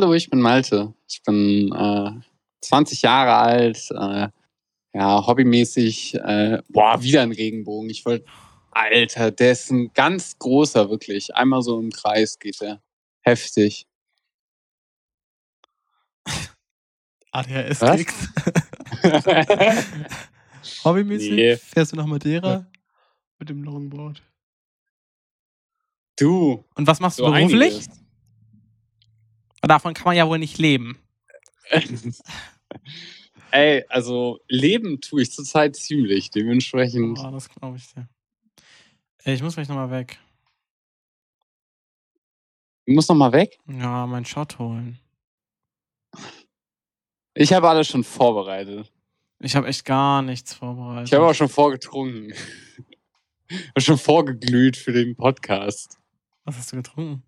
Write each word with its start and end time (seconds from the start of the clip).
Hallo, 0.00 0.14
ich 0.14 0.30
bin 0.30 0.40
Malte. 0.40 0.94
Ich 1.08 1.24
bin 1.24 1.72
äh, 1.74 2.12
20 2.60 3.02
Jahre 3.02 3.34
alt, 3.34 3.90
äh, 3.90 4.28
ja, 4.92 5.26
hobbymäßig, 5.26 6.14
äh, 6.14 6.62
boah, 6.68 7.02
wieder 7.02 7.22
ein 7.22 7.32
Regenbogen. 7.32 7.90
Ich 7.90 8.06
wollte, 8.06 8.24
Alter, 8.70 9.32
der 9.32 9.50
ist 9.50 9.72
ein 9.72 9.92
ganz 9.94 10.38
großer, 10.38 10.88
wirklich. 10.88 11.34
Einmal 11.34 11.62
so 11.62 11.80
im 11.80 11.90
Kreis 11.90 12.38
geht 12.38 12.60
der. 12.60 12.80
Heftig. 13.22 13.88
ADHS 17.32 17.80
Was? 17.80 17.96
kriegt. 17.96 18.14
Hobbymäßig 20.84 21.30
Nee. 21.32 21.56
fährst 21.56 21.90
du 21.90 21.96
nach 21.96 22.06
Madeira 22.06 22.64
mit 23.40 23.48
dem 23.48 23.64
Longboard. 23.64 24.22
Du, 26.16 26.64
Und 26.76 26.86
was 26.86 27.00
machst 27.00 27.18
du 27.18 27.24
so 27.24 27.32
beruflich? 27.32 27.74
einiges. 27.74 28.07
Davon 29.62 29.94
kann 29.94 30.04
man 30.04 30.16
ja 30.16 30.28
wohl 30.28 30.38
nicht 30.38 30.58
leben. 30.58 30.98
Ey, 33.50 33.84
also 33.88 34.40
leben 34.48 35.00
tue 35.00 35.22
ich 35.22 35.32
zurzeit 35.32 35.74
ziemlich. 35.76 36.30
Dementsprechend. 36.30 37.18
Oh, 37.18 37.30
das 37.30 37.48
glaube 37.48 37.76
ich 37.76 37.92
dir. 37.92 38.08
Ey, 39.24 39.34
ich 39.34 39.42
muss 39.42 39.54
gleich 39.54 39.68
nochmal 39.68 39.90
weg. 39.90 40.18
Du 42.86 42.92
musst 42.92 43.08
noch 43.08 43.16
mal 43.16 43.32
weg. 43.32 43.58
Ja, 43.66 44.06
meinen 44.06 44.24
Shot 44.24 44.58
holen. 44.58 44.98
Ich 47.34 47.52
habe 47.52 47.68
alles 47.68 47.88
schon 47.88 48.04
vorbereitet. 48.04 48.90
Ich 49.40 49.54
habe 49.54 49.68
echt 49.68 49.84
gar 49.84 50.22
nichts 50.22 50.54
vorbereitet. 50.54 51.08
Ich 51.08 51.14
habe 51.14 51.26
auch 51.26 51.34
schon 51.34 51.48
vorgetrunken. 51.48 52.32
Ich 53.50 53.68
habe 53.70 53.80
schon 53.80 53.96
vorgeglüht 53.96 54.76
für 54.76 54.92
den 54.92 55.16
Podcast. 55.16 55.98
Was 56.44 56.58
hast 56.58 56.70
du 56.70 56.76
getrunken? 56.76 57.22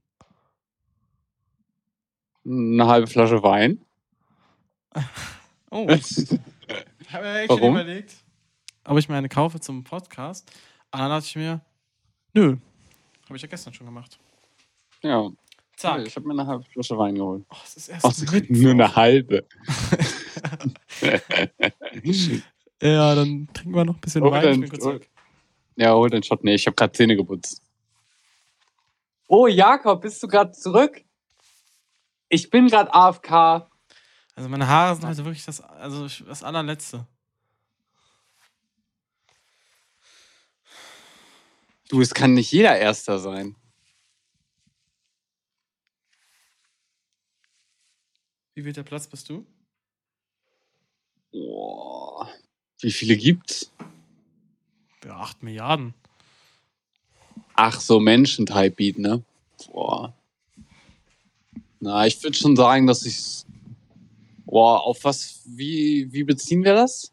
Eine 2.44 2.86
halbe 2.86 3.06
Flasche 3.06 3.42
Wein. 3.42 3.84
Oh, 5.72 5.86
ich 5.88 6.02
habe 7.12 7.22
mir 7.24 7.38
echt 7.38 7.48
schon 7.52 7.60
Warum? 7.60 7.74
überlegt, 7.76 8.16
ob 8.84 8.98
ich 8.98 9.08
mir 9.08 9.14
eine 9.14 9.28
kaufe 9.28 9.60
zum 9.60 9.84
Podcast. 9.84 10.50
Aber 10.90 11.04
dann 11.04 11.10
dachte 11.12 11.26
ich 11.26 11.36
mir, 11.36 11.60
nö. 12.34 12.56
Habe 13.26 13.36
ich 13.36 13.42
ja 13.42 13.46
gestern 13.46 13.72
schon 13.72 13.86
gemacht. 13.86 14.18
ja, 15.02 15.30
Zack. 15.76 16.04
ich 16.04 16.16
habe 16.16 16.26
mir 16.26 16.32
eine 16.32 16.44
halbe 16.48 16.64
Flasche 16.64 16.98
Wein 16.98 17.14
geholt. 17.14 17.44
Oh, 17.50 17.56
es 17.64 17.76
ist 17.76 17.88
erst 17.88 18.32
Mittwoch. 18.32 18.48
nur 18.56 18.72
eine 18.72 18.96
halbe. 18.96 19.46
Ja, 22.82 23.14
dann 23.14 23.48
trinken 23.52 23.74
wir 23.74 23.84
noch 23.84 23.94
ein 23.94 24.00
bisschen 24.00 24.22
Oh, 24.22 24.30
Wein. 24.32 24.42
Ich 24.42 24.50
dann- 24.50 24.60
bin 24.60 24.70
kurz 24.70 24.84
oh. 24.86 24.94
weg. 24.94 25.10
ja, 25.76 25.94
hol 25.94 26.10
den 26.10 26.22
Shot. 26.24 26.42
Nee, 26.42 26.54
ich 26.54 26.66
habe 26.66 26.74
gerade 26.74 26.92
Zähne 26.92 27.14
geputzt. 27.16 27.62
Oh, 29.28 29.46
Jakob, 29.46 30.00
bist 30.02 30.20
du 30.22 30.26
gerade 30.28 30.50
zurück? 30.52 31.04
Ich 32.32 32.48
bin 32.48 32.68
gerade 32.68 32.94
AFK. 32.94 33.68
Also 34.36 34.48
meine 34.48 34.68
Haare 34.68 34.94
sind 34.94 35.04
heute 35.04 35.24
wirklich 35.24 35.44
das, 35.44 35.60
also 35.60 36.06
das 36.24 36.44
allerletzte. 36.44 37.06
Du, 41.88 42.00
es 42.00 42.14
kann 42.14 42.34
nicht 42.34 42.52
jeder 42.52 42.78
Erster 42.78 43.18
sein. 43.18 43.56
Wie 48.54 48.62
viel 48.62 48.72
der 48.72 48.84
Platz 48.84 49.08
bist 49.08 49.28
du? 49.28 49.44
Boah. 51.32 52.30
Wie 52.80 52.92
viele 52.92 53.16
gibt's? 53.16 53.72
Ja, 55.04 55.16
8 55.16 55.42
Milliarden. 55.42 55.94
Ach, 57.54 57.80
so 57.80 57.98
Menschen-Type 57.98 58.70
Beat, 58.70 58.98
ne? 58.98 59.24
Boah. 59.66 60.14
Na, 61.80 62.06
ich 62.06 62.22
würde 62.22 62.36
schon 62.36 62.56
sagen, 62.56 62.86
dass 62.86 63.04
ich. 63.06 63.44
Boah, 64.44 64.80
auf 64.84 65.04
was, 65.04 65.42
wie, 65.46 66.12
wie 66.12 66.24
beziehen 66.24 66.64
wir 66.64 66.74
das? 66.74 67.12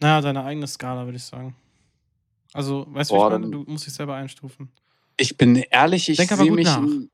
Naja, 0.00 0.20
deine 0.20 0.42
eigene 0.44 0.66
Skala, 0.66 1.04
würde 1.04 1.16
ich 1.16 1.24
sagen. 1.24 1.54
Also, 2.52 2.86
weißt 2.88 3.10
du, 3.10 3.14
Boah, 3.14 3.30
dann- 3.30 3.50
Du 3.50 3.64
musst 3.66 3.86
dich 3.86 3.94
selber 3.94 4.16
einstufen. 4.16 4.70
Ich 5.16 5.36
bin 5.36 5.56
ehrlich, 5.56 6.08
ich 6.08 6.16
sehe 6.18 6.50
mich. 6.50 6.68
In, 6.68 7.10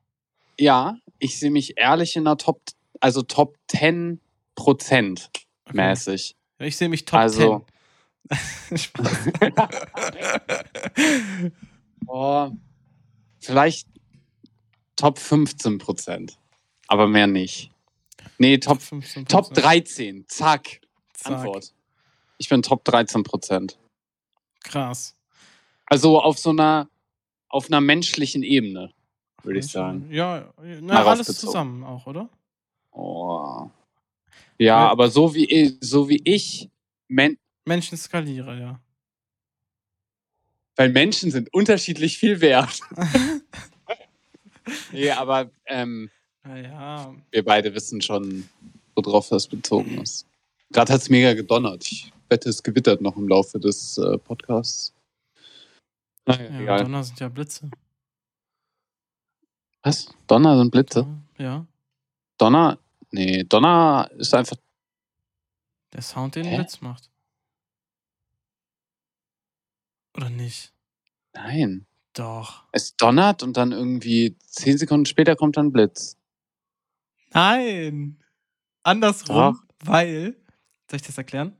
ja, 0.59 0.97
ich 1.19 1.39
sehe 1.39 1.51
mich 1.51 1.77
ehrlich 1.77 2.15
in 2.15 2.25
der 2.25 2.37
Top, 2.37 2.61
also 2.99 3.21
Top 3.21 3.57
10 3.67 4.19
Prozent 4.55 5.29
Okay. 5.67 5.77
mäßig. 5.77 6.35
Ich 6.59 6.77
sehe 6.77 6.89
mich 6.89 7.05
Top 7.05 7.19
Also- 7.19 7.65
10. 8.69 8.77
Spaß. 8.77 9.29
Boah, 12.01 12.51
vielleicht 13.39 13.87
Top 14.95 15.19
15 15.19 15.77
Prozent. 15.77 16.37
Aber 16.87 17.07
mehr 17.07 17.27
nicht. 17.27 17.71
Nee, 18.37 18.57
Top, 18.57 18.79
15%. 18.79 19.27
Top 19.27 19.53
13. 19.53 20.25
Zack. 20.27 20.81
Zack. 21.13 21.33
Antwort. 21.33 21.73
Ich 22.37 22.49
bin 22.49 22.61
Top 22.61 22.83
13 22.85 23.23
Prozent. 23.23 23.77
Krass. 24.63 25.15
Also 25.85 26.19
auf 26.21 26.37
so 26.39 26.49
einer, 26.49 26.89
auf 27.49 27.67
einer 27.67 27.81
menschlichen 27.81 28.43
Ebene, 28.43 28.91
würde 29.43 29.59
ich 29.59 29.67
sagen. 29.67 30.07
Ja, 30.11 30.51
na, 30.81 31.03
alles 31.05 31.27
bezogen. 31.27 31.47
zusammen 31.47 31.83
auch, 31.83 32.07
oder? 32.07 32.29
Oh. 32.91 33.69
Ja, 34.57 34.83
Weil- 34.85 34.89
aber 34.91 35.09
so 35.09 35.33
wie, 35.35 35.45
ich- 35.45 35.75
so 35.81 36.09
wie 36.09 36.21
ich, 36.23 36.69
Men 37.07 37.37
Menschen 37.65 37.97
skaliere, 37.97 38.59
ja. 38.59 38.79
weil 40.75 40.89
Menschen 40.89 41.29
sind 41.31 41.53
unterschiedlich 41.53 42.17
viel 42.17 42.41
wert. 42.41 42.79
nee, 44.91 45.11
aber 45.11 45.49
ähm, 45.65 46.09
Naja, 46.43 47.13
wir 47.31 47.45
beide 47.45 47.73
wissen 47.73 48.01
schon, 48.01 48.47
worauf 48.95 49.29
das 49.29 49.47
bezogen 49.47 50.01
ist. 50.01 50.27
Gerade 50.71 50.93
hat 50.93 51.01
es 51.01 51.09
mega 51.09 51.33
gedonnert. 51.33 51.83
Ich 51.89 52.11
wette, 52.29 52.49
es 52.49 52.63
gewittert 52.63 53.01
noch 53.01 53.17
im 53.17 53.27
Laufe 53.27 53.59
des 53.59 53.97
äh, 53.97 54.17
Podcasts. 54.17 54.93
Naja, 56.25 56.49
ja, 56.49 56.59
egal. 56.61 56.83
Donner 56.83 57.03
sind 57.03 57.19
ja 57.19 57.29
Blitze. 57.29 57.69
Was? 59.83 60.07
Donner 60.27 60.57
sind 60.57 60.71
Blitze? 60.71 61.05
Ja, 61.37 61.65
Donner? 62.37 62.79
Nee, 63.11 63.43
Donner 63.43 64.09
ist 64.17 64.33
einfach. 64.33 64.57
der 65.93 66.01
Sound, 66.01 66.35
den 66.35 66.45
Hä? 66.45 66.55
Blitz 66.57 66.81
macht. 66.81 67.09
Oder 70.17 70.29
nicht? 70.29 70.73
Nein. 71.33 71.85
Doch. 72.15 72.63
Es 72.71 72.95
donnert 72.95 73.43
und 73.43 73.57
dann 73.57 73.71
irgendwie 73.71 74.37
zehn 74.47 74.77
Sekunden 74.77 75.05
später 75.05 75.35
kommt 75.35 75.57
dann 75.57 75.71
Blitz. 75.71 76.17
Nein! 77.33 78.23
Andersrum, 78.83 79.61
weil. 79.83 80.35
Soll 80.89 80.97
ich 80.97 81.01
das 81.01 81.17
erklären? 81.17 81.55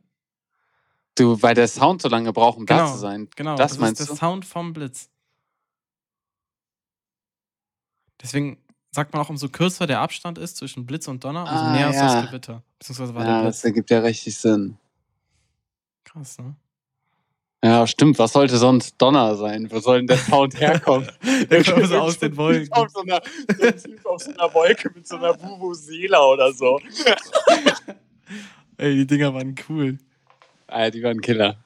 Du, 1.15 1.41
weil 1.41 1.55
der 1.55 1.67
Sound 1.67 2.01
so 2.01 2.07
lange 2.09 2.31
braucht, 2.33 2.57
um 2.57 2.65
da 2.65 2.77
Genau. 2.79 2.91
zu 2.93 2.99
sein. 2.99 3.29
Genau, 3.35 3.55
Das 3.55 3.71
das, 3.73 3.79
meinst 3.79 4.01
ist 4.01 4.07
der 4.09 4.15
du? 4.15 4.19
Sound 4.19 4.45
vom 4.45 4.73
Blitz. 4.73 5.09
Deswegen 8.21 8.57
sagt 8.91 9.13
man 9.13 9.21
auch, 9.21 9.29
umso 9.29 9.49
kürzer 9.49 9.87
der 9.87 9.99
Abstand 10.01 10.37
ist 10.37 10.57
zwischen 10.57 10.85
Blitz 10.85 11.07
und 11.07 11.23
Donner, 11.23 11.41
umso 11.49 11.65
Ah, 11.65 11.71
näher 11.71 11.89
ist 11.89 11.95
ja. 11.97 12.21
das 12.21 12.29
Gewitter. 12.29 12.63
Beziehungsweise 12.79 13.13
war 13.15 13.25
Ja, 13.25 13.33
der 13.41 13.43
das 13.43 13.55
Blitz. 13.61 13.65
ergibt 13.65 13.89
ja 13.89 13.99
richtig 13.99 14.37
Sinn. 14.37 14.77
Krass, 16.05 16.37
ne? 16.37 16.55
Ja, 17.65 17.87
stimmt. 17.87 18.19
Was 18.19 18.33
sollte 18.33 18.57
sonst 18.57 18.95
Donner 19.01 19.35
sein? 19.35 19.71
Wo 19.71 19.79
soll 19.79 19.97
denn 19.97 20.07
der 20.07 20.17
Sound 20.17 20.53
herkommen? 20.59 21.09
Der 21.49 21.63
kommt 21.63 21.87
so 21.87 21.97
aus 21.97 22.19
den 22.19 22.37
Wolken. 22.37 22.71
Auf 22.71 22.89
so 22.91 22.99
einer, 23.01 23.19
auf 24.03 24.21
so 24.21 24.29
einer 24.31 24.53
Wolke 24.53 24.91
mit 24.93 25.07
so 25.07 25.15
einer 25.15 25.33
Vuvuzela 25.41 26.23
oder 26.27 26.53
so. 26.53 26.79
Ey, 28.77 28.95
die 28.97 29.07
Dinger 29.07 29.33
waren 29.33 29.55
cool. 29.67 29.97
Ah, 30.67 30.91
die 30.91 31.01
waren 31.01 31.19
Killer. 31.21 31.57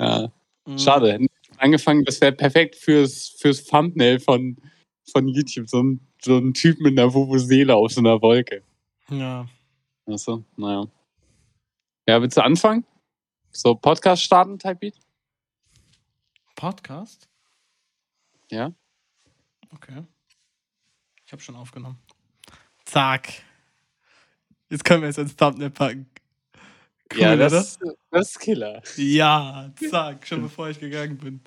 Ja, 0.00 0.32
Mhm. 0.66 0.78
schade. 0.78 1.26
Angefangen, 1.58 2.04
das 2.06 2.18
wäre 2.22 2.32
perfekt 2.32 2.74
fürs, 2.76 3.36
fürs 3.38 3.64
Thumbnail 3.64 4.18
von, 4.18 4.56
von 5.12 5.28
YouTube. 5.28 5.68
So 5.68 5.82
ein, 5.82 6.00
so 6.22 6.38
ein 6.38 6.54
Typ 6.54 6.80
mit 6.80 6.98
einer 6.98 7.12
Vuvuzela 7.12 7.74
auf 7.74 7.92
so 7.92 8.00
einer 8.00 8.20
Wolke. 8.22 8.62
Ja. 9.10 9.46
Achso, 10.06 10.42
naja. 10.56 10.86
Ja, 12.08 12.22
willst 12.22 12.36
du 12.38 12.42
anfangen? 12.42 12.84
So 13.56 13.74
Podcast 13.74 14.22
starten, 14.22 14.58
Type 14.58 14.74
Beat? 14.76 14.96
Podcast? 16.56 17.26
Ja. 18.50 18.70
Okay. 19.74 20.04
Ich 21.24 21.32
habe 21.32 21.40
schon 21.40 21.56
aufgenommen. 21.56 21.98
Zack. 22.84 23.32
Jetzt 24.68 24.84
können 24.84 25.00
wir 25.00 25.08
es 25.08 25.16
ins 25.16 25.34
Thumbnail 25.34 25.70
packen. 25.70 26.06
Cool, 27.14 27.20
ja, 27.20 27.32
oder? 27.32 27.48
das, 27.48 27.78
das 28.10 28.28
ist 28.28 28.40
Killer. 28.40 28.82
Ja, 28.96 29.70
zack, 29.90 30.26
schon 30.26 30.42
bevor 30.42 30.68
ich 30.68 30.78
gegangen 30.78 31.16
bin. 31.16 31.40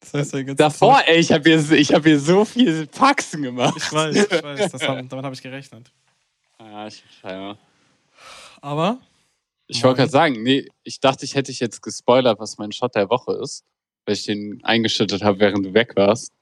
Das 0.00 0.14
heißt, 0.14 0.32
ganze 0.32 0.56
Davor, 0.56 1.00
ey, 1.06 1.20
ich 1.20 1.30
habe 1.30 1.48
hier, 1.48 1.70
ich 1.78 1.94
hab 1.94 2.02
hier 2.02 2.18
so 2.18 2.44
viel 2.44 2.88
Faxen 2.90 3.42
gemacht. 3.42 3.74
Ich 3.76 3.92
weiß, 3.92 4.16
ich 4.16 4.42
weiß, 4.42 4.72
das 4.72 4.82
hab, 4.88 5.08
damit 5.08 5.24
habe 5.24 5.34
ich 5.34 5.42
gerechnet. 5.42 5.92
Ja, 6.58 6.88
ich, 6.88 7.04
ja. 7.22 7.56
Aber 8.60 9.00
ich 9.66 9.82
wollte 9.82 9.98
gerade 9.98 10.10
sagen, 10.10 10.42
nee, 10.42 10.68
ich 10.82 11.00
dachte, 11.00 11.24
ich 11.24 11.34
hätte 11.34 11.50
dich 11.50 11.60
jetzt 11.60 11.82
gespoilert, 11.82 12.38
was 12.38 12.58
mein 12.58 12.72
Shot 12.72 12.94
der 12.94 13.08
Woche 13.08 13.32
ist, 13.42 13.64
weil 14.04 14.14
ich 14.14 14.24
den 14.24 14.62
eingeschüttet 14.64 15.22
habe, 15.22 15.38
während 15.38 15.66
du 15.66 15.74
weg 15.74 15.92
warst. 15.96 16.32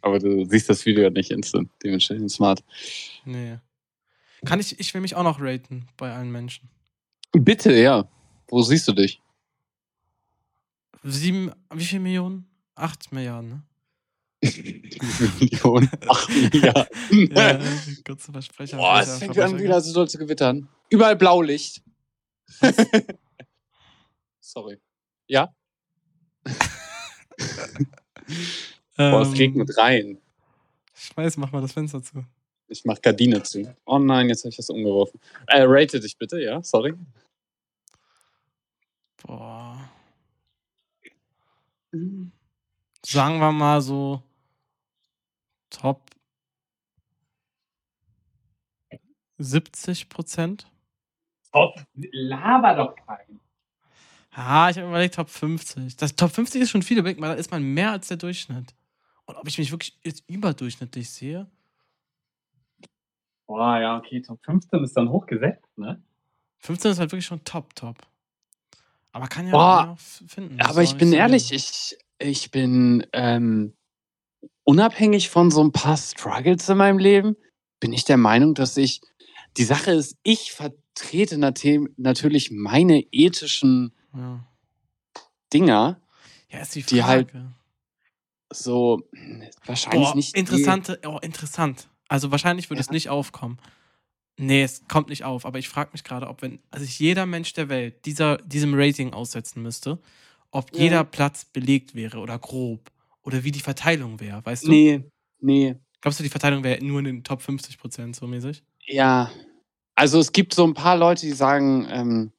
Aber 0.00 0.18
du 0.18 0.44
siehst 0.44 0.68
das 0.68 0.86
Video 0.86 1.10
nicht 1.10 1.30
instant, 1.30 1.70
dementsprechend 1.82 2.30
smart. 2.30 2.62
Nee. 3.24 3.58
Kann 4.44 4.60
ich, 4.60 4.78
ich 4.78 4.94
will 4.94 5.00
mich 5.00 5.16
auch 5.16 5.24
noch 5.24 5.40
raten 5.40 5.88
bei 5.96 6.12
allen 6.14 6.30
Menschen. 6.30 6.68
Bitte, 7.32 7.72
ja. 7.74 8.08
Wo 8.46 8.62
siehst 8.62 8.86
du 8.88 8.92
dich? 8.92 9.20
Sieben, 11.02 11.52
wie 11.72 11.84
viel 11.84 12.00
Millionen? 12.00 12.46
Acht 12.74 13.12
Milliarden, 13.12 13.48
ne? 13.50 13.62
Millionen, 14.40 15.90
Milliarden. 16.28 16.86
Ja, 17.34 17.58
kurze 18.06 18.30
Versprecher. 18.32 18.76
Boah, 18.76 19.00
es 19.00 19.18
fängt 19.18 19.38
an 19.38 19.58
wieder, 19.58 19.80
so 19.80 19.90
soll 19.90 20.08
zu 20.08 20.18
gewittern. 20.18 20.68
Überall 20.90 21.16
Blaulicht. 21.16 21.82
Sorry. 24.40 24.78
Ja? 25.26 25.52
Boah, 28.96 29.22
es 29.22 29.28
Ähm, 29.28 29.34
regnet 29.34 29.76
rein. 29.76 30.18
Scheiß, 30.94 31.36
mach 31.36 31.52
mal 31.52 31.60
das 31.60 31.72
Fenster 31.72 32.02
zu. 32.02 32.24
Ich 32.68 32.84
mach 32.84 33.00
Gardine 33.00 33.42
zu. 33.42 33.74
Oh 33.86 33.98
nein, 33.98 34.28
jetzt 34.28 34.44
habe 34.44 34.50
ich 34.50 34.56
das 34.56 34.70
umgeworfen. 34.70 35.20
Äh, 35.46 35.62
rate 35.66 36.00
dich 36.00 36.16
bitte, 36.16 36.40
ja? 36.40 36.62
Sorry. 36.62 36.94
Boah. 39.22 39.90
Sagen 43.04 43.38
wir 43.40 43.52
mal 43.52 43.80
so 43.80 44.22
Top 45.70 46.10
70 49.38 50.08
Prozent. 50.08 50.70
Top, 51.52 51.80
laber 51.94 52.74
doch 52.74 52.96
keinen. 53.06 53.40
Ja, 54.36 54.70
ich 54.70 54.76
habe 54.76 54.88
überlegt 54.88 55.14
Top 55.14 55.30
50. 55.30 55.96
Das 55.96 56.14
Top 56.14 56.30
50 56.30 56.62
ist 56.62 56.70
schon 56.70 56.82
viel, 56.82 56.98
überlegt 56.98 57.20
mal, 57.20 57.28
da 57.28 57.34
ist 57.34 57.50
man 57.50 57.62
mehr 57.62 57.92
als 57.92 58.08
der 58.08 58.16
Durchschnitt. 58.16 58.74
Und 59.24 59.36
ob 59.36 59.48
ich 59.48 59.58
mich 59.58 59.70
wirklich 59.70 59.98
jetzt 60.02 60.28
überdurchschnittlich 60.28 61.10
sehe? 61.10 61.50
Boah, 63.46 63.78
ja, 63.78 63.96
okay, 63.96 64.20
Top 64.20 64.44
15 64.44 64.84
ist 64.84 64.96
dann 64.96 65.08
hochgesetzt, 65.08 65.66
ne? 65.78 66.02
15 66.58 66.92
ist 66.92 66.98
halt 66.98 67.10
wirklich 67.12 67.26
schon 67.26 67.42
top, 67.44 67.74
top. 67.74 67.96
Aber 69.12 69.26
kann 69.26 69.46
ja 69.46 69.52
Boah, 69.52 69.96
finden. 69.98 70.60
Aber 70.60 70.82
ich 70.82 70.90
nicht 70.90 70.98
bin 70.98 71.10
so 71.10 71.16
ehrlich, 71.16 71.52
ich, 71.52 71.98
ich 72.18 72.50
bin 72.50 73.06
ähm, 73.12 73.74
unabhängig 74.68 75.30
von 75.30 75.50
so 75.50 75.64
ein 75.64 75.72
paar 75.72 75.96
Struggles 75.96 76.68
in 76.68 76.76
meinem 76.76 76.98
Leben, 76.98 77.36
bin 77.80 77.94
ich 77.94 78.04
der 78.04 78.18
Meinung, 78.18 78.52
dass 78.52 78.76
ich, 78.76 79.00
die 79.56 79.64
Sache 79.64 79.92
ist, 79.92 80.18
ich 80.22 80.52
vertrete 80.52 81.38
nat- 81.38 81.64
natürlich 81.96 82.50
meine 82.50 83.00
ethischen 83.10 83.94
Ja. 84.14 84.46
Dinger, 85.54 86.02
ja, 86.50 86.58
ist 86.60 86.74
die 86.74 86.82
die 86.82 87.02
halt 87.02 87.32
so 88.52 89.00
wahrscheinlich 89.64 90.08
Boah, 90.10 90.16
nicht. 90.16 90.36
interessante, 90.36 91.00
oh, 91.06 91.18
interessant. 91.22 91.88
Also 92.08 92.30
wahrscheinlich 92.30 92.68
würde 92.68 92.80
es 92.82 92.88
Ja. 92.88 92.92
nicht 92.92 93.08
aufkommen. 93.08 93.58
Nee, 94.36 94.62
es 94.64 94.86
kommt 94.86 95.08
nicht 95.08 95.24
auf, 95.24 95.46
aber 95.46 95.58
ich 95.58 95.70
frage 95.70 95.90
mich 95.92 96.04
gerade, 96.04 96.28
ob 96.28 96.42
wenn 96.42 96.60
also 96.70 96.84
sich 96.84 96.98
jeder 96.98 97.24
Mensch 97.24 97.54
der 97.54 97.70
Welt 97.70 98.04
dieser, 98.04 98.36
diesem 98.38 98.74
Rating 98.74 99.14
aussetzen 99.14 99.62
müsste, 99.62 99.98
ob 100.50 100.76
jeder 100.76 101.04
Platz 101.04 101.46
belegt 101.46 101.94
wäre 101.94 102.18
oder 102.18 102.38
grob 102.38 102.90
oder 103.28 103.44
wie 103.44 103.52
die 103.52 103.60
Verteilung 103.60 104.20
wäre, 104.20 104.42
weißt 104.42 104.64
du? 104.64 104.70
Nee, 104.70 105.04
nee. 105.38 105.76
Glaubst 106.00 106.18
du, 106.18 106.24
die 106.24 106.30
Verteilung 106.30 106.64
wäre 106.64 106.82
nur 106.82 107.00
in 107.00 107.04
den 107.04 107.24
Top 107.24 107.42
50 107.42 107.76
Prozent 107.76 108.16
so 108.16 108.26
mäßig? 108.26 108.64
Ja, 108.86 109.30
also 109.94 110.18
es 110.18 110.32
gibt 110.32 110.54
so 110.54 110.64
ein 110.64 110.72
paar 110.72 110.96
Leute, 110.96 111.26
die 111.26 111.32
sagen, 111.32 111.86
ähm, 111.90 112.32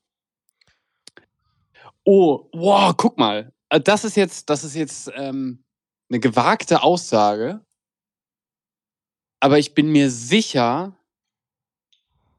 oh, 2.06 2.50
wow, 2.54 2.92
guck 2.98 3.20
mal, 3.20 3.54
äh, 3.70 3.80
das 3.80 4.04
ist 4.04 4.18
jetzt, 4.18 4.50
das 4.50 4.64
ist 4.64 4.74
jetzt 4.74 5.12
ähm, 5.14 5.64
eine 6.10 6.20
gewagte 6.20 6.82
Aussage, 6.82 7.64
aber 9.40 9.60
ich 9.60 9.76
bin 9.76 9.92
mir 9.92 10.10
sicher, 10.10 10.98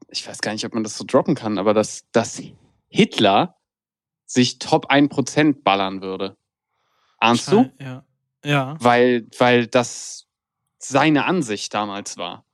ich 0.09 0.27
weiß 0.27 0.39
gar 0.39 0.51
nicht, 0.51 0.65
ob 0.65 0.73
man 0.73 0.83
das 0.83 0.97
so 0.97 1.05
droppen 1.07 1.35
kann, 1.35 1.57
aber 1.57 1.73
dass, 1.73 2.03
dass 2.11 2.41
Hitler 2.89 3.55
sich 4.25 4.59
Top 4.59 4.91
1% 4.91 5.63
ballern 5.63 6.01
würde. 6.01 6.35
Ahnst 7.17 7.49
du? 7.49 7.71
Ja. 7.79 8.03
Ja. 8.43 8.75
Weil, 8.79 9.27
weil 9.37 9.67
das 9.67 10.27
seine 10.79 11.25
Ansicht 11.25 11.73
damals 11.73 12.17
war. 12.17 12.45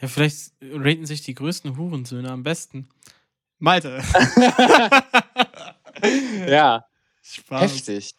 Ja, 0.00 0.08
vielleicht 0.08 0.52
raten 0.62 1.06
sich 1.06 1.22
die 1.22 1.34
größten 1.34 1.76
Hurensöhne 1.76 2.30
am 2.30 2.42
besten. 2.42 2.88
Malte. 3.58 4.02
ja, 6.46 6.84
Spaß. 7.22 7.62
heftig. 7.72 8.14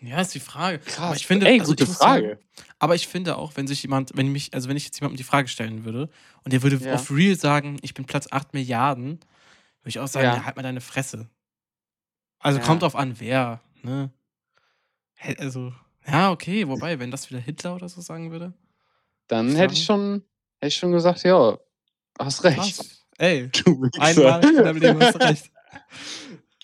Ja, 0.00 0.20
ist 0.20 0.34
die 0.34 0.40
Frage. 0.40 0.80
Krass. 0.80 0.98
Aber 0.98 1.16
ich 1.16 1.26
finde, 1.26 1.46
Ey, 1.46 1.60
also 1.60 1.72
gute 1.72 1.86
Frage. 1.86 2.28
Sagen, 2.30 2.66
aber 2.80 2.94
ich 2.96 3.06
finde 3.06 3.36
auch, 3.36 3.52
wenn 3.56 3.68
sich 3.68 3.82
jemand, 3.82 4.10
wenn 4.16 4.28
mich, 4.28 4.52
also 4.52 4.68
wenn 4.68 4.76
ich 4.76 4.84
jetzt 4.84 4.98
jemandem 5.00 5.16
die 5.16 5.22
Frage 5.22 5.46
stellen 5.48 5.84
würde 5.84 6.10
und 6.44 6.52
der 6.52 6.62
würde 6.62 6.76
Ja. 6.84 6.94
auf 6.94 7.10
Real 7.10 7.36
sagen, 7.36 7.78
ich 7.82 7.94
bin 7.94 8.04
Platz 8.04 8.26
8 8.30 8.52
Milliarden, 8.52 9.20
würde 9.82 9.88
ich 9.88 10.00
auch 10.00 10.08
sagen, 10.08 10.26
Ja. 10.26 10.34
ja. 10.36 10.44
halt 10.44 10.56
mal 10.56 10.62
deine 10.62 10.80
Fresse. 10.80 11.28
Also 12.40 12.58
kommt 12.58 12.82
drauf 12.82 12.96
an, 12.96 13.20
wer, 13.20 13.60
ne? 13.82 14.10
Also, 15.38 15.72
ja, 16.06 16.30
okay, 16.32 16.66
wobei, 16.66 16.98
wenn 16.98 17.10
das 17.10 17.30
wieder 17.30 17.40
Hitler 17.40 17.74
oder 17.76 17.88
so 17.88 18.00
sagen 18.00 18.30
würde. 18.32 18.52
Dann 19.28 19.54
hätte 19.54 19.74
ich 19.74 19.84
schon, 19.84 20.24
hätte 20.60 20.68
ich 20.68 20.76
schon 20.76 20.92
gesagt, 20.92 21.22
ja, 21.22 21.58
hast 22.18 22.42
recht. 22.44 22.56
Krass. 22.56 23.06
Ey, 23.18 23.48
Du 23.64 23.88
einmal 23.98 24.44
in 24.44 24.56
deinem 24.56 24.76
Leben 24.78 25.00
hast 25.00 25.14
du 25.14 25.18
recht. 25.24 25.50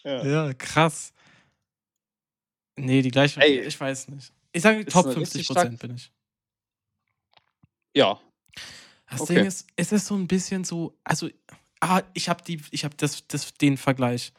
Ja. 0.03 0.25
Ja, 0.25 0.55
krass. 0.55 1.13
Nee, 2.77 3.03
die 3.03 3.11
gleiche. 3.11 3.41
Ey. 3.41 3.61
ich 3.61 3.79
weiß 3.79 4.09
nicht. 4.09 4.33
Ich 4.53 4.63
sage, 4.63 4.85
Top 4.87 5.07
eine 5.07 5.15
50 5.15 5.41
richtig 5.41 5.55
Prozent 5.55 5.79
bin 5.79 5.95
ich. 5.95 6.13
ja. 7.95 8.19
Das 9.11 9.23
Okay. 9.23 9.37
Ding 9.37 9.47
ist, 9.47 9.67
es 9.77 9.93
ist 9.93 10.07
so 10.07 10.15
ein 10.15 10.29
bisschen 10.29 10.65
so, 10.65 10.99
also, 11.03 11.31
ah, 11.81 12.03
ich 12.13 12.29
habe 12.29 12.43
die, 12.45 12.61
ich 12.73 12.85
habe 12.85 12.95
das, 12.97 13.27
das, 13.27 13.55
den 13.55 13.77
Vergleich. 13.79 14.33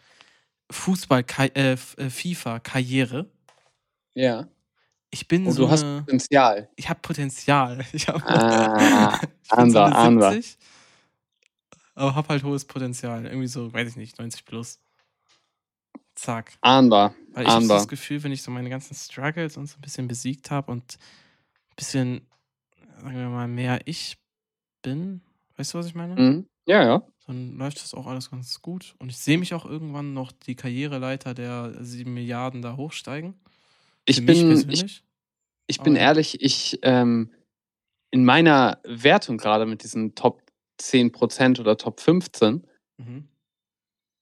Fußball, 0.72 1.26
äh, 1.56 1.74
äh, 1.74 1.76
FIFA, 1.78 2.60
Karriere. 2.60 3.30
Ja. 4.14 4.48
Ich 5.12 5.28
bin 5.28 5.48
Und 5.48 5.54
so 5.54 5.64
du 5.66 5.72
hast 5.72 5.84
eine, 5.84 6.02
Potenzial. 6.02 6.70
ich 6.76 6.90
habe 6.90 7.00
Potenzial. 7.02 7.84
Ich 7.94 8.08
habe 8.08 8.24
Ah, 8.28 9.20
ich 9.44 9.50
bin 9.50 9.72
so 9.72 9.80
Ander, 9.80 9.86
eine 9.86 9.96
Ander. 9.96 10.32
70, 10.32 10.58
aber 11.96 12.16
habe 12.16 12.28
halt 12.30 12.44
hohes 12.44 12.66
Potenzial. 12.66 13.26
Irgendwie 13.26 13.48
so, 13.48 13.74
weiß 13.74 13.90
ich 13.90 13.96
nicht, 13.96 14.20
90 14.20 14.46
plus. 14.46 14.80
Zack. 16.16 16.58
Ahnbar. 16.62 17.16
Weil 17.34 17.46
ich 17.46 17.50
habe 17.50 17.66
so 17.66 17.74
das 17.74 17.88
Gefühl, 17.88 18.22
wenn 18.24 18.32
ich 18.32 18.42
so 18.42 18.52
meine 18.52 18.70
ganzen 18.70 18.94
Struggles 18.94 19.58
und 19.58 19.68
so 19.68 19.78
ein 19.78 19.82
bisschen 19.82 20.08
besiegt 20.08 20.52
habe 20.52 20.72
und 20.72 20.98
ein 21.70 21.76
bisschen, 21.76 22.28
sagen 23.02 23.16
wir 23.18 23.30
mal, 23.30 23.48
mehr 23.48 23.80
ich 23.86 24.18
bin, 24.82 25.22
weißt 25.58 25.74
du, 25.74 25.78
was 25.80 25.88
ich 25.88 25.96
meine? 25.96 26.16
Mhm. 26.16 26.50
Ja, 26.66 26.84
ja. 26.84 27.02
Dann 27.30 27.58
läuft 27.58 27.78
das 27.84 27.94
auch 27.94 28.08
alles 28.08 28.32
ganz 28.32 28.60
gut. 28.60 28.96
Und 28.98 29.10
ich 29.10 29.18
sehe 29.18 29.38
mich 29.38 29.54
auch 29.54 29.64
irgendwann 29.64 30.16
noch 30.16 30.32
die 30.32 30.56
Karriereleiter 30.56 31.36
der 31.36 31.76
7 31.80 32.12
Milliarden 32.12 32.64
da 32.64 32.76
hochsteigen. 32.76 33.40
Ich 34.06 34.16
Für 34.16 34.22
bin, 34.24 34.68
ich, 34.72 35.04
ich 35.68 35.80
bin 35.82 35.96
ehrlich, 35.96 36.42
ich 36.42 36.80
ähm, 36.82 37.32
in 38.10 38.26
meiner 38.26 38.82
Wertung 38.84 39.38
gerade 39.38 39.68
mit 39.68 39.84
diesen 39.84 40.16
Top 40.16 40.42
10% 40.82 41.60
oder 41.60 41.78
Top 41.78 42.00
15, 42.00 42.66
Mhm. 42.98 43.28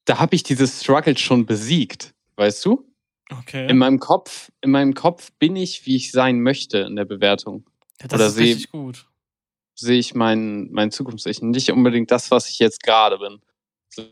da 0.04 0.18
habe 0.18 0.36
ich 0.36 0.42
dieses 0.42 0.82
Struggle 0.82 1.16
schon 1.16 1.46
besiegt, 1.46 2.14
weißt 2.36 2.62
du? 2.66 2.92
Okay. 3.30 3.70
In 3.70 3.78
meinem 3.78 4.00
Kopf, 4.00 4.52
in 4.60 4.70
meinem 4.70 4.92
Kopf 4.92 5.32
bin 5.38 5.56
ich, 5.56 5.86
wie 5.86 5.96
ich 5.96 6.12
sein 6.12 6.42
möchte 6.42 6.80
in 6.80 6.94
der 6.94 7.06
Bewertung. 7.06 7.64
ja, 8.02 8.08
das 8.08 8.20
oder 8.20 8.26
ist 8.28 8.36
richtig 8.36 8.70
gut. 8.70 9.07
Sehe 9.80 9.98
ich 9.98 10.14
mein, 10.14 10.70
mein 10.72 10.90
Zukunftssicht. 10.90 11.42
Nicht 11.42 11.70
unbedingt 11.70 12.10
das, 12.10 12.30
was 12.32 12.48
ich 12.48 12.58
jetzt 12.58 12.82
gerade 12.82 13.18
bin. 13.18 13.40
So, 13.90 14.02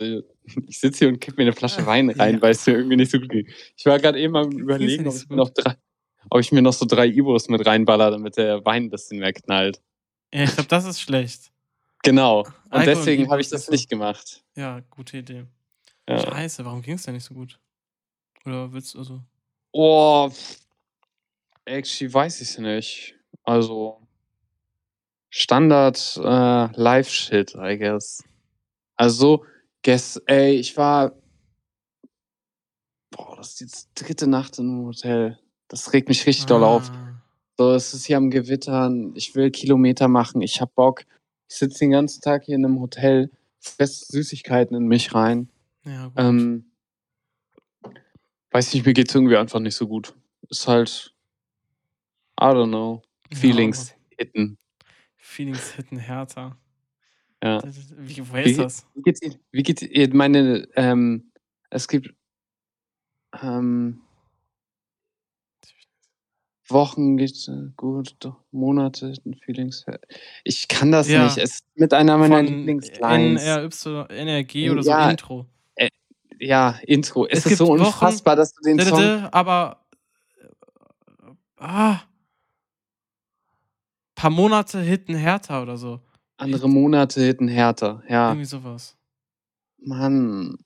ich 0.69 0.79
sitze 0.79 1.01
hier 1.01 1.09
und 1.09 1.21
kipp 1.21 1.37
mir 1.37 1.43
eine 1.43 1.53
Flasche 1.53 1.81
Ja, 1.81 1.87
Wein 1.87 2.09
rein, 2.11 2.37
ja. 2.37 2.43
weil 2.43 2.53
es 2.53 2.65
mir 2.67 2.75
irgendwie 2.75 2.97
nicht 2.97 3.11
so 3.11 3.19
gut 3.19 3.31
geht. 3.31 3.49
Ich 3.77 3.85
war 3.85 3.99
gerade 3.99 4.21
eben 4.21 4.37
am 4.37 4.53
überlegen, 4.53 5.09
ob 5.09 5.15
ich, 5.15 5.29
mir 5.29 5.37
noch 5.37 5.51
drei, 5.51 5.75
ob 6.31 6.41
ich 6.41 6.53
mir 6.53 6.63
noch 6.63 6.73
so 6.73 6.87
drei 6.87 7.07
Ibos 7.09 7.49
mit 7.49 7.67
reinballer, 7.67 8.13
damit 8.13 8.37
der 8.37 8.65
Wein 8.65 8.85
ein 8.85 8.91
bisschen 8.91 9.19
mehr 9.19 9.33
knallt. 9.33 9.83
Ja, 10.33 10.45
ich 10.45 10.55
glaube, 10.55 10.69
das 10.69 10.85
ist 10.85 11.01
schlecht. 11.01 11.51
Genau. 12.05 12.41
Und 12.41 12.49
Alkohol 12.71 12.95
deswegen 12.95 13.31
habe 13.31 13.41
ich 13.41 13.49
das 13.49 13.69
nicht 13.69 13.91
gemacht. 13.91 14.45
Ja, 14.55 14.81
gute 14.91 15.19
Idee. 15.19 15.47
Ja. 16.09 16.21
Scheiße, 16.21 16.65
warum 16.65 16.83
ging 16.83 16.95
es 16.95 17.03
denn 17.03 17.15
nicht 17.15 17.25
so 17.25 17.35
gut? 17.35 17.59
Oder 18.45 18.73
willst 18.73 18.95
du, 18.95 18.99
also. 19.01 19.21
Oh, 19.73 20.31
actually 21.65 22.13
weiß 22.13 22.41
ich 22.41 22.51
es 22.51 22.59
nicht. 22.59 23.15
Also 23.43 24.06
Standard 25.39 26.17
äh, 26.17 26.81
Live-Shit, 26.81 27.57
I 27.57 27.77
guess. 27.77 28.25
Also, 28.97 29.45
guess, 29.83 30.17
ey, 30.25 30.55
ich 30.55 30.75
war. 30.79 31.13
Boah, 33.11 33.37
das 33.37 33.61
ist 33.61 33.91
die 34.01 34.05
dritte 34.05 34.29
Nacht 34.29 34.59
in 34.59 34.67
einem 34.71 34.87
Hotel. 34.87 35.39
Das 35.69 35.93
regt 35.93 36.09
mich 36.09 36.27
richtig 36.27 36.47
doll 36.47 36.65
auf. 36.65 36.91
Ah, 36.91 37.21
So, 37.59 37.75
es 37.75 37.93
ist 37.93 38.07
hier 38.07 38.17
am 38.17 38.31
Gewittern. 38.31 39.13
Ich 39.15 39.35
will 39.35 39.51
Kilometer 39.51 40.09
machen. 40.09 40.41
Ich 40.41 40.63
hab 40.63 40.75
Bock. 40.75 41.05
Ich 41.51 41.57
sitze 41.57 41.81
den 41.81 41.91
ganzen 41.91 42.23
Tag 42.23 42.45
hier 42.45 42.55
in 42.55 42.65
einem 42.65 42.81
Hotel, 42.81 43.31
fress 43.61 44.09
Süßigkeiten 44.09 44.75
in 44.75 44.87
mich 44.87 45.15
rein. 45.15 45.51
Ja, 45.85 46.07
gut. 46.07 46.13
Ähm, 46.17 46.71
weiß 48.53 48.73
nicht, 48.73 48.87
mir 48.87 48.95
geht's 48.95 49.15
irgendwie 49.15 49.37
einfach 49.37 49.61
nicht 49.61 49.77
so 49.77 49.87
gut. 49.87 50.15
Ist 50.49 50.67
halt 50.67 51.15
I 52.41 52.45
don't 52.45 52.69
know. 52.69 53.03
Ja, 53.31 53.37
Feelings 53.37 53.93
hitten. 54.17 54.57
Feelings 55.27 55.73
hitten 55.73 55.99
härter. 55.99 56.57
Ja. 57.43 57.61
Wie, 57.99 58.23
woher 58.31 58.45
ist 58.45 58.59
das? 58.59 58.87
wie 58.95 59.03
geht's? 59.03 59.21
Wie 59.51 59.63
geht's 59.63 59.83
Ihnen? 59.83 60.17
Meine, 60.17 60.69
ähm, 60.77 61.31
es 61.69 61.89
gibt 61.89 62.15
ähm, 63.43 64.01
Wochen 66.69 67.17
geht's 67.17 67.49
äh, 67.49 67.69
gut, 67.77 68.17
doch 68.21 68.41
Monate 68.51 69.09
hitten 69.11 69.35
Feelings. 69.35 69.85
Ich 70.45 70.69
kann 70.69 70.91
das 70.93 71.09
Ja. 71.09 71.25
nicht. 71.25 71.39
Es 71.39 71.57
ist 71.57 71.67
mit 71.75 71.93
einer 71.93 72.17
meiner 72.19 72.43
Lieblingslines. 72.43 73.45
NRY, 73.45 74.07
NRG 74.09 74.71
oder 74.71 74.83
so 74.83 74.91
Ja. 74.91 75.11
Intro. 75.11 75.47
Ja, 76.39 76.79
Intro. 76.83 77.27
Es, 77.27 77.41
Es 77.47 77.53
ist 77.53 77.59
so 77.59 77.69
Wochen- 77.69 77.81
unfassbar, 77.81 78.37
dass 78.37 78.53
du 78.55 78.63
den 78.63 78.79
Song. 78.81 79.01
Aber 79.33 79.87
äh, 80.41 81.31
ah, 81.59 82.01
paar 84.17 84.31
Monate 84.31 84.81
hitten 84.81 85.15
härter 85.15 85.63
oder 85.63 85.77
so. 85.77 86.01
Andere 86.39 86.69
Monate 86.69 87.21
hitten 87.21 87.47
härter. 87.47 88.03
Ja, 88.09 88.31
Irgendwie 88.31 88.47
sowas. 88.47 88.97
Mann. 89.79 90.59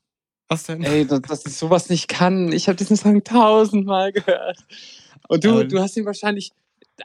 Was 0.49 0.65
denn? 0.65 0.83
Ey, 0.83 1.07
dass, 1.07 1.21
dass 1.23 1.47
ich 1.47 1.55
sowas 1.55 1.91
nicht 1.91 2.09
kann. 2.09 2.53
Ich 2.53 2.67
habe 2.69 2.77
diesen 2.77 2.97
Song 2.97 3.23
tausendmal 3.23 4.13
gehört. 4.13 4.65
Und 5.29 5.45
du, 5.45 5.67
du 5.67 5.81
hast 5.81 5.97
ihn 5.97 6.07
wahrscheinlich 6.07 6.51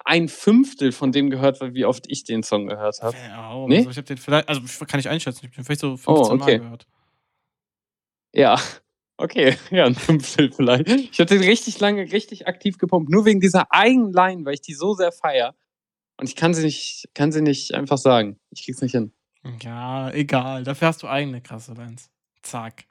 ein 0.04 0.30
Fünftel 0.30 0.92
von 0.92 1.12
dem 1.12 1.30
gehört, 1.30 1.62
wie 1.62 1.86
oft 1.86 2.06
ich 2.08 2.24
den 2.24 2.44
Song 2.44 2.68
gehört 2.68 3.02
habe. 3.02 3.16
Ja, 3.18 3.50
auch. 3.50 3.68
Nee? 3.68 3.78
Also 3.78 3.92
ich 3.92 3.98
habe 3.98 4.06
den 4.08 4.18
vielleicht, 4.18 4.50
also 4.50 4.62
kann 4.86 5.00
ich 5.00 5.10
einschätzen, 5.10 5.40
ich 5.44 5.50
habe 5.50 5.56
den 5.56 5.66
vielleicht 5.66 5.82
so 5.82 5.96
15 5.98 6.14
Oh, 6.16 6.20
okay. 6.32 6.38
Mal 6.38 6.60
gehört. 6.60 6.88
Ja, 8.34 8.60
okay, 9.18 9.58
ja, 9.72 9.86
ein 9.86 9.96
Fünftel 9.96 10.52
vielleicht. 10.52 10.90
Ich 10.90 11.20
habe 11.20 11.28
den 11.28 11.44
richtig 11.44 11.80
lange, 11.80 12.12
richtig 12.12 12.48
aktiv 12.48 12.78
gepumpt, 12.78 13.10
nur 13.10 13.25
wegen 13.25 13.40
dieser 13.40 13.72
einen 13.72 14.12
Line, 14.12 14.44
weil 14.46 14.56
ich 14.56 14.62
die 14.62 14.74
so 14.74 14.94
sehr 14.94 15.12
feier. 15.12 15.56
Und 16.17 16.29
ich 16.29 16.36
kann 16.36 16.53
sie 16.53 16.63
nicht, 16.63 17.10
kann 17.13 17.31
sie 17.31 17.41
nicht 17.41 17.74
einfach 17.74 17.98
sagen. 17.98 18.39
Ich 18.51 18.63
krieg's 18.65 18.81
nicht 18.81 18.93
hin. 18.93 19.12
Ja, 19.62 20.12
egal. 20.12 20.63
Dafür 20.63 20.88
hast 20.88 21.03
du 21.03 21.07
eigene 21.07 21.41
krasse 21.41 21.74
Lines. 21.74 22.10
Zack. 22.41 22.86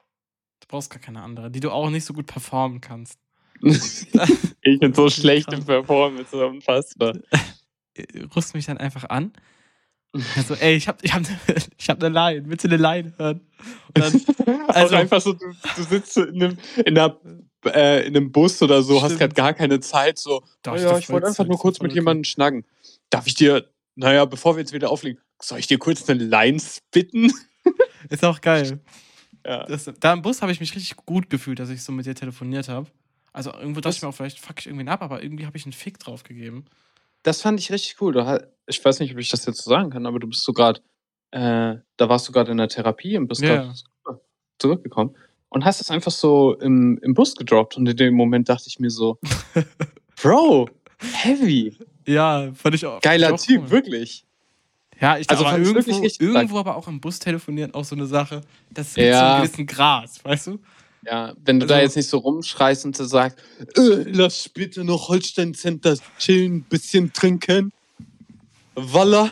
Du 0.61 0.67
brauchst 0.67 0.89
gar 0.89 0.99
keine 0.99 1.21
andere, 1.21 1.51
die 1.51 1.59
du 1.59 1.71
auch 1.71 1.89
nicht 1.89 2.05
so 2.05 2.13
gut 2.13 2.27
performen 2.27 2.81
kannst. 2.81 3.19
ich 3.61 4.79
bin 4.79 4.93
so 4.93 5.09
schlecht 5.09 5.51
im 5.53 5.65
Performance, 5.65 6.31
so 6.31 6.45
unfassbar. 6.45 7.13
Äh, 7.97 8.25
Rüst 8.35 8.53
mich 8.53 8.65
dann 8.65 8.77
einfach 8.77 9.05
an. 9.05 9.31
Also, 10.35 10.53
ey, 10.55 10.75
ich 10.75 10.89
hab, 10.89 11.01
ich 11.01 11.13
hab, 11.13 11.21
ich 11.77 11.89
hab 11.89 12.03
eine 12.03 12.13
Line. 12.13 12.43
Willst 12.49 12.65
du 12.65 12.67
eine 12.67 12.75
Line 12.75 13.13
hören? 13.17 13.39
Dann, 13.93 14.21
Also 14.67 14.95
einfach 14.95 15.21
so, 15.21 15.31
du, 15.31 15.45
du 15.77 15.83
sitzt 15.83 16.17
in 16.17 16.43
einem, 16.43 16.57
in, 16.75 16.97
einer, 16.97 17.17
äh, 17.65 18.05
in 18.05 18.17
einem 18.17 18.33
Bus 18.33 18.61
oder 18.61 18.83
so, 18.83 19.01
hast 19.01 19.13
Stimmt. 19.13 19.19
gerade 19.19 19.33
gar 19.33 19.53
keine 19.53 19.79
Zeit. 19.79 20.17
So, 20.17 20.43
Doch, 20.61 20.73
oh 20.73 20.75
ich 20.75 20.81
ja, 20.83 20.97
ich 20.97 21.09
wollte 21.09 21.27
einfach 21.27 21.45
nur 21.45 21.55
ist 21.55 21.61
kurz 21.61 21.79
mit 21.81 21.93
jemandem 21.93 22.25
schnacken. 22.25 22.65
Darf 23.09 23.27
ich 23.27 23.35
dir, 23.35 23.69
naja, 23.95 24.25
bevor 24.25 24.55
wir 24.55 24.59
jetzt 24.61 24.73
wieder 24.73 24.89
auflegen, 24.91 25.21
soll 25.41 25.59
ich 25.59 25.67
dir 25.67 25.77
kurz 25.77 26.07
eine 26.09 26.23
Line 26.23 26.59
spitten? 26.59 27.31
ist 28.09 28.23
auch 28.25 28.41
geil. 28.41 28.79
Ja. 29.45 29.63
Das, 29.65 29.89
da 29.99 30.13
im 30.13 30.21
Bus 30.21 30.41
habe 30.41 30.51
ich 30.51 30.59
mich 30.59 30.73
richtig 30.75 30.95
gut 31.05 31.29
gefühlt, 31.29 31.59
dass 31.59 31.69
ich 31.69 31.83
so 31.83 31.91
mit 31.91 32.05
dir 32.05 32.15
telefoniert 32.15 32.67
habe. 32.69 32.87
Also 33.31 33.51
irgendwo 33.53 33.79
dachte 33.81 33.89
Das- 33.89 33.97
ich 33.97 34.01
mir 34.01 34.09
auch, 34.09 34.15
vielleicht 34.15 34.39
fuck 34.39 34.59
ich 34.59 34.65
irgendwen 34.67 34.89
ab, 34.89 35.01
aber 35.01 35.21
irgendwie 35.23 35.45
habe 35.45 35.57
ich 35.57 35.65
einen 35.65 35.73
Fick 35.73 35.99
drauf 35.99 36.23
gegeben. 36.23 36.65
Das 37.23 37.41
fand 37.41 37.59
ich 37.59 37.71
richtig 37.71 37.97
cool. 38.01 38.15
Ich 38.67 38.83
weiß 38.83 38.99
nicht, 38.99 39.11
ob 39.13 39.19
ich 39.19 39.29
das 39.29 39.45
jetzt 39.45 39.63
so 39.63 39.69
sagen 39.69 39.89
kann, 39.89 40.05
aber 40.05 40.19
du 40.19 40.27
bist 40.27 40.43
so 40.43 40.53
gerade, 40.53 40.79
äh, 41.31 41.75
da 41.97 42.09
warst 42.09 42.27
du 42.27 42.31
gerade 42.31 42.51
in 42.51 42.57
der 42.57 42.67
Therapie 42.69 43.17
und 43.17 43.27
bist 43.27 43.41
Ja. 43.41 43.73
gerade 44.03 44.21
zurückgekommen 44.59 45.15
und 45.49 45.65
hast 45.65 45.81
es 45.81 45.89
einfach 45.91 46.11
so 46.11 46.53
im, 46.59 46.97
im 47.01 47.13
Bus 47.13 47.35
gedroppt. 47.35 47.77
Und 47.77 47.87
in 47.87 47.97
dem 47.97 48.13
Moment 48.13 48.47
dachte 48.47 48.65
ich 48.67 48.79
mir 48.79 48.89
so, 48.91 49.19
Bro, 50.21 50.69
heavy. 51.01 51.77
Ja, 52.05 52.51
fand 52.53 52.75
ich 52.75 52.85
auch. 52.85 53.01
Geiler 53.01 53.29
ich 53.29 53.33
auch 53.33 53.39
Typ, 53.45 53.61
cool. 53.63 53.69
wirklich. 53.71 54.25
Ja, 54.99 55.17
ich 55.17 55.29
Also 55.29 55.45
aber 55.45 55.57
irgendwo, 55.59 55.91
irgendwo 56.19 56.57
aber 56.59 56.75
auch 56.77 56.87
im 56.87 57.01
Bus 57.01 57.19
telefonieren 57.19 57.73
auch 57.73 57.83
so 57.83 57.95
eine 57.95 58.05
Sache. 58.05 58.41
Das 58.69 58.93
so 58.93 59.01
Ja. 59.01 59.35
einen 59.35 59.43
gewissen 59.45 59.65
Gras, 59.65 60.23
weißt 60.23 60.47
du? 60.47 60.59
Ja, 61.05 61.33
wenn 61.43 61.59
du 61.59 61.65
da 61.67 61.75
Also- 61.75 61.83
jetzt 61.85 61.95
nicht 61.97 62.09
so 62.09 62.17
rumschreist 62.19 62.85
und 62.85 62.95
so 62.95 63.03
sagst, 63.03 63.37
äh, 63.77 64.03
lass 64.07 64.47
bitte 64.49 64.83
noch 64.83 65.09
Holstein 65.09 65.53
Center 65.53 65.97
chillen, 66.17 66.63
bisschen 66.63 67.11
trinken. 67.13 67.71
Walla. 68.75 69.31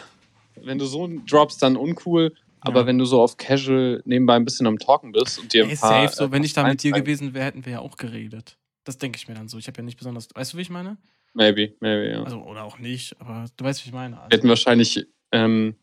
Wenn 0.61 0.77
du 0.77 0.85
so 0.85 1.09
droppst, 1.27 1.61
dann 1.61 1.75
uncool. 1.75 2.33
Aber 2.61 2.81
Ja. 2.81 2.85
wenn 2.87 2.97
du 2.97 3.05
so 3.05 3.21
auf 3.21 3.35
Casual 3.37 4.01
nebenbei 4.05 4.35
ein 4.35 4.45
bisschen 4.45 4.67
am 4.67 4.77
Talken 4.79 5.11
bist 5.11 5.37
und 5.39 5.51
dir 5.51 5.65
ein 5.65 5.71
Ey, 5.71 5.75
paar, 5.75 6.03
safe, 6.07 6.15
so, 6.15 6.25
äh, 6.25 6.31
wenn 6.31 6.43
ich 6.43 6.53
da 6.53 6.65
mit 6.65 6.81
dir 6.81 6.91
gewesen 6.93 7.33
wäre, 7.33 7.45
hätten 7.45 7.65
wir 7.65 7.73
ja 7.73 7.79
auch 7.79 7.97
geredet. 7.97 8.57
Das 8.85 8.97
denke 8.97 9.17
ich 9.17 9.27
mir 9.27 9.33
dann 9.33 9.49
so. 9.49 9.57
Ich 9.57 9.67
habe 9.67 9.77
ja 9.77 9.83
nicht 9.83 9.97
besonders. 9.97 10.27
Weißt 10.33 10.53
du, 10.53 10.57
wie 10.57 10.61
ich 10.61 10.69
meine? 10.69 10.97
Maybe, 11.33 11.73
maybe, 11.79 12.09
ja. 12.11 12.23
Also, 12.23 12.37
oder 12.43 12.63
auch 12.63 12.77
nicht, 12.79 13.19
aber 13.19 13.45
du 13.57 13.63
weißt, 13.65 13.83
wie 13.85 13.89
ich 13.89 13.93
meine. 13.93 14.15
Wir 14.15 14.21
Also, 14.23 14.37
hätten 14.37 14.49
wahrscheinlich 14.49 15.05
ähm, 15.31 15.75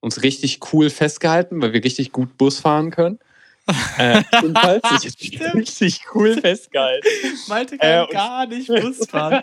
uns 0.00 0.22
richtig 0.22 0.60
cool 0.72 0.90
festgehalten, 0.90 1.60
weil 1.62 1.72
wir 1.72 1.82
richtig 1.82 2.12
gut 2.12 2.36
Bus 2.36 2.60
fahren 2.60 2.90
können. 2.90 3.18
äh, 3.98 4.22
jedenfalls, 4.42 4.82
ich 5.04 5.40
richtig 5.54 6.00
cool 6.14 6.34
festgehalten. 6.40 7.06
Malte 7.48 7.76
Äh, 7.76 7.78
kann 7.78 8.00
und- 8.04 8.12
gar 8.12 8.46
nicht 8.46 8.66
Bus 8.68 9.06
fahren. 9.08 9.42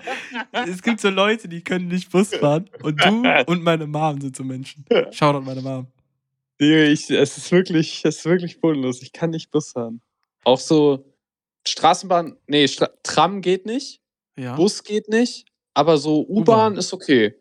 es 0.51 0.81
gibt 0.83 0.99
so 0.99 1.09
Leute, 1.09 1.47
die 1.47 1.63
können 1.63 1.87
nicht 1.87 2.11
Bus 2.11 2.35
fahren. 2.35 2.69
Und 2.83 3.03
du 3.03 3.23
und 3.47 3.63
meine 3.63 3.87
Mom 3.87 4.19
sind 4.21 4.35
so 4.35 4.43
Menschen. 4.43 4.85
Shoutout 5.11 5.41
meine 5.45 5.61
Mom. 5.61 5.87
Ich, 6.59 7.09
es 7.09 7.37
ist 7.37 7.51
wirklich, 7.51 8.01
es 8.03 8.17
ist 8.17 8.25
wirklich 8.25 8.59
bodenlos. 8.59 9.01
Ich 9.01 9.11
kann 9.13 9.29
nicht 9.31 9.49
Bus 9.51 9.71
fahren. 9.71 10.01
Auch 10.43 10.59
so 10.59 11.13
Straßenbahn, 11.67 12.37
nee, 12.47 12.67
Stra 12.67 12.89
Tram 13.03 13.41
geht 13.41 13.65
nicht, 13.65 14.01
Ja. 14.37 14.55
Bus 14.55 14.83
geht 14.83 15.09
nicht, 15.09 15.45
aber 15.77 15.97
so 15.97 16.25
U-Bahn 16.27 16.75
ist 16.75 16.91
okay. 16.91 17.35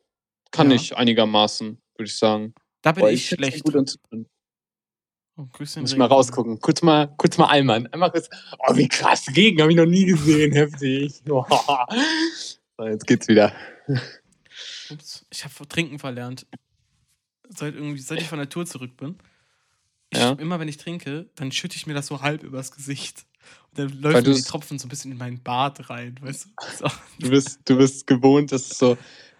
Kann 0.50 0.70
Ja. 0.70 0.76
ich 0.76 0.96
einigermaßen, 0.96 1.78
würde 1.96 2.08
ich 2.08 2.16
sagen. 2.16 2.54
da 2.82 2.92
bin 2.92 3.00
Boah, 3.00 3.10
ich 3.10 3.32
ihn 3.32 3.36
schlecht. 3.38 3.64
Gut 3.64 3.76
anzufinden. 3.76 4.28
Oh, 5.38 5.46
grüß 5.52 5.74
den 5.74 5.82
Muss 5.82 5.92
ich 5.92 5.98
mal 5.98 6.06
rausgucken. 6.06 6.60
Kurz 6.60 6.82
mal, 6.82 7.12
kurz 7.18 7.36
mal 7.36 7.46
Allmann. 7.46 7.86
Einmal 7.88 8.10
kurz. 8.10 8.28
Oh, 8.58 8.76
wie 8.76 8.88
krass. 8.88 9.26
Regen 9.36 9.60
habe 9.60 9.70
ich 9.70 9.76
noch 9.76 9.84
nie 9.86 10.04
gesehen. 10.06 10.52
Heftig. 10.52 11.22
so, 11.26 11.44
jetzt 12.86 13.06
geht's 13.06 13.28
wieder. 13.28 13.52
Ups, 14.90 15.26
ich 15.30 15.44
habe 15.44 15.68
Trinken 15.68 15.98
verlernt. 15.98 16.46
Seit, 17.48 17.74
irgendwie, 17.74 18.00
seit 18.00 18.20
ich 18.20 18.28
von 18.28 18.38
der 18.38 18.48
Tour 18.48 18.66
zurück 18.66 18.96
bin. 18.96 19.16
Ich, 20.10 20.18
Ja. 20.18 20.32
Immer 20.32 20.58
wenn 20.60 20.68
ich 20.68 20.76
trinke, 20.78 21.28
dann 21.34 21.52
schütte 21.52 21.76
ich 21.76 21.86
mir 21.86 21.94
das 21.94 22.06
so 22.06 22.22
halb 22.22 22.42
übers 22.42 22.72
Gesicht. 22.72 23.26
Und 23.70 23.78
dann 23.78 24.00
läuft 24.00 24.26
die 24.26 24.42
Tropfen 24.42 24.78
so 24.78 24.86
ein 24.86 24.88
bisschen 24.88 25.12
in 25.12 25.18
meinen 25.18 25.42
Bart 25.42 25.90
rein, 25.90 26.16
weißt 26.20 26.46
du? 26.46 26.48
So. 26.78 26.86
Du 27.18 27.30
bist, 27.30 27.60
du 27.64 27.76
bist 27.76 28.06
gewohnt, 28.06 28.52
dass 28.52 28.68
so 28.68 28.96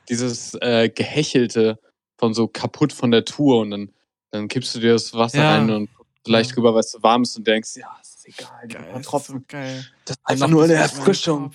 dieses 0.09 0.55
äh, 0.61 0.89
Gehächelte 0.89 1.79
von 2.19 2.33
so 2.33 2.49
kaputt 2.49 2.93
von 2.93 3.11
der 3.11 3.25
Tour 3.25 3.61
und 3.61 3.71
dann, 3.71 3.93
dann 4.31 4.49
kippst 4.49 4.75
du 4.75 4.81
dir 4.81 4.93
das 4.95 5.13
Wasser 5.13 5.39
Ja. 5.39 5.51
rein 5.51 5.71
und 5.71 5.91
leicht 6.27 6.51
Ja. 6.51 6.57
rüber, 6.57 6.73
weil 6.75 6.81
es 6.81 6.91
so 6.93 7.03
warm 7.03 7.23
ist 7.23 7.37
und 7.37 7.47
denkst, 7.47 7.77
ja, 7.77 7.95
ist 8.01 8.27
egal, 8.27 8.67
Geil, 8.69 8.85
das 8.93 9.01
ist 9.01 9.07
Tropfen. 9.07 9.45
geil. 9.49 9.85
Das 10.07 10.17
ist 10.17 10.23
einfach 10.27 10.49
nur 10.49 10.65
eine 10.65 10.75
Erfrischung. 10.75 11.53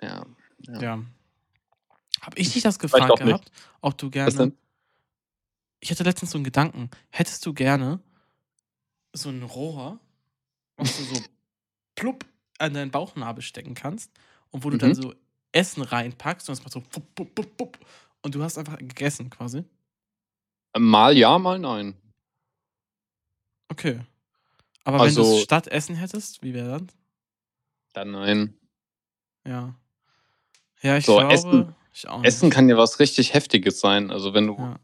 Ja. 0.00 0.26
Ja. 0.68 0.80
Ja. 0.80 1.02
Hab 2.20 2.38
ich 2.38 2.52
dich 2.52 2.62
das 2.62 2.78
gefragt 2.78 3.18
gehabt, 3.18 3.50
ob 3.80 3.96
du 3.98 4.10
gerne. 4.10 4.52
Ich 5.80 5.90
hatte 5.90 6.04
letztens 6.04 6.30
so 6.30 6.38
einen 6.38 6.44
Gedanken. 6.44 6.90
Hättest 7.10 7.44
du 7.46 7.52
gerne 7.52 7.98
so 9.12 9.30
ein 9.30 9.42
Rohr, 9.42 9.98
was 10.76 10.96
du 10.96 11.02
so 11.02 11.22
plupp 12.02 12.24
an 12.58 12.74
deinen 12.74 12.90
Bauchnabel 12.90 13.42
stecken 13.42 13.74
kannst 13.74 14.10
und 14.50 14.64
wo 14.64 14.70
du 14.70 14.76
dann 14.76 14.90
Mhm. 14.90 14.94
so 14.94 15.14
Essen 15.52 15.82
reinpackst 15.82 16.48
und 16.48 16.54
es 16.54 16.60
macht 16.62 16.72
so 16.72 16.80
pup, 16.80 17.14
pup, 17.14 17.32
pup, 17.34 17.56
pup, 17.56 17.78
und 18.22 18.34
du 18.34 18.42
hast 18.42 18.58
einfach 18.58 18.78
gegessen 18.78 19.30
quasi? 19.30 19.64
Mal 20.76 21.16
ja, 21.16 21.38
mal 21.38 21.58
nein. 21.60 21.94
Okay. 23.68 24.00
Aber 24.84 24.98
wenn 25.04 25.14
du 25.14 25.20
Also- 25.20 25.36
es 25.36 25.42
statt 25.42 25.68
Essen 25.68 25.94
hättest, 25.94 26.42
wie 26.42 26.54
wäre 26.54 26.80
das? 26.80 26.96
Dann 27.92 28.10
nein. 28.10 28.54
Ja. 29.46 29.74
Ja, 30.80 30.96
ich 30.96 31.06
So, 31.06 31.16
glaube, 31.18 31.32
Essen- 31.34 31.74
ich 31.92 32.08
auch 32.08 32.24
Essen 32.24 32.50
kann 32.50 32.68
ja 32.68 32.76
was 32.76 32.98
richtig 32.98 33.32
Heftiges 33.34 33.78
sein. 33.80 34.10
Also 34.10 34.34
wenn 34.34 34.48
du 34.48 34.56
Ja. 34.58 34.80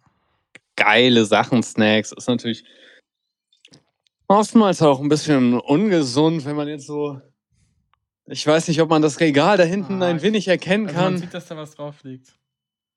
geile 0.76 1.24
Sachen 1.24 1.62
snackst, 1.64 2.12
ist 2.12 2.28
natürlich 2.28 2.64
oftmals 4.28 4.82
auch 4.82 5.00
ein 5.00 5.08
bisschen 5.08 5.58
ungesund, 5.58 6.44
wenn 6.44 6.56
man 6.56 6.68
jetzt 6.68 6.86
so. 6.86 7.20
Ich 8.26 8.46
weiß 8.46 8.68
nicht, 8.68 8.80
ob 8.82 8.90
man 8.90 9.00
das 9.02 9.20
Regal 9.20 9.56
da 9.56 9.64
hinten 9.64 10.02
Ah, 10.02 10.06
ein 10.08 10.20
wenig 10.22 10.48
erkennen 10.48 10.86
Also 10.86 10.98
man 11.00 11.12
kann. 11.14 11.18
sieht, 11.18 11.32
dass 11.34 11.46
da 11.46 11.56
was 11.56 11.74
drauf 11.74 12.04
liegt. 12.04 12.34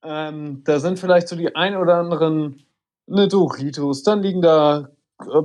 Ähm, 0.04 0.62
da 0.66 0.80
sind 0.80 1.00
vielleicht 1.00 1.28
so 1.30 1.36
die 1.36 1.56
ein 1.56 1.76
oder 1.78 1.96
anderen 1.96 2.62
ne 3.08 3.28
Doritos, 3.28 4.04
dann 4.04 4.22
liegen 4.22 4.42
da 4.42 4.90
äh, 5.20 5.42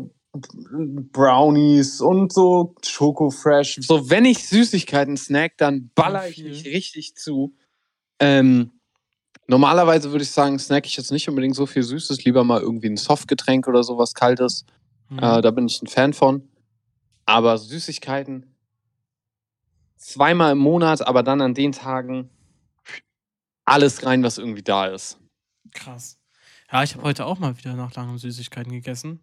Brownies 1.12 2.00
und 2.00 2.32
so 2.32 2.74
Schoko 2.84 3.30
Fresh. 3.30 3.78
So, 3.82 4.10
wenn 4.10 4.24
ich 4.24 4.46
Süßigkeiten 4.48 5.16
snack, 5.16 5.52
dann 5.56 5.90
baller 5.94 6.28
ich 6.28 6.42
mich 6.42 6.64
richtig 6.66 7.14
zu. 7.16 7.54
Ähm, 8.18 8.72
normalerweise 9.46 10.10
würde 10.10 10.24
ich 10.24 10.30
sagen, 10.30 10.58
snack 10.58 10.86
ich 10.86 10.96
jetzt 10.96 11.12
nicht 11.12 11.28
unbedingt 11.28 11.54
so 11.54 11.66
viel 11.66 11.82
Süßes, 11.82 12.24
lieber 12.24 12.44
mal 12.44 12.60
irgendwie 12.60 12.88
ein 12.88 12.96
Softgetränk 12.96 13.68
oder 13.68 13.82
sowas 13.84 14.14
Kaltes. 14.14 14.64
Mhm. 15.08 15.18
Äh, 15.18 15.40
da 15.40 15.50
bin 15.50 15.66
ich 15.66 15.82
ein 15.82 15.86
Fan 15.86 16.12
von. 16.12 16.48
Aber 17.24 17.58
Süßigkeiten 17.58 18.56
zweimal 19.96 20.52
im 20.52 20.58
Monat, 20.58 21.06
aber 21.06 21.22
dann 21.22 21.40
an 21.40 21.54
den 21.54 21.72
Tagen, 21.72 22.30
alles 23.64 24.06
rein, 24.06 24.22
was 24.22 24.38
irgendwie 24.38 24.62
da 24.62 24.86
ist. 24.86 25.18
Krass. 25.72 26.18
Ja, 26.70 26.82
ich 26.82 26.94
habe 26.94 27.04
heute 27.04 27.26
auch 27.26 27.38
mal 27.38 27.56
wieder 27.58 27.74
nach 27.74 27.94
langem 27.94 28.18
Süßigkeiten 28.18 28.72
gegessen. 28.72 29.20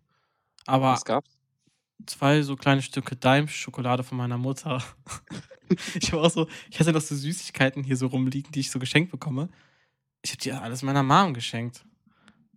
Aber 0.66 0.94
Was 0.94 1.06
gab's? 1.06 1.30
zwei 2.06 2.42
so 2.42 2.56
kleine 2.56 2.82
Stücke 2.82 3.16
Daim-Schokolade 3.16 4.04
von 4.04 4.18
meiner 4.18 4.38
Mutter. 4.38 4.84
ich 5.96 6.12
habe 6.12 6.22
auch 6.22 6.30
so, 6.30 6.48
ich 6.70 6.80
hatte 6.80 6.92
noch 6.92 7.02
so 7.02 7.16
Süßigkeiten 7.16 7.84
hier 7.84 7.98
so 7.98 8.08
rumliegen, 8.08 8.52
die 8.52 8.62
ich 8.62 8.72
so 8.72 8.80
geschenkt 8.80 9.12
bekomme. 9.12 9.50
Ich 10.22 10.32
habe 10.32 10.42
die 10.42 10.52
alles 10.52 10.82
meiner 10.84 11.04
Mom 11.04 11.34
geschenkt. 11.34 11.86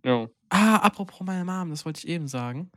Ja. 0.03 0.27
Ah, 0.49 0.77
apropos 0.77 1.21
meine 1.21 1.43
Mom, 1.45 1.69
das 1.69 1.85
wollte 1.85 1.99
ich 1.99 2.07
eben 2.07 2.27
sagen. 2.27 2.71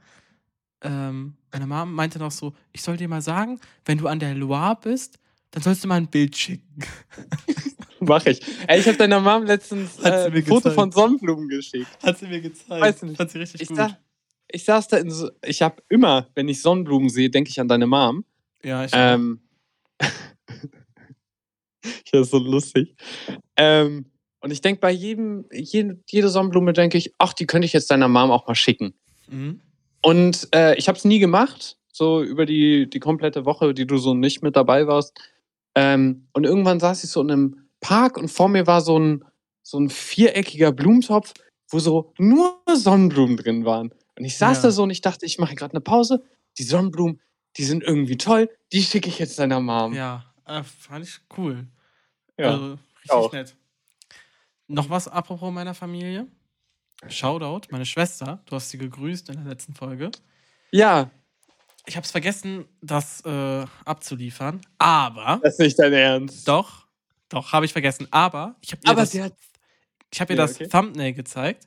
Ähm, 0.83 1.35
meine 1.53 1.67
Mom 1.67 1.93
meinte 1.95 2.19
noch 2.19 2.31
so, 2.31 2.55
ich 2.73 2.83
soll 2.83 2.97
dir 2.97 3.09
mal 3.09 3.23
sagen, 3.23 3.61
wenn 3.85 3.99
du 3.99 4.07
an 4.07 4.19
der 4.19 4.35
Loire 4.35 4.79
bist, 4.83 5.19
dann 5.51 5.63
sollst 5.63 5.85
du 5.85 5.89
mal 5.89 5.97
ein 5.97 6.07
Bild 6.09 6.37
schicken. 6.37 6.83
Mach 8.01 8.25
ich. 8.25 8.41
Ey, 8.67 8.81
ich 8.81 8.87
habe 8.87 8.97
deiner 8.97 9.21
Mom 9.21 9.45
letztens 9.45 9.99
äh, 9.99 10.27
ein 10.27 10.33
Foto 10.45 10.61
gezeigt. 10.71 10.75
von 10.75 10.91
Sonnenblumen 10.93 11.49
geschickt. 11.49 11.87
Hat 12.03 12.19
sie 12.19 12.27
mir 12.29 12.41
gezeigt. 12.41 12.71
Weiß 12.71 13.03
nicht. 13.03 13.17
Fand 13.19 13.31
sie 13.31 13.39
richtig 13.39 13.61
Ich, 13.63 13.69
gut. 13.69 13.77
sa 13.77 13.99
ich 14.53 14.65
saß 14.65 14.89
da 14.89 14.97
in 14.97 15.11
so, 15.11 15.31
ich 15.45 15.61
habe 15.63 15.83
immer, 15.91 16.29
wenn 16.35 16.49
ich 16.49 16.61
Sonnenblumen 16.63 17.09
sehe, 17.11 17.31
denke 17.31 17.51
ich 17.51 17.61
an 17.61 17.69
deine 17.69 17.87
Mom. 17.87 18.25
ja, 18.65 18.85
ich 18.85 18.91
Ähm, 18.95 19.41
ich 21.83 22.11
das 22.11 22.23
ist 22.23 22.31
so 22.31 22.39
lustig. 22.39 22.95
Ähm, 23.57 24.07
und 24.41 24.51
ich 24.51 24.61
denke 24.61 24.81
bei 24.81 24.91
jedem, 24.91 25.45
jede, 25.53 26.01
jede 26.09 26.29
Sonnenblume 26.31 26.73
denke 26.73 26.97
ich, 26.99 27.13
ach, 27.19 27.33
die 27.33 27.47
könnte 27.47 27.67
ich 27.67 27.73
jetzt 27.75 27.91
deiner 27.91 28.09
Mom 28.09 28.31
auch 28.31 28.47
mal 28.47 28.55
schicken. 28.55 28.95
mhm. 29.29 29.61
Und 30.02 30.49
äh, 30.54 30.75
ich 30.76 30.88
habe 30.88 30.97
es 30.99 31.04
nie 31.04 31.19
gemacht, 31.19 31.76
so 31.92 32.23
über 32.23 32.47
die, 32.47 32.88
die 32.88 33.00
komplette 33.00 33.45
Woche, 33.45 33.75
die 33.75 33.87
du 33.87 33.99
so 33.99 34.14
nicht 34.14 34.42
mit 34.42 34.57
dabei 34.57 34.87
warst. 34.87 35.19
Ähm, 35.75 36.26
und 36.33 36.45
irgendwann 36.45 36.80
saß 36.80 37.04
ich 37.04 37.11
so 37.11 37.21
in 37.21 37.30
einem 37.30 37.69
Park 37.80 38.16
und 38.16 38.28
vor 38.28 38.49
mir 38.49 38.66
war 38.66 38.80
so 38.80 38.99
ein, 38.99 39.25
so 39.62 39.78
ein 39.78 39.90
viereckiger 39.90 40.73
Blumentopf, 40.73 41.35
wo 41.69 41.78
so 41.78 42.12
nur 42.19 42.61
Sonnenblumen 42.75 43.37
drin 43.37 43.64
waren. 43.64 43.92
Und 44.19 44.25
ich 44.25 44.37
saß 44.37 44.59
Ja. 44.59 44.62
da 44.64 44.71
so 44.71 44.83
und 44.85 44.90
ich 44.90 45.00
dachte, 45.00 45.26
ich 45.26 45.38
mache 45.38 45.54
gerade 45.54 45.73
eine 45.75 45.80
Pause. 45.80 46.23
Die 46.59 46.62
Sonnenblumen, 46.64 47.21
die 47.57 47.64
sind 47.64 47.83
irgendwie 47.83 48.16
toll, 48.16 48.49
die 48.73 48.83
schicke 48.83 49.09
ich 49.09 49.19
jetzt 49.19 49.38
deiner 49.38 49.61
Mom. 49.61 49.95
Ja, 49.95 50.25
äh, 50.47 50.62
fand 50.62 51.04
ich 51.04 51.21
cool. 51.37 51.66
Ja. 52.38 52.52
Also, 52.52 52.64
richtig 52.99 53.11
auch. 53.11 53.33
nett. 53.33 53.54
Noch 54.66 54.88
was 54.90 55.09
apropos 55.09 55.52
meiner 55.52 55.75
Familie? 55.75 56.26
Shoutout, 57.09 57.69
meine 57.71 57.87
Schwester, 57.87 58.40
du 58.47 58.57
hast 58.57 58.71
sie 58.71 58.78
gegrüßt 58.78 59.28
in 59.30 59.37
der 59.37 59.45
letzten 59.45 59.75
Folge. 59.75 60.11
ja, 60.71 61.11
Ich 61.87 61.97
habe 61.97 62.04
es 62.04 62.11
vergessen, 62.11 62.66
das 62.83 63.23
äh, 63.25 63.64
abzuliefern, 63.85 64.61
aber 64.78 65.40
das 65.42 65.54
ist 65.54 65.61
nicht 65.61 65.78
dein 65.78 65.92
Ernst. 65.95 66.47
doch, 66.47 66.87
doch, 67.30 67.52
habe 67.52 67.64
ich 67.64 67.73
vergessen. 67.73 68.07
Aber 68.11 68.57
ich 68.61 68.73
habe 68.73 68.83
ihr, 68.85 68.90
Aber 68.90 69.00
das, 69.00 69.12
sie 69.12 69.23
hat. 69.23 69.33
ich 70.12 70.21
hab 70.21 70.28
ihr 70.30 70.37
Ja, 70.37 70.42
das 70.42 70.57
okay. 70.57 70.69
Thumbnail 70.69 71.14
gezeigt. 71.14 71.66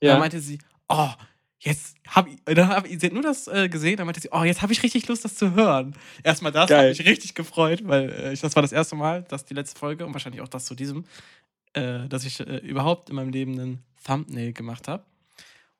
Und 0.00 0.06
Ja. 0.06 0.12
dann 0.12 0.20
meinte 0.20 0.40
sie, 0.40 0.58
oh, 0.88 1.08
jetzt 1.60 1.96
habe 2.08 2.30
ich, 2.30 2.38
dann 2.44 2.68
hab 2.68 2.86
ich, 2.86 3.00
sie 3.00 3.06
hat 3.06 3.12
nur 3.14 3.22
das 3.22 3.48
äh, 3.48 3.68
gesehen, 3.70 3.96
dann 3.96 4.06
meinte 4.06 4.20
sie, 4.20 4.28
oh, 4.32 4.44
jetzt 4.44 4.60
habe 4.60 4.72
ich 4.72 4.82
richtig 4.82 5.08
Lust, 5.08 5.24
das 5.24 5.34
zu 5.34 5.52
hören. 5.54 5.96
Erstmal 6.22 6.52
das, 6.52 6.70
habe 6.70 6.88
mich 6.90 7.04
richtig 7.06 7.34
gefreut, 7.34 7.80
weil 7.84 8.10
äh, 8.10 8.32
ich, 8.34 8.40
das 8.40 8.54
war 8.54 8.62
das 8.62 8.72
erste 8.72 8.96
Mal, 8.96 9.22
dass 9.22 9.44
die 9.46 9.54
letzte 9.54 9.78
Folge 9.78 10.04
und 10.04 10.12
wahrscheinlich 10.12 10.42
auch 10.42 10.48
das 10.48 10.66
zu 10.66 10.74
diesem, 10.74 11.04
äh, 11.74 12.08
dass 12.08 12.24
ich 12.24 12.40
äh, 12.40 12.58
überhaupt 12.58 13.10
in 13.10 13.16
meinem 13.16 13.30
Leben 13.30 13.52
einen 13.58 13.84
Thumbnail 14.04 14.52
gemacht 14.52 14.88
habe. 14.88 15.04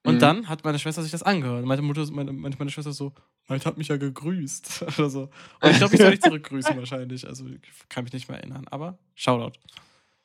Und 0.05 0.17
Mhm. 0.17 0.19
dann 0.21 0.49
hat 0.49 0.65
meine 0.65 0.79
Schwester 0.79 1.03
sich 1.03 1.11
das 1.11 1.23
angehört. 1.23 1.65
Meine 1.65 1.83
Mutter, 1.83 2.07
meine, 2.11 2.33
meine, 2.33 2.71
Schwester 2.71 2.93
so, 2.93 3.13
Malte 3.49 3.65
hat 3.67 3.79
mich 3.79 3.89
ja 3.89 3.97
gegrüßt. 3.97 4.83
Oder 4.99 5.11
so. 5.11 5.23
Und 5.61 5.71
ich 5.71 5.79
glaube, 5.79 5.95
ich 5.95 6.01
soll 6.01 6.11
nicht 6.11 6.23
zurückgrüßen 6.23 6.77
wahrscheinlich. 6.79 7.27
Also 7.27 7.47
ich 7.47 7.89
kann 7.89 8.05
mich 8.05 8.13
nicht 8.13 8.29
mehr 8.29 8.39
erinnern. 8.39 8.67
Aber 8.71 8.99
Shoutout. 9.15 9.59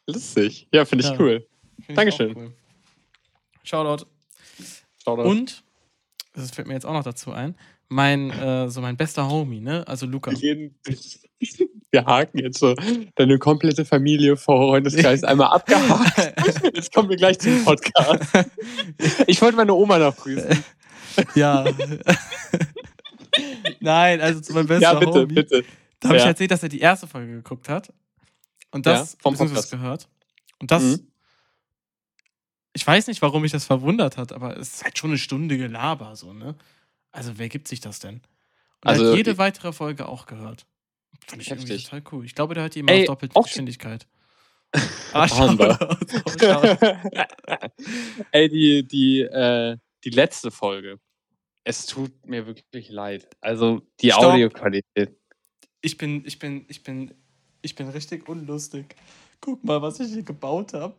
Lustig. 0.08 0.68
Ja, 0.74 0.86
finde 0.86 1.06
ich 1.06 1.12
Ja. 1.12 1.20
cool. 1.20 1.48
Find 1.78 1.90
ich 1.90 1.96
Dankeschön. 1.96 2.32
auch 2.32 2.36
Cool. 2.42 2.54
Shoutout. 3.64 4.06
Shoutout. 5.04 5.30
Und, 5.30 5.64
das 6.34 6.52
fällt 6.52 6.68
mir 6.68 6.74
jetzt 6.74 6.86
auch 6.86 6.94
noch 6.94 7.04
dazu 7.04 7.32
ein, 7.32 7.56
mein, 7.94 8.30
äh, 8.32 8.70
so 8.70 8.82
mein 8.82 8.98
bester 8.98 9.30
Homie, 9.30 9.60
ne? 9.62 9.88
Also 9.88 10.06
Luca. 10.06 10.32
Wir, 10.32 10.38
gehen, 10.38 10.76
wir 11.92 12.06
haken 12.06 12.40
jetzt 12.40 12.60
so 12.60 12.76
deine 13.16 13.38
komplette 13.40 13.86
Familie 13.86 14.36
vor 14.38 14.70
Freundeskreis 14.70 15.24
einmal 15.24 15.48
abgehakt. 15.48 16.34
Jetzt 16.76 16.94
kommen 16.94 17.10
wir 17.10 17.18
gleich 17.18 17.40
zum 17.40 17.64
Podcast. 17.64 18.24
Ich 19.28 19.42
wollte 19.42 19.56
meine 19.58 19.74
Oma 19.74 20.00
noch 20.00 20.16
grüßen. 20.18 20.64
ja. 21.36 21.66
Nein, 23.80 24.22
also 24.22 24.42
zu 24.42 24.54
meinem 24.54 24.68
besten 24.68 24.84
Ja, 24.84 24.94
bitte, 24.96 25.12
Homie. 25.12 25.34
bitte. 25.34 25.64
Da 26.00 26.10
habe 26.10 26.18
ich 26.18 26.24
Ja. 26.24 26.30
erzählt, 26.30 26.52
dass 26.52 26.64
er 26.64 26.70
die 26.70 26.80
erste 26.80 27.08
Folge 27.08 27.32
geguckt 27.34 27.70
hat. 27.70 27.92
Und 28.72 28.86
das, 28.86 29.14
Ja, 29.14 29.18
vom 29.22 29.36
Podcast. 29.38 29.72
gehört. 29.72 30.08
Und 30.60 30.72
das, 30.72 30.84
Mhm. 30.84 31.08
ich 32.74 32.86
weiß 32.86 33.08
nicht, 33.08 33.22
warum 33.22 33.42
mich 33.44 33.52
das 33.52 33.66
verwundert 33.66 34.18
hat, 34.18 34.32
aber 34.32 34.58
es 34.58 34.76
ist 34.76 34.84
halt 34.84 34.98
schon 34.98 35.12
eine 35.12 35.20
Stunde 35.20 35.58
Gelaber, 35.58 36.16
so, 36.16 36.34
ne? 36.34 36.56
Also, 37.14 37.38
wer 37.38 37.48
gibt 37.48 37.70
sich 37.70 37.80
das 37.80 38.00
denn? 38.00 38.16
Und 38.16 38.22
Also, 38.84 39.10
hat 39.12 39.16
jede 39.16 39.38
weitere 39.38 39.72
Folge 39.72 40.08
auch 40.10 40.26
gehört. 40.26 40.66
Fand 41.26 41.42
ich 41.42 41.50
irgendwie 41.50 41.70
Heftig. 41.70 41.86
total 41.86 42.04
cool. 42.12 42.26
Ich 42.26 42.36
glaube, 42.36 42.54
der 42.54 42.64
hört 42.64 42.76
die 42.76 42.80
immer 42.80 42.92
Ey, 42.92 43.02
auf 43.04 43.06
doppelte 43.08 43.40
Geschwindigkeit. 43.42 44.06
Ah, 45.14 45.28
Fahnder. 45.28 45.78
Shoutout, 45.78 46.40
Shoutout. 46.40 47.00
Ey, 48.32 48.50
die, 48.50 48.88
die, 48.88 49.22
äh, 49.22 49.78
die 50.04 50.10
letzte 50.10 50.50
Folge. 50.50 51.00
Es 51.64 51.86
tut 51.86 52.26
mir 52.26 52.48
wirklich 52.48 52.90
leid. 52.90 53.30
Also 53.40 53.84
die 54.02 54.10
Stopp. 54.10 54.34
Audioqualität. 54.34 55.16
Ich 55.82 55.98
bin, 55.98 56.26
ich 56.26 56.40
bin, 56.40 56.66
ich 56.68 56.84
bin, 56.84 57.14
ich 57.62 57.76
bin 57.76 57.88
richtig 57.90 58.28
unlustig. 58.28 58.96
Guck 59.40 59.64
mal, 59.64 59.80
was 59.80 60.00
ich 60.00 60.12
hier 60.12 60.24
gebaut 60.24 60.74
habe. 60.74 60.96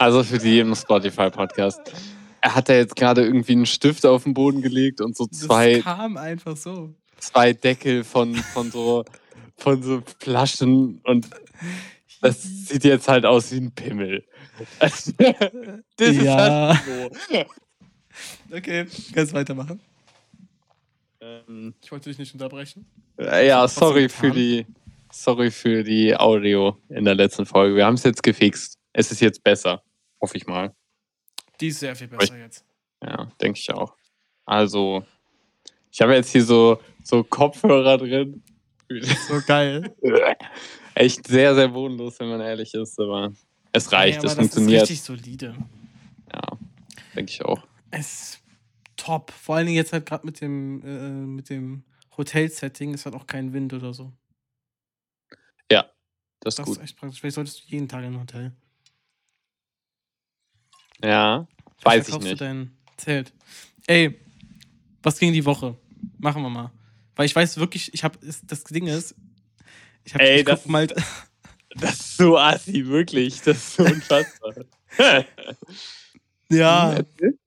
Also 0.00 0.24
für 0.24 0.38
die 0.38 0.58
im 0.60 0.74
Spotify-Podcast. 0.74 1.80
Er 2.40 2.54
hat 2.54 2.70
da 2.70 2.72
jetzt 2.74 2.96
gerade 2.96 3.22
irgendwie 3.22 3.52
einen 3.52 3.66
Stift 3.66 4.06
auf 4.06 4.24
den 4.24 4.32
Boden 4.32 4.62
gelegt 4.62 5.02
und 5.02 5.14
so 5.14 5.26
Das 5.26 5.40
zwei, 5.40 5.80
kam 5.82 6.16
einfach 6.16 6.56
so. 6.56 6.94
zwei 7.18 7.52
Deckel 7.52 8.02
von, 8.02 8.34
von 8.34 8.70
so 8.70 9.04
von 9.58 9.82
so 9.82 10.02
Flaschen 10.18 11.02
und 11.04 11.28
das 12.22 12.42
sieht 12.42 12.84
jetzt 12.84 13.08
halt 13.08 13.26
aus 13.26 13.52
wie 13.52 13.58
ein 13.58 13.72
Pimmel. 13.72 14.24
das 14.78 15.08
ist 15.08 16.22
Ja. 16.22 16.74
halt 16.78 17.10
so. 17.28 18.56
Okay, 18.56 18.86
kannst 19.14 19.34
weitermachen. 19.34 19.80
Ähm, 21.20 21.74
Ich 21.82 21.92
wollte 21.92 22.08
dich 22.08 22.18
nicht 22.18 22.32
unterbrechen. 22.32 22.86
äh, 23.18 23.48
ja, 23.48 23.68
sorry 23.68 24.08
für 24.08 24.30
die 24.30 24.64
sorry 25.12 25.50
für 25.50 25.84
die 25.84 26.16
Audio 26.16 26.78
in 26.88 27.04
der 27.04 27.16
letzten 27.16 27.44
Folge. 27.44 27.76
Wir 27.76 27.84
haben 27.84 27.94
es 27.96 28.04
jetzt 28.04 28.22
gefixt. 28.22 28.78
Es 28.94 29.12
ist 29.12 29.20
jetzt 29.20 29.44
besser, 29.44 29.82
hoffe 30.20 30.36
ich 30.36 30.46
mal. 30.46 30.74
Die 31.60 31.68
ist 31.68 31.80
sehr 31.80 31.94
viel 31.96 32.08
besser 32.08 32.36
jetzt. 32.38 32.64
Ja, 33.02 33.26
denke 33.40 33.58
ich 33.58 33.72
auch. 33.72 33.94
Also, 34.44 35.04
ich 35.90 36.00
habe 36.00 36.14
jetzt 36.14 36.30
hier 36.30 36.44
so, 36.44 36.80
so 37.02 37.22
Kopfhörer 37.24 37.98
drin. 37.98 38.42
So 39.28 39.40
geil. 39.46 39.94
Echt 40.94 41.26
sehr, 41.26 41.54
sehr 41.54 41.68
bodenlos, 41.68 42.18
wenn 42.18 42.28
man 42.28 42.40
ehrlich 42.40 42.74
ist, 42.74 42.98
aber 42.98 43.32
es 43.72 43.92
reicht, 43.92 44.18
aber 44.18 44.26
es 44.26 44.34
das 44.34 44.38
funktioniert. 44.40 44.82
ist 44.82 44.90
richtig 44.90 45.02
solide. 45.02 45.56
Ja, 46.32 46.42
denke 47.14 47.30
ich 47.30 47.44
auch. 47.44 47.62
Es 47.90 48.22
ist 48.34 48.42
top. 48.96 49.30
Vor 49.30 49.56
allen 49.56 49.66
Dingen 49.66 49.76
jetzt 49.76 49.92
halt 49.92 50.06
gerade 50.06 50.26
mit 50.26 50.40
dem, 50.40 50.82
äh, 50.84 51.10
mit 51.10 51.48
dem 51.50 51.84
Hotel-Setting 52.16 52.94
ist 52.94 53.04
halt 53.06 53.14
auch 53.14 53.26
kein 53.26 53.52
Wind 53.52 53.72
oder 53.72 53.94
so. 53.94 54.12
Das 56.42 56.54
ist 56.54 56.58
Das 56.58 56.64
gut. 56.66 56.76
ist 56.78 56.82
echt 56.84 56.96
praktisch. 56.96 57.20
Vielleicht 57.20 57.34
solltest 57.34 57.60
du 57.60 57.64
jeden 57.68 57.86
Tag 57.86 58.02
in 58.02 58.14
ein 58.14 58.20
Hotel. 58.20 58.52
Ja, 61.02 61.46
weiß 61.82 62.08
ich 62.08 62.18
nicht. 62.18 62.32
Du 62.32 62.36
dein 62.36 62.70
Zelt. 62.96 63.32
Ey, 63.86 64.20
was 65.02 65.18
ging 65.18 65.32
die 65.32 65.44
Woche? 65.44 65.76
Machen 66.18 66.42
wir 66.42 66.50
mal. 66.50 66.70
Weil 67.16 67.26
ich 67.26 67.34
weiß 67.36 67.56
wirklich, 67.58 67.92
ich 67.94 68.04
habe 68.04 68.18
das 68.22 68.64
Ding 68.64 68.86
ist, 68.86 69.14
ich 70.04 70.14
habe 70.14 70.24
Ey, 70.24 70.44
das- 70.44 70.66
mal 70.66 70.86
Das 71.76 71.92
ist 72.00 72.16
so 72.16 72.36
assi, 72.36 72.84
wirklich. 72.86 73.40
Das 73.42 73.56
ist 73.56 73.76
so 73.76 73.84
unfassbar. 73.84 74.54
ja, 76.50 76.92
Erzähl. 76.94 77.38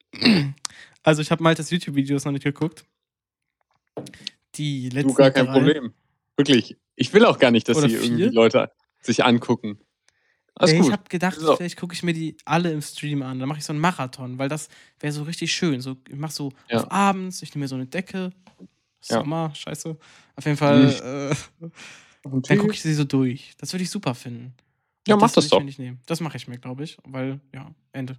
also 1.04 1.22
ich 1.22 1.30
habe 1.30 1.44
mal 1.44 1.56
das 1.56 1.70
YouTube-Videos 1.70 2.24
noch 2.24 2.32
nicht 2.32 2.44
geguckt. 2.46 2.86
Die 4.56 4.90
letzten 4.90 5.10
Du, 5.10 5.14
gar 5.16 5.32
kein 5.32 5.46
drei. 5.46 5.54
Problem. 5.54 5.94
Wirklich. 6.38 6.78
Ich 6.96 7.14
will 7.14 7.26
auch 7.26 7.38
gar 7.38 7.52
nicht, 7.52 7.68
dass 7.68 7.78
Oder 7.78 7.90
sie 7.90 7.96
irgendwie? 7.96 8.24
Leute 8.26 8.72
sich 9.02 9.26
angucken. 9.26 9.80
Alles 10.56 10.72
Ey, 10.74 10.78
gut. 10.80 10.88
ich 10.88 10.94
habe 10.94 11.04
gedacht, 11.10 11.40
So. 11.40 11.56
vielleicht 11.56 11.78
gucke 11.78 11.94
ich 11.96 12.04
mir 12.04 12.14
die 12.14 12.38
alle 12.46 12.72
im 12.72 12.82
Stream 12.82 13.24
an. 13.24 13.40
Dann 13.40 13.50
mache 13.50 13.58
ich 13.60 13.66
so 13.66 13.74
einen 13.74 13.80
Marathon, 13.82 14.38
weil 14.38 14.50
das 14.50 14.70
wäre 15.00 15.12
so 15.12 15.24
richtig 15.24 15.52
schön. 15.52 15.82
So, 15.82 15.98
ich 16.08 16.16
mache 16.16 16.32
so 16.32 16.52
Ja. 16.70 16.82
auf 16.84 16.92
abends, 16.92 17.42
ich 17.42 17.54
nehme 17.56 17.64
mir 17.64 17.68
so 17.68 17.76
eine 17.76 17.88
Decke. 17.88 18.32
Ja. 19.10 19.18
Sommer, 19.20 19.54
scheiße. 19.56 19.98
Auf 20.36 20.46
jeden 20.46 20.58
Fall, 20.58 21.36
äh, 21.62 21.66
Und 22.28 22.50
dann 22.50 22.58
gucke 22.60 22.74
ich 22.74 22.82
sie 22.82 22.94
so 22.94 23.04
durch. 23.04 23.54
Das 23.58 23.74
würde 23.74 23.84
ich 23.84 23.90
super 23.90 24.14
finden. 24.16 24.54
Ja, 25.08 25.18
mach 25.18 25.32
das 25.32 25.46
ich 25.46 25.52
doch. 25.52 25.62
nicht 25.62 25.80
nehmen. 25.80 26.00
Das 26.06 26.22
mache 26.22 26.38
ich 26.38 26.48
mir, 26.48 26.58
glaube 26.58 26.84
ich. 26.84 26.98
Weil, 27.04 27.42
ja, 27.54 27.70
Ende. 27.92 28.18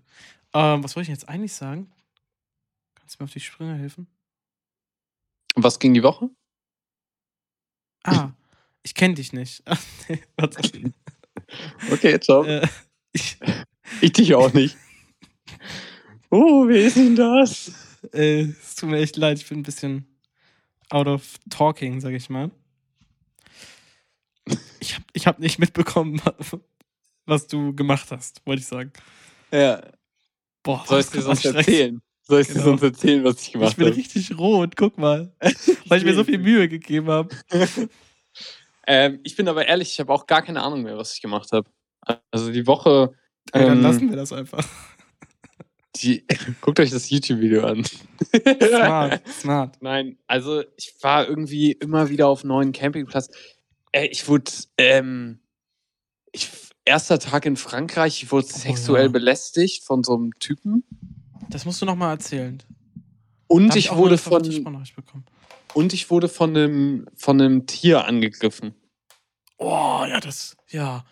Ähm, 0.53 0.85
was 0.85 0.95
wollte 0.97 1.05
ich 1.11 1.17
jetzt 1.17 1.29
eigentlich 1.29 1.55
sagen? 1.55 1.91
Kannst 2.97 3.19
du 3.19 3.23
mir 3.23 3.27
auf 3.27 3.33
die 3.33 3.41
Sprünge 3.41 3.75
helfen? 3.77 4.07
Was 5.57 5.79
ging 5.79 5.95
die 5.95 6.03
Woche? 6.03 6.29
Ah, 8.03 8.33
ich 8.83 8.95
kenne 8.95 9.15
dich 9.15 9.33
nicht. 9.33 9.63
nee. 10.09 10.21
Okay, 11.91 12.19
ciao. 12.21 12.45
Äh, 12.45 12.67
ich, 13.13 13.37
Ich 14.01 14.13
dich 14.13 14.35
auch 14.35 14.53
nicht. 14.53 14.77
Oh, 16.31 16.67
wer 16.67 16.85
ist 16.87 16.97
denn 16.97 17.15
das? 17.17 17.73
äh, 18.13 18.43
es 18.43 18.75
tut 18.75 18.91
mir 18.91 18.99
echt 18.99 19.17
leid, 19.17 19.39
ich 19.39 19.49
bin 19.49 19.61
ein 19.61 19.63
bisschen 19.63 20.07
out 20.91 21.07
of 21.07 21.39
talking, 21.51 22.01
sag 22.01 22.13
ich 22.13 22.29
mal. 22.29 22.51
Ich 24.81 24.95
habe 24.95 25.05
ich 25.13 25.27
hab 25.27 25.39
nicht 25.39 25.59
mitbekommen, 25.59 26.21
was 27.27 27.47
du 27.47 27.75
gemacht 27.75 28.11
hast, 28.11 28.43
wollte 28.45 28.61
ich 28.61 28.67
sagen. 28.67 28.93
Ja. 29.51 29.81
Boah, 30.63 30.85
Soll 30.87 31.01
ich 31.01 31.07
dir 31.07 31.23
sonst 31.23 31.45
erzählen? 31.45 32.01
Soll 32.27 32.41
ich 32.41 32.47
dir 32.49 32.55
Genau. 32.55 32.65
sonst 32.67 32.83
erzählen, 32.83 33.25
was 33.25 33.43
ich 33.43 33.53
gemacht 33.53 33.71
Ich 33.73 33.77
bin 33.77 33.87
habe? 33.87 33.97
richtig 33.97 34.37
rot, 34.39 34.77
guck 34.77 34.99
mal. 34.99 35.33
Weil 35.89 35.99
ich 35.99 36.05
mir 36.05 36.15
so 36.15 36.25
viel 36.25 36.39
Mühe 36.39 36.69
gegeben 36.69 37.09
habe. 37.09 37.35
Ähm, 38.87 39.21
ich 39.23 39.37
bin 39.37 39.49
aber 39.49 39.67
ehrlich, 39.67 39.93
ich 39.93 40.01
habe 40.01 40.13
auch 40.13 40.27
gar 40.27 40.43
keine 40.43 40.63
Ahnung 40.63 40.83
mehr, 40.83 40.97
was 40.97 41.15
ich 41.15 41.23
gemacht 41.23 41.51
habe. 41.53 41.69
Also 42.31 42.51
die 42.51 42.67
Woche. 42.67 43.15
Ey, 43.53 43.63
dann 43.67 43.79
ähm, 43.79 43.83
lassen 43.83 44.11
wir 44.11 44.17
das 44.17 44.33
einfach. 44.33 44.67
die, 45.97 46.25
guckt 46.61 46.81
euch 46.81 46.91
das 46.91 47.11
YouTube-Video 47.11 47.65
an. 47.65 47.85
Smart, 47.85 49.29
smart. 49.29 49.77
Nein, 49.81 50.19
also 50.27 50.63
ich 50.77 50.95
war 51.01 51.29
irgendwie 51.29 51.73
immer 51.73 52.09
wieder 52.09 52.29
auf 52.29 52.45
neuen 52.45 52.73
Campingplatz. 52.73 53.29
Äh, 53.93 54.07
ich 54.07 54.29
wurde, 54.29 54.51
ähm, 54.79 55.41
ich, 56.33 56.51
erster 56.85 57.19
Tag 57.19 57.47
in 57.47 57.57
Frankreich, 57.57 58.23
ich 58.23 58.33
wurde 58.33 58.47
sexuell 58.47 59.07
ja. 59.07 59.13
belästigt 59.13 59.85
von 59.85 60.03
so 60.03 60.15
einem 60.15 60.39
Typen. 60.39 60.85
Das 61.49 61.65
musst 61.65 61.81
du 61.81 61.87
nochmal 61.87 62.11
erzählen. 62.11 62.63
Und 63.47 63.77
ich 63.77 63.91
auch 63.91 63.97
wurde 63.97 64.19
von. 64.19 64.43
Und 65.75 65.93
ich 65.93 66.11
wurde 66.11 66.29
von 66.29 66.57
einem, 66.57 67.07
von 67.15 67.41
einem 67.41 67.67
Tier 67.67 68.05
angegriffen. 68.07 68.75
Oh, 69.59 70.05
ja, 70.09 70.21
das, 70.21 70.57
ja. 70.71 71.05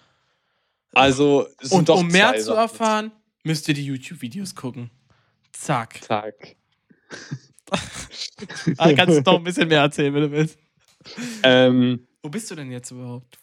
Also, 0.95 1.47
Und 1.71 1.89
doch 1.89 2.01
um 2.01 2.09
mehr 2.09 2.39
zu 2.39 2.53
erfahren, 2.53 3.13
müsst 3.45 3.69
ihr 3.69 3.75
die 3.75 3.85
YouTube-Videos 3.85 4.55
gucken. 4.55 4.91
Zack. 5.53 6.03
Zack. 6.03 6.57
Ah, 8.77 8.93
kannst 8.93 9.19
du 9.19 9.23
noch 9.23 9.39
ein 9.39 9.45
bisschen 9.45 9.69
mehr 9.69 9.81
erzählen, 9.81 10.13
wenn 10.13 10.23
du 10.23 10.31
willst. 10.33 10.59
Ähm, 11.43 12.07
Wo 12.23 12.29
bist 12.29 12.51
du 12.51 12.55
denn 12.55 12.71
jetzt 12.71 12.91
überhaupt? 12.91 13.39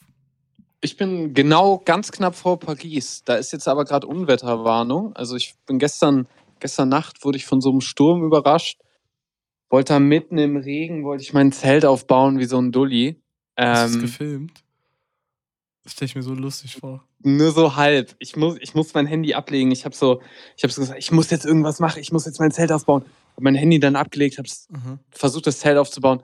Ich 0.82 0.98
bin 0.98 1.34
genau 1.34 1.80
ganz 1.80 2.12
knapp 2.12 2.36
vor 2.36 2.60
Paris. 2.60 3.24
Da 3.26 3.36
ist 3.36 3.52
jetzt 3.52 3.68
aber 3.68 3.86
gerade 3.86 4.08
Unwetterwarnung. 4.08 5.16
Also 5.16 5.36
ich 5.36 5.56
bin 5.66 5.80
gestern, 5.80 6.28
gestern 6.60 6.90
Nacht 6.90 7.26
wurde 7.26 7.38
ich 7.38 7.46
von 7.46 7.60
so 7.60 7.72
einem 7.72 7.82
Sturm 7.82 8.24
überrascht. 8.24 8.80
Wollte 9.70 9.94
da 9.94 10.00
mitten 10.00 10.38
im 10.38 10.58
Regen, 10.58 11.04
wollte 11.04 11.24
ich 11.24 11.34
mein 11.34 11.52
Zelt 11.52 11.86
aufbauen 11.86 12.40
wie 12.40 12.46
so 12.46 12.60
ein 12.60 12.72
Dulli. 12.72 13.22
Hast 13.58 13.94
du 13.94 13.98
Ähm, 13.98 14.02
gefilmt? 14.02 14.64
Das 15.84 15.94
stelle 15.94 16.08
ich 16.08 16.16
mir 16.16 16.24
so 16.24 16.34
lustig 16.34 16.76
vor. 16.78 17.04
nur 17.22 17.52
so 17.52 17.76
halb. 17.76 18.16
Ich 18.20 18.36
muss, 18.36 18.58
ich 18.60 18.74
muss 18.76 18.94
mein 18.94 19.06
Handy 19.08 19.34
ablegen. 19.34 19.72
Ich 19.72 19.86
habe 19.86 19.96
so, 19.96 20.22
ich 20.56 20.64
habe 20.64 20.72
so 20.74 20.82
gesagt, 20.82 21.00
ich 21.00 21.12
muss 21.12 21.30
jetzt 21.30 21.46
irgendwas 21.46 21.80
machen. 21.80 22.00
Ich 22.02 22.12
muss 22.12 22.26
jetzt 22.26 22.40
mein 22.40 22.52
Zelt 22.52 22.72
aufbauen. 22.72 23.04
Hab 23.36 23.44
mein 23.44 23.56
Handy 23.56 23.80
dann 23.80 23.96
abgelegt, 23.96 24.38
habe 24.38 24.48
Mhm. 24.70 25.00
versucht, 25.12 25.48
das 25.48 25.60
Zelt 25.60 25.78
aufzubauen. 25.78 26.22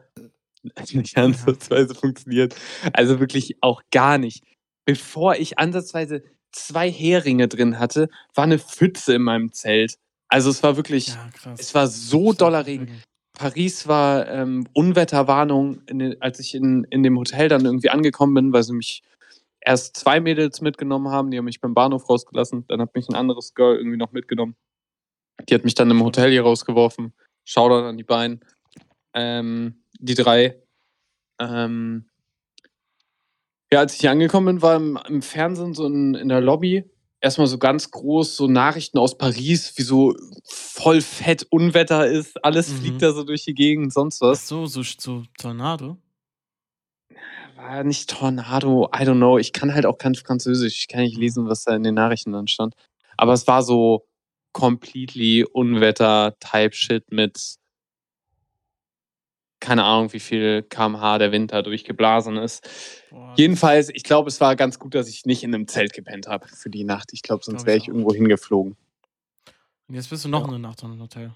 Hat 0.78 0.94
nicht 0.94 1.16
ansatzweise 1.18 1.94
funktioniert. 1.96 2.56
Also 2.94 3.20
wirklich 3.20 3.58
auch 3.62 3.82
gar 3.92 4.18
nicht. 4.18 4.44
Bevor 4.86 5.36
ich 5.36 5.58
ansatzweise 5.60 6.24
zwei 6.52 6.90
Heringe 6.92 7.48
drin 7.48 7.80
hatte, 7.80 8.10
war 8.34 8.46
eine 8.46 8.60
Pfütze 8.60 9.14
in 9.16 9.22
meinem 9.24 9.52
Zelt. 9.52 9.98
Also 10.28 10.50
es 10.50 10.64
war 10.64 10.76
wirklich, 10.78 11.10
Ja, 11.10 11.30
krass. 11.34 11.60
es 11.60 11.74
war 11.76 11.88
so 11.88 12.34
doller 12.34 12.66
Regen. 12.66 13.02
Paris 13.36 13.88
war 13.88 14.28
ähm, 14.28 14.68
Unwetterwarnung, 14.74 15.82
in, 15.88 16.20
als 16.22 16.40
ich 16.40 16.56
in, 16.56 16.86
in 16.90 17.04
dem 17.04 17.18
Hotel 17.18 17.50
dann 17.50 17.66
irgendwie 17.66 17.90
angekommen 17.90 18.34
bin, 18.34 18.54
weil 18.54 18.64
sie 18.64 18.74
mich 18.74 19.04
erst 19.62 19.98
zwei 19.98 20.20
Mädels 20.20 20.62
mitgenommen 20.62 21.10
haben, 21.10 21.32
die 21.32 21.38
haben 21.38 21.46
mich 21.46 21.62
beim 21.62 21.74
Bahnhof 21.74 22.10
rausgelassen. 22.10 22.66
Dann 22.68 22.82
hat 22.82 22.96
mich 22.96 23.08
ein 23.10 23.16
anderes 23.16 23.54
Girl 23.54 23.78
irgendwie 23.78 23.98
noch 23.98 24.12
mitgenommen. 24.12 24.56
Die 25.50 25.54
hat 25.54 25.64
mich 25.64 25.76
dann 25.76 25.92
im 25.92 26.04
Hotel 26.04 26.32
hier 26.32 26.44
rausgeworfen. 26.44 27.14
Shoutout 27.44 27.86
an 27.86 27.98
die 27.98 28.04
beiden. 28.04 28.40
Ähm, 29.14 29.84
die 30.00 30.16
drei. 30.16 30.62
Ähm, 31.40 32.06
ja, 33.72 33.80
als 33.80 33.96
ich 33.96 34.02
hier 34.02 34.12
angekommen 34.12 34.46
bin, 34.46 34.62
war 34.62 34.76
im, 34.78 35.00
im 35.08 35.22
Fernsehen 35.22 35.74
so 35.74 35.86
in, 35.86 36.16
in 36.16 36.30
der 36.30 36.42
Lobby 36.42 36.90
erstmal 37.26 37.48
so 37.48 37.58
ganz 37.58 37.90
groß 37.92 38.38
so 38.38 38.48
Nachrichten 38.48 39.00
aus 39.00 39.18
Paris, 39.18 39.74
wie 39.78 39.82
so 39.82 40.16
voll 40.46 41.02
fett 41.02 41.46
Unwetter 41.50 42.08
ist, 42.08 42.44
alles 42.46 42.70
Mhm. 42.70 42.76
fliegt 42.78 43.02
da 43.02 43.12
so 43.14 43.24
durch 43.24 43.44
die 43.44 43.56
Gegend, 43.56 43.92
sonst 43.92 44.22
Ach 44.22 44.28
was. 44.30 44.48
so, 44.48 44.68
so, 44.68 44.84
so 44.84 45.24
Tornado. 45.38 45.98
War 47.56 47.84
nicht 47.84 48.10
Tornado, 48.10 48.90
I 48.96 49.00
don't 49.04 49.16
know. 49.18 49.38
Ich 49.38 49.54
kann 49.54 49.74
halt 49.74 49.86
auch 49.86 49.98
kein 49.98 50.14
Französisch. 50.16 50.78
Ich 50.82 50.88
kann 50.88 51.02
nicht 51.02 51.18
lesen, 51.18 51.48
was 51.48 51.64
da 51.64 51.76
in 51.76 51.84
den 51.84 51.96
Nachrichten 51.96 52.32
dann 52.32 52.48
stand. 52.48 52.76
Aber 53.18 53.34
es 53.34 53.48
war 53.48 53.64
so 53.64 54.06
completely 54.54 55.46
Unwetter-Type-Shit 55.52 57.12
mit 57.12 57.56
keine 59.60 59.84
Ahnung, 59.84 60.14
wie 60.14 60.20
viel 60.20 60.64
kmh 60.64 61.18
der 61.18 61.32
Winter 61.32 61.64
durchgeblasen 61.64 62.38
ist. 62.38 62.68
Boah, 63.10 63.34
Jedenfalls, 63.38 63.90
ich 63.90 64.04
glaube, 64.04 64.30
es 64.30 64.40
war 64.42 64.56
ganz 64.56 64.80
gut, 64.80 64.94
dass 64.96 65.08
ich 65.10 65.26
nicht 65.26 65.44
in 65.44 65.54
einem 65.56 65.68
Zelt 65.68 65.94
gepennt 65.94 66.28
habe 66.28 66.48
für 66.48 66.70
die 66.70 66.84
Nacht. 66.84 67.12
Ich 67.14 67.22
glaube, 67.24 67.44
sonst 67.44 67.66
wäre 67.66 67.78
ich 67.78 67.88
irgendwo 67.88 68.14
hingeflogen. 68.14 68.76
Und 69.88 69.96
jetzt 69.96 70.10
bist 70.10 70.26
du 70.26 70.30
noch 70.30 70.42
Ja. 70.42 70.48
eine 70.48 70.60
Nacht 70.60 70.82
in 70.84 70.92
einem 70.92 71.02
Hotel. 71.02 71.32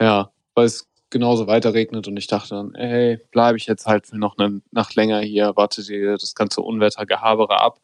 Ja, 0.00 0.32
weil 0.54 0.66
es 0.66 0.88
genauso 1.10 1.46
weiter 1.46 1.74
regnet 1.74 2.06
und 2.08 2.16
ich 2.16 2.26
dachte 2.26 2.50
dann, 2.50 2.74
ey, 2.74 3.18
bleibe 3.32 3.58
ich 3.58 3.66
jetzt 3.66 3.86
halt 3.86 4.06
für 4.06 4.16
noch 4.16 4.38
eine 4.38 4.62
Nacht 4.70 4.94
länger 4.94 5.20
hier, 5.20 5.52
warte 5.56 5.82
dir 5.84 6.12
das 6.16 6.34
ganze 6.34 6.60
Unwettergehabere 6.62 7.60
ab. 7.60 7.80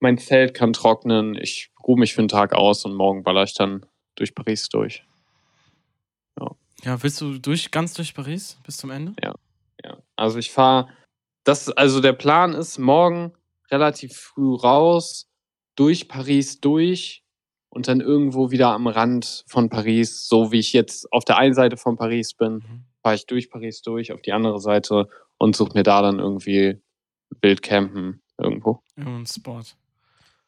Mein 0.00 0.18
Zelt 0.18 0.54
kann 0.54 0.72
trocknen, 0.72 1.34
ich 1.36 1.70
ruhe 1.86 1.98
mich 1.98 2.14
für 2.14 2.20
einen 2.22 2.28
Tag 2.28 2.54
aus 2.54 2.84
und 2.84 2.94
morgen 2.94 3.22
baller 3.22 3.44
ich 3.44 3.54
dann 3.54 3.86
durch 4.16 4.34
Paris 4.34 4.68
durch. 4.68 5.04
Ja, 6.84 7.02
willst 7.02 7.20
du 7.20 7.38
durch, 7.38 7.70
ganz 7.70 7.94
durch 7.94 8.14
Paris 8.14 8.58
bis 8.64 8.76
zum 8.76 8.90
Ende? 8.90 9.14
Ja, 9.22 9.34
also 10.16 10.38
ich 10.38 10.50
fahre, 10.52 10.88
das, 11.44 11.68
also 11.70 12.00
der 12.00 12.12
Plan 12.12 12.52
ist, 12.54 12.78
morgen 12.78 13.32
relativ 13.70 14.16
früh 14.16 14.54
raus, 14.54 15.28
durch 15.74 16.06
Paris 16.08 16.60
durch 16.60 17.24
und 17.70 17.88
dann 17.88 18.00
irgendwo 18.00 18.50
wieder 18.50 18.68
am 18.72 18.86
Rand 18.86 19.44
von 19.48 19.68
Paris, 19.70 20.28
so 20.28 20.52
wie 20.52 20.58
ich 20.60 20.72
jetzt 20.72 21.10
auf 21.12 21.24
der 21.24 21.38
einen 21.38 21.54
Seite 21.54 21.76
von 21.76 21.96
Paris 21.96 22.34
bin, 22.34 22.54
Mhm. 22.54 22.84
fahre 23.02 23.14
ich 23.16 23.26
durch 23.26 23.50
Paris 23.50 23.82
durch 23.82 24.12
auf 24.12 24.22
die 24.22 24.32
andere 24.32 24.60
Seite 24.60 25.08
und 25.38 25.56
suche 25.56 25.72
mir 25.74 25.82
da 25.82 26.02
dann 26.02 26.18
irgendwie 26.20 26.80
Wildcampen 27.40 28.22
irgendwo. 28.38 28.82
Irgendein 28.96 29.26
Spot. 29.26 29.62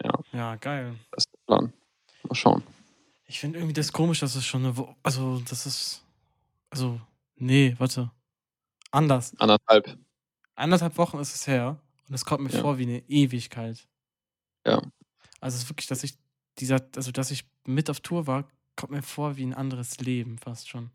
Ja. 0.02 0.12
Ja, 0.32 0.56
geil. 0.56 0.94
Das 1.12 1.24
ist 1.24 1.32
der 1.32 1.38
Plan. 1.46 1.72
Mal 2.24 2.34
schauen. 2.34 2.62
Ich 3.26 3.40
finde 3.40 3.58
irgendwie 3.58 3.72
das 3.74 3.92
komisch, 3.92 4.20
dass 4.20 4.36
es 4.36 4.44
schon 4.44 4.64
eine 4.64 4.76
Woche. 4.76 4.94
Also, 5.02 5.40
das 5.48 5.66
ist. 5.66 6.03
Also, 6.74 7.00
nee, 7.36 7.76
warte. 7.78 8.10
Anders. 8.90 9.32
Anderthalb. 9.38 9.96
Anderthalb 10.56 10.98
Wochen 10.98 11.18
ist 11.18 11.34
es 11.34 11.46
her 11.46 11.80
und 12.08 12.14
es 12.14 12.24
kommt 12.24 12.42
mir 12.44 12.50
Ja. 12.50 12.60
vor 12.60 12.78
wie 12.78 12.82
eine 12.84 12.98
Ewigkeit. 13.08 13.86
Ja. 14.66 14.82
Also, 15.40 15.56
es 15.56 15.64
ist 15.64 15.70
wirklich, 15.70 15.86
dass 15.88 16.04
ich 16.04 16.18
dieser, 16.58 16.80
also, 16.96 17.12
dass 17.12 17.30
ich 17.30 17.44
mit 17.66 17.90
auf 17.90 18.00
Tour 18.00 18.26
war, 18.26 18.48
kommt 18.76 18.92
mir 18.92 19.02
vor 19.02 19.36
wie 19.36 19.44
ein 19.46 19.54
anderes 19.54 20.00
Leben 20.00 20.38
fast 20.38 20.68
schon. 20.68 20.90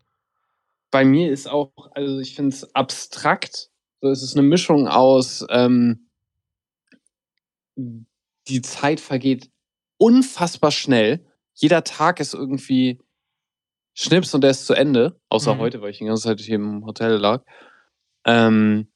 Bei 0.90 1.04
mir 1.04 1.32
ist 1.32 1.48
auch, 1.48 1.72
also 1.94 2.18
ich 2.20 2.34
finde 2.34 2.50
es 2.56 2.74
abstrakt. 2.74 3.70
So, 4.02 4.10
es 4.10 4.22
ist 4.22 4.36
eine 4.36 4.46
Mischung 4.46 4.88
aus, 4.88 5.46
ähm, 5.50 6.08
die 8.48 8.62
Zeit 8.62 9.00
vergeht 9.00 9.50
unfassbar 9.98 10.70
schnell. 10.70 11.26
Jeder 11.54 11.84
Tag 11.84 12.20
ist 12.20 12.34
irgendwie 12.34 13.00
Schnips 13.94 14.32
und 14.34 14.42
der 14.42 14.50
ist 14.50 14.66
zu 14.66 14.74
Ende. 14.74 15.20
Außer 15.28 15.54
Mhm. 15.54 15.58
heute, 15.58 15.80
weil 15.82 15.90
ich 15.90 15.98
die 15.98 16.04
ganze 16.04 16.22
Zeit 16.22 16.40
hier 16.40 16.56
im 16.56 16.84
Hotel 16.84 17.12
lag. 17.16 17.44
Ähm, 18.24 18.88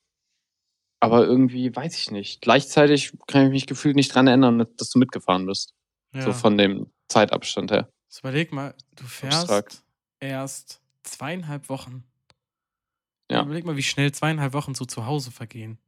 aber 1.00 1.24
irgendwie 1.26 1.74
weiß 1.74 1.96
ich 1.98 2.11
nicht. 2.11 2.40
Gleichzeitig 2.40 3.12
kann 3.26 3.44
ich 3.46 3.50
mich 3.50 3.66
gefühlt 3.66 3.96
nicht 3.96 4.14
dran 4.14 4.26
erinnern, 4.26 4.66
dass 4.76 4.90
du 4.90 4.98
mitgefahren 4.98 5.46
bist. 5.46 5.74
Ja. 6.14 6.22
So 6.22 6.33
von 6.33 6.57
dem 6.57 6.90
Zeitabstand 7.09 7.70
her. 7.70 7.90
So, 8.09 8.20
überleg 8.20 8.52
mal, 8.52 8.74
du 8.94 9.04
fährst 9.04 9.38
Abstrakt. 9.50 9.83
erst 10.20 10.80
zweieinhalb 11.02 11.68
Wochen. 11.68 12.04
Ja. 13.30 13.42
Überleg 13.42 13.64
mal, 13.64 13.76
wie 13.76 13.83
schnell 13.83 14.12
zweieinhalb 14.12 14.52
Wochen 14.52 14.74
so 14.74 14.85
zu 14.85 15.07
Hause 15.07 15.30
vergehen. 15.30 15.78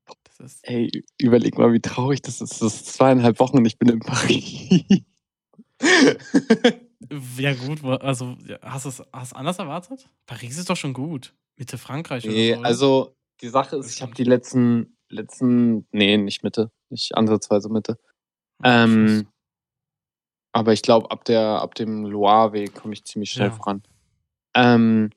Ey, 0.63 0.91
überleg 1.19 1.57
mal, 1.57 1.73
wie 1.73 1.81
traurig 1.81 2.21
das 2.23 2.41
ist. 2.41 2.61
Das 2.61 2.75
ist 2.75 2.87
zweieinhalb 2.95 3.39
Wochen 3.41 3.57
und 3.59 3.65
ich 3.67 3.79
bin 3.79 3.89
in 3.89 4.01
Paris. 4.01 4.83
Ja, 7.39 7.55
gut, 7.55 7.85
also 7.85 8.37
hast 8.63 8.85
du 8.85 8.89
es 8.89 9.03
hast 9.13 9.35
anders 9.35 9.59
erwartet? 9.59 10.09
Paris 10.27 10.59
ist 10.59 10.71
doch 10.71 10.77
schon 10.77 10.93
gut. 10.93 11.35
Mitte 11.57 11.79
Frankreich 11.79 12.25
nee, 12.25 12.53
oder 12.53 12.57
so. 12.57 12.61
oder? 12.61 12.69
also 12.69 13.17
die 13.41 13.49
Sache 13.49 13.77
ist, 13.77 13.95
ich 13.95 14.03
habe 14.03 14.15
die 14.15 14.25
letzten, 14.25 14.97
letzten, 15.09 15.87
nee, 15.93 16.17
nicht 16.17 16.43
Mitte, 16.43 16.71
nicht 16.91 17.15
ansatzweise 17.15 17.69
Mitte. 17.69 17.99
Ja, 18.65 18.85
Ähm, 18.85 19.27
aber 20.53 20.73
ich 20.73 20.81
glaube, 20.81 21.11
ab, 21.11 21.25
der, 21.27 21.43
ab 21.43 21.75
dem 21.75 22.07
Loire-Weg 22.07 22.75
komme 22.75 22.95
ich 22.95 23.05
ziemlich 23.05 23.31
schnell 23.31 23.49
Ja. 23.49 23.55
voran. 23.55 23.83
Ähm, 24.55 25.11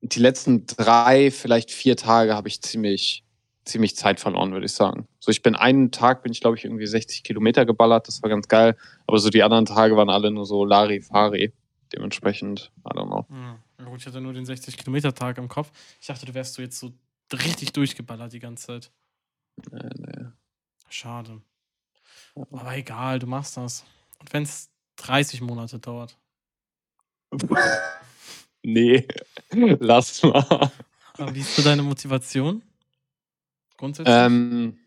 die 0.00 0.20
letzten 0.20 0.66
drei, 0.66 1.30
vielleicht 1.30 1.70
vier 1.72 1.96
Tage 1.96 2.34
habe 2.34 2.48
ich 2.48 2.62
ziemlich, 2.62 3.24
ziemlich 3.64 3.96
Zeit 3.96 4.20
verloren, 4.20 4.52
würde 4.52 4.66
ich 4.66 4.72
sagen. 4.72 5.06
So, 5.20 5.30
ich 5.30 5.42
bin 5.42 5.54
einen 5.54 5.90
Tag, 5.90 6.22
bin 6.22 6.32
ich 6.32 6.40
glaube 6.40 6.56
ich 6.56 6.64
irgendwie 6.64 6.86
60 6.86 7.22
Kilometer 7.22 7.64
geballert, 7.64 8.08
das 8.08 8.22
war 8.22 8.30
ganz 8.30 8.48
geil. 8.48 8.76
Aber 9.06 9.18
so 9.18 9.30
die 9.30 9.42
anderen 9.42 9.66
Tage 9.66 9.96
waren 9.96 10.10
alle 10.10 10.30
nur 10.30 10.46
so 10.46 10.64
Larifari. 10.64 11.52
Dementsprechend, 11.92 12.72
I 12.86 12.90
don't 12.90 13.06
know. 13.06 13.26
Hm. 13.28 13.56
Ja, 13.78 13.84
gut, 13.84 14.00
ich 14.00 14.06
hatte 14.06 14.20
nur 14.20 14.32
den 14.32 14.46
60-Kilometer-Tag 14.46 15.38
im 15.38 15.48
Kopf. 15.48 15.70
Ich 16.00 16.06
dachte, 16.06 16.24
du 16.24 16.34
wärst 16.34 16.54
so 16.54 16.62
jetzt 16.62 16.78
so 16.78 16.92
richtig 17.32 17.72
durchgeballert 17.72 18.32
die 18.32 18.38
ganze 18.38 18.66
Zeit. 18.66 18.90
Nee, 19.70 19.88
nee. 19.98 20.26
Schade. 20.88 21.42
Aber 22.34 22.76
egal, 22.76 23.18
du 23.18 23.26
machst 23.26 23.56
das. 23.56 23.84
Und 24.20 24.32
wenn 24.32 24.44
es 24.44 24.70
30 24.96 25.40
Monate 25.42 25.78
dauert. 25.78 26.16
nee, 28.62 29.06
lass 29.50 30.22
mal. 30.22 30.72
Aber 31.14 31.34
wie 31.34 31.40
ist 31.40 31.56
so 31.56 31.62
deine 31.62 31.82
Motivation? 31.82 32.62
Grundsätzlich? 33.82 34.14
Ähm, 34.16 34.78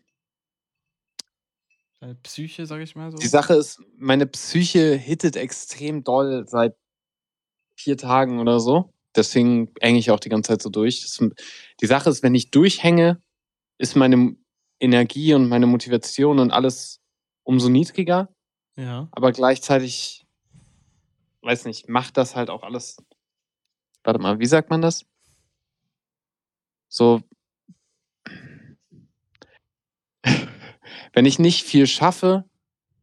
deine 2.00 2.14
Psyche, 2.14 2.64
sag 2.64 2.80
ich 2.80 2.96
mal 2.96 3.10
so? 3.10 3.18
die 3.18 3.26
Sache 3.26 3.52
ist, 3.52 3.82
meine 3.98 4.26
Psyche 4.26 4.94
hittet 4.94 5.36
extrem 5.36 6.02
doll 6.02 6.46
seit 6.48 6.74
vier 7.74 7.98
Tagen 7.98 8.40
oder 8.40 8.58
so. 8.58 8.94
Deswegen 9.14 9.70
hänge 9.82 9.98
ich 9.98 10.10
auch 10.10 10.18
die 10.18 10.30
ganze 10.30 10.48
Zeit 10.48 10.62
so 10.62 10.70
durch. 10.70 11.02
Das, 11.02 11.22
die 11.78 11.86
Sache 11.86 12.08
ist, 12.08 12.22
wenn 12.22 12.34
ich 12.34 12.50
durchhänge, 12.50 13.20
ist 13.76 13.96
meine 13.96 14.34
Energie 14.80 15.34
und 15.34 15.46
meine 15.46 15.66
Motivation 15.66 16.38
und 16.38 16.50
alles 16.50 17.02
umso 17.42 17.68
niedriger. 17.68 18.34
ja. 18.76 19.08
Aber 19.12 19.30
gleichzeitig, 19.32 20.26
weiß 21.42 21.66
nicht, 21.66 21.90
macht 21.90 22.16
das 22.16 22.34
halt 22.34 22.48
auch 22.48 22.62
alles. 22.62 22.96
Warte 24.04 24.20
mal, 24.20 24.38
wie 24.38 24.46
sagt 24.46 24.70
man 24.70 24.80
das? 24.80 25.04
So. 26.88 27.20
Wenn 31.16 31.24
ich 31.24 31.38
nicht 31.38 31.64
viel 31.66 31.86
schaffe, 31.86 32.44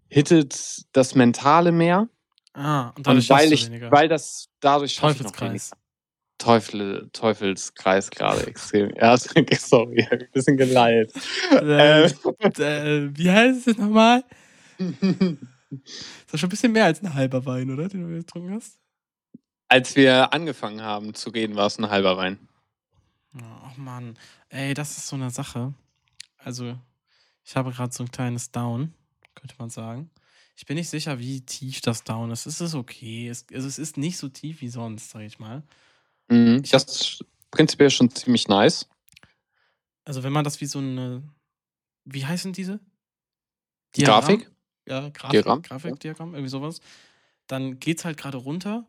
hittet 0.08 0.86
das 0.96 1.16
Mentale 1.16 1.72
mehr. 1.72 2.08
Ah, 2.54 2.90
und 2.90 3.08
Und 3.08 3.28
weil 3.30 3.52
ich, 3.52 3.66
weniger. 3.66 3.90
weil 3.92 4.08
das 4.08 4.50
dadurch. 4.60 4.96
Teufelskreis. 4.98 5.72
Teufel, 6.38 7.10
Teufelskreis 7.12 8.12
gerade 8.12 8.46
extrem. 8.48 8.94
Ja, 8.96 9.18
sorry, 9.58 10.08
ein 10.12 10.28
bisschen 10.32 10.58
geleilt. 10.58 11.12
Äh, 11.52 12.04
Ähm. 12.04 12.12
äh, 12.60 13.18
wie 13.18 13.32
heißt 13.32 13.62
es 13.62 13.66
jetzt 13.66 13.80
nochmal? 13.80 14.24
Das 14.78 14.92
ist 16.34 16.40
schon 16.40 16.48
ein 16.48 16.50
bisschen 16.50 16.72
mehr 16.72 16.86
als 16.86 17.02
ein 17.02 17.16
halber 17.16 17.44
Wein, 17.48 17.72
oder? 17.72 17.88
Den 17.90 18.08
du 18.08 18.16
getrunken 18.16 18.54
hast. 18.54 18.78
Als 19.70 19.96
wir 19.96 20.32
angefangen 20.34 20.84
haben 20.84 21.16
zu 21.16 21.32
reden, 21.32 21.56
war 21.56 21.66
es 21.66 21.80
ein 21.80 21.90
halber 21.90 22.16
Wein. 22.18 22.38
Ach 23.36 23.76
Mann. 23.76 24.20
Ey, 24.50 24.76
das 24.76 24.98
ist 24.98 25.08
so 25.08 25.16
eine 25.16 25.32
Sache. 25.32 25.74
Also, 26.38 26.78
ich 27.44 27.56
habe 27.56 27.72
gerade 27.72 27.94
so 27.94 28.04
ein 28.04 28.12
kleines 28.12 28.52
Down, 28.52 28.94
könnte 29.36 29.56
man 29.58 29.70
sagen. 29.70 30.10
Ich 30.56 30.66
bin 30.66 30.78
nicht 30.78 30.90
sicher, 30.90 31.20
wie 31.20 31.42
tief 31.42 31.82
das 31.82 32.04
Down 32.04 32.32
ist. 32.32 32.46
Es 32.46 32.62
ist 32.62 32.76
okay. 32.76 33.28
Es, 33.28 33.46
also 33.52 33.68
es 33.68 33.80
ist 33.80 33.98
nicht 33.98 34.18
so 34.18 34.30
tief 34.30 34.62
wie 34.62 34.70
sonst, 34.70 35.10
sag 35.10 35.22
ich 35.22 35.40
mal. 35.40 35.64
Mhm. 36.30 36.62
Ich 36.64 36.72
Das 36.72 36.84
ist 36.84 37.26
prinzipiell 37.52 37.90
schon 37.90 38.10
ziemlich 38.12 38.48
nice. 38.48 38.88
Also, 40.06 40.24
wenn 40.24 40.34
man 40.34 40.44
das 40.44 40.62
wie 40.62 40.66
so 40.66 40.80
eine. 40.80 41.24
Wie 42.06 42.26
heißen 42.26 42.54
diese? 42.54 42.80
Grafik? 43.98 44.52
Ja, 44.88 45.10
Grafik, 45.10 45.32
Diagramm, 45.32 45.62
Grafikdiagramm, 45.62 46.34
irgendwie 46.34 46.50
sowas. 46.50 46.82
Dann 47.48 47.80
geht 47.80 48.00
es 48.00 48.06
halt 48.06 48.18
gerade 48.18 48.38
runter. 48.38 48.86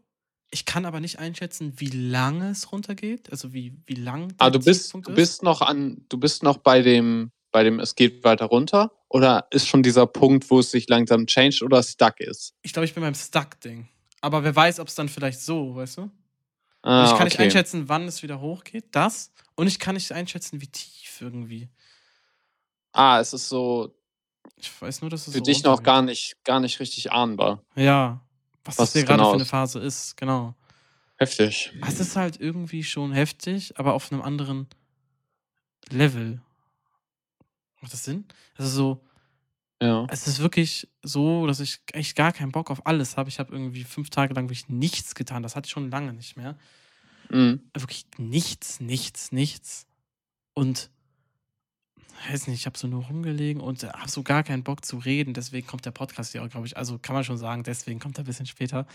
Ich 0.51 0.65
kann 0.65 0.87
aber 0.87 1.01
nicht 1.01 1.19
einschätzen, 1.19 1.75
wie 1.77 1.89
lange 1.91 2.51
es 2.51 2.73
runtergeht. 2.73 3.31
Also 3.31 3.53
wie, 3.53 3.77
wie 3.87 3.95
lang 3.95 4.35
Ah, 4.39 4.51
du 4.51 4.59
bist, 4.59 4.93
du 4.93 4.99
ist. 4.99 5.15
bist 5.15 5.43
noch 5.43 5.63
an, 5.63 6.05
du 6.09 6.19
bist 6.19 6.43
noch 6.43 6.59
bei 6.59 6.83
dem, 6.83 7.31
bei 7.55 7.63
dem, 7.63 7.79
es 7.79 7.95
geht 7.95 8.25
weiter 8.25 8.47
runter? 8.47 8.91
Oder 9.09 9.47
ist 9.53 9.69
schon 9.69 9.85
dieser 9.85 10.09
Punkt, 10.09 10.51
wo 10.51 10.59
es 10.59 10.73
sich 10.73 10.89
langsam 10.89 11.25
changed 11.29 11.63
oder 11.63 11.85
stuck 11.85 12.19
ist? 12.19 12.53
Ich 12.63 12.73
glaube, 12.73 12.85
ich 12.85 12.95
bin 12.95 13.03
beim 13.05 13.15
Stuck-Ding. 13.15 13.89
Aber 14.21 14.43
wer 14.43 14.57
weiß, 14.57 14.81
ob 14.81 14.89
es 14.89 14.97
dann 14.97 15.09
vielleicht 15.09 15.41
so, 15.41 15.77
weißt 15.77 15.99
du? 15.99 16.11
Ah, 16.83 17.05
ich 17.05 17.17
kann 17.17 17.27
nicht 17.27 17.35
okay. 17.35 17.45
einschätzen, 17.45 17.89
wann 17.89 18.09
es 18.09 18.25
wieder 18.25 18.41
hochgeht. 18.41 18.87
Das. 18.91 19.31
Und 19.55 19.69
ich 19.69 19.79
kann 19.79 19.95
nicht 19.95 20.11
einschätzen, 20.11 20.61
wie 20.61 20.67
tief 20.67 21.21
irgendwie. 21.21 21.69
Ah, 22.91 23.21
es 23.21 23.33
ist 23.33 23.49
so 23.49 23.95
Ich 24.57 24.73
weiß 24.83 25.03
nur, 25.03 25.11
dass 25.11 25.29
es 25.29 25.33
für 25.33 25.39
so 25.39 25.45
dich 25.45 25.63
noch 25.63 25.85
gar 25.85 26.03
nicht, 26.03 26.43
gar 26.43 26.59
nicht 26.59 26.81
richtig 26.81 27.13
ahnbar. 27.13 27.63
Ja. 27.77 28.21
Was, 28.65 28.79
Was 28.79 28.87
das 28.87 28.93
hier 28.95 29.05
gerade 29.05 29.19
genau 29.19 29.31
für 29.31 29.37
eine. 29.37 29.45
Phase 29.45 29.79
ist, 29.79 30.17
genau. 30.17 30.57
Heftig. 31.19 31.73
Es 31.87 32.01
ist 32.01 32.17
halt 32.17 32.41
irgendwie 32.41 32.83
schon 32.83 33.13
heftig, 33.13 33.79
aber 33.79 33.95
auf 33.95 34.11
einem 34.11 34.23
anderen 34.23 34.67
Level. 35.91 36.41
Macht 37.85 37.93
das 37.93 38.05
Sinn? 38.05 38.25
Also 38.57 38.71
so, 38.71 39.05
Ja. 39.83 40.07
es 40.09 40.27
ist 40.27 40.39
wirklich 40.41 40.89
so, 41.03 41.47
dass 41.47 41.61
ich 41.61 41.81
echt 41.93 42.17
gar 42.17 42.33
keinen 42.33 42.51
Bock 42.51 42.71
auf 42.71 42.87
alles 42.87 43.19
habe. 43.19 43.29
Ich 43.29 43.39
habe 43.39 43.53
irgendwie 43.53 43.85
fünf 43.85 44.09
Tage 44.09 44.33
lang 44.33 44.45
wirklich 44.45 44.71
nichts 44.71 45.15
getan. 45.15 45.43
Das 45.43 45.55
hatte 45.55 45.67
ich 45.67 45.73
schon 45.73 45.91
lange 45.91 46.15
nicht 46.15 46.35
mehr. 46.39 46.57
Mhm. 47.29 47.61
Wirklich 47.75 48.07
nichts, 48.17 48.81
nichts, 48.81 49.33
nichts. 49.33 49.87
Und 50.55 50.89
weiß 52.31 52.47
nicht, 52.47 52.61
ich 52.61 52.65
habe 52.65 52.79
so 52.79 52.87
nur 52.87 53.05
rumgelegen 53.05 53.61
und 53.61 53.83
habe 53.83 54.09
so 54.09 54.23
gar 54.23 54.45
keinen 54.45 54.63
Bock 54.63 54.83
zu 54.83 54.97
reden. 54.97 55.35
Deswegen 55.35 55.67
kommt 55.67 55.85
der 55.85 55.91
Podcast 55.91 56.33
ja 56.33 56.43
auch, 56.43 56.49
glaube 56.49 56.67
ich. 56.67 56.79
Also 56.79 56.99
kann 56.99 57.15
man 57.15 57.25
schon 57.25 57.37
sagen, 57.37 57.65
deswegen 57.65 58.01
kommt 58.01 58.17
er 58.17 58.25
ein 58.25 58.27
bisschen 58.27 58.47
später. 58.47 58.87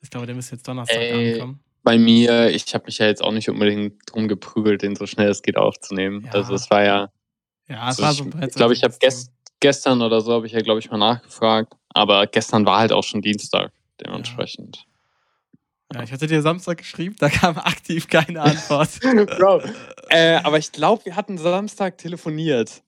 Ich 0.00 0.10
glaube, 0.10 0.26
der 0.26 0.34
müsste 0.34 0.56
jetzt 0.56 0.66
Donnerstag 0.66 0.96
Ey, 0.98 1.34
ankommen. 1.34 1.60
Bei 1.84 1.98
mir, 1.98 2.50
ich 2.50 2.74
habe 2.74 2.86
mich 2.86 2.98
ja 2.98 3.06
jetzt 3.06 3.22
auch 3.22 3.30
nicht 3.30 3.48
unbedingt 3.48 3.94
drum 4.06 4.26
geprügelt, 4.26 4.82
den 4.82 4.96
so 4.96 5.06
schnell 5.06 5.28
es 5.28 5.42
geht 5.42 5.56
aufzunehmen. 5.56 6.24
Ja. 6.24 6.32
Also 6.32 6.54
es 6.54 6.68
war 6.70 6.82
ja, 6.82 7.12
Ja, 7.68 7.90
es 7.90 7.98
also 7.98 8.02
war 8.02 8.12
so 8.12 8.24
ein 8.24 8.48
ich 8.48 8.54
glaube, 8.54 8.74
ich 8.74 8.82
habe 8.82 8.94
gest, 8.98 9.32
gestern 9.60 10.02
oder 10.02 10.20
so 10.20 10.32
habe 10.32 10.46
ich 10.46 10.52
ja, 10.52 10.60
glaube 10.60 10.80
ich, 10.80 10.90
mal 10.90 10.98
nachgefragt. 10.98 11.74
Aber 11.90 12.26
gestern 12.26 12.66
war 12.66 12.78
halt 12.78 12.92
auch 12.92 13.04
schon 13.04 13.22
Dienstag, 13.22 13.72
dementsprechend. 14.00 14.86
Ja, 15.92 16.02
ich 16.02 16.12
hatte 16.12 16.26
dir 16.26 16.42
Samstag 16.42 16.78
geschrieben, 16.78 17.14
da 17.18 17.28
kam 17.28 17.56
aktiv 17.56 18.08
keine 18.08 18.42
Antwort. 18.42 18.88
Bro, 19.38 19.62
äh, 20.08 20.34
aber 20.42 20.58
ich 20.58 20.72
glaube, 20.72 21.04
wir 21.04 21.16
hatten 21.16 21.38
Samstag 21.38 21.98
telefoniert. 21.98 22.82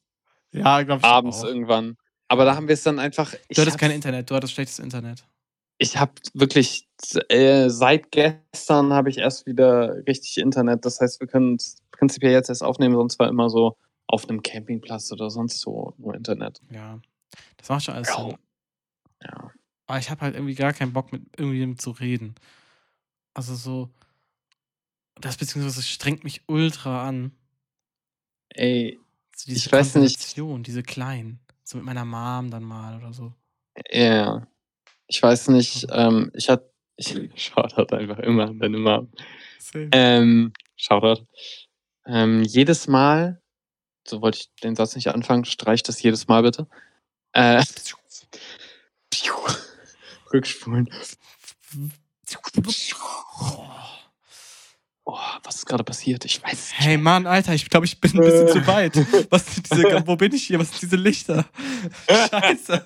ja, 0.53 0.83
glaube 0.83 1.01
ich. 1.01 1.05
abends 1.05 1.43
auch. 1.43 1.45
irgendwann. 1.45 1.97
Aber 2.29 2.45
da 2.45 2.57
haben 2.57 2.67
wir 2.67 2.75
es 2.75 2.83
dann 2.83 2.99
einfach. 2.99 3.33
Du 3.51 3.61
hattest 3.61 3.79
kein 3.79 3.93
Internet, 3.93 4.31
du 4.31 4.35
hattest 4.35 4.55
schlechtes 4.55 4.81
Internet. 4.81 5.25
Ich 5.79 5.99
habe 5.99 6.13
wirklich 6.35 6.89
äh, 7.29 7.69
seit 7.69 8.11
gestern 8.11 8.93
habe 8.93 9.11
ich 9.11 9.19
erst 9.19 9.47
wieder 9.47 9.95
richtig 10.09 10.39
Internet. 10.39 10.85
Das 10.85 11.01
heißt, 11.01 11.21
wir 11.21 11.29
können 11.29 11.57
es 11.57 11.77
prinzipiell 11.93 12.33
jetzt 12.33 12.49
erst 12.49 12.65
aufnehmen, 12.65 12.97
sonst 12.97 13.19
war 13.19 13.29
immer 13.29 13.51
so 13.51 13.77
auf 14.09 14.29
einem 14.29 14.43
Campingplatz 14.43 15.11
oder 15.13 15.31
sonst 15.31 15.61
so 15.61 15.95
nur 15.99 16.15
Internet. 16.15 16.61
Ja. 16.71 17.01
Das 17.57 17.69
macht 17.69 17.85
schon 17.85 17.95
alles 17.95 18.09
Ja. 18.09 18.17
Sinn. 18.29 18.39
Ja. 19.23 19.51
Aber 19.87 19.99
ich 19.99 20.11
habe 20.11 20.21
halt 20.21 20.35
irgendwie 20.35 20.55
gar 20.55 20.73
keinen 20.73 20.93
Bock, 20.93 21.13
mit 21.13 21.23
irgendjemandem 21.39 21.79
zu 21.79 21.91
reden. 21.93 22.35
Also 23.35 23.55
so. 23.55 23.91
Das 25.21 25.37
beziehungsweise 25.37 25.83
strengt 25.83 26.25
mich 26.25 26.43
ultra 26.47 27.07
an. 27.09 27.33
Ey, 28.51 28.99
So 29.35 29.47
diese 29.47 29.67
Ich 29.67 29.73
weiß 29.73 29.95
nicht. 29.97 30.37
Diese 30.67 30.83
kleinen. 30.83 31.41
So 31.65 31.79
mit 31.79 31.87
meiner 31.87 32.05
Mom 32.05 32.51
dann 32.51 32.63
mal 32.65 32.97
oder 32.99 33.13
so. 33.13 33.33
ja. 33.91 34.47
Ich 35.09 35.23
weiß 35.23 35.49
nicht, 35.49 35.87
ähm, 35.91 36.31
ich 36.35 36.49
hatte. 36.49 36.69
Ich 36.97 37.13
Shoutout 37.37 37.95
einfach 37.95 38.19
immer 38.19 38.49
an 38.49 38.59
deine 38.59 38.79
Mom. 38.79 39.13
Ähm, 39.93 40.53
Shoutout. 40.77 41.27
Ähm, 42.07 42.43
jedes 42.43 42.89
Mal, 42.89 43.41
so 44.09 44.23
wollte 44.23 44.39
ich 44.39 44.51
den 44.63 44.77
Satz 44.77 44.95
nicht 44.97 45.09
anfangen, 45.09 45.45
streich 45.45 45.83
das 45.83 46.01
jedes 46.03 46.29
Mal 46.29 46.43
bitte. 46.43 46.67
Äh, 47.33 47.63
Rückspulen. 50.33 50.89
Oh, 55.09 55.17
was 55.45 55.55
ist 55.57 55.67
gerade 55.67 55.85
passiert? 55.85 56.25
Ich 56.25 56.43
weiß 56.43 56.53
es 56.53 56.71
nicht. 56.73 56.81
Hey 56.81 56.97
Mann, 56.99 57.29
Alter, 57.29 57.55
ich 57.55 57.71
glaube, 57.71 57.87
ich 57.87 58.01
bin 58.01 58.11
ein 58.13 58.21
bisschen 58.25 58.49
zu 58.49 58.67
weit. 58.67 58.97
Was 59.31 59.55
sind 59.55 59.71
diese, 59.71 59.85
wo 60.07 60.17
bin 60.17 60.35
ich 60.35 60.45
hier? 60.49 60.59
Was 60.59 60.71
sind 60.71 60.83
diese 60.83 60.97
Lichter? 60.97 61.45
Scheiße. 62.09 62.85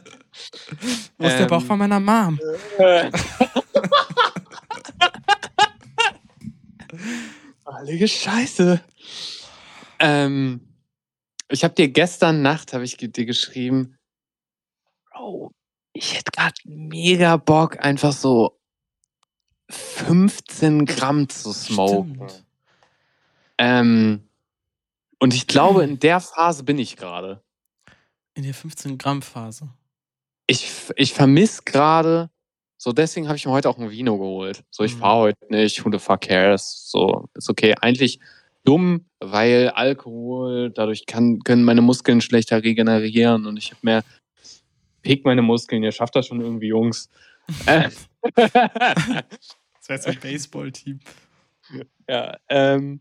Wo 1.16 1.26
ist 1.26 1.38
der 1.38 1.46
Bauch 1.46 1.62
Ähm. 1.62 1.66
von 1.66 1.78
meiner 1.78 1.98
Mom? 1.98 2.38
Heilige 7.72 8.08
Scheiße. 8.08 8.80
Ähm, 9.98 10.60
ich 11.50 11.64
habe 11.64 11.74
dir 11.74 11.88
gestern 11.88 12.42
Nacht 12.42 12.72
habe 12.72 12.84
ich 12.84 12.96
dir 12.96 13.26
geschrieben, 13.26 13.98
Bro, 15.12 15.52
ich 15.92 16.16
hätte 16.16 16.30
gerade 16.30 16.54
mega 16.64 17.36
Bock, 17.36 17.84
einfach 17.84 18.12
so 18.12 18.58
15 19.70 20.86
Gramm 20.86 21.28
zu 21.28 21.52
smoken. 21.52 22.30
Ähm, 23.58 24.28
und 25.18 25.34
ich 25.34 25.46
glaube, 25.46 25.84
in 25.84 25.98
der 25.98 26.20
Phase 26.20 26.64
bin 26.64 26.78
ich 26.78 26.96
gerade. 26.96 27.42
In 28.34 28.44
der 28.44 28.54
15 28.54 28.96
Gramm 28.96 29.22
Phase. 29.22 29.68
Ich, 30.46 30.70
ich 30.96 31.12
vermisse 31.12 31.62
gerade 31.64 32.30
So, 32.82 32.92
deswegen 32.92 33.28
habe 33.28 33.36
ich 33.36 33.44
mir 33.44 33.52
heute 33.52 33.68
auch 33.68 33.76
ein 33.76 33.90
Vino 33.90 34.16
geholt. 34.16 34.64
So, 34.70 34.84
ich 34.84 34.94
Mhm. 34.94 35.00
fahre 35.00 35.18
heute 35.18 35.46
nicht, 35.50 35.84
who 35.84 35.90
the 35.92 35.98
fuck 35.98 36.22
cares? 36.22 36.88
So, 36.90 37.28
ist 37.34 37.50
okay. 37.50 37.74
Eigentlich 37.78 38.20
dumm, 38.64 39.06
weil 39.20 39.70
Alkohol, 39.70 40.70
dadurch 40.70 41.06
kann, 41.06 41.40
können 41.40 41.64
meine 41.64 41.82
Muskeln 41.82 42.20
schlechter 42.20 42.62
regenerieren 42.62 43.46
und 43.46 43.56
ich 43.56 43.70
habe 43.70 43.80
mehr 43.82 44.04
Pick 45.02 45.24
meine 45.24 45.42
Muskeln, 45.42 45.82
ihr 45.82 45.92
schafft 45.92 46.14
das 46.16 46.26
schon 46.26 46.40
irgendwie, 46.40 46.68
Jungs. 46.68 47.08
Das 49.80 49.88
wäre 49.88 49.96
jetzt 49.96 50.06
ein 50.08 50.20
Baseball-Team. 50.32 51.00
ja, 52.06 52.36
ähm, 52.50 53.00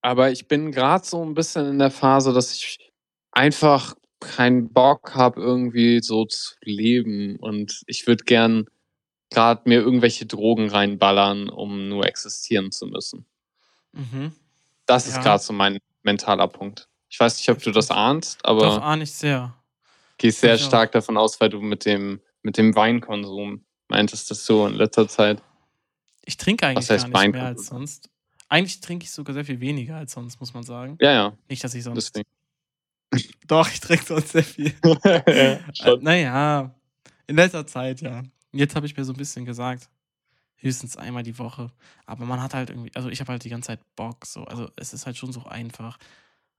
aber 0.00 0.30
ich 0.30 0.46
bin 0.46 0.70
gerade 0.70 1.04
so 1.04 1.22
ein 1.24 1.34
bisschen 1.34 1.66
in 1.66 1.78
der 1.78 1.90
Phase, 1.90 2.32
dass 2.32 2.54
ich 2.54 2.92
einfach 3.32 3.94
keinen 4.20 4.72
Bock 4.72 5.14
habe, 5.14 5.40
irgendwie 5.40 6.00
so 6.00 6.24
zu 6.24 6.54
leben. 6.62 7.36
Und 7.36 7.82
ich 7.86 8.06
würde 8.06 8.24
gern 8.24 8.66
gerade 9.30 9.62
mir 9.68 9.80
irgendwelche 9.80 10.26
Drogen 10.26 10.70
reinballern, 10.70 11.48
um 11.48 11.88
nur 11.88 12.06
existieren 12.06 12.70
zu 12.70 12.86
müssen. 12.86 13.26
Mhm. 13.98 14.32
Das 14.86 15.06
ist 15.06 15.16
Ja. 15.16 15.22
gerade 15.22 15.42
so 15.42 15.52
mein 15.52 15.78
mentaler 16.02 16.48
Punkt. 16.48 16.88
Ich 17.10 17.18
weiß 17.20 17.36
nicht, 17.38 17.48
ob 17.50 17.62
du 17.62 17.70
das 17.70 17.90
ahnst, 17.90 18.44
aber 18.44 18.62
Doch, 18.62 18.82
ahne 18.82 19.02
ich 19.04 19.12
sehr. 19.12 19.54
gehst 20.18 20.40
sehr 20.40 20.54
ich 20.54 20.62
auch. 20.62 20.68
stark 20.68 20.92
davon 20.92 21.16
aus, 21.16 21.40
weil 21.40 21.50
du 21.50 21.60
mit 21.60 21.84
dem, 21.84 22.20
mit 22.42 22.56
dem 22.56 22.74
Weinkonsum 22.74 23.64
meintest, 23.88 24.30
dass 24.30 24.44
du 24.46 24.66
in 24.66 24.74
letzter 24.74 25.08
Zeit. 25.08 25.42
Ich 26.24 26.36
trinke 26.36 26.66
eigentlich 26.66 26.86
gar 26.88 26.96
nicht 26.96 27.14
Wein- 27.14 27.30
mehr 27.32 27.44
als 27.46 27.66
sonst. 27.66 28.10
Eigentlich 28.50 28.80
trinke 28.80 29.04
ich 29.04 29.10
sogar 29.10 29.34
sehr 29.34 29.44
viel 29.44 29.60
weniger 29.60 29.96
als 29.96 30.12
sonst, 30.12 30.40
muss 30.40 30.54
man 30.54 30.62
sagen. 30.62 30.96
Ja, 31.00 31.12
ja, 31.12 31.38
Nicht, 31.48 31.62
dass 31.64 31.74
ich 31.74 31.84
sonst. 31.84 32.14
deswegen. 32.14 32.28
Doch, 33.46 33.68
ich 33.70 33.80
trinke 33.80 34.04
sonst 34.04 34.30
sehr 34.30 34.44
viel. 34.44 34.72
ja, 35.04 35.20
Äh, 35.84 35.96
naja, 36.00 36.74
in 37.26 37.36
letzter 37.36 37.66
Zeit, 37.66 38.00
ja. 38.00 38.22
Jetzt 38.52 38.74
habe 38.76 38.86
ich 38.86 38.96
mir 38.96 39.04
so 39.04 39.12
ein 39.12 39.16
bisschen 39.18 39.44
gesagt, 39.44 39.88
höchstens 40.58 40.96
einmal 40.96 41.22
die 41.22 41.38
Woche. 41.38 41.70
Aber 42.06 42.24
man 42.24 42.42
hat 42.42 42.54
halt 42.54 42.70
irgendwie, 42.70 42.94
also 42.94 43.08
ich 43.08 43.20
habe 43.20 43.32
halt 43.32 43.44
die 43.44 43.48
ganze 43.48 43.68
Zeit 43.68 43.80
Bock, 43.96 44.26
so. 44.26 44.44
Also 44.44 44.68
es 44.76 44.92
ist 44.92 45.06
halt 45.06 45.16
schon 45.16 45.32
so 45.32 45.44
einfach. 45.44 45.98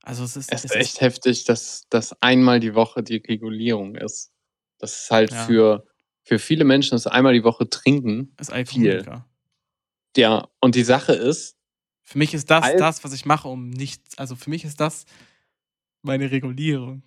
Also 0.02 0.24
es 0.24 0.36
ist, 0.36 0.50
Es 0.52 0.64
es 0.64 0.70
ist 0.72 0.76
echt 0.76 1.00
heftig, 1.02 1.44
dass 1.44 1.86
das 1.90 2.12
einmal 2.22 2.58
die 2.60 2.74
Woche 2.74 3.02
die 3.02 3.16
Regulierung 3.16 3.94
ist. 3.96 4.32
Das 4.78 5.02
ist 5.02 5.10
halt 5.10 5.30
Ja. 5.32 5.44
für, 5.46 5.86
für 6.24 6.38
viele 6.38 6.64
Menschen 6.64 6.92
das 6.92 7.06
einmal 7.06 7.34
die 7.34 7.44
Woche 7.44 7.68
trinken. 7.68 8.34
ist 8.40 8.50
Alkoholiker. 8.50 9.26
Ja, 10.16 10.48
und 10.60 10.74
die 10.74 10.84
Sache 10.84 11.12
ist, 11.12 11.56
Für 12.02 12.18
mich 12.18 12.34
ist 12.34 12.50
das 12.50 12.64
Al- 12.64 12.76
das, 12.78 13.04
was 13.04 13.12
ich 13.12 13.24
mache, 13.26 13.46
um 13.48 13.70
nichts. 13.70 14.18
Also 14.18 14.34
für 14.34 14.50
mich 14.50 14.64
ist 14.64 14.80
das 14.80 15.04
meine 16.02 16.30
Regulierung. 16.30 17.02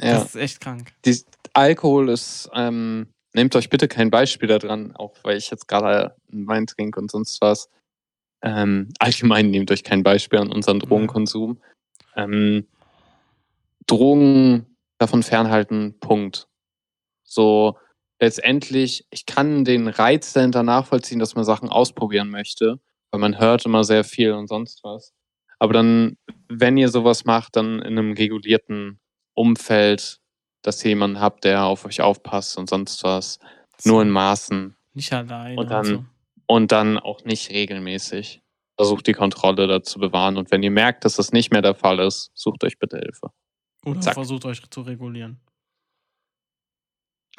ja, 0.00 0.14
Das 0.14 0.26
ist 0.26 0.34
echt 0.36 0.60
krank. 0.60 0.92
die, 1.04 1.22
Alkohol 1.54 2.08
ist, 2.10 2.50
ähm, 2.52 3.08
nehmt 3.34 3.54
euch 3.56 3.68
bitte 3.70 3.88
kein 3.88 4.10
Beispiel 4.10 4.48
daran, 4.48 4.94
auch 4.96 5.14
weil 5.22 5.36
ich 5.36 5.50
jetzt 5.50 5.68
gerade 5.68 6.16
einen 6.32 6.46
Wein 6.46 6.66
trinke 6.66 7.00
und 7.00 7.10
sonst 7.10 7.40
was. 7.40 7.70
Ähm, 8.42 8.88
allgemein 8.98 9.50
nehmt 9.50 9.70
euch 9.70 9.82
kein 9.84 10.02
Beispiel 10.02 10.38
an 10.38 10.52
unseren 10.52 10.80
Drogenkonsum. 10.80 11.60
Ähm, 12.16 12.66
Drogen 13.86 14.76
davon 14.98 15.22
fernhalten, 15.22 15.98
Punkt. 16.00 16.48
So, 17.24 17.76
letztendlich, 18.20 19.06
ich 19.10 19.26
kann 19.26 19.64
den 19.64 19.88
Reiz 19.88 20.32
dahinter 20.32 20.62
nachvollziehen, 20.62 21.18
dass 21.18 21.34
man 21.34 21.44
Sachen 21.44 21.68
ausprobieren 21.68 22.30
möchte, 22.30 22.80
weil 23.10 23.20
man 23.20 23.38
hört 23.38 23.64
immer 23.64 23.84
sehr 23.84 24.04
viel 24.04 24.32
und 24.32 24.48
sonst 24.48 24.82
was. 24.84 25.12
Aber 25.58 25.72
dann, 25.72 26.16
wenn 26.48 26.76
ihr 26.76 26.88
sowas 26.88 27.24
macht, 27.24 27.56
dann 27.56 27.80
in 27.80 27.98
einem 27.98 28.12
regulierten 28.12 29.00
Umfeld, 29.34 30.20
dass 30.62 30.84
ihr 30.84 30.90
jemanden 30.90 31.20
habt, 31.20 31.44
der 31.44 31.64
auf 31.64 31.84
euch 31.84 32.00
aufpasst 32.00 32.56
und 32.58 32.68
sonst 32.68 33.02
was. 33.04 33.38
Nur 33.84 34.02
in 34.02 34.10
Maßen 34.10 34.76
Nicht 34.94 35.12
alleine. 35.12 35.58
Und 35.60 35.70
dann- 35.70 35.84
so. 35.84 36.04
und 36.46 36.72
dann 36.72 36.98
auch 36.98 37.24
nicht 37.24 37.50
regelmäßig. 37.50 38.42
Versucht 38.76 39.06
die 39.08 39.12
Kontrolle 39.12 39.66
da 39.66 39.82
zu 39.82 39.98
bewahren. 39.98 40.36
Und 40.36 40.50
wenn 40.52 40.62
ihr 40.62 40.70
merkt, 40.70 41.04
dass 41.04 41.16
das 41.16 41.32
nicht 41.32 41.50
mehr 41.52 41.62
der 41.62 41.74
Fall 41.74 41.98
ist, 41.98 42.30
sucht 42.34 42.62
euch 42.64 42.78
bitte 42.78 42.98
Hilfe. 42.98 43.30
Oder 43.84 44.00
zack. 44.00 44.14
versucht 44.14 44.44
euch 44.44 44.62
zu 44.70 44.82
regulieren. 44.82 45.40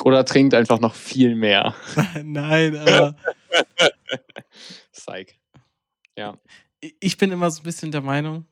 Oder 0.03 0.23
trinkt 0.25 0.53
einfach 0.53 0.79
noch 0.79 0.95
viel 0.95 1.35
mehr. 1.35 1.75
Nein, 2.23 2.75
aber 2.77 3.15
Psych. 4.93 5.37
ich 6.99 7.17
bin 7.17 7.31
immer 7.31 7.51
so 7.51 7.61
ein 7.61 7.63
bisschen 7.63 7.91
der 7.91 8.01
Meinung, 8.01 8.45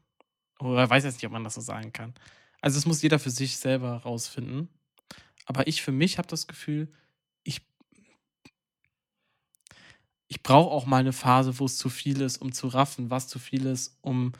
oder 0.59 0.89
weiß 0.89 1.03
jetzt 1.05 1.15
nicht, 1.15 1.25
ob 1.25 1.31
man 1.31 1.43
das 1.43 1.55
so 1.55 1.61
sagen 1.61 1.91
kann. 1.93 2.13
Also, 2.61 2.77
es 2.79 2.85
muss 2.85 3.01
jeder 3.01 3.19
für 3.19 3.29
sich 3.29 3.57
selber 3.57 3.97
rausfinden. 3.97 4.69
Aber 5.45 5.67
ich 5.67 5.81
für 5.81 5.91
mich 5.91 6.17
habe 6.17 6.27
das 6.27 6.47
Gefühl, 6.47 6.89
ich, 7.43 7.61
ich 10.27 10.43
brauche 10.43 10.71
auch 10.71 10.85
mal 10.85 10.97
eine 10.99 11.13
Phase, 11.13 11.59
wo 11.59 11.65
es 11.65 11.77
zu 11.77 11.89
viel 11.89 12.21
ist, 12.21 12.37
um 12.37 12.51
zu 12.51 12.67
raffen, 12.67 13.09
was 13.09 13.27
zu 13.27 13.39
viel 13.39 13.65
ist, 13.65 13.97
um, 14.01 14.33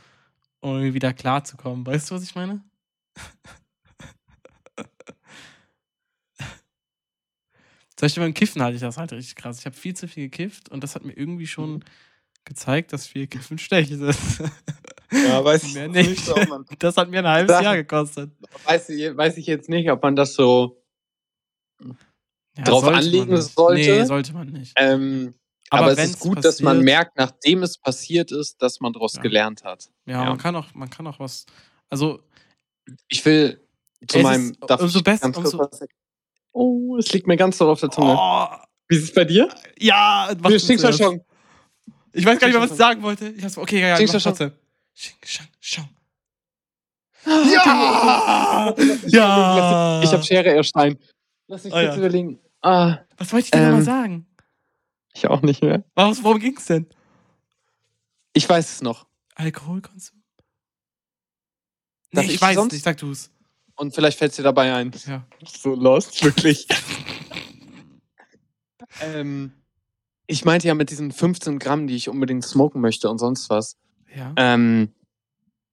um 0.61 0.71
irgendwie 0.75 0.95
wieder 0.95 1.13
klarzukommen. 1.13 1.85
Weißt 1.85 2.11
du, 2.11 2.15
was 2.15 2.23
ich 2.23 2.35
meine? 2.35 2.63
Zum 7.95 8.05
Beispiel 8.05 8.23
beim 8.23 8.33
Kiffen 8.33 8.61
hatte 8.61 8.75
ich 8.75 8.81
das 8.81 8.97
halt 8.97 9.11
richtig 9.13 9.35
krass. 9.35 9.59
Ich 9.59 9.65
habe 9.65 9.75
viel 9.75 9.95
zu 9.95 10.07
viel 10.07 10.29
gekifft 10.29 10.69
und 10.69 10.83
das 10.83 10.93
hat 10.95 11.03
mir 11.03 11.13
irgendwie 11.13 11.47
schon 11.47 11.83
gezeigt, 12.45 12.93
dass 12.93 13.07
viel 13.07 13.27
Kiffen 13.27 13.57
schlecht 13.57 13.91
ist. 13.91 14.43
Ja, 15.11 15.43
weiß 15.43 15.63
ich 15.63 15.75
nicht. 15.75 15.93
nicht, 15.93 16.49
man, 16.49 16.65
Das 16.79 16.97
hat 16.97 17.09
mir 17.09 17.19
ein 17.19 17.27
halbes. 17.27 17.61
Jahr 17.61 17.75
gekostet. 17.75 18.31
weiß, 18.65 18.89
ich, 18.89 19.15
weiß 19.15 19.37
ich 19.37 19.45
jetzt 19.47 19.69
nicht, 19.69 19.89
ob 19.89 20.01
man 20.03 20.15
das 20.15 20.33
so. 20.33 20.81
Ja, 22.57 22.63
Drauf 22.63 22.83
sollte 22.83 22.97
anlegen 22.99 23.41
sollte. 23.41 23.81
Nee, 23.81 24.03
sollte 24.05 24.33
man 24.33 24.47
nicht. 24.49 24.73
Ähm, 24.77 25.33
aber, 25.69 25.91
es 25.91 25.97
wenn's 25.97 26.09
ist 26.11 26.19
gut, 26.19 26.43
dass 26.43 26.59
man 26.61 26.77
passiert- 26.77 26.85
merkt, 26.85 27.17
nachdem 27.17 27.63
es 27.63 27.77
passiert 27.77 28.31
ist, 28.31 28.61
dass 28.61 28.79
man 28.79 28.93
daraus 28.93 29.15
Ja. 29.15 29.21
gelernt 29.21 29.63
hat. 29.63 29.89
Ja, 30.05 30.23
ja. 30.23 30.29
Man, 30.29 30.37
kann 30.37 30.55
auch, 30.55 30.73
man 30.73 30.89
kann 30.89 31.05
auch 31.07 31.19
was. 31.19 31.45
Also, 31.89 32.19
Ich 33.09 33.23
will 33.25 33.61
zu 34.07 34.17
Es 34.17 34.23
meinem. 34.23 34.51
ist 34.51 34.71
umso 34.81 35.01
besser- 35.01 35.25
umso- 35.35 35.59
was? 35.59 35.81
Oh, 36.53 36.97
es 36.97 37.11
liegt 37.13 37.27
mir 37.27 37.35
ganz 37.37 37.57
doll 37.57 37.69
auf 37.69 37.79
der 37.81 37.91
Zunge. 37.91 38.15
oh, 38.17 38.47
Wie 38.87 38.95
ist 38.95 39.03
es 39.03 39.13
bei 39.13 39.25
dir? 39.25 39.49
ja, 39.79 40.33
mach 40.41 40.49
zuerst. 40.77 40.97
Shang. 40.99 41.21
Ich 42.13 42.25
weiß 42.25 42.39
gar 42.39 42.47
nicht 42.47 42.55
mehr, 42.55 42.63
was 42.63 42.71
ich 42.71 42.77
sagen 42.77 43.03
wollte. 43.03 43.27
Ich 43.29 43.43
hab's, 43.43 43.57
okay, 43.57 43.81
ja, 43.81 43.99
ja, 43.99 44.07
mach. 44.07 44.51
Xing 44.97 45.15
Shang 45.23 45.47
Shang. 45.59 45.89
Ja! 47.25 48.73
Ja! 49.07 50.01
Ich 50.01 50.11
habe 50.11 50.23
Schere 50.23 50.49
Erstein. 50.49 50.97
Lass 51.47 51.63
mich 51.63 51.73
kurz 51.73 51.83
ja. 51.85 51.95
überlegen. 51.97 52.39
Ah, 52.61 52.99
Was 53.17 53.31
wollte 53.31 53.45
ich 53.45 53.51
denn 53.51 53.61
Ähm, 53.61 53.67
nochmal 53.67 53.83
sagen? 53.83 54.27
ich 55.13 55.27
auch 55.27 55.41
nicht 55.41 55.61
mehr. 55.61 55.83
Was, 55.95 56.23
worum 56.23 56.39
ging's 56.39 56.65
denn? 56.65 56.87
Ich 58.33 58.47
weiß 58.47 58.71
es 58.73 58.81
noch. 58.81 59.07
Alkoholkonsum? 59.35 60.21
Nee, 62.11 62.21
ich, 62.25 62.35
ich 62.35 62.41
weiß 62.41 62.55
sonst? 62.55 62.73
nicht, 62.73 62.83
sag 62.83 62.97
du 62.97 63.11
es. 63.11 63.31
Und 63.75 63.93
vielleicht 63.93 64.17
fällt 64.17 64.31
es 64.31 64.37
dir 64.37 64.43
dabei 64.43 64.73
ein. 64.73 64.91
Ja. 65.05 65.25
So 65.45 65.75
lost, 65.75 66.23
wirklich. 66.23 66.67
ähm, 69.01 69.51
ich 70.25 70.45
meinte 70.45 70.67
ja 70.67 70.73
mit 70.73 70.89
diesen 70.89 71.11
15 71.11 71.59
Gramm, 71.59 71.87
die 71.87 71.95
ich 71.95 72.09
unbedingt 72.09 72.45
smoken 72.45 72.81
möchte 72.81 73.09
und 73.09 73.19
sonst 73.19 73.49
was. 73.49 73.75
Ja. 74.15 74.33
Ähm, 74.37 74.89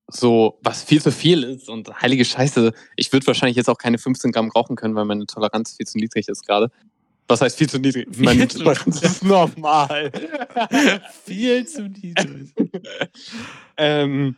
so, 0.09 0.59
was 0.63 0.83
viel 0.83 1.01
zu 1.01 1.11
viel 1.11 1.43
ist 1.45 1.69
und 1.69 2.01
heilige 2.01 2.25
Scheiße. 2.25 2.73
Ich 2.97 3.13
würde 3.13 3.27
wahrscheinlich 3.27 3.57
jetzt 3.57 3.69
auch 3.69 3.79
keine 3.79 3.99
15 3.99 4.33
Gramm 4.33 4.51
rauchen 4.51 4.77
können, 4.77 4.95
weil 4.95 5.07
meine 5.07 5.27
Toleranz 5.27 5.77
viel 5.77 5.87
zu 5.87 5.99
niedrig 5.99 6.29
ist 6.29 6.47
gerade. 6.47 6.71
Was 7.27 7.41
heißt 7.41 7.57
viel 7.57 7.69
zu 7.71 7.79
niedrig? 7.79 8.07
Viel 8.15 8.25
meine 8.25 8.47
Toleranz 8.47 9.01
ist 9.01 9.25
normal. 9.25 10.13
Viel 11.25 11.67
zu 11.67 11.89
niedrig. 11.89 12.53
ähm, 13.79 14.37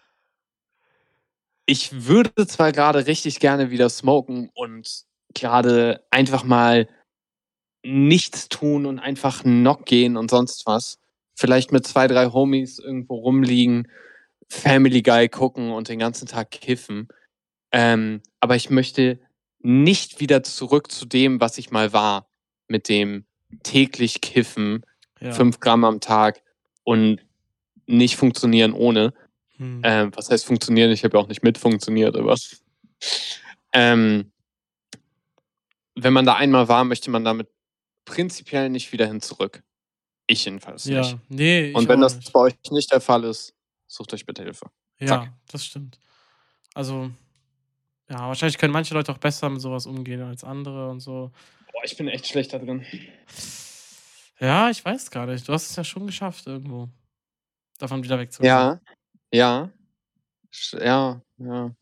ich 1.66 2.06
würde 2.06 2.46
zwar 2.46 2.70
gerade 2.70 3.06
richtig 3.06 3.40
gerne 3.40 3.70
wieder 3.70 3.88
smoken 3.88 4.50
und 4.54 5.02
gerade 5.34 6.04
einfach 6.10 6.44
mal 6.44 6.88
nichts 7.84 8.48
tun 8.48 8.86
und 8.86 9.00
einfach 9.00 9.42
knock 9.42 9.84
gehen 9.84 10.16
und 10.16 10.30
sonst 10.30 10.64
was. 10.66 10.98
Vielleicht 11.36 11.70
mit 11.70 11.86
zwei, 11.86 12.08
drei 12.08 12.26
Homies 12.26 12.78
irgendwo 12.78 13.16
rumliegen, 13.16 13.88
Family 14.48 15.02
Guy 15.02 15.28
gucken 15.28 15.70
und 15.70 15.88
den 15.88 15.98
ganzen 15.98 16.26
Tag 16.26 16.50
kiffen. 16.50 17.08
Ähm, 17.72 18.22
aber 18.40 18.56
ich 18.56 18.70
möchte 18.70 19.20
nicht 19.60 20.18
wieder 20.20 20.42
zurück 20.42 20.90
zu 20.90 21.04
dem, 21.04 21.40
was 21.40 21.58
ich 21.58 21.70
mal 21.70 21.92
war. 21.92 22.28
Mit 22.68 22.88
dem 22.88 23.26
täglich 23.62 24.20
kiffen, 24.20 24.84
Ja. 25.20 25.32
fünf 25.32 25.60
Gramm 25.60 25.84
am 25.84 26.00
Tag 26.00 26.42
und 26.84 27.20
nicht 27.86 28.16
funktionieren 28.16 28.72
ohne. 28.72 29.12
Hm. 29.58 29.82
Ähm, 29.84 30.10
was 30.14 30.30
heißt 30.30 30.44
funktionieren? 30.44 30.90
Ich 30.90 31.04
habe 31.04 31.16
ja 31.16 31.22
auch 31.22 31.28
nicht 31.28 31.42
mit 31.42 31.58
funktioniert, 31.58 32.16
aber 32.16 32.36
ähm, 33.72 34.32
wenn 35.94 36.12
man 36.12 36.26
da 36.26 36.34
einmal 36.34 36.68
war, 36.68 36.84
möchte 36.84 37.10
man 37.10 37.24
damit 37.24 37.48
prinzipiell 38.04 38.68
nicht 38.70 38.92
wieder 38.92 39.06
hin 39.06 39.20
zurück. 39.20 39.62
Ich 40.26 40.44
jedenfalls 40.44 40.84
ja, 40.86 41.00
nicht. 41.00 41.18
nee, 41.28 41.66
ich 41.68 41.74
Und 41.74 41.88
wenn 41.88 42.00
das 42.00 42.16
nicht. 42.16 42.32
bei 42.32 42.40
euch 42.40 42.54
nicht 42.70 42.90
der 42.90 43.00
Fall 43.00 43.24
ist, 43.24 43.54
sucht 43.86 44.12
euch 44.12 44.26
bitte 44.26 44.42
Hilfe. 44.42 44.66
Ja, 44.98 45.06
Zack. 45.06 45.32
das 45.48 45.64
stimmt. 45.64 46.00
Also, 46.74 47.10
ja, 48.08 48.20
wahrscheinlich 48.26 48.58
können 48.58 48.72
manche 48.72 48.94
Leute 48.94 49.12
auch 49.12 49.18
besser 49.18 49.48
mit 49.48 49.60
sowas 49.60 49.86
umgehen 49.86 50.22
als 50.22 50.42
andere 50.42 50.90
und 50.90 51.00
so. 51.00 51.30
Boah, 51.72 51.84
ich 51.84 51.96
bin 51.96 52.08
echt 52.08 52.26
schlecht 52.26 52.52
da 52.52 52.58
drin. 52.58 52.84
Ja, 54.40 54.68
ich 54.70 54.84
weiß 54.84 55.10
gar 55.10 55.26
nicht. 55.26 55.46
Du 55.48 55.52
hast 55.52 55.70
es 55.70 55.76
ja 55.76 55.84
schon 55.84 56.06
geschafft 56.06 56.46
irgendwo. 56.46 56.88
Davon 57.78 58.02
wieder 58.02 58.18
wegzukommen. 58.18 58.48
Ja, 58.48 58.80
ja. 59.32 59.70
Ja, 60.72 61.20
ja. 61.38 61.74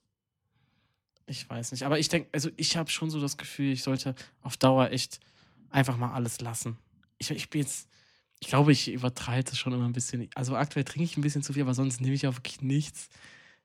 Ich 1.26 1.49
weiß 1.49 1.72
nicht. 1.72 1.84
Aber 1.84 1.99
ich 1.99 2.09
denke, 2.09 2.28
also 2.32 2.51
ich 2.57 2.76
habe 2.76 2.90
schon 2.90 3.11
so 3.11 3.20
das 3.20 3.36
Gefühl, 3.36 3.72
ich 3.72 3.82
sollte 3.82 4.14
auf 4.42 4.57
Dauer 4.57 4.90
echt 4.90 5.20
einfach 5.70 5.97
mal 5.97 6.12
alles 6.12 6.40
lassen. 6.40 6.76
Ich, 7.18 7.30
ich 7.30 7.51
bin 7.51 7.62
jetzt, 7.62 7.88
ich 8.45 8.51
glaube, 8.51 8.72
ich 8.72 8.92
übertreibe 8.92 9.45
das 9.49 9.59
schon 9.59 9.72
immer 9.72 9.86
ein 9.86 9.95
bisschen. 9.95 10.28
Also 10.34 10.55
aktuell 10.55 10.84
trinke 10.84 11.05
ich 11.05 11.16
ein 11.16 11.22
bisschen 11.22 11.42
zu 11.42 11.55
viel, 11.55 11.62
aber 11.62 11.72
sonst 11.72 12.03
nehme 12.03 12.12
ich 12.14 12.26
auch 12.26 12.36
wirklich 12.36 12.61
nichts. 12.61 13.09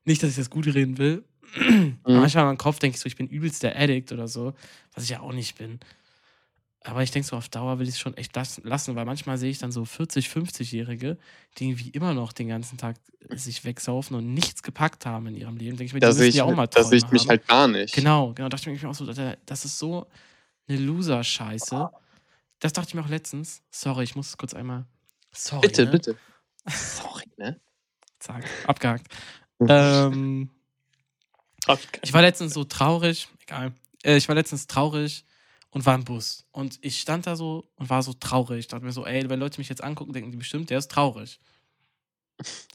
Nicht, 0.05 0.23
dass 0.23 0.29
ich 0.29 0.37
das 0.37 0.49
Gute 0.49 0.73
reden 0.73 0.97
will. 0.97 1.25
Mhm. 1.59 1.97
Manchmal 2.05 2.43
in 2.43 2.47
meinem 2.49 2.57
Kopf 2.57 2.79
denke 2.79 2.95
ich 2.95 3.01
so, 3.01 3.07
ich 3.07 3.15
bin 3.17 3.27
übelst 3.27 3.61
der 3.63 3.75
Addict 3.77 4.11
oder 4.13 4.27
so, 4.29 4.53
was 4.93 5.03
ich 5.03 5.09
ja 5.09 5.19
auch 5.19 5.33
nicht 5.33 5.57
bin. 5.57 5.79
Aber 6.81 7.03
ich 7.03 7.11
denke 7.11 7.27
so, 7.27 7.35
auf 7.35 7.49
Dauer 7.49 7.77
will 7.79 7.87
ich 7.89 7.95
es 7.95 7.99
schon 7.99 8.15
echt 8.15 8.33
las- 8.35 8.61
lassen, 8.63 8.95
weil 8.95 9.03
manchmal 9.05 9.37
sehe 9.37 9.49
ich 9.49 9.57
dann 9.57 9.71
so 9.73 9.83
40, 9.83 10.27
50-Jährige, 10.29 11.17
die 11.57 11.65
irgendwie 11.67 11.89
immer 11.89 12.13
noch 12.13 12.31
den 12.31 12.47
ganzen 12.47 12.77
Tag 12.77 12.95
sich 13.31 13.65
wegsaufen 13.65 14.15
und 14.15 14.33
nichts 14.33 14.63
gepackt 14.63 15.05
haben 15.05 15.27
in 15.27 15.35
ihrem 15.35 15.57
Leben. 15.57 15.75
Denke 15.75 15.85
ich 15.85 15.93
mir, 15.93 15.99
die 15.99 16.05
Da 16.05 16.13
sehe 16.13 16.29
ich, 16.29 16.35
ja 16.35 16.45
auch 16.45 16.55
mal 16.55 16.67
da 16.67 16.83
sehe 16.83 16.99
ich 16.99 17.11
mich 17.11 17.23
haben. 17.23 17.29
halt 17.29 17.47
gar 17.47 17.67
nicht. 17.67 17.93
Genau, 17.93 18.33
genau, 18.33 18.47
dachte 18.47 18.71
ich 18.71 18.81
mir 18.81 18.89
auch 18.89 18.95
so, 18.95 19.05
das 19.05 19.65
ist 19.65 19.77
so 19.77 20.07
eine 20.69 20.77
Loser-Scheiße. 20.77 21.89
Das 22.59 22.73
dachte 22.73 22.89
ich 22.89 22.93
mir 22.95 23.01
auch 23.01 23.09
letztens. 23.09 23.61
Sorry, 23.71 24.03
ich 24.03 24.15
muss 24.15 24.29
es 24.29 24.37
kurz 24.37 24.53
einmal. 24.53 24.85
Sorry. 25.31 25.67
Bitte, 25.67 25.85
ne? 25.85 25.91
bitte. 25.91 26.17
Sorry, 26.67 27.25
ne? 27.37 27.59
Zack, 28.19 28.45
abgehakt. 28.67 29.07
ähm, 29.67 30.49
ich 32.01 32.13
war 32.13 32.21
letztens 32.21 32.53
so 32.53 32.63
traurig, 32.63 33.27
egal. 33.41 33.73
Äh, 34.03 34.17
ich 34.17 34.27
war 34.27 34.35
letztens 34.35 34.67
traurig 34.67 35.25
und 35.69 35.85
war 35.85 35.95
im 35.95 36.03
Bus. 36.03 36.45
Und 36.51 36.79
ich 36.81 36.99
stand 36.99 37.27
da 37.27 37.35
so 37.35 37.71
und 37.75 37.89
war 37.89 38.03
so 38.03 38.13
traurig. 38.13 38.67
dachte 38.67 38.83
mir 38.85 38.91
so, 38.91 39.05
ey, 39.05 39.29
wenn 39.29 39.39
Leute 39.39 39.59
mich 39.59 39.69
jetzt 39.69 39.83
angucken, 39.83 40.13
denken 40.13 40.31
die 40.31 40.37
bestimmt, 40.37 40.69
der 40.69 40.79
ist 40.79 40.91
traurig. 40.91 41.39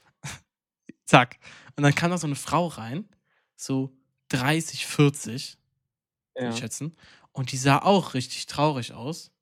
Zack. 1.06 1.38
Und 1.76 1.82
dann 1.82 1.94
kam 1.94 2.10
da 2.10 2.18
so 2.18 2.26
eine 2.26 2.36
Frau 2.36 2.66
rein, 2.68 3.08
so 3.56 3.90
30, 4.28 4.86
40, 4.86 5.58
würde 6.34 6.46
Ja. 6.46 6.52
ich 6.52 6.58
schätzen. 6.58 6.96
Und 7.32 7.52
die 7.52 7.56
sah 7.56 7.78
auch 7.78 8.14
richtig 8.14 8.46
traurig 8.46 8.92
aus. 8.92 9.32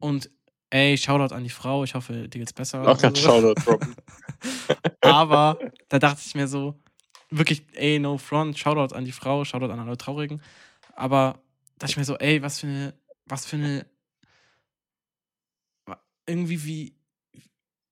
Und 0.00 0.30
ey, 0.70 0.96
Shoutout 0.98 1.34
an 1.34 1.44
die 1.44 1.50
Frau, 1.50 1.84
ich 1.84 1.94
hoffe, 1.94 2.28
dir 2.28 2.38
geht's 2.40 2.52
besser. 2.52 2.82
Auch 2.82 3.00
ganz 3.00 3.18
Also- 3.18 3.22
Shoutout 3.54 3.54
droppen. 3.64 3.94
aber 5.00 5.58
da 5.88 5.98
dachte 5.98 6.20
ich 6.24 6.34
mir 6.34 6.48
so, 6.48 6.78
wirklich, 7.30 7.62
ey, 7.74 7.98
no 7.98 8.18
front, 8.18 8.58
Shoutout 8.58 8.94
an 8.94 9.04
die 9.04 9.12
Frau, 9.12 9.44
Shoutout 9.44 9.70
an 9.72 9.78
alle 9.80 9.96
Traurigen. 9.96 10.42
Aber 10.96 11.40
dachte 11.78 11.92
ich 11.92 11.96
mir 11.96 12.04
so, 12.04 12.16
ey, 12.18 12.42
was 12.42 12.60
für 12.60 12.66
eine, 12.66 12.94
was 13.26 13.46
für 13.46 13.56
eine, 13.56 13.86
irgendwie 16.26 16.64
wie, 16.64 16.94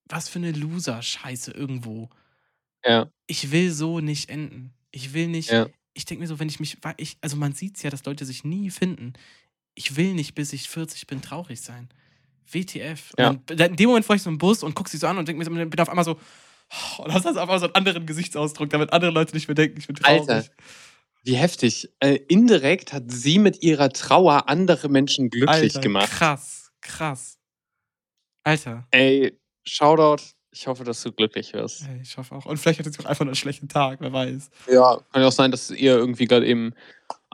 was 0.05 0.29
für 0.29 0.39
eine 0.39 0.51
Loser-Scheiße 0.51 1.51
irgendwo. 1.51 2.09
Ja, 2.85 3.11
Ich 3.27 3.51
will 3.51 3.71
so 3.71 3.99
nicht 3.99 4.29
enden. 4.29 4.73
Ich 4.91 5.13
will 5.13 5.27
nicht, 5.27 5.51
ja. 5.51 5.67
ich 5.93 6.05
denke 6.05 6.21
mir 6.21 6.27
so, 6.27 6.39
wenn 6.39 6.47
ich 6.47 6.59
mich, 6.59 6.77
ich, 6.97 7.17
also 7.21 7.35
man 7.35 7.53
sieht 7.53 7.75
es 7.77 7.83
ja, 7.83 7.89
dass 7.89 8.05
Leute 8.05 8.25
sich 8.25 8.43
nie 8.43 8.69
finden. 8.69 9.13
Ich 9.79 9.95
will 9.95 10.13
nicht, 10.13 10.35
bis 10.35 10.51
ich 10.51 10.67
40 10.67 11.07
bin, 11.07 11.21
traurig 11.21 11.61
sein. 11.61 11.87
WTF. 12.51 13.13
Und 13.17 13.23
Ja. 13.23 13.33
Dann, 13.45 13.71
in 13.71 13.75
dem 13.77 13.87
Moment 13.87 14.05
fahre 14.05 14.17
ich 14.17 14.23
so 14.23 14.29
im 14.29 14.37
Bus 14.37 14.61
und 14.61 14.75
gucke 14.75 14.89
sie 14.89 14.97
so 14.97 15.07
an 15.07 15.17
und 15.17 15.25
denke 15.25 15.49
mir 15.49 15.65
bin 15.65 15.79
auf 15.79 15.87
einmal 15.87 16.03
so, 16.03 16.19
oh, 16.97 17.03
und 17.03 17.13
hast 17.13 17.25
das 17.25 17.37
einfach 17.37 17.59
so 17.59 17.65
einen 17.65 17.75
anderen 17.75 18.05
Gesichtsausdruck, 18.05 18.69
damit 18.69 18.91
andere 18.91 19.11
Leute 19.11 19.33
nicht 19.33 19.47
mehr 19.47 19.55
denken, 19.55 19.79
ich 19.79 19.87
bin 19.87 19.95
traurig. 19.95 20.29
Alter, 20.29 20.49
Wie 21.23 21.35
heftig. 21.35 21.89
Äh, 22.01 22.15
indirekt 22.27 22.91
hat 22.91 23.03
sie 23.07 23.39
mit 23.39 23.63
ihrer 23.63 23.89
Trauer 23.89 24.49
andere 24.49 24.89
Menschen 24.89 25.29
glücklich 25.29 25.75
Alter, 25.75 25.79
gemacht. 25.79 26.11
Krass, 26.11 26.71
krass. 26.81 27.37
Alter, 28.43 28.85
Ey, 28.91 29.39
Shoutout. 29.65 30.23
Ich 30.51 30.67
hoffe, 30.67 30.83
dass 30.83 31.01
du 31.03 31.11
glücklich 31.13 31.53
wirst. 31.53 31.83
ey, 31.83 32.01
ich 32.01 32.17
hoffe 32.17 32.35
auch. 32.35 32.45
Und 32.45 32.57
vielleicht 32.57 32.79
hatte 32.79 32.91
sie 32.91 32.99
auch 32.99 33.05
einfach 33.05 33.25
einen 33.25 33.35
schlechten 33.35 33.69
Tag, 33.69 34.01
wer 34.01 34.11
weiß. 34.11 34.49
Ja, 34.69 34.99
kann 35.13 35.21
ja 35.21 35.27
auch 35.27 35.31
sein, 35.31 35.51
dass 35.51 35.69
ihr 35.69 35.95
irgendwie 35.95 36.25
gerade 36.25 36.45
eben. 36.47 36.73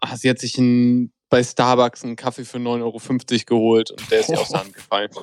Ah, 0.02 0.18
sie 0.18 0.30
hat 0.30 0.38
sich 0.40 0.58
ein, 0.58 1.14
bei 1.36 1.44
Starbucks 1.44 2.06
einen 2.06 2.16
Kaffee 2.16 2.46
für 2.46 2.60
9,50 2.60 2.82
Euro 2.82 3.02
geholt 3.46 3.92
und 3.92 4.10
der 4.10 4.22
ist 4.22 4.30
ihr 4.30 4.40
aus 4.40 4.48
der 4.48 4.62
Hand 4.62 4.74
gefallen. 4.74 5.10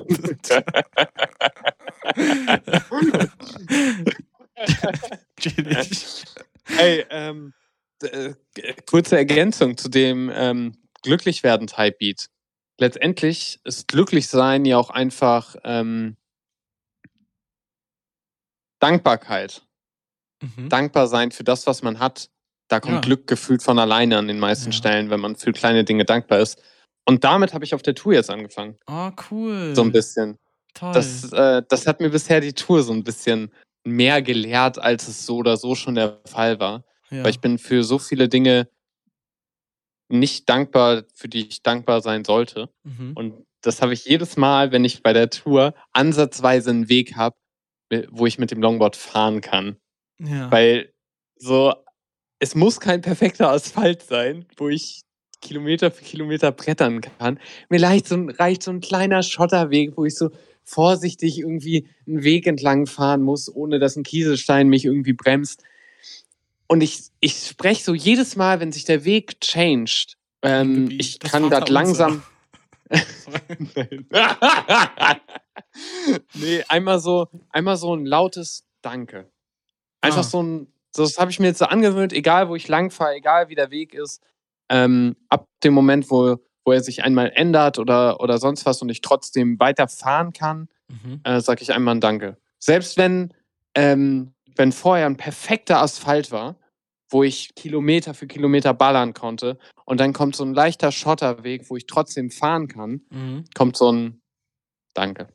Chillig. 5.39 6.25
Ey, 6.77 7.03
ähm, 7.09 7.55
äh, 8.03 8.35
kurze 8.85 9.17
Ergänzung 9.17 9.75
zu 9.75 9.89
dem 9.89 10.31
ähm, 10.31 10.77
Glücklichwerden-Type-Beat. 11.01 12.27
Letztendlich 12.77 13.59
ist 13.63 13.87
Glücklichsein 13.87 14.65
ja 14.65 14.77
auch 14.77 14.91
einfach 14.91 15.55
ähm, 15.63 16.17
Dankbarkeit. 18.77 19.65
Mhm. 20.43 20.69
Dankbar 20.69 21.07
sein 21.07 21.31
für 21.31 21.43
das, 21.43 21.65
was 21.65 21.81
man 21.81 21.97
hat. 21.97 22.29
Da 22.69 22.79
kommt 22.79 22.95
Ja. 22.95 23.01
Glück 23.01 23.27
gefühlt 23.27 23.61
von 23.61 23.77
alleine 23.79 24.17
an 24.17 24.27
den 24.27 24.39
meisten 24.39 24.71
Ja. 24.71 24.77
Stellen, 24.77 25.09
wenn 25.09 25.19
man 25.19 25.35
für 25.35 25.51
kleine 25.51 25.83
Dinge 25.83 26.05
dankbar 26.05 26.39
ist. 26.39 26.61
Und 27.05 27.23
damit 27.23 27.53
habe 27.53 27.65
ich 27.65 27.73
auf 27.75 27.81
der 27.81 27.95
Tour 27.95 28.13
jetzt 28.13 28.29
angefangen. 28.29 28.77
Oh, 28.87 29.11
cool. 29.29 29.73
So 29.75 29.81
ein 29.83 29.91
bisschen. 29.91 30.39
Toll. 30.73 30.93
Das, 30.93 31.31
äh, 31.33 31.61
das 31.67 31.85
hat 31.85 31.99
mir 31.99 32.09
bisher 32.09 32.39
die 32.39 32.53
Tour 32.53 32.81
so 32.81 32.93
ein 32.93 33.03
bisschen 33.03 33.51
mehr 33.85 34.21
gelehrt, 34.21 34.79
als 34.79 35.07
es 35.07 35.25
so 35.25 35.37
oder 35.37 35.57
so 35.57 35.75
schon 35.75 35.95
der 35.95 36.19
Fall 36.25 36.59
war. 36.59 36.83
ja. 37.11 37.23
Weil 37.23 37.31
ich 37.31 37.41
bin 37.41 37.57
für 37.59 37.83
so 37.83 37.99
viele 37.99 38.29
Dinge 38.29 38.67
nicht 40.09 40.47
dankbar, 40.49 41.03
für 41.13 41.27
die 41.27 41.47
ich 41.47 41.63
dankbar 41.63 42.01
sein 42.01 42.23
sollte. 42.25 42.69
mhm. 42.83 43.13
Und 43.15 43.45
das 43.61 43.81
habe 43.81 43.93
ich 43.93 44.05
jedes 44.05 44.35
Mal, 44.35 44.71
wenn 44.71 44.83
ich 44.83 45.03
bei 45.03 45.13
der 45.13 45.29
Tour 45.29 45.73
ansatzweise 45.93 46.69
einen 46.69 46.89
Weg 46.89 47.15
habe, 47.15 47.35
wo 48.09 48.25
ich 48.25 48.37
mit 48.37 48.51
dem 48.51 48.61
Longboard 48.61 48.95
fahren 48.95 49.41
kann. 49.41 49.77
ja. 50.19 50.51
Weil 50.51 50.91
so, 51.37 51.73
es 52.43 52.55
muss 52.55 52.79
kein 52.81 53.01
perfekter 53.01 53.49
Asphalt 53.49 54.03
sein, 54.03 54.45
wo 54.57 54.67
ich 54.67 55.01
Kilometer 55.41 55.91
für 55.91 56.03
Kilometer 56.03 56.51
brettern 56.51 56.99
kann. 57.01 57.39
Mir 57.69 57.81
reicht 57.81 58.07
so, 58.07 58.15
ein, 58.15 58.29
reicht 58.29 58.63
so 58.63 58.71
ein 58.71 58.81
kleiner 58.81 59.23
Schotterweg, 59.23 59.93
wo 59.95 60.03
ich 60.05 60.15
so 60.15 60.29
vorsichtig 60.65 61.39
irgendwie 61.39 61.87
einen 62.07 62.23
Weg 62.23 62.45
entlang 62.47 62.85
fahren 62.85 63.21
muss, 63.21 63.53
ohne 63.53 63.79
dass 63.79 63.95
ein 63.95 64.03
Kieselstein 64.03 64.67
mich 64.67 64.85
irgendwie 64.85 65.13
bremst. 65.13 65.63
Und 66.67 66.81
ich, 66.81 67.03
ich 67.19 67.47
spreche 67.47 67.83
so 67.83 67.93
jedes 67.93 68.35
Mal, 68.35 68.59
wenn 68.59 68.71
sich 68.71 68.83
der 68.85 69.05
Weg 69.05 69.39
changed, 69.41 70.17
ähm, 70.41 70.89
ich 70.91 71.19
das 71.19 71.31
kann 71.31 71.43
Vaterunser. 71.49 71.73
langsam. 71.73 72.23
Nee, 76.35 76.63
einmal 76.67 76.99
so, 76.99 77.27
einmal 77.49 77.77
so 77.77 77.95
ein 77.95 78.05
lautes 78.05 78.65
Danke. 78.81 79.31
Einfach 80.01 80.19
Ah. 80.19 80.23
so 80.23 80.43
ein, 80.43 80.67
das 81.01 81.17
habe 81.17 81.31
ich 81.31 81.39
mir 81.39 81.47
jetzt 81.47 81.59
so 81.59 81.65
angewöhnt, 81.65 82.13
egal 82.13 82.49
wo 82.49 82.55
ich 82.55 82.67
lang 82.67 82.91
fahre, 82.91 83.15
egal 83.15 83.49
wie 83.49 83.55
der 83.55 83.71
Weg 83.71 83.93
ist. 83.93 84.21
Ähm, 84.69 85.15
ab 85.29 85.47
dem 85.63 85.73
Moment, 85.73 86.09
wo, 86.09 86.37
wo 86.65 86.71
er 86.71 86.81
sich 86.81 87.03
einmal 87.03 87.31
ändert 87.35 87.79
oder, 87.79 88.19
oder 88.21 88.37
sonst 88.37 88.65
was 88.65 88.81
und 88.81 88.89
ich 88.89 89.01
trotzdem 89.01 89.59
weiterfahren 89.59 90.33
kann, 90.33 90.69
Mhm. 90.89 91.21
äh, 91.23 91.39
sage 91.41 91.61
ich 91.63 91.73
einmal 91.73 91.95
ein 91.95 92.01
Danke. 92.01 92.37
Selbst 92.59 92.97
wenn, 92.97 93.33
ähm, 93.75 94.33
wenn 94.55 94.71
vorher 94.71 95.05
ein 95.07 95.17
perfekter 95.17 95.81
Asphalt 95.81 96.31
war, 96.31 96.55
wo 97.09 97.23
ich 97.23 97.55
Kilometer 97.55 98.13
für 98.13 98.27
Kilometer 98.27 98.73
ballern 98.73 99.13
konnte 99.13 99.57
und 99.85 99.99
dann 99.99 100.13
kommt 100.13 100.35
so 100.35 100.43
ein 100.43 100.53
leichter 100.53 100.91
Schotterweg, 100.91 101.69
wo 101.69 101.75
ich 101.77 101.85
trotzdem 101.87 102.29
fahren 102.31 102.67
kann, 102.67 103.01
Mhm. 103.09 103.45
kommt 103.55 103.77
so 103.77 103.91
ein 103.91 104.21
Danke. 104.93 105.27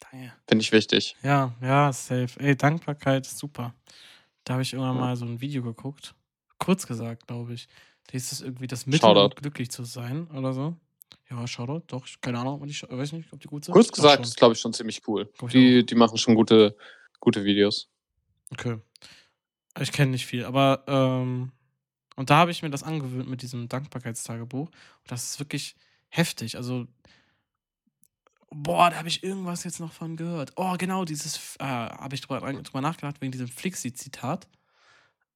Danke. 0.00 0.32
Finde 0.48 0.62
ich 0.62 0.72
wichtig. 0.72 1.16
Ja, 1.22 1.52
ja, 1.60 1.92
safe. 1.92 2.28
Ey, 2.40 2.56
Dankbarkeit 2.56 3.26
ist 3.26 3.38
super. 3.38 3.74
Da 4.48 4.54
habe 4.54 4.62
ich 4.62 4.72
irgendwann 4.72 4.96
mal 4.96 5.14
so 5.14 5.26
ein 5.26 5.42
Video 5.42 5.62
geguckt. 5.62 6.14
Kurz 6.58 6.86
gesagt, 6.86 7.26
glaube 7.26 7.52
ich. 7.52 7.68
Da 8.06 8.14
ist 8.14 8.32
es 8.32 8.40
irgendwie 8.40 8.66
das 8.66 8.86
Mittel, 8.86 9.04
um 9.10 9.30
glücklich 9.30 9.70
zu 9.70 9.84
sein 9.84 10.26
oder 10.28 10.54
so. 10.54 10.74
Ja, 11.28 11.46
Shoutout, 11.46 11.82
doch. 11.88 12.06
ich- 12.06 12.18
Keine 12.22 12.38
Ahnung, 12.38 12.62
Sch- 12.64 12.88
weiß 12.90 13.12
nicht, 13.12 13.30
ob 13.30 13.40
die 13.40 13.48
gut 13.48 13.66
sind. 13.66 13.74
Kurz 13.74 13.92
gesagt, 13.92 14.24
ist 14.24 14.38
glaube 14.38 14.54
ich 14.54 14.60
schon 14.60 14.72
ziemlich 14.72 15.06
cool. 15.06 15.30
Ich 15.42 15.48
Die, 15.52 15.84
die 15.84 15.94
machen 15.94 16.16
schon 16.16 16.34
gute, 16.34 16.74
gute 17.20 17.44
Videos. 17.44 17.90
Okay. 18.50 18.78
Ich 19.78 19.92
kenne 19.92 20.12
nicht 20.12 20.24
viel, 20.24 20.46
aber 20.46 20.82
ähm, 20.86 21.52
und 22.16 22.30
da 22.30 22.38
habe 22.38 22.50
ich 22.50 22.62
mir 22.62 22.70
das 22.70 22.82
angewöhnt 22.82 23.28
mit 23.28 23.42
diesem 23.42 23.68
Dankbarkeitstagebuch. 23.68 24.68
Und 24.68 25.10
das 25.10 25.24
ist 25.32 25.38
wirklich 25.40 25.76
heftig. 26.08 26.56
Also, 26.56 26.86
boah, 28.50 28.90
da 28.90 28.96
habe 28.96 29.08
ich 29.08 29.22
irgendwas 29.22 29.64
jetzt 29.64 29.80
noch 29.80 29.92
von 29.92 30.16
gehört. 30.16 30.52
Oh, 30.56 30.74
genau, 30.78 31.04
dieses, 31.04 31.56
äh, 31.58 31.64
habe 31.64 32.14
ich 32.14 32.20
drüber, 32.20 32.40
drüber 32.52 32.80
nachgedacht, 32.80 33.20
wegen 33.20 33.32
diesem 33.32 33.48
Flixi-Zitat. 33.48 34.48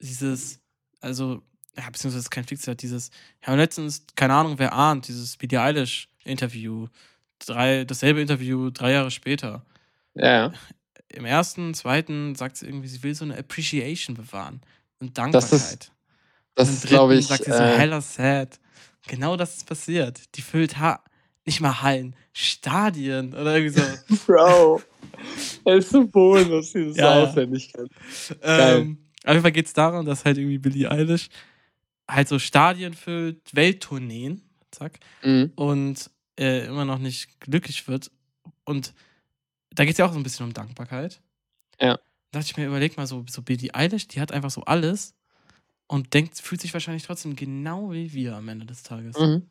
Dieses, 0.00 0.60
also, 1.00 1.42
ja, 1.76 1.86
beziehungsweise 1.86 2.16
das 2.16 2.24
ist 2.24 2.30
kein 2.30 2.44
Flixi-Zitat, 2.44 2.82
dieses, 2.82 3.10
ja, 3.46 3.54
letztens, 3.54 4.04
keine 4.16 4.34
Ahnung, 4.34 4.58
wer 4.58 4.72
ahnt, 4.72 5.08
dieses 5.08 5.36
Billie 5.36 5.60
Eilish-Interview. 5.60 6.88
Drei, 7.38 7.84
dasselbe 7.84 8.20
Interview 8.20 8.70
drei 8.70 8.92
Jahre 8.92 9.10
später 9.10 9.64
Ja, 10.14 10.52
im 11.08 11.24
ersten, 11.24 11.74
zweiten 11.74 12.34
sagt 12.36 12.56
sie 12.56 12.66
irgendwie, 12.66 12.86
sie 12.88 13.02
will 13.02 13.14
so 13.14 13.24
eine 13.24 13.36
Appreciation 13.36 14.14
bewahren 14.16 14.60
und 15.00 15.18
Das 15.18 15.52
ist- 15.52 15.52
Dankbarkeit. 15.52 15.92
Das 16.54 16.68
und 16.68 16.74
im 16.74 16.78
ist, 16.78 16.86
glaube 16.86 17.16
ich, 17.16 17.26
sagt 17.26 17.44
sie 17.44 17.50
so 17.50 17.56
äh, 17.56 17.78
hella 17.78 18.00
sad. 18.00 18.60
Genau 19.08 19.36
das 19.36 19.56
ist 19.56 19.66
passiert. 19.66 20.20
Die 20.36 20.42
füllt 20.42 20.78
ha 20.78 21.02
nicht 21.46 21.60
mal 21.60 21.82
Hallen, 21.82 22.14
Stadien 22.32 23.32
oder 23.34 23.56
irgendwie 23.56 23.80
so. 23.80 24.16
Bro. 24.26 24.82
Es 25.64 25.84
ist 25.86 25.90
so 25.90 26.06
bonus, 26.06 26.72
das 26.72 26.96
Ja, 26.96 27.14
ja. 27.18 27.24
so 27.24 27.30
auswendig 27.30 27.72
kann. 27.72 27.88
Geil. 28.40 28.78
ähm, 28.80 28.98
auf 29.24 29.30
jeden 29.30 29.42
Fall 29.42 29.52
geht 29.52 29.66
es 29.66 29.72
darum, 29.72 30.04
dass 30.06 30.24
halt 30.24 30.38
irgendwie 30.38 30.58
Billie 30.58 30.90
Eilish 30.90 31.28
halt 32.10 32.28
so 32.28 32.38
Stadien 32.38 32.94
füllt, 32.94 33.40
Welttourneen, 33.54 34.42
zack, 34.70 34.98
Mhm. 35.22 35.52
und 35.54 36.10
äh, 36.38 36.66
immer 36.66 36.84
noch 36.84 36.98
nicht 36.98 37.40
glücklich 37.40 37.86
wird. 37.88 38.10
Und 38.64 38.94
da 39.70 39.84
geht 39.84 39.92
es 39.92 39.98
ja 39.98 40.06
auch 40.06 40.12
so 40.12 40.18
ein 40.18 40.22
bisschen 40.24 40.46
um 40.46 40.52
Dankbarkeit. 40.52 41.20
Ja. 41.80 41.94
Da 42.30 42.40
dachte 42.40 42.46
ich 42.50 42.56
mir, 42.56 42.66
überleg 42.66 42.96
mal, 42.96 43.06
so, 43.06 43.24
so 43.28 43.42
Billie 43.42 43.74
Eilish, 43.74 44.08
die 44.08 44.20
hat 44.20 44.32
einfach 44.32 44.50
so 44.50 44.62
alles 44.62 45.14
und 45.86 46.14
denkt, 46.14 46.38
fühlt 46.38 46.60
sich 46.60 46.72
wahrscheinlich 46.72 47.04
trotzdem 47.04 47.36
genau 47.36 47.92
wie 47.92 48.12
wir 48.12 48.34
am 48.36 48.48
Ende 48.48 48.66
des 48.66 48.82
Tages. 48.82 49.18
Mhm. 49.18 49.50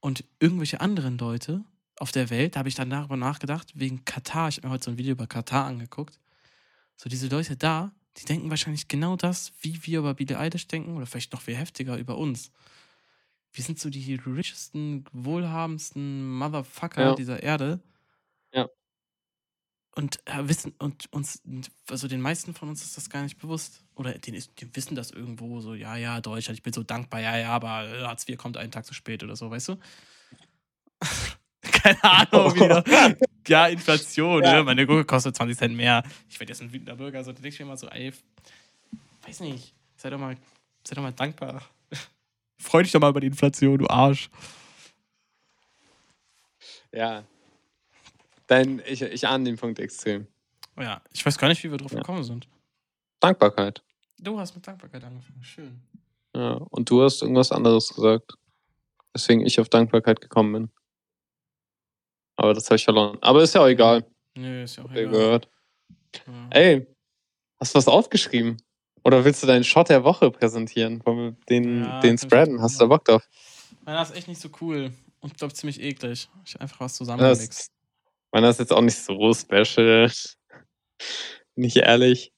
Und 0.00 0.24
irgendwelche 0.38 0.80
anderen 0.80 1.18
Leute 1.18 1.64
auf 1.98 2.12
der 2.12 2.30
Welt, 2.30 2.54
da 2.56 2.60
habe 2.60 2.68
ich 2.68 2.74
dann 2.74 2.88
darüber 2.90 3.16
nachgedacht, 3.16 3.72
wegen 3.74 4.04
Katar, 4.04 4.48
ich 4.48 4.56
habe 4.56 4.68
mir 4.68 4.72
heute 4.74 4.84
so 4.84 4.90
ein 4.90 4.98
Video 4.98 5.12
über 5.12 5.26
Katar 5.26 5.66
angeguckt. 5.66 6.18
So 6.96 7.10
diese 7.10 7.28
Leute 7.28 7.56
da, 7.56 7.92
die 8.18 8.24
denken 8.26 8.50
wahrscheinlich 8.50 8.88
genau 8.88 9.16
das, 9.16 9.52
wie 9.60 9.84
wir 9.86 10.00
über 10.00 10.14
Billie 10.14 10.38
Eilish 10.38 10.68
denken 10.68 10.96
oder 10.96 11.06
vielleicht 11.06 11.32
noch 11.32 11.42
viel 11.42 11.56
heftiger 11.56 11.98
über 11.98 12.18
uns. 12.18 12.50
Wir 13.52 13.64
sind 13.64 13.78
so 13.80 13.90
die 13.90 14.14
richesten, 14.14 15.04
wohlhabendsten 15.12 16.28
Motherfucker 16.38 17.02
Ja. 17.02 17.14
dieser 17.14 17.42
Erde. 17.42 17.80
Ja. 18.52 18.70
Und 19.96 20.20
äh, 20.26 20.48
wissen, 20.48 20.72
und 20.78 21.12
uns, 21.12 21.42
also 21.90 22.06
den 22.06 22.20
meisten 22.20 22.54
von 22.54 22.68
uns 22.68 22.82
ist 22.84 22.96
das 22.96 23.10
gar 23.10 23.22
nicht 23.22 23.38
bewusst. 23.38 23.82
Oder 23.96 24.12
den 24.14 24.34
ist, 24.34 24.52
die 24.60 24.74
wissen 24.76 24.94
das 24.94 25.10
irgendwo 25.10 25.60
so, 25.60 25.74
ja, 25.74 25.96
ja, 25.96 26.20
Deutschland, 26.20 26.58
ich 26.58 26.62
bin 26.62 26.72
so 26.72 26.82
dankbar, 26.84 27.20
ja, 27.20 27.36
ja, 27.36 27.50
aber 27.50 27.68
Hartz 28.06 28.28
IV 28.28 28.38
kommt 28.38 28.56
einen 28.56 28.70
Tag 28.70 28.86
zu 28.86 28.94
spät 28.94 29.22
oder 29.24 29.34
so, 29.34 29.50
weißt 29.50 29.70
du? 29.70 29.76
Keine 31.62 32.02
Ahnung, 32.04 32.54
wieder. 32.54 32.84
Ja, 33.48 33.66
Inflation, 33.66 34.44
Ja. 34.44 34.58
ne? 34.58 34.64
Meine 34.64 34.86
Gurke 34.86 35.04
kostet 35.04 35.34
20 35.34 35.58
Cent 35.58 35.76
mehr. 35.76 36.04
Ich 36.28 36.38
werde 36.38 36.52
jetzt 36.52 36.62
ein 36.62 36.72
wütender 36.72 36.94
Bürger, 36.94 37.24
so 37.24 37.32
da 37.32 37.40
denke 37.40 37.48
ich 37.48 37.58
mir 37.58 37.64
immer 37.66 37.76
so, 37.76 37.88
ey, 37.88 38.12
weiß 39.26 39.40
nicht, 39.40 39.74
sei 39.96 40.10
doch 40.10 40.18
mal, 40.18 40.36
sei 40.86 40.94
doch 40.94 41.02
mal 41.02 41.12
dankbar. 41.12 41.62
Freu 42.58 42.82
dich 42.82 42.92
doch 42.92 43.00
mal 43.00 43.10
über 43.10 43.20
die 43.20 43.26
Inflation, 43.26 43.78
du 43.78 43.88
Arsch. 43.88 44.30
Ja. 46.92 47.24
Dein, 48.50 48.82
ich, 48.84 49.00
ich 49.00 49.28
ahne 49.28 49.44
den 49.44 49.56
Punkt 49.56 49.78
extrem. 49.78 50.26
Ja, 50.76 51.00
ich 51.12 51.24
weiß 51.24 51.38
gar 51.38 51.46
nicht, 51.46 51.62
wie 51.62 51.70
wir 51.70 51.78
drauf 51.78 51.92
Ja. 51.92 51.98
gekommen 51.98 52.24
sind. 52.24 52.48
Dankbarkeit. 53.20 53.80
Du 54.18 54.40
hast 54.40 54.56
mit 54.56 54.66
Dankbarkeit 54.66 55.04
angefangen, 55.04 55.42
schön. 55.44 55.80
Ja. 56.34 56.54
Und 56.54 56.90
du 56.90 57.00
hast 57.02 57.22
irgendwas 57.22 57.52
anderes 57.52 57.94
gesagt. 57.94 58.32
Deswegen 59.14 59.46
ich 59.46 59.60
auf 59.60 59.68
Dankbarkeit 59.68 60.20
gekommen 60.20 60.52
bin. 60.52 60.70
Aber 62.36 62.52
das 62.52 62.66
habe 62.66 62.76
ich 62.76 62.84
verloren. 62.84 63.18
Aber 63.20 63.40
ist 63.42 63.54
ja 63.54 63.60
auch 63.60 63.66
egal. 63.68 64.04
Nö, 64.36 64.64
ist 64.64 64.76
ja 64.76 64.84
auch 64.84 64.88
Hab 64.90 64.96
egal. 64.96 65.12
gehört. 65.12 65.48
Ja. 66.26 66.48
Ey, 66.50 66.86
hast 67.60 67.74
du 67.74 67.78
was 67.78 67.86
aufgeschrieben? 67.86 68.56
Oder 69.04 69.24
willst 69.24 69.42
du 69.44 69.46
deinen 69.46 69.64
Shot 69.64 69.90
der 69.90 70.02
Woche 70.02 70.30
präsentieren? 70.32 71.04
Wollen 71.06 71.18
wir 71.18 71.36
den, 71.48 71.84
Ja, 71.84 72.00
den 72.00 72.18
spreaden? 72.18 72.60
Hast 72.60 72.76
du 72.76 72.80
da 72.80 72.86
Bock 72.86 73.04
drauf? 73.04 73.28
Meiner 73.84 74.02
ist 74.02 74.14
echt 74.16 74.26
nicht 74.28 74.40
so 74.40 74.48
cool. 74.60 74.92
Und 75.20 75.32
ich 75.32 75.38
glaube 75.38 75.54
ziemlich 75.54 75.80
eklig. 75.80 76.28
Ich 76.44 76.60
einfach 76.60 76.80
was 76.80 76.92
Das, 76.92 76.98
zusammengemixt. 76.98 77.70
Meiner 78.32 78.50
ist 78.50 78.60
jetzt 78.60 78.72
auch 78.72 78.82
nicht 78.82 78.98
so 78.98 79.32
special. 79.32 80.10
Nicht 81.56 81.76
ehrlich. 81.76 82.32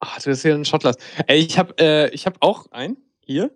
Ach, 0.00 0.20
du 0.20 0.30
bist 0.30 0.42
hier 0.42 0.54
ein 0.54 0.64
Shotglas. 0.64 0.96
Ey, 1.26 1.38
ich 1.38 1.58
habe 1.58 1.74
äh, 1.78 2.10
ich 2.10 2.26
hab 2.26 2.36
auch 2.40 2.70
einen. 2.70 2.96
Hier. 3.20 3.50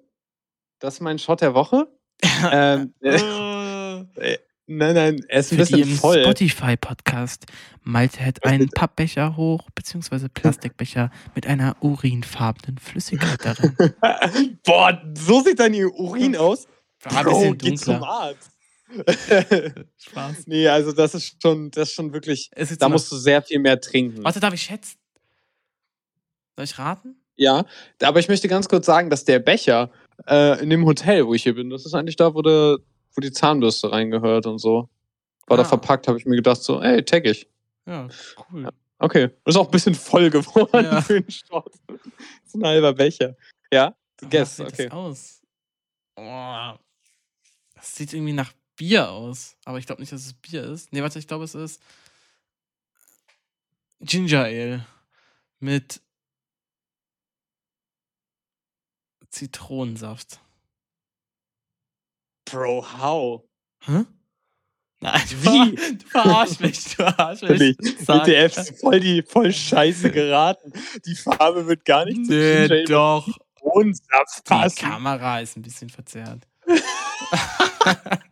Das 0.80 0.94
ist 0.94 1.00
mein 1.00 1.18
Shot 1.18 1.40
der 1.40 1.54
Woche. 1.54 1.86
ähm, 2.50 2.94
äh, 3.00 4.38
nein, 4.66 4.94
nein, 4.94 5.24
er 5.28 5.40
ist 5.40 5.52
ein 5.52 5.58
bisschen 5.58 5.86
voll. 5.86 6.22
Spotify-Podcast. 6.22 7.46
Malte 7.82 8.24
hat 8.24 8.44
einen 8.44 8.68
Pappbecher 8.68 9.36
hoch, 9.36 9.68
beziehungsweise 9.74 10.28
Plastikbecher 10.28 11.10
mit 11.34 11.46
einer 11.46 11.76
urinfarbenen 11.80 12.78
Flüssigkeit 12.78 13.44
darin. 13.44 13.76
Boah, 14.64 15.00
so 15.16 15.40
sieht 15.40 15.60
dein 15.60 15.74
Urin 15.74 16.36
aus. 16.36 16.66
War 17.02 17.26
ein 17.26 17.56
bisschen 17.56 17.98
dunkler. 17.98 18.34
Spaß. 19.98 20.46
nee, 20.46 20.68
also 20.68 20.92
das 20.92 21.14
ist 21.14 21.40
schon, 21.42 21.70
das 21.70 21.88
ist 21.90 21.94
schon 21.94 22.12
wirklich. 22.12 22.50
Ist 22.54 22.80
Da 22.80 22.88
musst 22.88 23.10
du 23.10 23.16
sehr 23.16 23.42
viel 23.42 23.58
mehr 23.58 23.80
trinken. 23.80 24.22
Warte, 24.24 24.40
darf 24.40 24.54
ich 24.54 24.62
schätzen? 24.62 24.98
Soll 26.56 26.64
ich 26.64 26.78
raten? 26.78 27.16
Ja, 27.36 27.64
aber 28.02 28.20
ich 28.20 28.28
möchte 28.28 28.46
ganz 28.48 28.68
kurz 28.68 28.86
sagen, 28.86 29.08
dass 29.10 29.24
der 29.24 29.38
Becher 29.38 29.90
äh, 30.28 30.62
in 30.62 30.70
dem 30.70 30.84
Hotel, 30.84 31.26
wo 31.26 31.34
ich 31.34 31.42
hier 31.42 31.54
bin, 31.54 31.70
das 31.70 31.86
ist 31.86 31.94
eigentlich 31.94 32.16
da, 32.16 32.34
wo, 32.34 32.42
der, 32.42 32.78
wo 33.14 33.20
die 33.20 33.32
Zahnbürste 33.32 33.90
reingehört 33.90 34.46
und 34.46 34.58
so. 34.58 34.88
War 35.46 35.56
da 35.56 35.62
Ah. 35.62 35.66
verpackt, 35.66 36.08
habe 36.08 36.18
ich 36.18 36.26
mir 36.26 36.36
gedacht, 36.36 36.62
so, 36.62 36.80
ey, 36.82 37.02
tag 37.04 37.24
ich. 37.26 37.48
Ja, 37.86 38.08
cool. 38.52 38.68
Okay, 38.98 39.30
ist 39.46 39.56
auch 39.56 39.64
ein 39.64 39.70
bisschen 39.72 39.94
voll 39.94 40.30
geworden 40.30 40.84
Ja. 40.84 41.00
für 41.00 41.20
den 41.20 41.30
Shot. 41.30 41.72
ist 42.46 42.54
ein 42.54 42.64
halber 42.64 42.92
Becher. 42.92 43.34
Ja, 43.72 43.96
Aber 44.20 44.30
guess, 44.30 44.58
was 44.60 44.66
sieht 44.68 44.74
okay. 44.74 44.84
das 44.84 44.92
aus? 44.92 45.42
Oh, 46.16 46.72
das 47.74 47.96
sieht 47.96 48.12
irgendwie 48.12 48.34
nach 48.34 48.52
Bier 48.76 49.10
aus. 49.10 49.56
Aber 49.64 49.78
ich 49.78 49.86
glaube 49.86 50.00
nicht, 50.02 50.12
dass 50.12 50.26
es 50.26 50.32
Bier 50.34 50.64
ist. 50.64 50.92
Nee, 50.92 51.02
warte, 51.02 51.18
ich 51.18 51.28
glaube, 51.28 51.44
es 51.44 51.54
ist 51.54 51.82
Ginger 54.00 54.44
Ale 54.44 54.86
mit 55.60 56.00
Zitronensaft. 59.30 60.40
Bro, 62.44 62.84
how? 62.98 63.42
Hä? 63.80 64.04
Nein, 65.00 65.22
Wie? 65.30 65.96
du 65.96 66.06
verarsch 66.06 66.60
mich, 66.60 66.84
du 66.84 66.90
verarsch 66.90 67.42
mich. 67.42 67.76
WTF 67.78 68.56
ist 68.56 68.80
voll 68.80 69.00
die 69.00 69.22
voll 69.22 69.52
scheiße 69.52 70.10
geraten. 70.10 70.72
Die 71.06 71.14
Farbe 71.16 71.66
wird 71.66 71.84
gar 71.84 72.04
nicht 72.04 72.26
zu 72.26 72.32
Nee, 72.32 72.64
Ale 72.64 72.84
doch. 72.84 73.26
Zitronensaft 73.56 74.48
Die. 74.48 74.82
Kamera 74.82 75.40
ist 75.40 75.56
ein 75.56 75.62
bisschen 75.62 75.88
verzerrt. 75.88 76.46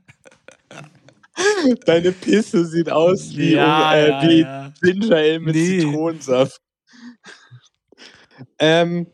Deine 1.86 2.12
Pisse 2.12 2.64
sieht 2.66 2.90
aus 2.90 3.36
wie, 3.36 3.52
ja, 3.52 3.94
äh, 3.94 4.08
ja, 4.08 4.22
wie 4.28 4.40
ja. 4.40 4.72
Ginger 4.82 5.16
Ale 5.16 5.40
mit 5.40 5.54
Nee. 5.54 5.80
Zitronensaft. 5.80 6.60
Ähm, 8.58 9.06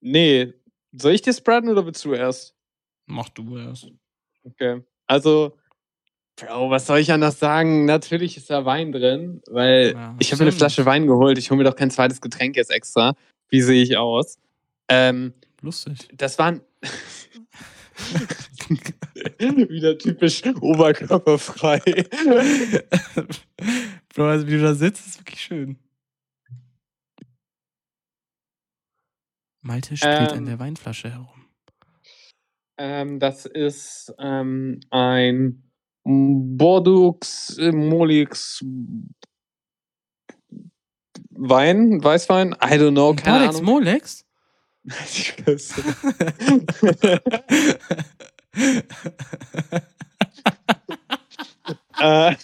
nee. 0.00 0.52
Soll 0.92 1.12
ich 1.12 1.22
dir 1.22 1.32
spreaden 1.32 1.68
oder 1.70 1.84
willst 1.84 2.04
du 2.04 2.12
erst? 2.14 2.54
Mach 3.06 3.28
du 3.28 3.56
erst. 3.58 3.88
Okay. 4.44 4.82
Also, 5.06 5.56
Bro, 6.36 6.70
was 6.70 6.86
soll 6.86 6.98
ich 6.98 7.12
anders 7.12 7.38
sagen? 7.38 7.84
Natürlich 7.86 8.36
ist 8.36 8.50
da 8.50 8.64
Wein 8.64 8.92
drin, 8.92 9.42
weil 9.48 9.92
Ja, 9.92 10.14
ich 10.18 10.32
habe 10.32 10.42
mir 10.44 10.48
eine. 10.50 10.56
Flasche 10.56 10.84
Wein 10.86 11.06
geholt. 11.06 11.38
Ich 11.38 11.50
hole 11.50 11.58
mir 11.58 11.64
doch 11.64 11.76
kein 11.76 11.90
zweites 11.90 12.20
Getränk 12.20 12.56
jetzt 12.56 12.70
extra. 12.70 13.14
Wie 13.48 13.62
sehe 13.62 13.82
ich 13.82 13.96
aus? 13.96 14.38
Ähm, 14.88 15.32
Lustig. 15.62 16.08
das 16.14 16.38
waren. 16.38 16.60
Wieder 19.38 19.98
typisch 19.98 20.42
oberkörperfrei. 20.60 21.80
Bro, 24.14 24.28
also 24.28 24.46
wie 24.46 24.52
du 24.52 24.62
da 24.62 24.74
sitzt, 24.74 25.06
ist 25.06 25.18
wirklich 25.20 25.40
schön. 25.40 25.78
Malte 29.62 29.96
spielt 29.96 30.32
an 30.32 30.38
Ähm. 30.38 30.46
der 30.46 30.58
Weinflasche 30.58 31.10
herum. 31.10 31.46
Ähm, 32.78 33.18
das 33.18 33.46
ist 33.46 34.12
ähm, 34.18 34.80
ein 34.90 35.62
Bordeaux 36.04 37.18
Molix 37.72 38.62
Wein, 41.30 42.02
Weißwein, 42.02 42.52
I 42.52 42.74
don't 42.78 42.92
know, 42.92 43.14
keine 43.14 43.38
Molex, 43.38 43.56
Ahnung. 43.56 43.64
Molex? 43.66 44.25
Nicht. 44.86 45.42
äh, 51.98 52.36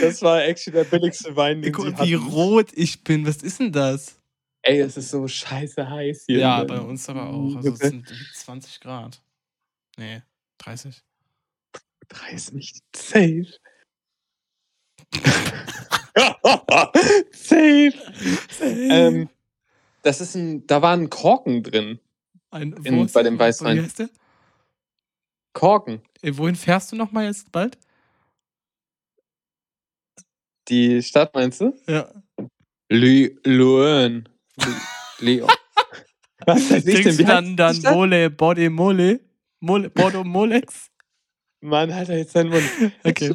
das 0.00 0.22
war 0.22 0.44
actually 0.44 0.76
der 0.76 0.84
billigste 0.84 1.34
Wein, 1.36 1.62
den 1.62 1.72
Guck 1.72 1.98
wie 2.02 2.14
rot 2.14 2.68
ich 2.74 3.02
bin. 3.02 3.26
Was 3.26 3.38
ist 3.38 3.60
denn 3.60 3.72
das? 3.72 4.20
Ey, 4.62 4.80
es 4.80 4.96
ist 4.96 5.10
so 5.10 5.26
scheiße 5.26 5.88
heiß 5.88 6.24
hier. 6.26 6.38
Ja, 6.38 6.64
bei 6.64 6.78
uns 6.80 7.08
aber 7.08 7.28
auch. 7.28 7.56
Also 7.56 7.72
es 7.72 7.78
sind 7.78 8.06
20 8.34 8.80
Grad. 8.80 9.22
Nee, 9.96 10.22
30. 10.58 11.02
30, 12.08 12.82
safe. 12.94 13.46
safe. 17.32 17.94
Ähm, 18.60 19.28
das 20.04 20.20
ist 20.20 20.34
ein, 20.36 20.66
da 20.66 20.80
war 20.82 20.96
ein 20.96 21.10
Korken 21.10 21.62
drin. 21.62 21.98
Ein, 22.50 22.72
in- 22.84 23.06
bei 23.12 23.22
dem 23.22 23.34
Wo- 23.34 23.38
Wie 23.38 23.40
Weißwein. 23.40 23.82
heißt 23.82 23.98
der? 23.98 24.08
Korken. 25.54 26.02
Ey, 26.22 26.36
wohin 26.38 26.54
fährst 26.56 26.92
du 26.92 26.96
nochmal 26.96 27.24
jetzt 27.26 27.50
bald? 27.52 27.78
Die 30.68 31.02
Stadt 31.02 31.34
meinst 31.34 31.60
du? 31.60 31.76
Ja. 31.86 32.10
Le 32.88 33.34
Leon. 33.44 34.28
Was 36.46 36.70
weiß 36.70 36.84
ich 36.86 36.94
denn? 36.94 37.02
Trinkst 37.02 37.18
Wie 37.18 37.26
heißt 37.26 37.34
dann, 37.56 37.56
dann? 37.56 37.94
Mole, 37.94 38.30
Body 38.30 38.68
Mole? 38.68 39.20
Mole 39.60 39.90
Bordeaux 39.90 40.24
Molex? 40.24 40.90
Mann, 41.60 41.94
halt 41.94 42.08
jetzt 42.08 42.34
deinen 42.36 42.50
Mund. 42.50 42.64
Okay. 43.04 43.34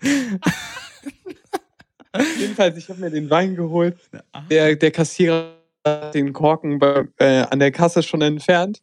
Jedenfalls, 2.38 2.76
ich 2.76 2.88
habe 2.88 3.00
mir 3.00 3.10
den 3.10 3.28
Wein 3.30 3.56
geholt. 3.56 3.96
Ah, 4.32 4.42
Der, 4.50 4.76
der 4.76 4.90
Kassierer 4.90 5.54
hat 5.86 6.14
den 6.14 6.32
Korken 6.32 6.78
bei, 6.78 7.06
äh, 7.18 7.42
an 7.50 7.58
der 7.58 7.72
Kasse 7.72 8.02
schon 8.02 8.22
entfernt. 8.22 8.82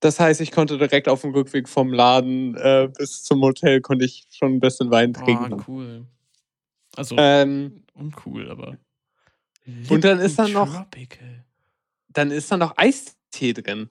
Das 0.00 0.20
heißt, 0.20 0.40
ich 0.40 0.50
konnte 0.50 0.76
direkt 0.76 1.08
auf 1.08 1.22
dem 1.22 1.30
Rückweg 1.32 1.68
vom 1.68 1.92
Laden 1.92 2.54
äh, 2.56 2.88
bis 2.98 3.22
zum 3.22 3.40
Hotel 3.42 3.80
konnte 3.80 4.04
ich 4.04 4.26
schon 4.30 4.54
ein 4.54 4.60
bisschen 4.60 4.90
Wein 4.90 5.14
trinken. 5.14 5.48
Boah, 5.56 5.64
cool. 5.68 6.06
Also, 6.96 7.16
Ähm, 7.18 7.84
uncool, 7.94 8.50
aber. 8.50 8.76
Und 9.88 10.04
dann 10.04 10.18
ist 10.20 10.38
da 10.38 10.46
noch- 10.46 10.74
Tropical. 10.74 11.44
dann 12.08 12.30
ist 12.30 12.52
da 12.52 12.56
noch 12.58 12.76
Eistee 12.76 13.54
drin. 13.54 13.88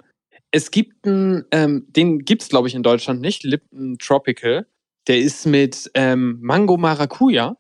Es 0.52 0.70
gibt 0.70 1.08
einen, 1.08 1.46
ähm, 1.52 1.88
den 1.90 2.20
gibt 2.20 2.44
es 2.44 2.50
glaube 2.50 2.68
ich 2.68 2.76
in 2.76 2.84
Deutschland 2.84 3.20
nicht, 3.22 3.44
Lipton 3.44 3.98
Tropical. 3.98 4.68
Der 5.08 5.18
ist 5.18 5.48
mit 5.48 5.90
ähm, 5.96 6.38
Mango 6.42 6.78
Maracuja. 6.78 7.58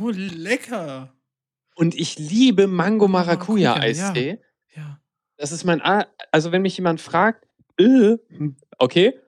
Oh, 0.00 0.10
lecker. 0.10 1.12
Und 1.76 1.94
ich 1.94 2.18
liebe 2.18 2.66
Mango 2.66 3.06
Maracuja 3.08 3.74
Maracuja, 3.74 4.08
Eistee. 4.08 4.40
Ja. 4.74 5.00
Das 5.36 5.52
ist 5.52 5.64
mein, 5.64 5.80
A- 5.82 6.06
also 6.30 6.52
wenn 6.52 6.62
mich 6.62 6.76
jemand 6.76 7.00
fragt, 7.00 7.46
äh, 7.78 8.16
hm, 8.28 8.56
okay, 8.78 9.18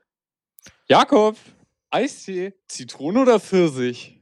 Jakob, 0.89 1.37
Eistee, 1.91 2.55
Zitrone 2.69 3.21
oder 3.23 3.41
Pfirsich? 3.41 4.21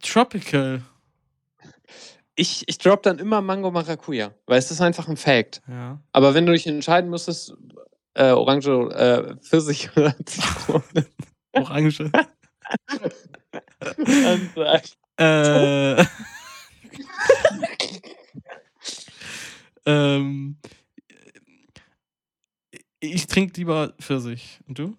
Tropical. 0.00 0.82
Ich, 2.36 2.64
ich 2.68 2.78
drop 2.78 3.02
dann 3.02 3.18
immer 3.18 3.40
Mango 3.40 3.70
Maracuja, 3.70 4.34
weil 4.46 4.58
es 4.58 4.70
ist 4.70 4.80
einfach 4.80 5.08
ein 5.08 5.16
Fact. 5.16 5.62
Ja. 5.68 6.02
Aber 6.12 6.34
wenn 6.34 6.46
du 6.46 6.52
dich 6.52 6.66
entscheiden 6.66 7.08
müsstest, 7.10 7.54
äh, 8.14 8.30
Orange, 8.30 8.68
äh, 8.92 9.36
Pfirsich 9.36 9.90
oder 9.96 10.14
Zitrone, 10.26 11.06
Orange. 11.52 12.10
äh. 15.18 16.04
ähm. 19.86 20.56
Ich 23.00 23.26
trinke 23.26 23.54
lieber 23.58 23.94
Pfirsich. 24.00 24.60
Und 24.66 24.78
du? 24.78 24.96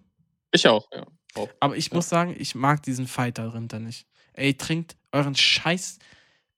ich 0.51 0.67
auch, 0.67 0.87
ja. 0.91 1.05
Aber 1.59 1.75
ich 1.75 1.91
muss 1.91 2.07
sagen, 2.07 2.35
ich 2.37 2.55
mag 2.55 2.81
diesen 2.83 3.07
Fight 3.07 3.37
dahinter 3.37 3.79
nicht. 3.79 4.07
Ey, 4.33 4.53
trinkt 4.53 4.95
euren 5.11 5.35
Scheiß 5.35 5.99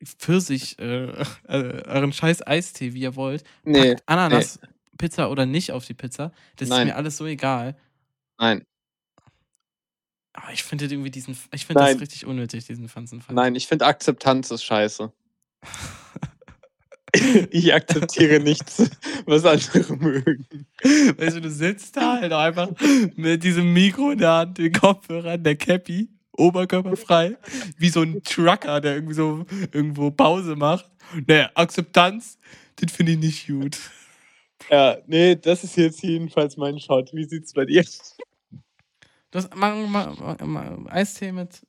Pfirsich, 0.05 0.77
äh, 0.79 1.05
äh, 1.47 1.83
euren 1.87 2.13
Scheiß 2.13 2.45
Eistee, 2.45 2.93
wie 2.93 3.01
ihr 3.01 3.15
wollt. 3.15 3.43
Nee, 3.63 3.95
Ananas, 4.05 4.59
Pizza 4.97 5.31
oder 5.31 5.45
nicht 5.45 5.71
auf 5.71 5.85
die 5.85 5.95
Pizza. 5.95 6.31
Das 6.57 6.69
Nein. 6.69 6.81
ist 6.81 6.93
mir 6.93 6.95
alles 6.95 7.17
so 7.17 7.25
egal. 7.25 7.75
nein, 8.39 8.63
Aber 10.39 10.53
ich 10.53 10.61
finde 10.61 10.85
irgendwie 10.85 11.09
diesen, 11.09 11.35
ich 11.51 11.65
finde 11.65 11.83
das 11.83 11.99
richtig 11.99 12.25
unnötig, 12.27 12.65
diesen 12.65 12.87
Pfanzenfight. 12.87 13.35
nein, 13.35 13.55
ich 13.55 13.65
finde 13.65 13.87
Akzeptanz 13.87 14.51
ist 14.51 14.63
scheiße. 14.63 15.11
ich 17.49 17.73
akzeptiere 17.73 18.39
nichts, 18.39 18.87
was 19.25 19.45
andere 19.45 19.97
mögen. 19.97 20.45
Weißt 20.83 21.37
du, 21.37 21.41
du 21.41 21.49
sitzt 21.49 21.97
da 21.97 22.21
halt 22.21 22.33
einfach 22.33 22.69
mit 23.15 23.43
diesem 23.43 23.73
Mikro 23.73 24.11
in 24.11 24.19
der 24.19 24.31
Hand, 24.31 24.59
den 24.59 24.71
Kopfhörer, 24.71 25.33
in 25.33 25.43
der 25.43 25.55
Cappy, 25.55 26.09
oberkörperfrei, 26.33 27.35
wie 27.79 27.89
so 27.89 28.03
ein 28.03 28.21
Trucker, 28.21 28.79
der 28.79 28.93
irgendwie 28.93 29.15
so 29.15 29.43
irgendwo 29.71 30.11
Pause 30.11 30.55
macht. 30.55 30.85
Naja, 31.25 31.49
Akzeptanz, 31.55 32.37
den 32.79 32.89
finde 32.89 33.13
ich 33.13 33.17
nicht 33.17 33.47
gut. 33.47 33.79
Ja, 34.69 34.97
nee, 35.07 35.35
das 35.35 35.63
ist 35.63 35.77
jetzt 35.77 36.03
jedenfalls 36.03 36.57
mein 36.57 36.79
Shot. 36.79 37.11
Wie 37.13 37.25
sieht's 37.25 37.53
bei 37.53 37.65
dir? 37.65 37.81
Das 37.81 38.17
machen 39.55 39.81
wir 39.81 39.87
mal, 39.87 40.37
mal, 40.45 40.77
mal 40.77 40.91
Eistee 40.91 41.31
mit 41.31 41.61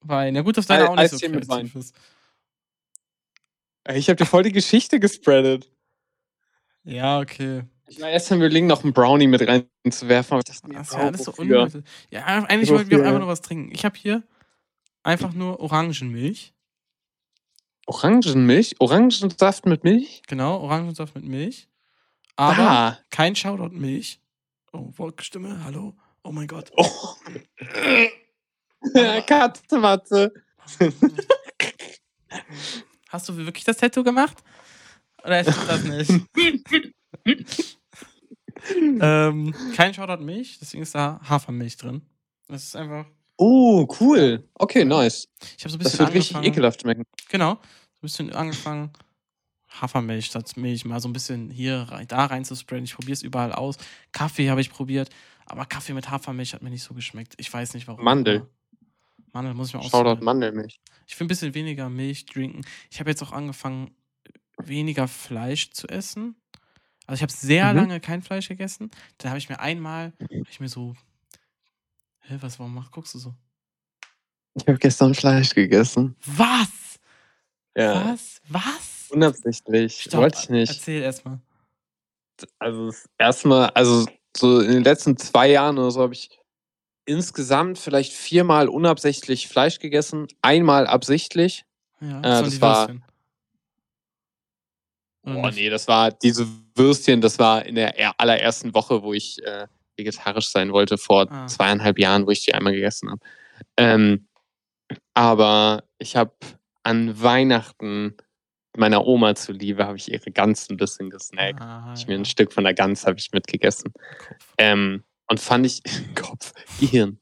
Wein. 0.00 0.34
Ja 0.34 0.42
gut, 0.42 0.56
dass 0.56 0.66
deiner 0.66 0.84
Ei- 0.84 0.88
auch 0.88 0.96
nicht 0.96 1.10
so 1.10 1.16
Eistee 1.16 1.28
mit 1.28 1.48
kreativ 1.48 1.74
ist. 1.76 1.94
Ich 3.92 4.08
habe 4.08 4.16
dir 4.16 4.26
voll 4.26 4.42
die 4.42 4.52
Geschichte 4.52 4.98
gespreadet. 4.98 5.70
Ja, 6.84 7.20
okay. 7.20 7.64
Ich 7.86 8.00
war 8.00 8.08
erst 8.08 8.32
am 8.32 8.38
überlegen, 8.38 8.66
noch 8.66 8.82
einen 8.82 8.92
Brownie 8.92 9.26
mit 9.26 9.42
reinzuwerfen, 9.46 10.32
aber 10.32 10.38
ich 10.40 10.44
dachte 10.44 10.68
mir, 10.68 10.78
Das 10.78 10.88
ist 10.88 10.94
ja 10.94 11.00
alles 11.00 11.24
so 11.24 11.32
unnötig. 11.32 11.84
Ja, 12.10 12.24
eigentlich 12.24 12.70
wollten 12.70 12.90
wir 12.90 13.00
auch 13.00 13.04
einfach 13.04 13.18
nur 13.20 13.28
was 13.28 13.42
trinken. 13.42 13.72
Ich 13.72 13.84
habe 13.84 13.96
hier 13.96 14.22
einfach 15.02 15.32
nur 15.32 15.60
Orangenmilch. 15.60 16.54
Orangenmilch? 17.86 18.80
Orangensaft 18.80 19.66
mit 19.66 19.84
Milch? 19.84 20.22
Genau, 20.26 20.60
Orangensaft 20.60 21.14
mit 21.14 21.24
Milch. 21.24 21.68
Aber 22.36 22.70
ah. 22.70 22.98
kein 23.10 23.36
Shoutout-Milch. 23.36 24.20
Oh, 24.72 24.90
Wolkenstimme, 24.96 25.62
hallo? 25.62 25.94
Oh 26.24 26.32
mein 26.32 26.46
Gott. 26.46 26.72
Oh. 26.76 27.14
Katze, 29.26 29.78
Matze. 29.78 30.32
Hast 33.08 33.28
du 33.28 33.36
wirklich 33.36 33.64
das 33.64 33.76
Tattoo 33.76 34.02
gemacht? 34.02 34.42
Oder 35.22 35.40
ist 35.40 35.56
das 35.68 35.84
nicht? 35.84 36.10
ähm, 39.00 39.54
kein 39.76 39.94
Shoutout-Milch, 39.94 40.58
deswegen 40.60 40.82
ist 40.82 40.94
da 40.94 41.20
Hafermilch 41.28 41.76
drin. 41.76 42.02
Das 42.48 42.64
ist 42.64 42.76
einfach. 42.76 43.06
Oh, 43.36 43.86
cool. 44.00 44.48
Okay, 44.54 44.84
nice. 44.84 45.28
Ich 45.58 45.64
habe 45.64 45.70
so 45.70 45.76
ein 45.76 45.80
Das 45.80 45.92
bisschen 45.92 46.06
wird 46.06 46.14
richtig 46.14 46.36
ekelhaft 46.42 46.80
schmecken. 46.80 47.04
Genau. 47.28 47.54
So 47.54 47.58
ein 47.58 48.02
bisschen 48.02 48.32
angefangen, 48.32 48.90
Hafermilch 49.80 50.26
statt 50.26 50.56
Milch 50.56 50.84
mal 50.84 51.00
so 51.00 51.08
ein 51.08 51.12
bisschen 51.12 51.50
hier 51.50 51.86
rein, 51.90 52.06
da 52.08 52.26
rein 52.26 52.44
zu 52.44 52.54
sprayen. 52.54 52.84
Ich 52.84 52.94
probiere 52.94 53.14
es 53.14 53.22
überall 53.22 53.52
aus. 53.52 53.76
Kaffee 54.12 54.50
habe 54.50 54.60
ich 54.60 54.70
probiert, 54.70 55.10
aber 55.46 55.66
Kaffee 55.66 55.92
mit 55.92 56.10
Hafermilch 56.10 56.54
hat 56.54 56.62
mir 56.62 56.70
nicht 56.70 56.82
so 56.82 56.94
geschmeckt. 56.94 57.34
Ich 57.38 57.52
weiß 57.52 57.74
nicht 57.74 57.86
warum. 57.88 58.04
Mandel. 58.04 58.48
Mandel 59.32 59.54
muss 59.54 59.68
ich 59.68 59.74
mal 59.74 59.82
Shoutout 59.82 59.96
ausprobieren. 59.98 60.24
Mandelmilch. 60.24 60.80
Ich 61.06 61.18
will 61.18 61.24
ein 61.26 61.28
bisschen 61.28 61.54
weniger 61.54 61.88
Milch 61.90 62.24
trinken. 62.26 62.62
Ich 62.90 63.00
habe 63.00 63.10
jetzt 63.10 63.22
auch 63.22 63.32
angefangen, 63.32 63.94
weniger 64.58 65.08
Fleisch 65.08 65.70
zu 65.72 65.88
essen. 65.88 66.36
Also 67.06 67.18
ich 67.18 67.22
habe 67.22 67.32
sehr 67.32 67.70
Mhm. 67.72 67.76
lange 67.80 68.00
kein 68.00 68.22
Fleisch 68.22 68.48
gegessen. 68.48 68.90
Dann 69.18 69.30
habe 69.30 69.38
ich 69.38 69.48
mir 69.48 69.58
einmal, 69.60 70.12
ich 70.48 70.60
mir 70.60 70.68
so, 70.68 70.94
hä, 72.20 72.38
was, 72.40 72.58
warum 72.58 72.74
mach, 72.74 72.90
guckst 72.90 73.14
du 73.14 73.18
so? 73.18 73.34
Ich 74.54 74.66
habe 74.68 74.78
gestern 74.78 75.14
Fleisch 75.14 75.52
gegessen. 75.54 76.16
Was? 76.24 76.68
Ja. 77.76 78.12
Was? 78.12 78.40
Was? 78.48 79.08
Unabsichtlich. 79.10 80.02
Stopp, 80.02 80.20
Wollte 80.22 80.38
ich 80.40 80.48
nicht. 80.48 80.70
Erzähl 80.72 81.02
erstmal. 81.02 81.40
Also 82.58 82.86
das 82.86 83.08
erste 83.18 83.48
Mal, 83.48 83.66
also 83.70 84.06
so 84.36 84.60
in 84.60 84.70
den 84.72 84.84
letzten 84.84 85.16
zwei 85.16 85.48
Jahren 85.50 85.78
oder 85.78 85.90
so 85.90 86.02
habe 86.02 86.14
ich 86.14 86.30
insgesamt 87.06 87.78
vielleicht 87.78 88.12
viermal 88.12 88.68
unabsichtlich 88.68 89.48
Fleisch 89.48 89.78
gegessen, 89.78 90.26
einmal 90.42 90.86
absichtlich. 90.86 91.64
Ja, 92.00 92.18
Äh, 92.18 92.22
das 92.22 92.50
die 92.50 92.60
war- 92.60 92.88
Würstchen. 92.88 93.04
Nicht? 95.26 95.54
nee, 95.56 95.70
das 95.70 95.88
war 95.88 96.10
diese 96.12 96.46
Würstchen, 96.74 97.20
das 97.20 97.38
war 97.38 97.64
in 97.64 97.76
der 97.76 97.98
er- 97.98 98.14
allerersten 98.18 98.74
Woche, 98.74 99.02
wo 99.02 99.14
ich 99.14 99.42
äh, 99.42 99.66
vegetarisch 99.96 100.48
sein 100.48 100.72
wollte, 100.72 100.98
vor 100.98 101.30
Ah. 101.30 101.46
zweieinhalb 101.46 101.98
Jahren, 101.98 102.26
wo 102.26 102.30
ich 102.30 102.44
die 102.44 102.52
einmal 102.54 102.74
gegessen 102.74 103.10
habe. 103.10 103.20
Ähm, 103.76 104.26
aber 105.14 105.84
ich 105.98 106.16
habe 106.16 106.34
an 106.82 107.22
Weihnachten 107.22 108.16
meiner 108.76 109.06
Oma 109.06 109.34
zuliebe, 109.34 109.86
habe 109.86 109.96
ich 109.96 110.10
ihre 110.10 110.30
Gans 110.30 110.68
ein 110.70 110.76
bisschen 110.76 111.10
gesnackt. 111.10 111.60
Ah, 111.60 111.94
Ich 111.96 112.06
mir 112.06 112.14
ja. 112.14 112.20
ein 112.20 112.24
Stück 112.24 112.52
von 112.52 112.64
der 112.64 112.74
Gans 112.74 113.06
habe 113.06 113.18
ich 113.18 113.30
mitgegessen. 113.32 113.92
Ähm, 114.58 115.04
und 115.28 115.40
fand 115.40 115.66
ich, 115.66 115.82
Kopf, 116.14 116.52
Gehirn. 116.80 117.18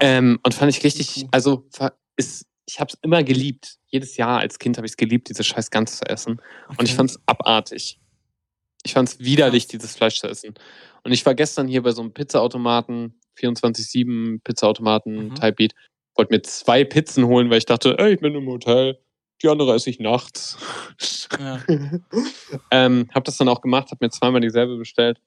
Ähm, 0.00 0.38
und 0.42 0.54
fand 0.54 0.70
ich 0.76 0.84
richtig, 0.84 1.26
also 1.30 1.66
ist, 2.16 2.46
ich 2.66 2.80
habe 2.80 2.90
es 2.92 2.98
immer 3.02 3.22
geliebt. 3.22 3.76
Jedes 3.86 4.16
Jahr 4.18 4.40
als 4.40 4.58
Kind 4.58 4.76
habe 4.76 4.86
ich 4.86 4.92
es 4.92 4.96
geliebt, 4.96 5.28
diese 5.30 5.42
scheiß 5.42 5.70
Gans 5.70 5.98
zu 5.98 6.04
essen. 6.06 6.40
Und 6.68 6.82
ich 6.82 6.90
Okay. 6.90 6.96
fand 6.96 7.10
es 7.10 7.20
abartig. 7.26 7.98
Ich 8.84 8.92
fand 8.92 9.08
es 9.08 9.18
widerlich, 9.20 9.64
Krass. 9.64 9.68
dieses 9.70 9.96
Fleisch 9.96 10.20
zu 10.20 10.28
essen. 10.28 10.54
Und 11.02 11.12
ich 11.12 11.24
war 11.24 11.34
gestern 11.34 11.66
hier 11.66 11.82
bei 11.82 11.92
so 11.92 12.02
einem 12.02 12.12
Pizzaautomaten, 12.12 13.18
24-7 13.38 14.40
Pizzaautomaten, 14.42 15.28
Mhm. 15.28 15.34
Type 15.34 15.52
Beat, 15.52 15.72
wollte 16.14 16.34
mir 16.34 16.42
zwei 16.42 16.84
Pizzen 16.84 17.24
holen, 17.26 17.48
weil 17.50 17.58
ich 17.58 17.66
dachte, 17.66 17.96
ey, 17.98 18.14
ich 18.14 18.20
bin 18.20 18.34
im 18.34 18.46
Hotel, 18.48 18.98
die 19.42 19.48
andere 19.48 19.74
esse 19.74 19.90
ich 19.90 20.00
nachts. 20.00 20.56
Ja. 21.38 21.62
ähm, 22.70 23.08
hab 23.14 23.24
das 23.24 23.36
dann 23.36 23.48
auch 23.48 23.60
gemacht, 23.60 23.90
hab 23.90 24.00
mir 24.00 24.10
zweimal 24.10 24.40
dieselbe 24.40 24.76
bestellt. 24.76 25.20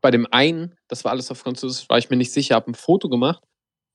Bei 0.00 0.10
dem 0.10 0.26
einen, 0.30 0.76
das 0.88 1.04
war 1.04 1.12
alles 1.12 1.30
auf 1.30 1.38
Französisch, 1.38 1.88
war 1.88 1.98
ich 1.98 2.10
mir 2.10 2.16
nicht 2.16 2.32
sicher, 2.32 2.54
hab 2.56 2.68
ein 2.68 2.74
Foto 2.74 3.08
gemacht, 3.08 3.42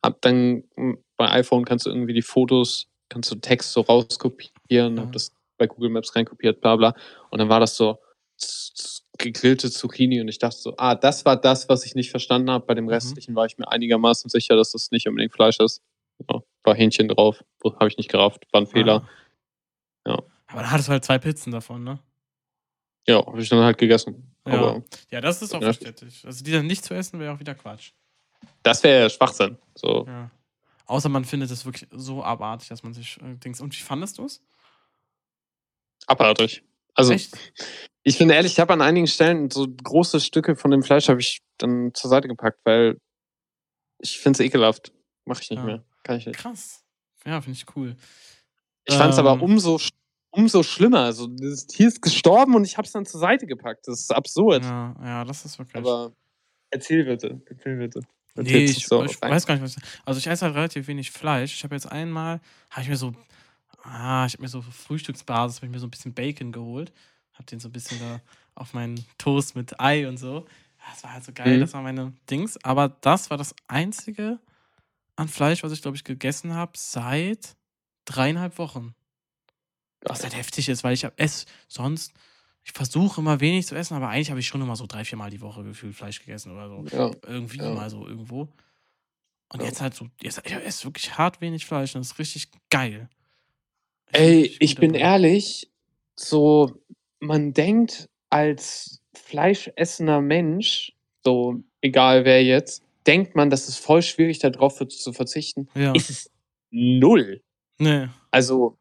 hab 0.03 0.21
dann 0.21 0.63
m, 0.75 0.97
bei 1.17 1.29
iPhone 1.31 1.65
kannst 1.65 1.85
du 1.85 1.89
irgendwie 1.91 2.13
die 2.13 2.21
Fotos, 2.23 2.87
kannst 3.09 3.31
du 3.31 3.35
Text 3.35 3.71
so 3.73 3.81
rauskopieren, 3.81 4.97
Ja. 4.97 5.03
hab 5.03 5.11
das 5.13 5.31
bei 5.57 5.67
Google 5.67 5.89
Maps 5.91 6.15
reinkopiert, 6.15 6.61
bla 6.61 6.75
bla. 6.75 6.95
Und 7.29 7.39
dann 7.39 7.49
war 7.49 7.59
das 7.59 7.75
so 7.77 7.99
gegrillte 9.19 9.69
Zucchini 9.69 10.19
und 10.19 10.27
ich 10.27 10.39
dachte 10.39 10.57
so, 10.57 10.73
ah, 10.77 10.95
das 10.95 11.23
war 11.23 11.37
das, 11.39 11.69
was 11.69 11.85
ich 11.85 11.93
nicht 11.95 12.09
verstanden 12.09 12.49
habe. 12.49 12.65
Bei 12.65 12.73
dem 12.73 12.85
Mhm. 12.85 12.89
restlichen 12.91 13.35
war 13.35 13.45
ich 13.45 13.57
mir 13.59 13.67
einigermaßen 13.71 14.29
sicher, 14.29 14.55
dass 14.55 14.71
das 14.71 14.89
nicht 14.91 15.07
unbedingt 15.07 15.31
Fleisch 15.33 15.59
ist. 15.59 15.81
Ja, 16.29 16.41
war 16.63 16.75
Hähnchen 16.75 17.07
drauf, 17.07 17.43
habe 17.63 17.87
ich 17.87 17.97
nicht 17.97 18.09
gerafft, 18.09 18.45
war 18.51 18.61
ein 18.61 18.67
Fehler. 18.67 19.07
Ah. 20.05 20.09
Ja. 20.11 20.23
Aber 20.47 20.61
da 20.61 20.71
hattest 20.71 20.87
du 20.89 20.91
halt 20.93 21.03
zwei 21.05 21.17
Pizzen 21.19 21.51
davon, 21.51 21.83
ne? 21.83 21.99
Ja, 23.07 23.25
habe 23.25 23.41
ich 23.41 23.49
dann 23.49 23.63
halt 23.63 23.77
gegessen. 23.77 24.35
Ja. 24.47 24.53
Aber 24.53 24.83
Ja, 25.11 25.19
das 25.21 25.41
ist 25.41 25.53
auch 25.53 25.61
Ja. 25.61 25.73
verständlich. 25.73 26.25
Also 26.25 26.43
die 26.43 26.51
dann 26.51 26.67
nicht 26.67 26.85
zu 26.85 26.93
essen, 26.93 27.19
wäre 27.19 27.33
auch 27.33 27.39
wieder 27.39 27.55
Quatsch. 27.55 27.91
Das 28.61 28.83
wäre 28.83 29.01
ja 29.03 29.09
Schwachsinn. 29.09 29.57
So. 29.75 30.05
Ja. 30.07 30.29
Außer 30.85 31.09
man 31.09 31.25
findet 31.25 31.49
es 31.51 31.65
wirklich 31.65 31.89
so 31.91 32.23
abartig, 32.23 32.69
dass 32.69 32.83
man 32.83 32.93
sich 32.93 33.17
äh, 33.21 33.35
denkt, 33.35 33.59
und 33.61 33.73
wie 33.77 33.81
fandest 33.81 34.17
du 34.17 34.25
es? 34.25 34.41
Abartig. 36.07 36.63
Also, 36.95 37.13
Echt? 37.13 37.33
ich 38.03 38.17
bin 38.17 38.29
ehrlich, 38.29 38.51
ich 38.53 38.59
habe 38.59 38.73
an 38.73 38.81
einigen 38.81 39.07
Stellen 39.07 39.49
so 39.49 39.65
große 39.67 40.19
Stücke 40.19 40.55
von 40.55 40.71
dem 40.71 40.83
Fleisch 40.83 41.09
habe 41.09 41.21
ich 41.21 41.41
dann 41.57 41.93
zur 41.93 42.09
Seite 42.09 42.27
gepackt, 42.27 42.59
weil 42.65 42.99
ich 43.99 44.19
finde 44.19 44.37
es 44.37 44.45
ekelhaft. 44.45 44.91
Mache 45.25 45.41
ich 45.41 45.49
nicht 45.49 45.59
Ja. 45.59 45.65
mehr. 45.65 45.83
Kann 46.03 46.17
ich 46.17 46.25
nicht. 46.25 46.37
Krass. 46.37 46.83
Ja, 47.25 47.39
finde 47.41 47.57
ich 47.57 47.65
cool. 47.75 47.95
Ich 48.85 48.95
fand 48.95 49.13
es 49.13 49.19
aber 49.19 49.33
Ähm. 49.33 49.41
umso, 49.41 49.79
umso 50.31 50.63
schlimmer. 50.63 50.99
Also, 51.01 51.27
das 51.27 51.65
Tier 51.67 51.87
ist 51.87 52.01
gestorben 52.01 52.55
und 52.55 52.65
ich 52.65 52.77
habe 52.77 52.85
es 52.85 52.91
dann 52.91 53.05
zur 53.05 53.19
Seite 53.21 53.45
gepackt. 53.47 53.87
Das 53.87 54.01
ist 54.01 54.13
absurd. 54.13 54.63
Ja, 54.63 54.95
ja, 55.01 55.23
das 55.25 55.45
ist 55.45 55.57
wirklich. 55.57 55.75
Aber 55.77 56.11
erzähl 56.69 57.05
bitte. 57.05 57.41
Erzähl 57.45 57.77
bitte. 57.77 58.01
Nee, 58.35 58.41
Erzähl's 58.43 58.71
ich, 58.77 58.87
so 58.87 59.03
ich 59.03 59.21
weiß 59.21 59.45
gar 59.45 59.53
nicht, 59.55 59.63
was. 59.63 59.75
Also 60.05 60.17
ich 60.17 60.27
esse 60.27 60.45
halt 60.45 60.55
relativ 60.55 60.87
wenig 60.87 61.11
Fleisch. 61.11 61.53
Ich 61.53 61.63
habe 61.63 61.75
jetzt 61.75 61.89
einmal, 61.91 62.41
habe 62.71 62.81
ich 62.81 62.89
mir 62.89 62.97
so, 62.97 63.13
ah, 63.83 64.25
ich 64.25 64.33
habe 64.33 64.41
mir 64.41 64.49
so 64.49 64.61
Frühstücksbasis, 64.61 65.57
habe 65.57 65.67
ich 65.67 65.71
mir 65.71 65.79
so 65.79 65.85
ein 65.87 65.91
bisschen 65.91 66.13
Bacon 66.13 66.51
geholt. 66.51 66.91
Habe 67.33 67.45
den 67.45 67.59
so 67.59 67.69
ein 67.69 67.71
bisschen 67.71 67.99
da 67.99 68.19
auf 68.55 68.73
meinen 68.73 69.05
Toast 69.19 69.55
mit 69.55 69.79
Ei 69.79 70.07
und 70.07 70.17
so. 70.17 70.45
Das 70.91 71.03
war 71.03 71.13
halt 71.13 71.23
so 71.23 71.31
geil, 71.31 71.57
Mhm. 71.57 71.61
das 71.61 71.73
war 71.73 71.81
meine 71.83 72.11
Dings. 72.29 72.57
Aber 72.65 72.89
das 72.89 73.29
war 73.29 73.37
das 73.37 73.55
einzige 73.67 74.39
an 75.15 75.27
Fleisch, 75.27 75.63
was 75.63 75.71
ich, 75.71 75.81
glaube 75.81 75.97
ich, 75.97 76.03
gegessen 76.03 76.53
habe 76.53 76.73
seit 76.75 77.55
dreieinhalb 78.05 78.57
Wochen. 78.57 78.95
Was 80.05 80.23
halt 80.23 80.35
heftig 80.35 80.69
ist, 80.69 80.83
weil 80.83 80.93
ich 80.93 81.05
esse 81.17 81.45
sonst, 81.67 82.13
ich 82.63 82.73
versuche 82.73 83.21
immer 83.21 83.39
wenig 83.39 83.67
zu 83.67 83.75
essen, 83.75 83.93
aber 83.95 84.09
eigentlich 84.09 84.29
habe 84.31 84.39
ich 84.39 84.47
schon 84.47 84.61
immer 84.61 84.75
so 84.75 84.85
drei, 84.85 85.05
vier 85.05 85.17
Mal 85.17 85.29
die 85.29 85.41
Woche 85.41 85.63
gefühlt 85.63 85.95
Fleisch 85.95 86.19
gegessen 86.19 86.51
oder 86.51 86.67
so 86.69 86.85
Ja. 86.91 87.11
irgendwie 87.25 87.59
Ja. 87.59 87.69
mal 87.73 87.89
so 87.89 88.05
irgendwo. 88.07 88.49
Und 89.49 89.61
Ja. 89.61 89.65
jetzt 89.65 89.81
halt 89.81 89.93
so, 89.93 90.07
jetzt 90.21 90.41
ich 90.45 90.53
esse 90.53 90.85
wirklich 90.85 91.17
hart 91.17 91.39
wenig 91.41 91.65
Fleisch 91.65 91.95
und 91.95 92.01
das 92.01 92.11
ist 92.11 92.19
richtig 92.19 92.49
geil. 92.69 93.09
Ich 94.11 94.19
Ey, 94.19 94.57
ich 94.59 94.75
bin 94.75 94.93
dabei. 94.93 95.05
ehrlich, 95.05 95.71
so, 96.15 96.83
man 97.19 97.53
denkt 97.53 98.09
als 98.29 99.01
fleischessender 99.15 100.21
Mensch, 100.21 100.93
so, 101.23 101.63
egal 101.81 102.25
wer 102.25 102.43
jetzt, 102.43 102.83
denkt 103.07 103.35
man, 103.35 103.49
das 103.49 103.67
ist 103.69 103.77
voll 103.77 104.01
schwierig, 104.01 104.39
darauf 104.39 104.75
zu- 104.75 104.85
zu 104.85 105.13
verzichten. 105.13 105.67
Ja. 105.75 105.93
Ist 105.93 106.09
es 106.09 106.31
null. 106.71 107.41
Nee. 107.79 108.07
Also, 108.31 108.77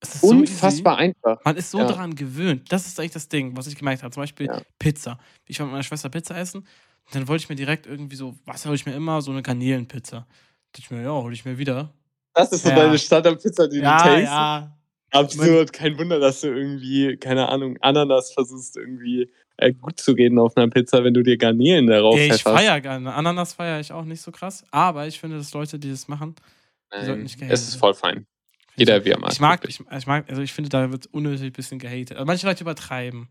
Es 0.00 0.14
ist 0.16 0.20
so 0.20 0.28
unfassbar 0.28 0.94
easy. 1.00 1.14
einfach. 1.24 1.44
Man 1.44 1.56
ist 1.56 1.70
so 1.70 1.78
Ja. 1.78 1.86
daran 1.86 2.14
gewöhnt. 2.14 2.70
Das 2.72 2.86
ist 2.86 2.98
eigentlich 3.00 3.12
das 3.12 3.28
Ding, 3.28 3.56
was 3.56 3.66
ich 3.66 3.76
gemerkt 3.76 4.02
habe. 4.02 4.12
Zum 4.12 4.22
Beispiel 4.22 4.46
Ja. 4.46 4.62
Pizza. 4.78 5.18
Ich 5.46 5.58
war 5.58 5.66
mit 5.66 5.72
meiner 5.72 5.82
Schwester 5.84 6.08
Pizza 6.08 6.36
essen. 6.36 6.58
Und 6.60 7.14
dann 7.14 7.26
wollte 7.28 7.42
ich 7.44 7.48
mir 7.48 7.56
direkt 7.56 7.86
irgendwie 7.86 8.16
so, 8.16 8.34
was 8.44 8.64
hole 8.66 8.74
ich 8.74 8.84
mir 8.86 8.94
immer? 8.94 9.22
So 9.22 9.30
eine 9.30 9.42
Garnelenpizza. 9.42 10.16
Da 10.18 10.26
dachte 10.72 10.80
ich 10.80 10.90
mir, 10.90 11.02
ja, 11.02 11.10
hole 11.12 11.32
ich 11.34 11.44
mir 11.44 11.56
wieder. 11.58 11.92
Das 12.34 12.52
ist 12.52 12.62
so 12.62 12.68
Ja. 12.68 12.76
deine 12.76 12.98
Standardpizza, 12.98 13.66
die 13.66 13.78
Ja, 13.78 13.96
du 13.98 14.04
tastest. 14.04 14.24
ja. 14.26 14.77
Absurd, 15.10 15.72
kein 15.72 15.98
Wunder, 15.98 16.20
dass 16.20 16.42
du 16.42 16.48
irgendwie, 16.48 17.16
keine 17.16 17.48
Ahnung, 17.48 17.78
Ananas 17.80 18.32
versuchst 18.32 18.76
irgendwie 18.76 19.30
äh, 19.56 19.72
gut 19.72 19.98
zu 19.98 20.12
reden 20.12 20.38
auf 20.38 20.56
einer 20.56 20.68
Pizza, 20.68 21.02
wenn 21.02 21.14
du 21.14 21.22
dir 21.22 21.36
Garnelen 21.36 21.86
darauf 21.86 22.16
Ey, 22.16 22.32
ich 22.32 22.42
feiere 22.42 22.80
gerne. 22.80 23.12
Ananas 23.14 23.54
feiere 23.54 23.80
ich 23.80 23.92
auch 23.92 24.04
nicht 24.04 24.20
so 24.20 24.30
krass. 24.30 24.64
Aber 24.70 25.06
ich 25.06 25.18
finde, 25.18 25.38
dass 25.38 25.52
Leute, 25.54 25.78
die 25.78 25.90
das 25.90 26.08
machen, 26.08 26.34
die 26.94 27.04
sollten 27.04 27.22
nicht 27.22 27.34
es 27.34 27.40
gehatet 27.40 27.58
ist 27.58 27.74
voll 27.76 27.94
fein. 27.94 28.26
Jeder 28.76 29.04
wie 29.04 29.10
er 29.10 29.18
mag. 29.18 29.32
Ich 29.32 29.40
mag, 29.40 29.68
ich, 29.68 29.80
ich 29.80 30.06
mag, 30.06 30.28
also 30.28 30.40
ich 30.40 30.52
finde, 30.52 30.70
da 30.70 30.90
wird 30.92 31.06
unnötig 31.06 31.46
ein 31.46 31.52
bisschen 31.52 31.78
gehatet. 31.78 32.12
Also 32.12 32.24
manche 32.24 32.46
Leute 32.46 32.62
übertreiben. 32.62 33.28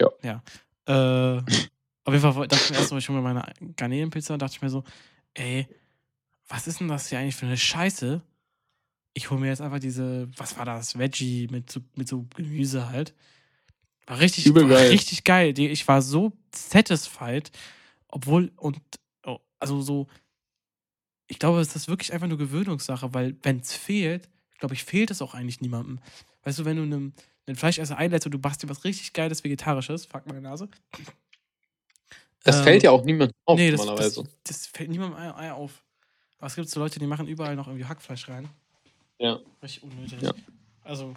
Ja. 0.00 0.08
Ja. 0.22 0.42
Äh, 0.86 1.42
auf 2.04 2.14
jeden 2.14 2.20
Fall 2.20 2.48
dachte 2.48 2.64
ich 2.64 2.70
mir 2.70 2.76
erst, 2.78 2.88
so, 2.88 2.96
ich 2.96 3.08
hole 3.08 3.20
mir 3.20 3.22
meine 3.22 3.44
Garnelenpizza 3.76 4.32
und 4.32 4.42
dachte 4.42 4.56
ich 4.56 4.62
mir 4.62 4.70
so, 4.70 4.82
ey, 5.34 5.68
was 6.48 6.66
ist 6.66 6.80
denn 6.80 6.88
das 6.88 7.08
hier 7.08 7.20
eigentlich 7.20 7.36
für 7.36 7.46
eine 7.46 7.56
Scheiße? 7.56 8.22
Ich 9.12 9.30
hole 9.30 9.40
mir 9.40 9.48
jetzt 9.48 9.60
einfach 9.60 9.80
diese, 9.80 10.28
was 10.36 10.56
war 10.56 10.64
das, 10.64 10.98
Veggie 10.98 11.48
mit 11.50 11.70
so, 11.70 11.80
mit 11.96 12.08
so 12.08 12.26
Gemüse 12.36 12.88
halt. 12.88 13.14
War 14.06 14.20
richtig, 14.20 14.46
Übel 14.46 14.68
war 14.68 14.76
geil. 14.78 14.90
richtig 14.90 15.24
geil. 15.24 15.58
Ich 15.58 15.86
war 15.88 16.00
so 16.02 16.32
satisfied, 16.54 17.50
obwohl, 18.08 18.52
und, 18.56 18.80
oh, 19.24 19.38
also 19.58 19.80
so, 19.82 20.06
ich 21.26 21.38
glaube, 21.38 21.60
es 21.60 21.76
ist 21.76 21.88
wirklich 21.88 22.12
einfach 22.12 22.26
nur 22.26 22.38
Gewöhnungssache, 22.38 23.12
weil 23.14 23.36
wenn 23.42 23.60
es 23.60 23.72
fehlt, 23.72 24.28
glaube 24.58 24.74
ich, 24.74 24.84
fehlt 24.84 25.10
es 25.10 25.22
auch 25.22 25.34
eigentlich 25.34 25.60
niemandem. 25.60 26.00
Weißt 26.42 26.58
du, 26.58 26.64
wenn 26.64 26.76
du 26.76 26.82
einem, 26.82 27.12
einen 27.46 27.56
Fleischesser 27.56 27.96
einlädst 27.96 28.26
und 28.26 28.32
du 28.32 28.38
machst 28.38 28.62
dir 28.62 28.68
was 28.68 28.84
richtig 28.84 29.12
Geiles 29.12 29.42
Vegetarisches, 29.44 30.06
fuck 30.06 30.26
meine 30.26 30.40
Nase. 30.40 30.68
Das 32.42 32.56
Ähm, 32.58 32.64
fällt 32.64 32.82
ja 32.82 32.90
auch 32.90 33.04
niemand 33.04 33.32
auf, 33.44 33.58
nee, 33.58 33.70
das, 33.70 33.80
normalerweise. 33.80 34.22
das, 34.22 34.32
das 34.44 34.66
fällt 34.66 34.90
niemandem 34.90 35.18
auf. 35.18 35.82
Aber 36.38 36.46
es 36.46 36.54
gibt 36.54 36.68
so 36.68 36.80
Leute, 36.80 36.98
die 36.98 37.06
machen 37.06 37.28
überall 37.28 37.54
noch 37.54 37.66
irgendwie 37.68 37.84
Hackfleisch 37.84 38.28
rein. 38.28 38.48
Ja. 39.20 39.38
Richtig 39.62 39.82
unnötig. 39.82 40.20
Ja. 40.22 40.32
Also, 40.82 41.14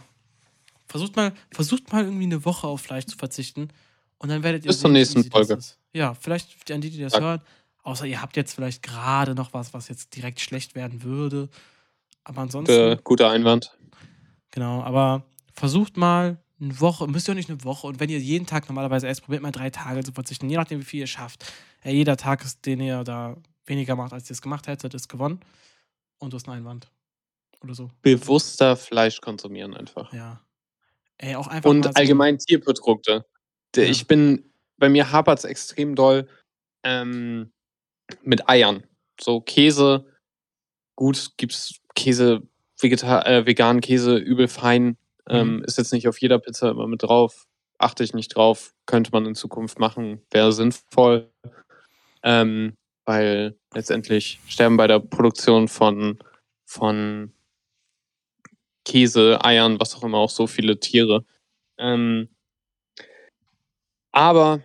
versucht 0.88 1.16
mal, 1.16 1.34
versucht 1.52 1.92
mal 1.92 2.04
irgendwie 2.04 2.26
eine 2.26 2.46
Woche 2.46 2.68
auf 2.68 2.82
Fleisch 2.82 3.06
zu 3.06 3.18
verzichten 3.18 3.70
und 4.20 4.30
dann 4.30 4.44
werdet 4.44 4.66
ihr 4.66 4.68
Bis 4.68 4.80
zur 4.80 4.90
sehen, 4.90 4.96
wie 4.96 5.00
nächsten 5.00 5.32
Folge. 5.32 5.58
Ja, 5.94 6.14
vielleicht 6.14 6.70
an 6.72 6.82
die, 6.82 6.90
die 6.90 7.00
das 7.00 7.14
Zack. 7.14 7.22
hören. 7.22 7.42
Außer 7.84 8.06
ihr 8.06 8.22
habt 8.22 8.38
jetzt 8.38 8.54
vielleicht 8.54 8.82
gerade 8.84 9.36
noch 9.36 9.54
was, 9.54 9.74
was 9.74 9.90
jetzt 9.90 10.16
direkt 10.16 10.40
schlecht 10.40 10.76
werden 10.76 11.04
würde. 11.04 11.50
Aber 12.24 12.42
ansonsten. 12.42 12.74
Äh, 12.74 12.98
guter 13.04 13.30
Einwand. 13.30 13.78
Genau, 14.52 14.82
aber 14.82 15.24
versucht 15.54 15.98
mal 15.98 16.38
eine 16.62 16.80
Woche, 16.80 17.08
müsst 17.08 17.28
ihr 17.28 17.34
auch 17.34 17.36
nicht 17.36 17.50
eine 17.50 17.64
Woche. 17.64 17.88
Und 17.88 18.00
wenn 18.00 18.10
ihr 18.10 18.20
jeden 18.20 18.46
Tag 18.46 18.70
normalerweise 18.70 19.08
esst, 19.08 19.24
probiert 19.24 19.42
mal 19.42 19.52
drei 19.52 19.70
Tage 19.70 20.04
zu 20.04 20.12
verzichten, 20.12 20.50
je 20.50 20.58
nachdem, 20.58 20.80
wie 20.80 20.86
viel 20.86 21.02
ihr 21.02 21.08
schafft. 21.08 21.52
Ja, 21.84 21.92
jeder 21.92 22.16
Tag, 22.16 22.46
den 22.64 22.80
ihr 22.80 23.04
da 23.04 23.36
weniger 23.66 23.96
macht, 23.96 24.14
als 24.14 24.30
ihr 24.30 24.34
es 24.34 24.42
gemacht 24.42 24.68
hättet, 24.68 24.94
ist 24.94 25.10
gewonnen. 25.10 25.40
Und 26.20 26.32
du 26.32 26.36
hast 26.36 26.48
einen 26.48 26.60
Einwand. 26.60 26.90
Oder 27.64 27.74
so. 27.76 27.92
Bewusster 28.02 28.76
Fleisch 28.76 29.22
konsumieren 29.22 29.74
einfach. 29.74 30.12
Ja. 30.14 30.42
Ey, 31.18 31.36
auch 31.36 31.48
einfach. 31.48 31.70
Und 31.70 31.84
so- 31.86 31.92
allgemein 31.96 32.38
Tierprodukte. 32.38 33.26
Ja. 33.76 33.84
Ich 33.84 34.06
bin, 34.08 34.52
bei 34.78 34.90
mir 34.90 35.12
hapert 35.12 35.40
es 35.40 35.46
extrem 35.46 35.96
doll 35.96 36.28
ähm, 36.84 37.52
mit 38.22 38.48
Eiern. 38.50 38.84
So 39.20 39.40
Käse, 39.42 40.06
gut, 40.96 41.32
gibt's 41.38 41.80
Käse, 41.96 42.42
Vegeta 42.80 43.22
äh, 43.26 43.46
veganen 43.46 43.82
Käse, 43.82 44.18
übel 44.18 44.48
fein. 44.48 44.98
Ähm, 45.30 45.58
Mhm. 45.58 45.64
ist 45.64 45.78
jetzt 45.78 45.94
nicht 45.94 46.08
auf 46.10 46.20
jeder 46.20 46.38
Pizza 46.40 46.70
immer 46.72 46.88
mit 46.88 47.04
drauf. 47.04 47.48
Achte 47.78 48.04
ich 48.04 48.14
nicht 48.14 48.36
drauf. 48.36 48.74
Könnte 48.86 49.12
man 49.14 49.26
in 49.26 49.36
Zukunft 49.36 49.80
machen. 49.80 50.22
Wäre 50.32 50.52
sinnvoll. 50.52 51.32
Ähm, 52.24 52.76
weil 53.06 53.58
letztendlich 53.74 54.40
sterben 54.48 54.76
bei 54.78 54.88
der 54.88 55.00
Produktion 55.00 55.68
von, 55.70 56.20
von 56.66 57.34
Käse, 58.86 59.44
Eiern, 59.44 59.80
was 59.80 59.96
auch 59.96 60.04
immer, 60.04 60.18
auch 60.18 60.30
so 60.30 60.48
viele 60.48 60.80
Tiere. 60.80 61.26
Ähm, 61.78 62.30
aber 64.12 64.62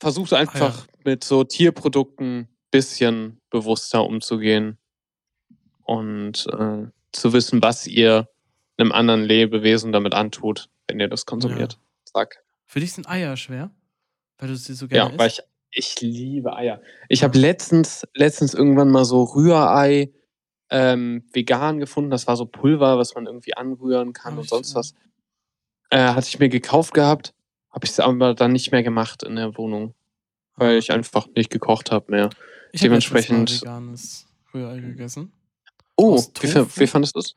versucht 0.00 0.32
einfach 0.32 0.86
mit 1.04 1.24
so 1.24 1.44
Tierprodukten 1.44 2.48
bisschen 2.70 3.40
bewusster 3.50 4.04
umzugehen 4.04 4.78
und 5.82 6.46
äh, 6.46 6.86
zu 7.12 7.32
wissen, 7.32 7.62
was 7.62 7.86
ihr 7.86 8.28
einem 8.78 8.92
anderen 8.92 9.24
Lebewesen 9.24 9.92
damit 9.92 10.14
antut, 10.14 10.70
wenn 10.86 11.00
ihr 11.00 11.08
das 11.08 11.26
konsumiert. 11.26 11.78
Zack. 12.04 12.42
Für 12.66 12.80
dich 12.80 12.92
sind 12.92 13.08
Eier 13.08 13.36
schwer, 13.36 13.70
weil 14.38 14.48
du 14.48 14.56
sie 14.56 14.74
so 14.74 14.86
gerne 14.88 15.12
Ja, 15.12 15.18
weil 15.18 15.26
isst. 15.26 15.44
ich, 15.70 15.96
ich 15.96 16.00
liebe 16.00 16.54
Eier. 16.54 16.80
Ich 17.08 17.24
habe 17.24 17.36
letztens, 17.36 18.06
letztens 18.14 18.54
irgendwann 18.54 18.90
mal 18.90 19.04
so 19.04 19.24
Rührei 19.24 20.12
ähm, 20.70 21.24
vegan 21.32 21.78
gefunden. 21.78 22.10
Das 22.10 22.26
war 22.26 22.36
so 22.36 22.46
Pulver, 22.46 22.96
was 22.98 23.14
man 23.14 23.26
irgendwie 23.26 23.54
anrühren 23.56 24.12
kann 24.12 24.32
Hab 24.34 24.40
und 24.40 24.48
sonst 24.48 24.74
was. 24.74 24.94
Äh, 25.90 25.98
hatte 26.14 26.28
ich 26.28 26.38
mir 26.38 26.48
gekauft 26.48 26.94
gehabt, 26.94 27.34
habe 27.70 27.84
ich 27.84 27.90
es 27.90 28.00
aber 28.00 28.34
dann 28.34 28.52
nicht 28.52 28.70
mehr 28.70 28.82
gemacht 28.82 29.22
in 29.24 29.36
der 29.36 29.56
Wohnung, 29.58 29.94
weil 30.54 30.76
ich 30.78 30.92
einfach 30.92 31.26
nicht 31.34 31.50
gekocht 31.50 31.90
habe 31.90 32.10
mehr. 32.12 32.30
ich 32.72 32.80
hab 32.80 32.84
dementsprechend- 32.84 33.60
veganes 33.62 34.26
Rührei 34.54 34.78
gegessen. 34.80 35.32
Oh, 35.96 36.22
wie, 36.40 36.48
wie 36.80 36.86
fandest 36.86 37.16
du 37.16 37.20
es? 37.20 37.36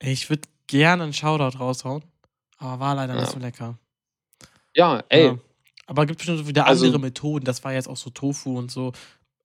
Ich 0.00 0.28
würde 0.30 0.42
gerne 0.66 1.04
einen 1.04 1.12
Shoutout 1.12 1.58
raushauen, 1.58 2.02
aber 2.58 2.80
war 2.80 2.94
leider 2.94 3.14
nicht 3.14 3.26
Ja. 3.26 3.30
so 3.32 3.38
lecker. 3.38 3.78
Ja, 4.74 5.02
ey, 5.08 5.26
Ja. 5.26 5.38
Aber 5.86 6.06
gibt 6.06 6.18
bestimmt 6.18 6.46
wieder 6.46 6.66
Also- 6.66 6.86
andere 6.86 7.00
Methoden. 7.00 7.44
Das 7.44 7.62
war 7.64 7.72
jetzt 7.72 7.88
auch 7.88 7.96
so 7.96 8.10
Tofu 8.10 8.56
und 8.58 8.70
so. 8.70 8.92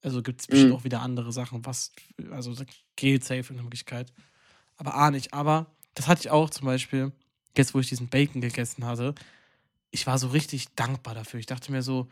Also 0.02 0.22
gibt 0.22 0.40
es 0.40 0.46
bestimmt 0.46 0.70
Mhm. 0.70 0.76
auch 0.76 0.84
wieder 0.84 1.00
andere 1.02 1.32
Sachen, 1.32 1.64
was, 1.66 1.92
also 2.30 2.54
geht 2.96 3.24
safe 3.24 3.52
in 3.52 3.62
Möglichkeit. 3.62 4.12
Aber 4.76 4.94
A 4.94 5.10
nicht. 5.10 5.34
Aber 5.34 5.66
das 5.94 6.06
hatte 6.06 6.20
ich 6.20 6.30
auch 6.30 6.50
zum 6.50 6.66
Beispiel, 6.66 7.12
jetzt 7.56 7.74
wo 7.74 7.80
ich 7.80 7.88
diesen 7.88 8.08
Bacon 8.08 8.40
gegessen 8.40 8.84
hatte, 8.84 9.14
ich 9.90 10.06
war 10.06 10.18
so 10.18 10.28
richtig 10.28 10.68
dankbar 10.76 11.14
dafür. 11.14 11.40
Ich 11.40 11.46
dachte 11.46 11.72
mir 11.72 11.82
so, 11.82 12.08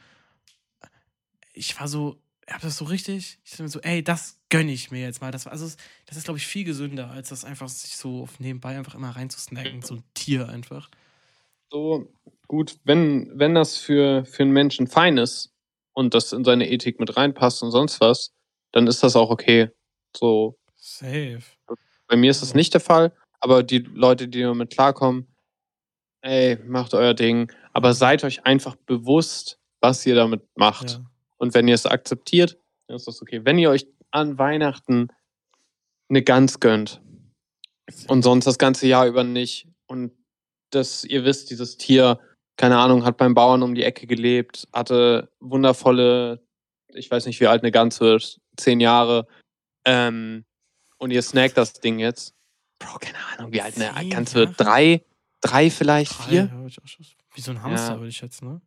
ich 1.53 1.79
war 1.79 1.89
so, 1.89 2.21
ich 2.47 2.55
hab 2.55 2.61
das 2.61 2.77
so 2.77 2.85
richtig, 2.87 3.39
ich 3.45 3.51
dachte 3.51 3.63
mir 3.65 3.69
so, 3.69 3.81
ey, 3.81 4.03
das 4.03 4.39
gönne 4.49 4.73
ich 4.73 4.91
mir 4.91 5.01
jetzt 5.03 5.21
mal. 5.21 5.31
Das, 5.31 5.47
war, 5.47 5.53
also, 5.53 5.67
das 6.07 6.17
ist, 6.17 6.25
glaube 6.25 6.39
ich, 6.39 6.47
viel 6.47 6.65
gesünder, 6.65 7.11
als 7.11 7.29
das 7.29 7.45
einfach 7.45 7.69
sich 7.69 7.97
so 7.97 8.23
auf 8.23 8.41
nebenbei 8.41 8.77
einfach 8.77 8.95
immer 8.95 9.11
reinzusnacken, 9.11 9.83
so 9.83 9.95
ein 9.97 10.03
Tier 10.15 10.49
einfach. 10.49 10.91
so, 11.71 12.09
gut, 12.49 12.79
wenn, 12.85 13.31
wenn 13.39 13.55
das 13.55 13.77
für, 13.77 14.25
für 14.25 14.43
einen 14.43 14.53
Menschen 14.53 14.87
fein 14.87 15.19
ist 15.19 15.53
und 15.97 16.13
das 16.15 16.33
in 16.33 16.45
seine 16.45 16.71
Ethik 16.71 17.01
mit 17.01 17.17
reinpasst 17.17 17.63
und 17.63 17.71
sonst 17.71 18.01
was, 18.01 18.35
dann 18.73 18.87
ist 18.87 19.03
das 19.03 19.17
auch 19.17 19.31
okay. 19.31 19.71
So, 20.15 20.59
Safe. 20.77 21.43
bei 22.07 22.17
mir 22.17 22.31
ist 22.31 22.43
das 22.43 22.55
nicht 22.55 22.75
der 22.75 22.81
Fall, 22.81 23.13
aber 23.41 23.63
die 23.63 23.79
Leute, 23.79 24.29
die 24.29 24.43
damit 24.43 24.71
klarkommen, 24.71 25.27
ey, 26.21 26.59
macht 26.67 26.93
euer 26.93 27.15
Ding, 27.15 27.51
aber 27.73 27.95
seid 27.95 28.25
euch 28.25 28.45
einfach 28.45 28.77
bewusst, 28.77 29.59
was 29.81 30.05
ihr 30.05 30.15
damit 30.15 30.43
macht. 30.55 30.91
Ja. 30.91 31.11
Und 31.39 31.55
wenn 31.55 31.67
ihr 31.67 31.75
es 31.75 31.87
akzeptiert, 31.87 32.59
dann 32.87 32.97
ist 32.97 33.07
das 33.07 33.23
okay. 33.23 33.45
Wenn 33.45 33.59
ihr 33.59 33.71
euch 33.71 33.87
an 34.11 34.39
Weihnachten 34.39 35.09
eine 36.09 36.23
Gans 36.23 36.61
gönnt 36.61 37.01
und 38.09 38.23
sonst 38.23 38.45
das 38.45 38.59
ganze 38.59 38.87
Jahr 38.87 39.07
über 39.07 39.25
nicht 39.25 39.69
und 39.87 40.13
dass 40.71 41.05
ihr 41.05 41.25
wisst, 41.25 41.51
dieses 41.51 41.79
Tier, 41.79 42.21
keine 42.57 42.79
Ahnung, 42.79 43.05
hat 43.05 43.17
beim 43.17 43.35
Bauern 43.35 43.63
um 43.63 43.75
die 43.75 43.83
Ecke 43.85 44.07
gelebt, 44.07 44.67
hatte 44.73 45.31
wundervolle, 45.41 46.41
ich 46.95 47.11
weiß 47.11 47.27
nicht, 47.27 47.41
wie 47.41 47.47
alt 47.47 47.63
eine 47.63 47.73
Gans 47.73 48.01
wird, 48.01 48.41
zehn 48.57 48.81
Jahre, 48.81 49.27
ähm, 49.85 50.45
und 50.99 51.11
ihr 51.11 51.23
snackt 51.23 51.57
das 51.59 51.75
Ding 51.75 51.99
jetzt. 51.99 52.35
Bro, 52.79 52.99
keine 53.01 53.19
Ahnung, 53.37 53.53
wie 53.53 53.61
alt 53.61 53.75
eine 53.81 54.09
Gans 54.09 54.35
wird. 54.35 54.55
Drei, 54.59 55.03
drei 55.41 55.71
vielleicht, 55.71 56.19
Drei, 56.19 56.25
vier? 56.25 56.51
ja, 56.53 56.67
ich 56.67 56.79
auch 56.83 56.87
schon- 56.87 57.07
Wie 57.35 57.41
so 57.43 57.51
ein 57.51 57.63
Hamster, 57.63 57.93
Ja. 57.93 57.99
würde 57.99 58.09
ich 58.09 58.17
schätzen, 58.17 58.49
ne? 58.49 58.61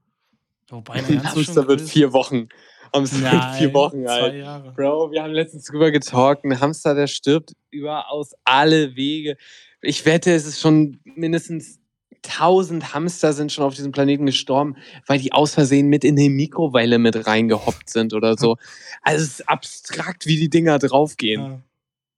Wobei, 0.70 0.94
Ein 1.22 1.24
Hamster 1.24 1.68
wird 1.68 1.80
größer. 1.80 1.92
vier 1.92 2.14
Wochen. 2.14 2.50
Hamster 2.94 3.22
wird 3.32 3.44
vier 3.56 3.68
Nein, 3.68 3.74
Wochen 3.74 4.08
alt. 4.08 4.32
Zwei 4.34 4.38
Jahre. 4.38 4.72
Bro, 4.74 5.12
wir 5.12 5.24
haben 5.24 5.32
letztens 5.34 5.66
drüber 5.66 5.90
getalkt. 5.92 6.44
Ein 6.46 6.60
Hamster, 6.60 6.94
der 6.94 7.08
stirbt 7.08 7.54
überaus 7.72 8.34
alle 8.44 8.96
Wege. 8.96 9.38
Ich 9.82 10.06
wette, 10.06 10.32
es 10.32 10.46
ist 10.46 10.60
schon 10.60 11.00
mindestens 11.04 11.79
1000 12.28 12.94
Hamster 12.94 13.34
sind 13.34 13.52
schon 13.52 13.64
auf 13.64 13.76
diesem 13.76 13.92
Planeten 13.92 14.26
gestorben, 14.26 14.76
weil 15.08 15.20
die 15.20 15.32
aus 15.32 15.54
Versehen 15.54 15.88
mit 15.88 16.04
in 16.04 16.16
die 16.16 16.30
Mikrowelle 16.30 17.00
mit 17.00 17.28
reingehoppt 17.28 17.90
sind 17.90 18.14
oder 18.14 18.38
so. 18.38 18.58
Also 19.02 19.24
es 19.24 19.30
ist 19.40 19.50
abstrakt, 19.50 20.26
wie 20.26 20.36
die 20.38 20.50
Dinger 20.50 20.78
draufgehen. 20.78 21.42
Ja. 21.42 21.62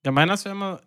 ja, 0.05 0.11
meiner 0.11 0.33
ist 0.33 0.45
ja 0.45 0.51
immer. 0.51 0.81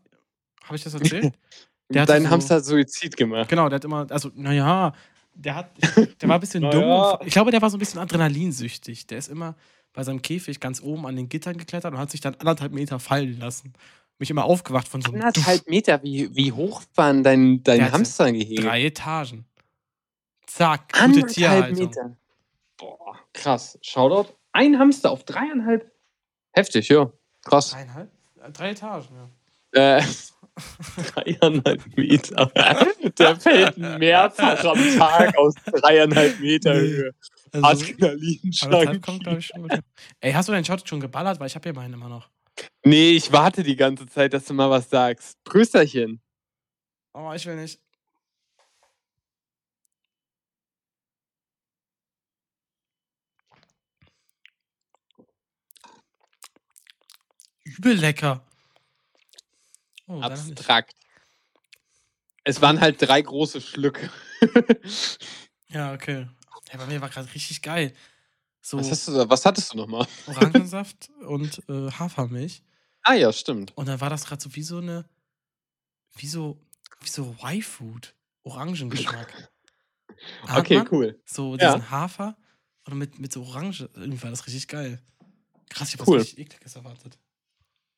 Habe 0.65 0.75
ich 0.77 0.83
das 0.83 0.95
erzählt? 0.95 1.33
Der 1.89 2.05
Dein 2.07 2.25
so- 2.25 2.31
Hamster 2.31 2.57
hat 2.57 2.65
Suizid 2.65 3.17
gemacht. 3.17 3.49
Genau, 3.49 3.69
der 3.69 3.77
hat 3.77 3.85
immer, 3.85 4.07
also, 4.11 4.31
naja, 4.35 4.93
der 5.35 5.55
hat, 5.55 5.71
der 6.21 6.29
war 6.29 6.39
ein 6.39 6.41
bisschen 6.41 6.62
dumm. 6.71 6.81
Naja. 6.81 7.21
Ich 7.25 7.33
glaube, 7.33 7.51
der 7.51 7.61
war 7.62 7.69
so 7.71 7.77
ein 7.77 7.79
bisschen 7.79 8.01
adrenalinsüchtig. 8.01 9.07
Der 9.07 9.19
ist 9.19 9.29
immer 9.29 9.55
bei 9.93 10.03
seinem 10.03 10.23
Käfig 10.23 10.59
ganz 10.61 10.83
oben 10.83 11.07
an 11.07 11.15
den 11.15 11.29
Gittern 11.29 11.57
geklettert 11.59 11.93
und 11.93 11.99
hat 11.99 12.11
sich 12.11 12.21
dann 12.23 12.35
anderthalb 12.37 12.73
Meter 12.73 12.99
fallen 12.99 13.39
lassen. 13.39 13.75
Mich 14.25 14.31
immer 14.31 14.47
aufgewacht 14.47 14.89
von 14.89 15.03
so 15.03 15.12
einem 15.12 15.20
Anderthalb 15.20 15.68
Meter, 15.68 16.03
wie, 16.03 16.35
wie 16.35 16.51
hoch 16.51 16.81
waren 16.95 17.22
dein, 17.22 17.62
dein 17.62 17.83
hatte 17.83 17.93
Hamstergehege? 17.93 18.62
drei 18.62 18.87
Etagen. 18.87 19.45
Zack, 20.47 20.91
gute 20.95 21.05
Anderthalb 21.05 21.29
Tierhaltung. 21.35 21.85
Meter. 21.89 22.16
Boah, 22.79 23.18
krass. 23.35 23.79
Shoutout. 23.83 24.33
Ein 24.53 24.79
Hamster 24.79 25.11
auf 25.11 25.25
dreieinhalb. 25.25 25.93
Heftig, 26.53 26.89
ja. 26.89 27.12
Krass. 27.45 27.72
Dreieinhalb? 27.72 28.11
Äh, 28.43 28.51
Drei 28.53 28.70
Etagen, 28.70 29.09
ja. 29.75 29.99
Äh, 29.99 30.03
dreieinhalb 31.12 31.83
Meter. 31.99 32.47
Der 33.18 33.37
fällt 33.37 33.77
mehrfach 33.77 34.64
am 34.64 34.99
Tag 34.99 35.37
aus 35.37 35.55
dreieinhalb 35.66 36.41
Meter. 36.41 36.77
Höhe. 36.77 37.14
Also, 37.61 37.85
Adrenalinschlag. 37.93 39.01
Ey, 40.20 40.33
hast 40.33 40.49
du 40.49 40.53
deinen 40.53 40.64
Shot 40.64 40.89
schon 40.89 41.01
geballert? 41.01 41.39
Weil 41.41 41.49
ich 41.49 41.55
habe 41.57 41.68
ja 41.68 41.75
meinen 41.75 41.93
immer 41.93 42.09
noch. 42.09 42.31
Nee, 42.85 43.13
ich 43.13 43.33
warte 43.33 43.63
die 43.63 43.77
ganze 43.77 44.07
Zeit, 44.07 44.35
dass 44.35 44.45
du 44.45 44.55
mal 44.55 44.71
was 44.71 44.91
sagst. 44.91 45.43
Prösterchen. 45.45 46.21
Oh, 47.15 47.33
ich 47.33 47.47
will 47.47 47.57
nicht. 47.57 47.81
Übel 57.65 57.95
lecker. 57.95 58.45
Oh. 60.07 60.21
Abstrakt. 60.21 60.95
Es 62.45 62.61
waren 62.61 62.81
halt 62.81 63.01
drei 63.01 63.23
große 63.23 63.61
Schlücke. 63.61 64.11
Ja, 65.69 65.93
okay. 65.93 66.29
Ja, 66.71 66.79
bei 66.79 66.87
mir 66.87 67.01
war 67.01 67.09
gerade 67.09 67.35
richtig 67.35 67.61
geil. 67.61 67.93
So 68.67 68.79
Was, 68.79 69.05
du 69.05 69.29
was 69.29 69.45
hattest 69.45 69.75
du 69.75 69.77
nochmal? 69.77 70.07
Orangensaft 70.27 71.11
und 71.29 71.61
äh, 71.69 71.91
Hafermilch. 71.91 72.62
Ah 73.03 73.12
ja, 73.12 73.31
stimmt. 73.31 73.77
Und 73.77 73.87
dann 73.89 74.01
war 74.01 74.09
das 74.09 74.25
gerade 74.25 74.43
so 74.43 74.55
wie 74.57 74.62
so 74.62 74.79
eine, 74.79 75.05
wie 76.17 76.27
so, 76.27 76.59
wie 77.03 77.11
so 77.11 77.37
Y-Food. 77.43 78.15
Orangengeschmack. 78.45 79.35
Okay, 80.57 80.77
man 80.77 80.89
cool. 80.91 81.21
So 81.27 81.57
Ja. 81.57 81.75
diesen 81.75 81.91
Hafer 81.91 82.37
oder 82.87 82.95
mit, 82.97 83.19
mit 83.19 83.33
so 83.33 83.43
Orange. 83.43 83.89
Irgendwie 83.95 84.23
war 84.23 84.31
das 84.31 84.47
richtig 84.47 84.69
geil. 84.69 85.03
Krass, 85.69 85.93
ich 85.93 86.01
hab 86.01 86.07
Cool. 86.09 86.19
was 86.19 86.25
richtig 86.27 86.47
ekliges 86.47 86.77
erwartet. 86.77 87.19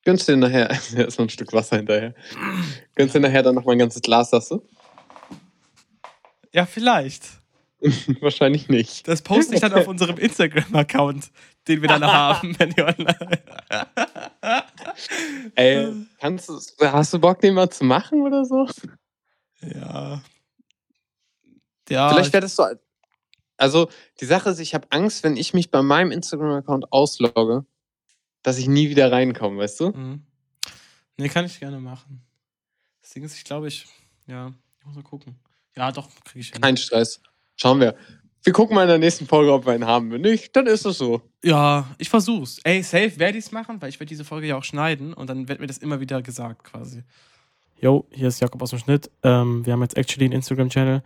Gönnst 0.04 0.26
dir 0.28 0.36
nachher, 0.36 0.68
noch 1.08 1.18
ein 1.18 1.28
Stück 1.28 1.52
Wasser 1.52 1.76
hinterher. 1.76 2.14
Gönnst 2.96 3.14
dir 3.14 3.20
nachher 3.20 3.42
dann 3.42 3.54
noch 3.54 3.64
mal 3.64 3.72
ein 3.72 3.78
ganzes 3.78 4.02
Glas, 4.02 4.30
sagst 4.30 4.50
du? 4.50 4.68
Ja, 6.52 6.66
vielleicht. 6.66 7.28
Wahrscheinlich 8.20 8.68
nicht. 8.68 9.06
Das 9.06 9.22
poste 9.22 9.54
ich 9.54 9.60
dann 9.60 9.72
auf 9.72 9.88
unserem 9.88 10.18
Instagram-Account, 10.18 11.30
den 11.68 11.82
wir 11.82 11.88
dann 11.88 12.04
haben, 12.12 12.58
wenn 12.58 12.72
ihr 12.76 12.86
online. 12.86 13.42
Ey, 15.54 15.92
kannst 16.18 16.48
du, 16.48 16.58
hast 16.80 17.12
du 17.12 17.18
Bock, 17.18 17.40
den 17.40 17.54
mal 17.54 17.70
zu 17.70 17.84
machen 17.84 18.22
oder 18.22 18.44
so? 18.44 18.68
Ja. 19.62 20.22
Ja, 21.88 22.08
Vielleicht 22.10 22.34
das 22.34 22.56
so. 22.56 22.66
Also, 23.58 23.88
die 24.20 24.26
Sache 24.26 24.50
ist, 24.50 24.58
ich 24.58 24.74
habe 24.74 24.86
Angst, 24.90 25.22
wenn 25.22 25.36
ich 25.36 25.54
mich 25.54 25.70
bei 25.70 25.82
meinem 25.82 26.10
Instagram-Account 26.10 26.92
auslogge, 26.92 27.64
dass 28.42 28.58
ich 28.58 28.68
nie 28.68 28.90
wieder 28.90 29.10
reinkomme, 29.10 29.58
weißt 29.58 29.80
du? 29.80 29.90
Mhm. 29.90 30.26
Nee, 31.16 31.28
kann 31.28 31.46
ich 31.46 31.58
gerne 31.58 31.80
machen. 31.80 32.22
Das 33.00 33.10
Ding 33.10 33.24
ist, 33.24 33.36
ich 33.36 33.44
glaube, 33.44 33.68
ich. 33.68 33.86
Ja, 34.26 34.52
ich 34.80 34.86
muss 34.86 34.96
mal 34.96 35.02
gucken. 35.02 35.36
Ja, 35.74 35.92
doch, 35.92 36.08
kriege 36.24 36.40
ich 36.40 36.50
hin. 36.50 36.60
Kein 36.60 36.76
Stress. 36.76 37.20
Schauen 37.56 37.80
wir. 37.80 37.96
Wir 38.44 38.52
gucken 38.52 38.76
mal 38.76 38.82
in 38.82 38.88
der 38.88 38.98
nächsten 38.98 39.26
Folge, 39.26 39.52
ob 39.52 39.66
wir 39.66 39.72
einen 39.72 39.86
haben. 39.86 40.12
Wenn 40.12 40.20
nicht, 40.20 40.54
dann 40.54 40.66
ist 40.66 40.86
es 40.86 40.98
so. 40.98 41.22
Ja, 41.42 41.88
ich 41.98 42.08
versuch's. 42.08 42.60
Ey, 42.62 42.82
safe 42.82 43.18
werde 43.18 43.38
ich's 43.38 43.50
machen, 43.50 43.82
weil 43.82 43.88
ich 43.88 43.98
werde 43.98 44.08
diese 44.08 44.24
Folge 44.24 44.46
ja 44.46 44.56
auch 44.56 44.64
schneiden 44.64 45.12
und 45.14 45.28
dann 45.28 45.48
wird 45.48 45.58
mir 45.58 45.66
das 45.66 45.78
immer 45.78 45.98
wieder 45.98 46.22
gesagt 46.22 46.62
quasi. 46.64 47.02
Yo, 47.80 48.06
hier 48.12 48.28
ist 48.28 48.40
Jakob 48.40 48.62
aus 48.62 48.70
dem 48.70 48.78
Schnitt. 48.78 49.10
Ähm, 49.22 49.66
wir 49.66 49.72
haben 49.72 49.82
jetzt 49.82 49.96
actually 49.96 50.26
einen 50.26 50.34
Instagram-Channel, 50.34 51.02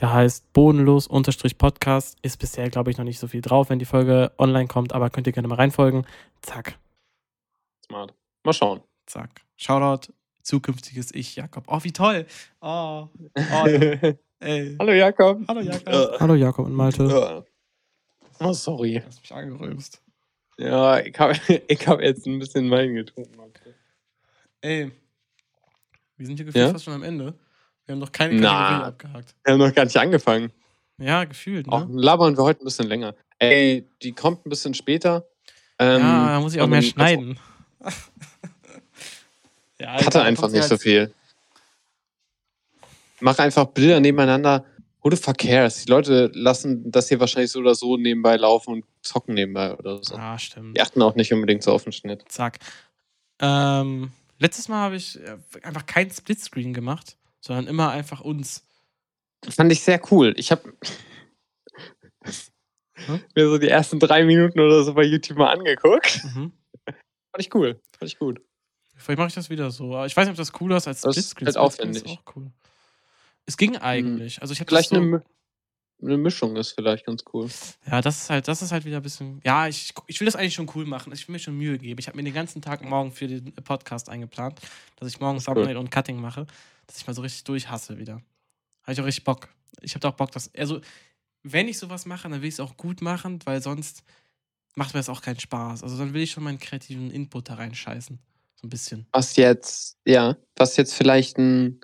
der 0.00 0.12
heißt 0.12 0.52
bodenlos-podcast. 0.52 2.16
Ist 2.22 2.38
bisher, 2.38 2.70
glaube 2.70 2.92
ich, 2.92 2.96
noch 2.96 3.04
nicht 3.04 3.18
so 3.18 3.26
viel 3.26 3.40
drauf, 3.42 3.70
wenn 3.70 3.80
die 3.80 3.84
Folge 3.84 4.32
online 4.38 4.68
kommt, 4.68 4.92
aber 4.92 5.10
könnt 5.10 5.26
ihr 5.26 5.32
gerne 5.32 5.48
mal 5.48 5.56
reinfolgen. 5.56 6.06
Zack, 6.42 6.78
Smart. 7.84 8.14
Mal 8.44 8.52
schauen. 8.52 8.80
zack. 9.06 9.42
Shoutout, 9.56 10.12
zukünftiges 10.42 11.14
Ich, 11.14 11.36
Jakob. 11.36 11.64
Oh, 11.68 11.78
wie 11.82 11.92
toll. 11.92 12.26
Oh, 12.60 13.08
oh 13.36 13.66
ey. 14.44 14.76
Hallo 14.78 14.92
Jakob. 14.92 15.42
Hallo, 15.48 15.60
Jakob. 15.60 16.20
Hallo, 16.20 16.34
Jakob 16.34 16.66
und 16.66 16.74
Malte. 16.74 17.44
Oh, 18.40 18.52
sorry. 18.52 19.00
Du 19.00 19.06
hast 19.06 19.20
mich 19.22 19.32
angerülpst. 19.32 20.00
Ja, 20.58 21.00
ich 21.00 21.18
habe 21.18 21.34
ich 21.68 21.88
hab 21.88 22.00
jetzt 22.00 22.26
ein 22.26 22.38
bisschen 22.38 22.70
Wein 22.70 22.94
getrunken. 22.94 23.38
Okay. 23.40 23.74
Ey, 24.60 24.92
wir 26.16 26.26
sind 26.26 26.36
hier 26.36 26.44
gefühlt 26.46 26.64
Ja? 26.66 26.72
fast 26.72 26.84
schon 26.84 26.94
am 26.94 27.02
Ende. 27.02 27.34
Wir 27.86 27.92
haben 27.92 28.00
noch 28.00 28.12
keine 28.12 28.34
Na. 28.40 28.48
Kategorie 28.50 28.86
abgehakt. 28.88 29.34
Wir 29.44 29.52
haben 29.52 29.60
noch 29.60 29.74
gar 29.74 29.84
nicht 29.84 29.96
angefangen. 29.96 30.52
Ja, 30.98 31.24
gefühlt, 31.24 31.68
Auch 31.68 31.86
ne? 31.86 32.00
labern 32.00 32.36
wir 32.36 32.44
heute 32.44 32.62
ein 32.62 32.64
bisschen 32.64 32.86
länger. 32.86 33.14
Ey, 33.40 33.88
die 34.02 34.12
kommt 34.12 34.46
ein 34.46 34.48
bisschen 34.50 34.74
später. 34.74 35.26
Ähm, 35.78 36.00
ja, 36.00 36.26
da 36.28 36.40
muss 36.40 36.54
ich 36.54 36.60
auch 36.60 36.68
mehr 36.68 36.80
dann- 36.80 36.88
schneiden. 36.88 37.38
ja, 39.80 39.98
Ich 39.98 40.06
hatte 40.06 40.22
einfach 40.22 40.48
nicht 40.50 40.62
so 40.64 40.70
halt- 40.70 40.82
viel. 40.82 41.14
Mach 43.24 43.38
einfach 43.38 43.64
Bilder 43.66 44.00
nebeneinander. 44.00 44.66
Who 45.02 45.10
the 45.10 45.16
fuck 45.16 45.38
cares? 45.38 45.84
Die 45.84 45.90
Leute 45.90 46.30
lassen 46.34 46.90
das 46.90 47.08
hier 47.08 47.20
wahrscheinlich 47.20 47.50
so 47.50 47.60
oder 47.60 47.74
so 47.74 47.96
nebenbei 47.96 48.36
laufen 48.36 48.74
und 48.74 48.84
zocken 49.00 49.34
nebenbei 49.34 49.74
oder 49.76 50.02
so. 50.04 50.14
Ah, 50.14 50.38
stimmt. 50.38 50.76
Die 50.76 50.82
achten 50.82 51.00
auch 51.00 51.14
nicht 51.14 51.32
unbedingt 51.32 51.62
so 51.62 51.72
auf 51.72 51.84
den 51.84 51.92
Schnitt. 51.92 52.22
Zack. 52.28 52.58
Ähm, 53.40 54.12
letztes 54.38 54.68
Mal 54.68 54.76
habe 54.82 54.96
ich 54.96 55.18
äh, 55.20 55.38
einfach 55.62 55.86
kein 55.86 56.10
Splitscreen 56.10 56.74
gemacht, 56.74 57.16
sondern 57.40 57.66
immer 57.66 57.90
einfach 57.90 58.20
uns. 58.20 58.62
Fand 59.48 59.72
ich 59.72 59.80
sehr 59.82 60.00
cool. 60.12 60.34
Ich 60.36 60.50
habe 60.50 60.72
Hm? 63.06 63.20
mir 63.34 63.48
so 63.48 63.56
die 63.58 63.68
ersten 63.68 63.98
drei 63.98 64.24
Minuten 64.24 64.60
oder 64.60 64.84
so 64.84 64.92
bei 64.94 65.02
YouTube 65.04 65.38
mal 65.38 65.50
angeguckt. 65.52 66.22
Mhm. 66.24 66.52
Fand 66.86 67.38
ich 67.38 67.54
cool. 67.54 67.80
Fand 67.98 68.10
ich 68.12 68.18
gut. 68.18 68.40
Vielleicht 68.96 69.18
mache 69.18 69.28
ich 69.28 69.34
das 69.34 69.50
wieder 69.50 69.70
so. 69.70 70.04
Ich 70.04 70.16
weiß 70.16 70.26
nicht, 70.26 70.32
ob 70.32 70.36
das 70.36 70.52
cooler 70.52 70.76
ist 70.76 70.86
als 70.88 71.00
Das 71.00 71.16
ist 71.16 71.30
Splitscreen. 71.30 71.46
halt 71.62 71.72
Splitscreen 71.74 71.90
aufwendig. 71.90 72.04
ist 72.12 72.18
auch 72.28 72.36
cool. 72.36 72.50
Es 73.46 73.56
ging 73.56 73.76
eigentlich. 73.76 74.40
Also 74.40 74.52
ich 74.52 74.60
habe 74.60 74.68
Vielleicht 74.68 74.90
so, 74.90 74.96
eine, 74.96 75.22
eine 76.02 76.16
Mischung 76.16 76.56
ist 76.56 76.72
vielleicht 76.72 77.06
ganz 77.06 77.24
cool. 77.32 77.48
Ja, 77.86 78.00
das 78.00 78.22
ist 78.22 78.30
halt, 78.30 78.48
das 78.48 78.62
ist 78.62 78.72
halt 78.72 78.84
wieder 78.84 78.98
ein 78.98 79.02
bisschen. 79.02 79.40
Ja, 79.44 79.68
ich, 79.68 79.92
ich 80.06 80.20
will 80.20 80.26
das 80.26 80.36
eigentlich 80.36 80.54
schon 80.54 80.70
cool 80.74 80.86
machen. 80.86 81.12
Ich 81.12 81.26
will 81.28 81.32
mir 81.34 81.38
schon 81.38 81.56
Mühe 81.56 81.78
geben. 81.78 81.98
Ich 81.98 82.08
habe 82.08 82.16
mir 82.16 82.24
den 82.24 82.34
ganzen 82.34 82.62
Tag 82.62 82.82
morgen 82.84 83.12
für 83.12 83.28
den 83.28 83.52
Podcast 83.52 84.08
eingeplant, 84.08 84.60
dass 84.96 85.08
ich 85.08 85.20
morgen 85.20 85.38
cool. 85.38 85.44
Thumbnail 85.44 85.76
und 85.76 85.90
Cutting 85.90 86.20
mache, 86.20 86.46
dass 86.86 86.98
ich 86.98 87.06
mal 87.06 87.14
so 87.14 87.22
richtig 87.22 87.44
durchhasse 87.44 87.98
wieder. 87.98 88.22
Habe 88.82 88.92
ich 88.92 89.00
auch 89.00 89.06
richtig 89.06 89.24
Bock. 89.24 89.48
Ich 89.80 89.92
habe 89.92 90.00
da 90.00 90.08
auch 90.08 90.16
Bock, 90.16 90.30
dass. 90.32 90.54
Also, 90.54 90.80
wenn 91.42 91.68
ich 91.68 91.78
sowas 91.78 92.06
mache, 92.06 92.28
dann 92.28 92.40
will 92.40 92.48
ich 92.48 92.54
es 92.54 92.60
auch 92.60 92.76
gut 92.76 93.02
machen, 93.02 93.38
weil 93.44 93.62
sonst 93.62 94.02
macht 94.74 94.94
mir 94.94 95.00
das 95.00 95.08
auch 95.08 95.20
keinen 95.20 95.40
Spaß. 95.40 95.82
Also, 95.82 95.98
dann 95.98 96.14
will 96.14 96.22
ich 96.22 96.32
schon 96.32 96.44
meinen 96.44 96.58
kreativen 96.58 97.10
Input 97.10 97.48
da 97.48 97.54
reinscheißen. 97.54 98.18
So 98.56 98.66
ein 98.66 98.70
bisschen. 98.70 99.06
Was 99.12 99.36
jetzt, 99.36 99.98
ja, 100.06 100.36
was 100.56 100.76
jetzt 100.76 100.94
vielleicht 100.94 101.38
ein, 101.38 101.80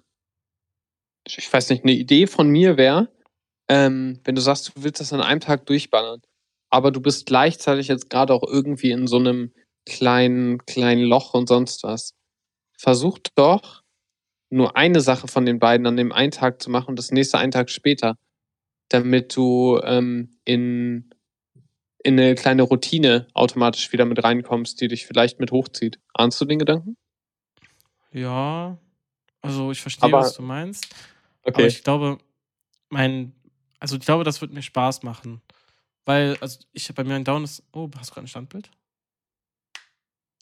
ich 1.39 1.53
weiß 1.53 1.71
nicht, 1.71 1.85
eine 1.85 1.93
Idee 1.93 2.27
von 2.27 2.49
mir 2.49 2.77
wäre, 2.77 3.09
ähm, 3.69 4.21
wenn 4.25 4.35
du 4.35 4.41
sagst, 4.41 4.69
du 4.69 4.73
willst 4.83 5.01
das 5.01 5.13
an 5.13 5.21
einem 5.21 5.41
Tag 5.41 5.67
durchballern, 5.67 6.21
aber 6.71 6.91
du 6.91 7.01
bist 7.01 7.27
gleichzeitig 7.27 7.89
jetzt 7.89 8.11
gerade 8.11 8.33
auch 8.33 8.43
irgendwie 8.43 8.91
in 8.91 9.07
so 9.07 9.17
einem 9.19 9.53
kleinen, 9.87 10.65
kleinen 10.67 11.03
Loch 11.05 11.35
und 11.35 11.49
sonst 11.49 11.83
was. 11.83 12.15
Versuch 12.79 13.19
doch, 13.35 13.83
nur 14.51 14.77
eine 14.77 15.01
Sache 15.01 15.29
von 15.29 15.47
den 15.47 15.59
beiden 15.59 15.87
an 15.87 15.97
dem 15.97 16.13
einen 16.13 16.33
Tag 16.33 16.61
zu 16.61 16.71
machen 16.71 16.89
und 16.89 16.99
das 16.99 17.13
nächste 17.13 17.39
einen 17.39 17.53
Tag 17.53 17.71
später, 17.71 18.17
damit 18.89 19.37
du 19.37 19.81
ähm, 19.85 20.37
in, 20.45 21.11
in 22.03 22.19
eine 22.19 22.35
kleine 22.35 22.63
Routine 22.63 23.29
automatisch 23.35 23.93
wieder 23.93 24.05
mit 24.07 24.23
reinkommst, 24.25 24.81
die 24.81 24.89
dich 24.89 25.07
vielleicht 25.07 25.39
mit 25.39 25.53
hochzieht. 25.53 26.01
Ahnst 26.15 26.41
du 26.41 26.45
den 26.45 26.59
Gedanken? 26.59 26.97
Ja. 28.13 28.77
Also, 29.43 29.71
ich 29.71 29.81
verstehe, 29.81 30.05
Aber- 30.09 30.19
was 30.21 30.35
du 30.35 30.43
meinst. 30.43 30.87
Aber 31.45 31.67
ich 31.67 31.83
glaube, 31.83 32.19
mein. 32.89 33.35
Also, 33.79 33.97
ich 33.97 34.05
glaube, 34.05 34.25
das 34.25 34.41
wird 34.41 34.53
mir 34.53 34.63
Spaß 34.63 35.03
machen. 35.03 35.41
Weil, 36.05 36.37
also, 36.41 36.61
ich 36.73 36.93
bei 36.95 37.05
mir 37.05 37.15
ein 37.15 37.25
Down 37.25 37.45
ist. 37.45 37.63
Oh, 37.73 37.89
hast 37.97 38.11
du 38.11 38.15
gerade 38.15 38.27
ein 38.27 38.29
Standbild? 38.29 38.71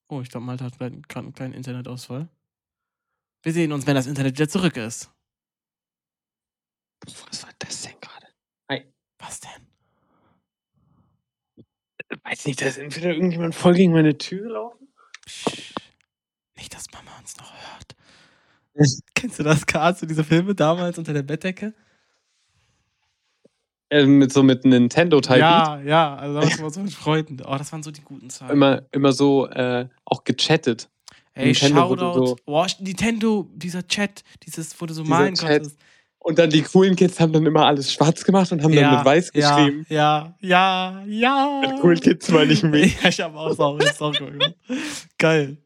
Oh, 0.08 0.20
ich 0.22 0.30
glaube, 0.30 0.46
Malte 0.46 0.64
hat 0.64 0.78
gerade 0.78 0.94
einen 0.94 1.32
kleinen 1.32 1.52
Internetausfall. 1.52 2.28
Wir 3.42 3.52
sehen 3.52 3.72
uns, 3.72 3.86
wenn 3.86 3.94
das 3.94 4.06
Internet 4.06 4.38
wieder 4.38 4.48
zurück 4.48 4.76
ist. 4.76 5.10
Was 7.04 7.42
war 7.42 7.50
das 7.58 7.82
denn 7.82 7.94
gerade? 8.00 8.26
Was 9.18 9.40
denn? 9.40 9.66
Weiß 12.22 12.46
nicht, 12.46 12.60
da 12.60 12.66
ist 12.66 12.78
entweder 12.78 13.10
irgendjemand 13.10 13.54
voll 13.54 13.74
gegen 13.74 13.92
meine 13.92 14.16
Tür 14.16 14.42
gelaufen? 14.42 14.88
Psch. 15.26 15.74
Nicht, 16.56 16.72
dass 16.74 16.90
Mama 16.92 17.16
uns 17.18 17.36
noch 17.36 17.52
hört. 17.52 17.96
Kennst 19.14 19.38
du 19.38 19.42
das, 19.42 19.66
Karl, 19.66 19.94
so 19.96 20.06
diese 20.06 20.24
Filme 20.24 20.54
damals 20.54 20.98
unter 20.98 21.12
der 21.12 21.22
Bettdecke? 21.22 21.74
Äh, 23.90 24.04
mit 24.04 24.32
so 24.32 24.42
mit 24.42 24.64
Nintendo 24.64 25.20
Type 25.20 25.38
Ja, 25.38 25.80
ja, 25.80 26.14
also 26.16 26.34
damals 26.34 26.58
immer 26.58 26.70
so 26.70 26.80
mit 26.80 26.92
Freunden. 26.92 27.38
Oh, 27.44 27.56
das 27.56 27.72
waren 27.72 27.82
so 27.82 27.90
die 27.90 28.02
guten 28.02 28.28
Zeiten. 28.28 28.52
immer, 28.52 28.82
immer 28.92 29.12
so 29.12 29.46
äh, 29.48 29.88
auch 30.04 30.24
gechattet. 30.24 30.90
Ey, 31.32 31.46
Nintendo 31.46 31.80
Shoutout. 31.96 32.26
so- 32.26 32.36
Boah, 32.44 32.66
Nintendo, 32.80 33.48
dieser 33.54 33.86
Chat, 33.86 34.22
dieses, 34.44 34.78
wo 34.80 34.84
du 34.86 34.92
so 34.92 35.04
malen 35.04 35.34
Chat. 35.34 35.60
konntest. 35.60 35.78
Und 36.18 36.38
dann 36.38 36.50
die 36.50 36.62
coolen 36.62 36.96
Kids 36.96 37.18
haben 37.20 37.32
dann 37.32 37.46
immer 37.46 37.64
alles 37.64 37.90
schwarz 37.92 38.22
gemacht 38.24 38.52
und 38.52 38.62
haben 38.62 38.74
dann 38.74 38.96
mit 38.96 39.04
weiß 39.06 39.32
geschrieben. 39.32 39.86
Ja, 39.88 40.36
ja, 40.40 41.02
ja. 41.06 41.60
Mit 41.62 41.80
coolen 41.80 42.00
Kids 42.00 42.28
meine 42.28 42.52
ich 42.52 42.62
mich. 42.64 42.98
Ja, 43.02 43.08
ich 43.08 43.20
habe 43.20 43.38
auch 43.38 43.48
das 43.48 43.56
gemacht. 43.98 44.54
Geil. 45.16 45.56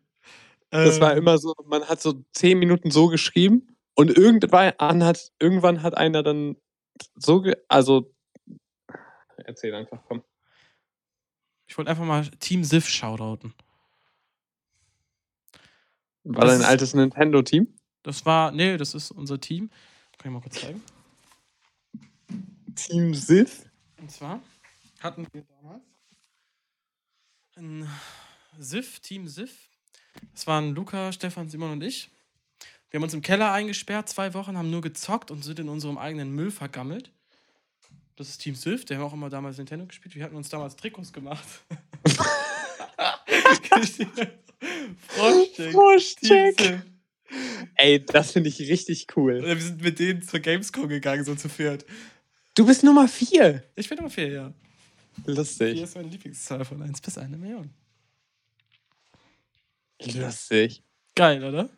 Das 0.73 1.01
war 1.01 1.13
Ähm, 1.13 1.19
immer 1.19 1.37
so, 1.39 1.55
man 1.67 1.85
hat 1.85 2.01
so 2.01 2.25
zehn 2.33 2.59
Minuten 2.59 2.91
so 2.91 3.09
geschrieben 3.09 3.77
und 3.95 4.17
irgendwann 4.17 5.05
hat, 5.05 5.31
irgendwann 5.39 5.83
hat 5.83 5.97
einer 5.97 6.23
dann 6.23 6.57
so, 7.15 7.45
also 7.69 8.13
erzähl 9.37 9.75
einfach, 9.75 10.03
komm. 10.09 10.25
Ich 11.67 11.77
wollte 11.77 11.91
einfach 11.91 12.05
mal 12.05 12.27
Team 12.39 12.65
Sif 12.65 12.89
shoutouten. 12.89 13.55
War 16.25 16.43
Das 16.47 16.53
dein 16.53 16.61
ist- 16.61 16.67
altes 16.67 16.95
Nintendo-Team? 16.95 17.77
Das 18.03 18.25
war, 18.27 18.51
nee, 18.51 18.77
das 18.77 18.95
ist 18.95 19.11
unser 19.11 19.39
Team. 19.41 19.69
Kann 20.19 20.31
ich 20.31 20.33
mal 20.33 20.41
kurz 20.41 20.61
zeigen. 20.61 20.83
Team 22.75 23.15
Sith? 23.15 23.69
Und 24.01 24.11
zwar 24.11 24.41
hatten 25.01 25.27
wir 25.33 25.43
damals 25.43 25.83
ein 27.57 27.89
SIF, 28.59 29.01
Team 29.01 29.29
SIF. 29.29 29.69
Das 30.33 30.47
waren 30.47 30.75
Luca, 30.75 31.13
Stefan, 31.13 31.49
Simon 31.49 31.73
und 31.73 31.83
ich. 31.83 32.11
Wir 32.91 32.99
haben 32.99 33.05
uns 33.05 33.15
im 33.15 33.23
Keller 33.23 33.53
eingesperrt, 33.53 34.09
zwei 34.09 34.35
Wochen, 34.35 34.57
haben 34.57 34.71
nur 34.71 34.83
gezockt 34.83 35.31
und 35.31 35.43
sind 35.43 35.59
in 35.59 35.69
unserem 35.69 35.97
eigenen 35.97 36.33
Müll 36.35 36.51
vergammelt. 36.51 37.11
Das 38.17 38.29
ist 38.29 38.39
Team 38.39 38.55
SIF, 38.55 38.85
der 38.85 38.99
haben 38.99 39.05
auch 39.05 39.15
immer 39.15 39.31
damals 39.31 39.57
Nintendo 39.57 39.87
gespielt. 39.87 40.15
Wir 40.15 40.25
hatten 40.25 40.37
uns 40.37 40.51
damals 40.51 40.77
Trikots 40.77 41.13
gemacht. 41.13 41.47
Froschcheck. 45.73 46.61
SIF. 46.61 46.83
Ey, 47.77 48.05
das 48.05 48.33
finde 48.33 48.51
ich 48.51 48.59
richtig 48.61 49.07
cool. 49.17 49.43
Wir 49.43 49.57
sind 49.57 49.83
mit 49.83 49.99
denen 49.99 50.23
zur 50.23 50.41
Gamescom 50.41 50.89
gegangen, 50.89 51.25
so 51.25 51.35
zu 51.35 51.49
viert. 51.49 51.87
Du 52.55 52.67
bist 52.67 52.85
Nummer 52.85 53.09
vier. 53.09 53.65
Ich 53.75 53.89
bin 53.89 53.99
aber 53.99 54.11
vier, 54.11 54.29
ja. 54.29 54.53
Vier 55.25 55.35
Lustig. 55.35 55.81
ist 55.81 55.97
meine 55.97 56.09
Lieblingszahl 56.09 56.65
von 56.65 56.83
1 56.83 57.01
bis 57.01 57.17
1 57.17 57.37
Million. 57.39 57.71
Lustig. 60.07 60.83
Geil, 61.15 61.45
oder? 61.45 61.69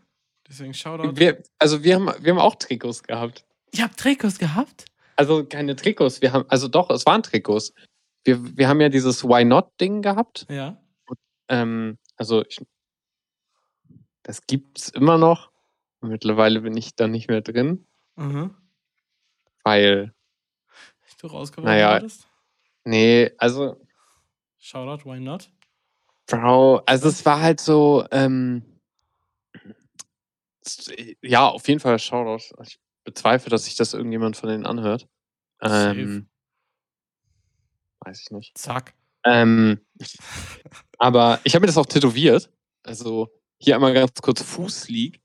Deswegen 0.48 0.74
Shoutout. 0.74 1.16
Wir, 1.16 1.42
also 1.58 1.82
wir 1.82 1.94
haben, 1.96 2.06
wir 2.24 2.32
haben 2.32 2.38
auch 2.40 2.54
Trikots 2.56 3.02
gehabt. 3.02 3.44
Ihr 3.72 3.84
habt 3.84 3.98
Trikots 3.98 4.38
gehabt? 4.38 4.84
Also 5.16 5.44
keine 5.44 5.74
Trikots, 5.76 6.20
wir 6.22 6.32
haben, 6.32 6.44
also 6.48 6.68
doch, 6.68 6.90
es 6.90 7.06
waren 7.06 7.22
Trikots. 7.22 7.72
Wir, 8.24 8.56
wir 8.56 8.68
haben 8.68 8.80
ja 8.80 8.88
dieses 8.88 9.24
Why 9.24 9.44
Not-Ding 9.44 10.02
gehabt. 10.02 10.46
Ja. 10.48 10.76
Ähm, 11.48 11.98
also 12.16 12.44
ich, 12.46 12.60
das 14.22 14.46
gibt's 14.46 14.88
immer 14.88 15.18
noch. 15.18 15.50
Mittlerweile 16.00 16.60
bin 16.60 16.76
ich 16.76 16.94
da 16.94 17.06
nicht 17.08 17.28
mehr 17.28 17.40
drin, 17.40 17.86
Mhm. 18.16 18.54
weil, 19.62 20.14
Du 21.20 21.26
rausgeworfen 21.28 21.72
Naja. 21.74 21.94
wurdest? 21.94 22.26
nee, 22.84 23.30
also, 23.38 23.80
Shoutout, 24.58 25.04
why 25.08 25.18
not? 25.20 25.48
Bro, 26.26 26.82
also 26.86 27.08
es 27.08 27.24
war 27.26 27.40
halt 27.40 27.60
so, 27.60 28.06
ähm, 28.10 28.62
ja, 31.22 31.48
auf 31.48 31.68
jeden 31.68 31.80
Fall 31.80 31.98
Shoutout. 31.98 32.54
Ich 32.62 32.78
bezweifle, 33.04 33.50
dass 33.50 33.66
sich 33.66 33.76
das 33.76 33.94
irgendjemand 33.94 34.36
von 34.36 34.48
denen 34.48 34.66
anhört. 34.66 35.06
Ähm, 35.60 36.28
weiß 38.00 38.22
ich 38.22 38.30
nicht. 38.30 38.56
Zack. 38.56 38.94
Ähm, 39.24 39.80
aber 40.98 41.40
ich 41.44 41.54
habe 41.54 41.62
mir 41.62 41.66
das 41.68 41.78
auch 41.78 41.86
tätowiert. 41.86 42.50
Also 42.82 43.30
hier 43.58 43.74
einmal 43.74 43.94
ganz 43.94 44.20
kurz 44.20 44.42
Fußleague. 44.42 45.20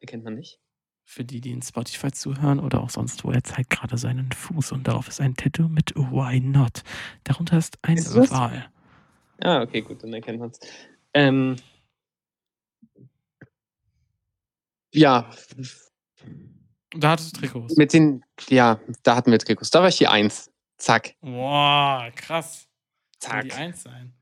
Erkennt 0.00 0.24
man 0.24 0.34
nicht. 0.34 0.58
Für 1.06 1.24
die, 1.24 1.40
die 1.40 1.52
in 1.52 1.62
Spotify 1.62 2.10
zuhören 2.10 2.58
oder 2.58 2.82
auch 2.82 2.90
sonst 2.90 3.24
wo, 3.24 3.30
er 3.30 3.44
zeigt 3.44 3.70
gerade 3.70 3.98
seinen 3.98 4.32
Fuß 4.32 4.72
und 4.72 4.88
darauf 4.88 5.08
ist 5.08 5.20
ein 5.20 5.34
Tattoo 5.34 5.68
mit 5.68 5.94
Why 5.94 6.40
Not. 6.40 6.82
Darunter 7.24 7.58
ist 7.58 7.78
ein 7.82 7.98
Ist 7.98 8.14
das? 8.14 8.30
Ah, 9.44 9.62
okay, 9.62 9.82
gut, 9.82 10.02
dann 10.02 10.12
erkennt 10.14 10.40
man 10.40 10.50
es. 10.50 10.58
Ähm, 11.12 11.56
ja, 14.92 15.30
Da 16.96 17.10
hattest 17.10 17.36
du 17.36 17.40
Trikots. 17.40 17.76
mit 17.76 17.92
den, 17.92 18.24
ja, 18.48 18.80
da 19.02 19.16
hatten 19.16 19.30
wir 19.30 19.38
Trikots. 19.38 19.70
Da 19.70 19.80
war 19.80 19.88
ich 19.88 19.96
die 19.96 20.06
Eins. 20.08 20.50
Zack, 20.78 21.14
Boah, 21.20 22.10
krass. 22.16 22.68
Zack. 23.18 23.44
die 23.44 23.52
Eins 23.52 23.82
sein? 23.82 24.12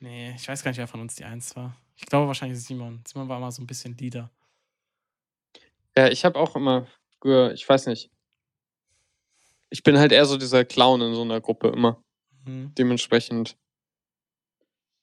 Nee, 0.00 0.34
ich 0.36 0.46
weiß 0.48 0.62
gar 0.62 0.70
nicht, 0.70 0.78
wer 0.78 0.88
von 0.88 1.00
uns 1.00 1.14
die 1.14 1.24
Eins 1.24 1.54
war. 1.56 1.76
Ich 1.96 2.06
glaube 2.06 2.26
wahrscheinlich 2.26 2.60
Simon. 2.62 3.02
Simon 3.06 3.28
war 3.28 3.36
immer 3.38 3.52
so 3.52 3.62
ein 3.62 3.66
bisschen 3.66 3.96
Leader. 3.96 4.30
Ja, 5.96 6.08
ich 6.08 6.24
habe 6.24 6.38
auch 6.38 6.56
immer, 6.56 6.86
ich 7.52 7.68
weiß 7.68 7.86
nicht. 7.86 8.10
Ich 9.70 9.82
bin 9.82 9.98
halt 9.98 10.12
eher 10.12 10.24
so 10.26 10.36
dieser 10.36 10.64
Clown 10.64 11.00
in 11.00 11.14
so 11.14 11.22
einer 11.22 11.40
Gruppe 11.40 11.68
immer. 11.68 12.02
Mhm. 12.46 12.74
dementsprechend 12.76 13.56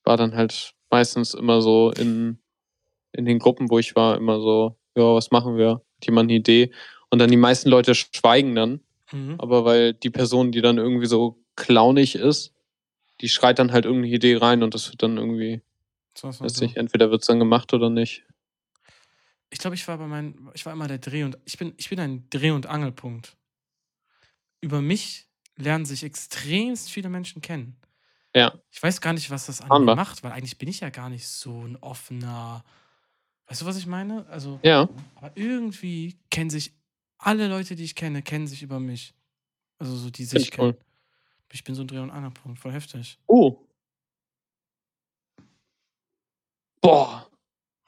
war 0.04 0.18
dann 0.18 0.36
halt 0.36 0.74
meistens 0.90 1.34
immer 1.34 1.62
so 1.62 1.92
in, 1.92 2.40
in 3.14 3.26
den 3.26 3.40
Gruppen, 3.40 3.70
wo 3.70 3.80
ich 3.80 3.96
war, 3.96 4.18
immer 4.18 4.40
so, 4.40 4.78
ja, 4.96 5.04
was 5.14 5.32
machen 5.32 5.58
wir? 5.58 5.82
Hat 5.98 6.06
jemand 6.06 6.30
eine 6.30 6.38
Idee? 6.40 6.72
Und 7.10 7.20
dann 7.20 7.30
die 7.30 7.38
meisten 7.38 7.70
Leute 7.70 7.94
schweigen 7.96 8.56
dann, 8.56 8.82
Mhm. 9.12 9.36
aber 9.40 9.66
weil 9.66 9.94
die 9.94 10.10
Person, 10.10 10.52
die 10.54 10.62
dann 10.62 10.78
irgendwie 10.78 11.06
so 11.06 11.44
clownig 11.58 12.16
ist, 12.16 12.54
die 13.20 13.28
schreit 13.28 13.60
dann 13.60 13.74
halt 13.74 13.84
irgendeine 13.86 14.16
Idee 14.16 14.38
rein 14.38 14.64
und 14.64 14.74
das 14.74 14.90
wird 14.90 15.04
dann 15.04 15.18
irgendwie, 15.18 15.62
So, 16.18 16.32
so, 16.32 16.48
so. 16.48 16.64
nicht, 16.64 16.78
entweder 16.78 17.12
wird 17.12 17.22
es 17.22 17.28
dann 17.28 17.40
gemacht 17.40 17.74
oder 17.74 17.90
nicht. 17.90 18.24
Ich 19.50 19.60
glaube, 19.60 19.76
ich 19.76 19.86
war 19.90 19.98
bei 19.98 20.08
meinen, 20.08 20.50
ich 20.54 20.66
war 20.66 20.72
immer 20.72 20.88
der 20.88 20.98
Dreh- 20.98 21.24
und 21.26 21.38
ich 21.44 21.58
bin, 21.58 21.74
ich 21.76 21.90
bin 21.90 22.00
ein 22.00 22.30
Dreh- 22.30 22.52
und 22.52 22.68
Angelpunkt. 22.68 23.36
Über 24.62 24.82
mich 24.82 25.28
lernen 25.58 25.86
sich 25.86 26.04
extremst 26.04 26.90
viele 26.90 27.10
Menschen 27.10 27.42
kennen. 27.42 27.76
Ja. 28.36 28.54
Ich 28.72 28.82
weiß 28.82 29.02
gar 29.02 29.14
nicht, 29.14 29.30
was 29.30 29.48
das 29.48 29.62
an 29.62 29.84
mir 29.86 29.96
macht, 29.96 30.24
weil 30.24 30.32
eigentlich 30.32 30.58
bin 30.58 30.70
ich 30.70 30.80
ja 30.80 30.90
gar 30.90 31.10
nicht 31.10 31.28
so 31.28 31.66
ein 31.68 31.76
offener. 31.78 32.64
Weißt 33.48 33.62
du, 33.62 33.66
was 33.66 33.78
ich 33.78 33.86
meine? 33.88 34.26
Also, 34.28 34.60
Ja, 34.64 34.88
aber 35.16 35.32
irgendwie 35.36 36.18
kennen 36.30 36.50
sich 36.50 36.74
alle 37.18 37.48
Leute, 37.48 37.76
die 37.76 37.84
ich 37.84 37.96
kenne, 37.96 38.22
kennen 38.22 38.48
sich 38.48 38.64
über 38.64 38.80
mich. 38.80 39.14
Also 39.80 39.96
so 39.96 40.10
die 40.10 40.24
sich 40.26 40.44
ich 40.54 40.60
cool. 40.60 40.74
kennen. 40.74 40.86
Ich 41.52 41.64
bin 41.66 41.76
so 41.76 41.82
ein 41.84 41.88
Dreh- 41.88 42.00
und 42.00 42.12
Angelpunkt, 42.12 42.60
voll 42.60 42.72
heftig. 42.72 43.20
Oh. 43.28 43.58
Boah. 46.80 47.28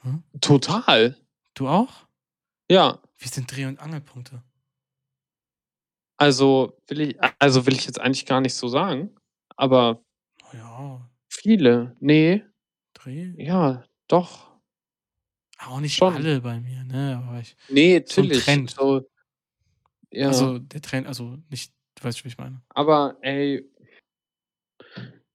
Hm? 0.02 0.24
Total. 0.42 1.18
Du 1.54 1.68
auch? 1.70 2.06
Ja. 2.70 3.00
Wir 3.18 3.28
sind 3.30 3.50
Dreh- 3.52 3.66
und 3.66 3.80
Angelpunkte. 3.80 4.44
Also 6.18 6.78
will 6.88 7.02
ich, 7.02 7.18
also 7.40 7.66
will 7.66 7.74
ich 7.74 7.86
jetzt 7.86 8.00
eigentlich 8.00 8.26
gar 8.26 8.42
nicht 8.42 8.54
so 8.54 8.68
sagen, 8.68 9.16
aber 9.56 10.04
Ja, 10.54 11.10
viele, 11.30 11.96
nee, 12.00 12.44
Dreh. 12.94 13.34
ja, 13.38 13.84
doch. 14.08 14.54
Auch 15.60 15.80
nicht 15.80 15.96
Schon. 15.96 16.14
alle 16.14 16.42
bei 16.42 16.60
mir, 16.60 16.84
ne? 16.84 17.24
Aber 17.26 17.40
ich. 17.40 17.56
Nee, 17.70 18.04
So 18.06 18.22
natürlich. 18.22 18.44
Trend. 18.44 18.70
So, 18.72 19.08
ja, 20.12 20.28
Also 20.28 20.60
der 20.60 20.82
Trend, 20.82 21.08
also 21.08 21.38
nicht, 21.50 21.74
du 21.96 22.04
weißt, 22.04 22.24
wie 22.24 22.28
ich 22.30 22.38
meine. 22.38 22.62
aber 22.70 23.18
ey, 23.22 23.64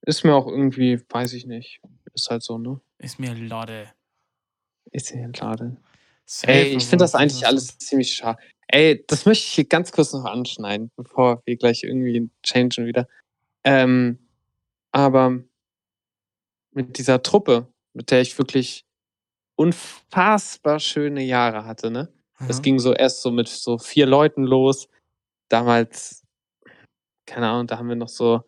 ist 0.01 0.23
mir 0.23 0.33
auch 0.35 0.47
irgendwie, 0.47 0.99
weiß 1.09 1.33
ich 1.33 1.45
nicht. 1.45 1.81
Ist 2.13 2.29
halt 2.29 2.43
so, 2.43 2.57
ne? 2.57 2.79
Ist 2.97 3.19
mir 3.19 3.33
Lodde. 3.33 3.91
Ist 4.91 5.11
ja 5.11 5.29
schade. 5.35 5.77
Safe, 6.25 6.51
Ey, 6.53 6.77
ich 6.77 6.85
finde 6.85 7.03
das 7.03 7.15
eigentlich 7.15 7.45
alles 7.45 7.77
ziemlich 7.79 8.13
schade. 8.13 8.39
Ey, 8.67 9.03
das 9.07 9.25
möchte 9.25 9.45
ich 9.47 9.53
hier 9.53 9.65
ganz 9.65 9.91
kurz 9.91 10.13
noch 10.13 10.25
anschneiden, 10.25 10.91
bevor 10.95 11.41
wir 11.45 11.57
gleich 11.57 11.83
irgendwie 11.83 12.29
changen 12.43 12.85
wieder. 12.85 13.07
Ähm, 13.63 14.19
aber 14.91 15.39
mit 16.71 16.97
dieser 16.97 17.21
Truppe, 17.21 17.67
mit 17.93 18.11
der 18.11 18.21
ich 18.21 18.37
wirklich 18.37 18.85
unfassbar 19.55 20.79
schöne 20.79 21.23
Jahre 21.23 21.65
hatte, 21.65 21.91
ne? 21.91 22.13
Das 22.47 22.57
Ja. 22.57 22.61
ging 22.61 22.79
so 22.79 22.93
erst 22.93 23.21
so 23.21 23.31
mit 23.31 23.49
so 23.49 23.77
vier 23.77 24.05
Leuten 24.05 24.43
los. 24.43 24.87
Damals, 25.49 26.23
keine 27.25 27.49
Ahnung, 27.49 27.67
da 27.67 27.77
haben 27.77 27.89
wir 27.89 27.95
noch 27.97 28.07
so 28.07 28.41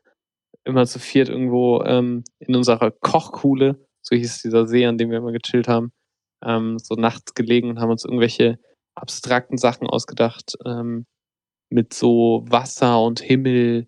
immer 0.63 0.85
zu 0.85 0.99
viert 0.99 1.27
irgendwo 1.29 1.83
ähm, 1.83 2.23
in 2.39 2.55
unserer 2.55 2.91
Kochkuhle, 2.91 3.85
so 4.01 4.15
hieß 4.15 4.43
dieser 4.43 4.67
See, 4.67 4.85
an 4.85 4.97
dem 4.97 5.09
wir 5.09 5.17
immer 5.17 5.31
gechillt 5.33 5.67
haben, 5.67 5.91
ähm, 6.43 6.79
so 6.79 6.95
nachts 6.95 7.33
gelegen 7.33 7.69
und 7.69 7.79
haben 7.79 7.89
uns 7.91 8.05
irgendwelche 8.05 8.59
abstrakten 8.95 9.57
Sachen 9.57 9.87
ausgedacht 9.87 10.55
ähm, 10.65 11.05
mit 11.69 11.93
so 11.93 12.45
Wasser 12.47 13.01
und 13.03 13.19
Himmel. 13.19 13.87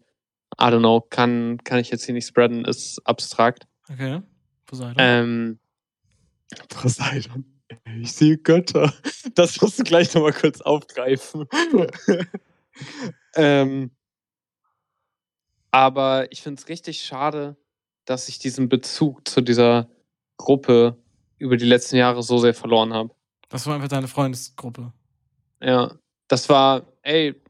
I 0.59 0.65
don't 0.65 0.79
know, 0.79 1.01
kann, 1.01 1.57
kann 1.63 1.79
ich 1.79 1.89
jetzt 1.89 2.05
hier 2.05 2.13
nicht 2.13 2.27
spreaden, 2.27 2.65
ist 2.65 2.99
abstrakt. 3.05 3.67
Okay. 3.89 4.21
Poseidon. 4.65 4.95
Ähm, 4.97 5.59
Poseidon. 6.69 7.45
Ich 7.99 8.13
sehe 8.13 8.37
Götter. 8.37 8.93
Das 9.35 9.59
musst 9.61 9.79
du 9.79 9.83
gleich 9.83 10.13
nochmal 10.13 10.33
kurz 10.33 10.61
aufgreifen. 10.61 11.47
ähm, 13.35 13.89
aber 15.71 16.31
ich 16.31 16.43
finde 16.43 16.61
es 16.61 16.69
richtig 16.69 17.01
schade, 17.01 17.57
dass 18.05 18.29
ich 18.29 18.37
diesen 18.37 18.69
Bezug 18.69 19.27
zu 19.27 19.41
dieser 19.41 19.89
Gruppe 20.37 20.97
über 21.39 21.57
die 21.57 21.65
letzten 21.65 21.95
Jahre 21.95 22.21
so 22.21 22.37
sehr 22.37 22.53
verloren 22.53 22.93
habe. 22.93 23.09
das 23.49 23.65
war 23.65 23.75
einfach 23.75 23.87
deine 23.87 24.07
Freundesgruppe. 24.07 24.93
Ja, 25.61 25.95
das 26.27 26.47
war, 26.49 26.85
ey, 27.01 27.41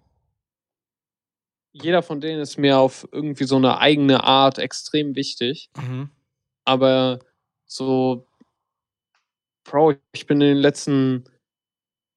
jeder 1.73 2.01
von 2.03 2.21
denen 2.21 2.39
ist 2.41 2.57
mir 2.57 2.77
auf 2.79 3.07
irgendwie 3.11 3.43
so 3.45 3.55
eine 3.57 3.79
eigene 3.79 4.23
Art 4.23 4.57
extrem 4.59 5.15
wichtig. 5.15 5.69
Mhm. 5.77 6.09
aber 6.65 7.19
so, 7.65 8.27
Bro, 9.65 9.95
ich 10.13 10.27
bin 10.27 10.39
in 10.41 10.47
den 10.49 10.57
letzten 10.57 11.23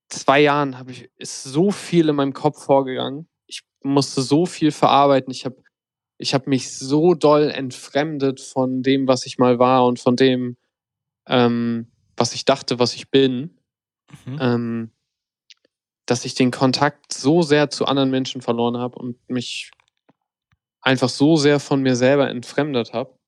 zwei 0.09 0.41
Jahren, 0.41 0.79
habe 0.79 0.93
ich, 0.93 1.11
ist 1.17 1.43
so 1.45 1.71
viel 1.71 2.09
in 2.09 2.17
meinem 2.17 2.33
Kopf 2.35 2.63
vorgegangen. 2.65 3.29
Ich 3.47 3.63
musste 3.83 4.23
so 4.23 4.47
viel 4.47 4.71
verarbeiten. 4.73 5.31
Ich 5.33 5.45
habe 5.45 5.57
ich 6.19 6.35
hab 6.35 6.47
mich 6.47 6.77
so 6.77 7.15
doll 7.15 7.51
entfremdet 7.51 8.41
von 8.41 8.83
dem, 8.83 9.07
was 9.09 9.27
ich 9.27 9.39
mal 9.39 9.59
war 9.59 9.87
und 9.87 9.99
von 10.01 10.17
dem, 10.17 10.57
ähm, 11.29 11.91
was 12.17 12.35
ich 12.35 12.45
dachte, 12.45 12.79
was 12.79 12.95
ich 12.95 13.11
bin, 13.11 13.59
Mhm. 14.25 14.39
ähm, 14.41 14.91
dass 16.07 16.25
ich 16.25 16.35
den 16.35 16.51
Kontakt 16.51 17.13
so 17.13 17.43
sehr 17.43 17.69
zu 17.71 17.85
anderen 17.87 18.11
Menschen 18.11 18.41
verloren 18.41 18.79
habe 18.79 18.99
und 18.99 19.17
mich 19.29 19.71
einfach 20.81 21.09
so 21.09 21.37
sehr 21.37 21.59
von 21.61 21.83
mir 21.83 21.97
selber 21.97 22.29
entfremdet 22.31 22.93
habe, 22.93 23.19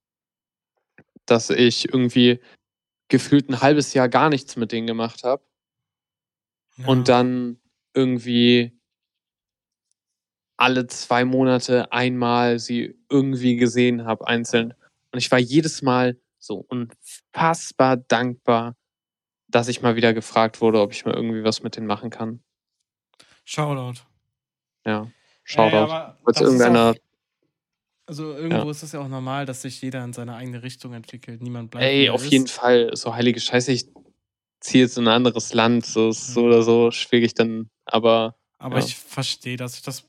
dass 1.27 1.51
ich 1.51 1.93
irgendwie 1.93 2.41
gefühlt 3.09 3.49
ein 3.49 3.61
halbes 3.61 3.95
Jahr 3.95 4.09
gar 4.09 4.29
nichts 4.29 4.57
mit 4.57 4.71
denen 4.71 4.87
gemacht 4.87 5.25
habe 5.25 5.43
Ja. 6.77 6.87
und 6.87 7.09
dann 7.09 7.59
irgendwie 7.95 8.79
alle 10.57 10.87
zwei 10.87 11.25
Monate 11.25 11.91
einmal 11.93 12.59
sie 12.59 12.97
irgendwie 13.09 13.57
gesehen 13.57 14.05
habe, 14.05 14.27
einzeln. 14.27 14.75
Und 15.13 15.19
ich 15.19 15.31
war 15.31 15.39
jedes 15.39 15.83
Mal 15.83 16.21
so 16.39 16.65
unfassbar 16.69 17.97
dankbar, 17.97 18.77
dass 19.49 19.69
ich 19.69 19.83
mal 19.83 19.97
wieder 19.97 20.13
gefragt 20.15 20.61
wurde, 20.61 20.81
ob 20.81 20.93
ich 20.93 21.05
mal 21.05 21.15
irgendwie 21.15 21.45
was 21.45 21.63
mit 21.63 21.77
denen 21.77 21.87
machen 21.87 22.11
kann. 22.11 22.43
Shoutout. 23.49 24.03
Ja. 24.85 25.11
Shoutout. 25.45 25.77
Aber 25.77 26.19
Falls 26.23 26.37
ist 26.37 26.43
irgendeiner. 26.43 26.91
Auch, 26.91 26.95
also 28.05 28.35
irgendwo 28.35 28.71
ist 28.71 28.83
es 28.83 28.93
ja 28.93 29.01
auch 29.01 29.09
normal, 29.09 29.47
dass 29.47 29.63
sich 29.63 29.81
jeder 29.81 30.05
in 30.05 30.13
seine 30.13 30.35
eigene 30.35 30.63
Richtung 30.63 30.93
entwickelt. 30.93 31.41
Niemand 31.41 31.71
bleibt. 31.71 31.87
Ey, 31.87 32.11
auf 32.11 32.25
ist. 32.27 32.33
jeden 32.33 32.47
Fall, 32.47 32.95
so 32.95 33.15
heilige 33.15 33.41
Scheiße, 33.41 33.73
ich 33.73 33.89
ziehe 34.61 34.85
jetzt 34.85 34.99
in 34.99 35.05
ein 35.09 35.15
anderes 35.15 35.55
Land, 35.55 35.87
so, 35.87 36.11
so 36.11 36.41
Mhm. 36.43 36.47
oder 36.47 36.63
so 36.63 36.91
schwierig 36.91 37.33
dann, 37.35 37.71
aber 37.87 38.35
Aber 38.59 38.79
Ja. 38.81 38.85
ich 38.85 38.97
verstehe, 38.97 39.57
dass 39.57 39.77
ich 39.77 39.83
das 39.83 40.05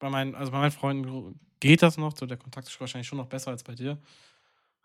bei 0.00 0.10
meinen, 0.10 0.34
also 0.34 0.50
bei 0.50 0.58
meinen 0.58 0.70
Freunden 0.72 1.38
geht 1.60 1.82
das 1.82 1.96
noch, 1.98 2.16
so 2.16 2.26
der 2.26 2.38
Kontakt 2.38 2.66
ist 2.66 2.80
wahrscheinlich 2.80 3.06
schon 3.06 3.18
noch 3.18 3.26
besser 3.28 3.50
als 3.52 3.62
bei 3.62 3.74
dir. 3.74 3.98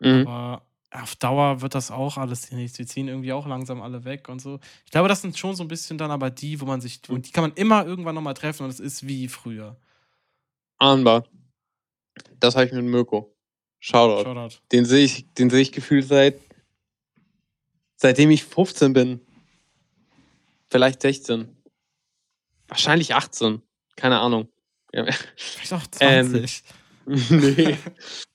mhm. 0.00 0.26
Aber 0.28 0.66
auf 0.92 1.14
Dauer 1.16 1.60
wird 1.62 1.74
das 1.74 1.90
auch 1.90 2.16
alles 2.16 2.50
nichts. 2.52 2.78
Wir 2.78 2.86
ziehen 2.86 3.08
irgendwie 3.08 3.32
auch 3.32 3.46
langsam 3.46 3.80
alle 3.80 4.04
weg 4.04 4.28
und 4.28 4.40
so. 4.40 4.58
Ich 4.84 4.90
glaube, 4.90 5.08
das 5.08 5.22
sind 5.22 5.38
schon 5.38 5.54
so 5.54 5.62
ein 5.64 5.68
bisschen 5.68 5.98
dann 5.98 6.10
aber 6.10 6.30
die, 6.30 6.60
wo 6.60 6.64
man 6.64 6.80
sich, 6.80 7.00
Mhm. 7.08 7.14
und 7.14 7.26
die 7.28 7.32
kann 7.32 7.42
man 7.42 7.52
immer 7.54 7.86
irgendwann 7.86 8.14
nochmal 8.14 8.34
treffen 8.34 8.64
und 8.64 8.70
es 8.70 8.80
ist 8.80 9.06
wie 9.06 9.28
früher. 9.28 9.76
ahnbar. 10.78 11.24
Das 12.40 12.56
habe 12.56 12.66
ich 12.66 12.72
mit 12.72 12.84
Mirko. 12.84 13.34
Shoutout. 13.78 14.24
Shoutout. 14.24 14.56
Den 14.72 14.84
sehe 14.84 15.04
ich, 15.04 15.26
den 15.34 15.48
sehe 15.50 15.60
ich 15.60 15.72
gefühlt 15.72 16.06
seit 16.08 16.40
seitdem 17.96 18.30
ich 18.30 18.44
15 18.44 18.92
bin. 18.94 19.20
Vielleicht 20.70 21.02
16. 21.02 21.54
Wahrscheinlich 22.68 23.14
18. 23.14 23.60
Keine 23.96 24.20
Ahnung. 24.20 24.48
Vielleicht 24.92 25.72
auch 25.72 25.82
Ähm, 26.00 26.30
20. 26.30 26.62
nee. 27.30 27.76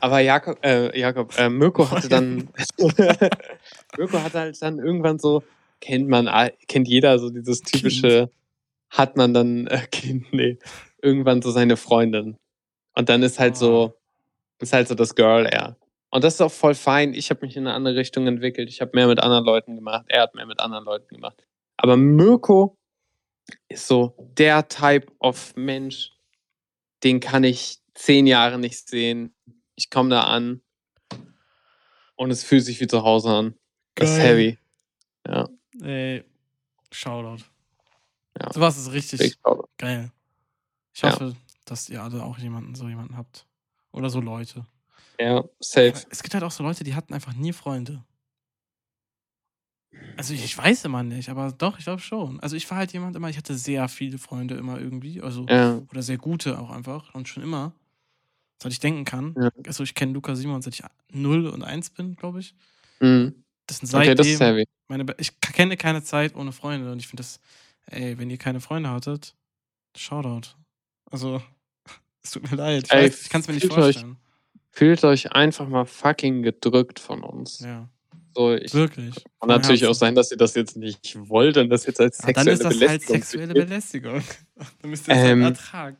Aber 0.00 0.20
Jakob, 0.20 0.58
äh, 0.64 0.98
Jakob, 0.98 1.38
äh, 1.38 1.48
Mirko 1.48 1.90
hatte 1.90 2.08
dann, 2.08 2.48
Mirko 3.96 4.22
hatte 4.22 4.38
halt 4.38 4.62
dann 4.62 4.78
irgendwann 4.78 5.18
so, 5.18 5.42
kennt 5.80 6.08
man, 6.08 6.28
kennt 6.68 6.88
jeder 6.88 7.18
so 7.18 7.30
dieses 7.30 7.60
typische, 7.60 8.30
hat 8.88 9.16
man 9.16 9.34
dann, 9.34 9.66
äh, 9.66 9.86
Kind, 9.90 10.26
nee, 10.32 10.58
irgendwann 11.02 11.42
so 11.42 11.50
seine 11.50 11.76
Freundin. 11.76 12.36
Und 12.94 13.08
dann 13.08 13.22
ist 13.22 13.38
halt 13.38 13.56
so, 13.56 13.94
ist 14.58 14.72
halt 14.72 14.88
so 14.88 14.94
das 14.94 15.14
Girl 15.14 15.46
eher. 15.46 15.76
Und 16.10 16.24
das 16.24 16.34
ist 16.34 16.40
auch 16.40 16.50
voll 16.50 16.74
fein. 16.74 17.14
Ich 17.14 17.30
habe 17.30 17.46
mich 17.46 17.56
in 17.56 17.66
eine 17.66 17.74
andere 17.74 17.96
Richtung 17.96 18.26
entwickelt. 18.26 18.68
Ich 18.68 18.80
habe 18.80 18.90
mehr 18.94 19.06
mit 19.06 19.20
anderen 19.20 19.44
Leuten 19.44 19.76
gemacht. 19.76 20.06
Er 20.08 20.22
hat 20.22 20.34
mehr 20.34 20.46
mit 20.46 20.60
anderen 20.60 20.84
Leuten 20.84 21.14
gemacht. 21.14 21.44
Aber 21.76 21.96
Mirko 21.96 22.76
ist 23.68 23.86
so 23.86 24.14
der 24.36 24.68
Type 24.68 25.06
of 25.20 25.54
Mensch, 25.56 26.12
den 27.04 27.20
kann 27.20 27.44
ich 27.44 27.78
zehn 27.94 28.26
Jahre 28.26 28.58
nicht 28.58 28.88
sehen. 28.88 29.34
Ich 29.80 29.88
komme 29.88 30.10
da 30.10 30.24
an 30.24 30.60
und 32.14 32.30
es 32.30 32.44
fühlt 32.44 32.62
sich 32.66 32.78
wie 32.82 32.86
zu 32.86 33.02
Hause 33.02 33.30
an. 33.30 33.54
Das 33.94 34.10
ist 34.10 34.16
Geil. 34.18 34.26
heavy. 34.26 34.58
Ja, 35.26 35.48
Ey, 35.80 36.22
Shoutout. 36.92 37.42
Ja. 38.38 38.52
Sowas 38.52 38.76
ist 38.76 38.92
richtig 38.92 39.42
out. 39.42 39.70
geil. 39.78 40.12
Ich 40.92 41.00
Ja. 41.00 41.12
hoffe, 41.12 41.34
dass 41.64 41.88
ihr 41.88 42.02
alle 42.02 42.22
auch 42.22 42.36
jemanden, 42.36 42.74
so 42.74 42.90
jemanden 42.90 43.16
habt. 43.16 43.46
Oder 43.92 44.10
so 44.10 44.20
Leute. 44.20 44.66
Ja, 45.18 45.44
safe. 45.60 46.04
Es 46.10 46.22
gibt 46.22 46.34
halt 46.34 46.44
auch 46.44 46.50
so 46.50 46.62
Leute, 46.62 46.84
die 46.84 46.94
hatten 46.94 47.14
einfach 47.14 47.32
nie 47.32 47.54
Freunde. 47.54 48.04
Also 50.18 50.34
ich, 50.34 50.44
ich 50.44 50.58
weiß 50.58 50.84
immer 50.84 51.02
nicht, 51.02 51.30
aber 51.30 51.52
doch, 51.52 51.78
ich 51.78 51.84
glaube 51.84 52.02
schon. 52.02 52.38
Also 52.40 52.54
ich 52.54 52.70
war 52.70 52.76
halt 52.76 52.92
jemand 52.92 53.16
immer, 53.16 53.30
ich 53.30 53.38
hatte 53.38 53.56
sehr 53.56 53.88
viele 53.88 54.18
Freunde 54.18 54.56
immer 54.56 54.78
irgendwie, 54.78 55.22
also 55.22 55.46
Ja, 55.48 55.80
oder 55.90 56.02
sehr 56.02 56.18
gute 56.18 56.58
auch 56.58 56.68
einfach 56.70 57.14
und 57.14 57.28
schon 57.28 57.42
immer, 57.42 57.72
seit 58.62 58.72
ich 58.72 58.80
denken 58.80 59.04
kann. 59.04 59.34
Ja. 59.40 59.50
Also 59.66 59.82
ich 59.82 59.94
kenne 59.94 60.12
Luca 60.12 60.34
Simon, 60.34 60.62
seit 60.62 60.74
ich 60.74 60.82
0 61.12 61.46
und 61.48 61.62
1 61.62 61.90
bin, 61.90 62.14
glaube 62.16 62.40
ich. 62.40 62.54
mhm. 63.00 63.34
Das 63.66 63.78
sind 63.78 63.94
okay, 63.94 64.06
seitdem 64.06 64.16
das 64.16 64.26
ist 64.26 64.40
heavy. 64.40 64.64
meine 64.88 65.06
ich 65.18 65.40
kenne 65.40 65.76
keine 65.76 66.02
Zeit 66.02 66.34
ohne 66.34 66.50
Freunde 66.50 66.90
und 66.90 66.98
ich 66.98 67.06
finde 67.06 67.22
das, 67.22 67.38
ey, 67.86 68.18
wenn 68.18 68.28
ihr 68.28 68.36
keine 68.38 68.60
Freunde 68.60 68.90
hattet, 68.90 69.34
Shoutout. 69.96 70.48
Also, 71.10 71.40
es 72.22 72.32
tut 72.32 72.50
mir 72.50 72.56
leid. 72.56 72.84
Ich, 72.84 72.92
Ey, 72.92 73.04
weiß, 73.04 73.22
ich 73.22 73.28
kann 73.28 73.40
es 73.42 73.48
mir 73.48 73.54
nicht 73.54 73.62
fühlt 73.62 73.74
euch- 73.78 73.94
vorstellen. 73.96 74.16
Fühlt 74.72 75.04
euch 75.04 75.32
einfach 75.32 75.68
mal 75.68 75.84
fucking 75.84 76.42
gedrückt 76.42 77.00
von 77.00 77.22
uns. 77.24 77.58
Ja, 77.60 77.88
So, 78.36 78.54
ich 78.54 78.72
wirklich. 78.74 79.14
kann 79.40 79.48
natürlich 79.48 79.82
auch 79.84 79.88
Herzen. 79.88 79.98
sein, 80.00 80.14
dass 80.14 80.30
ihr 80.30 80.36
das 80.36 80.54
jetzt 80.54 80.76
nicht 80.76 81.16
wollt 81.28 81.56
und 81.56 81.70
das 81.70 81.86
jetzt 81.86 82.00
als 82.00 82.18
Ja, 82.18 82.32
dann 82.32 82.44
sexuelle 82.44 82.52
ist 82.54 82.62
das 82.64 82.70
halt 82.72 82.80
Belästigung 82.80 83.16
sexuelle 83.20 83.46
seht. 83.54 83.68
Belästigung. 83.68 84.22
dann 84.80 84.90
müsst 84.90 85.08
ihr 85.08 85.14
es 85.14 85.20
Ähm, 85.28 85.42
halt 85.44 85.56
ertragen. 85.56 85.96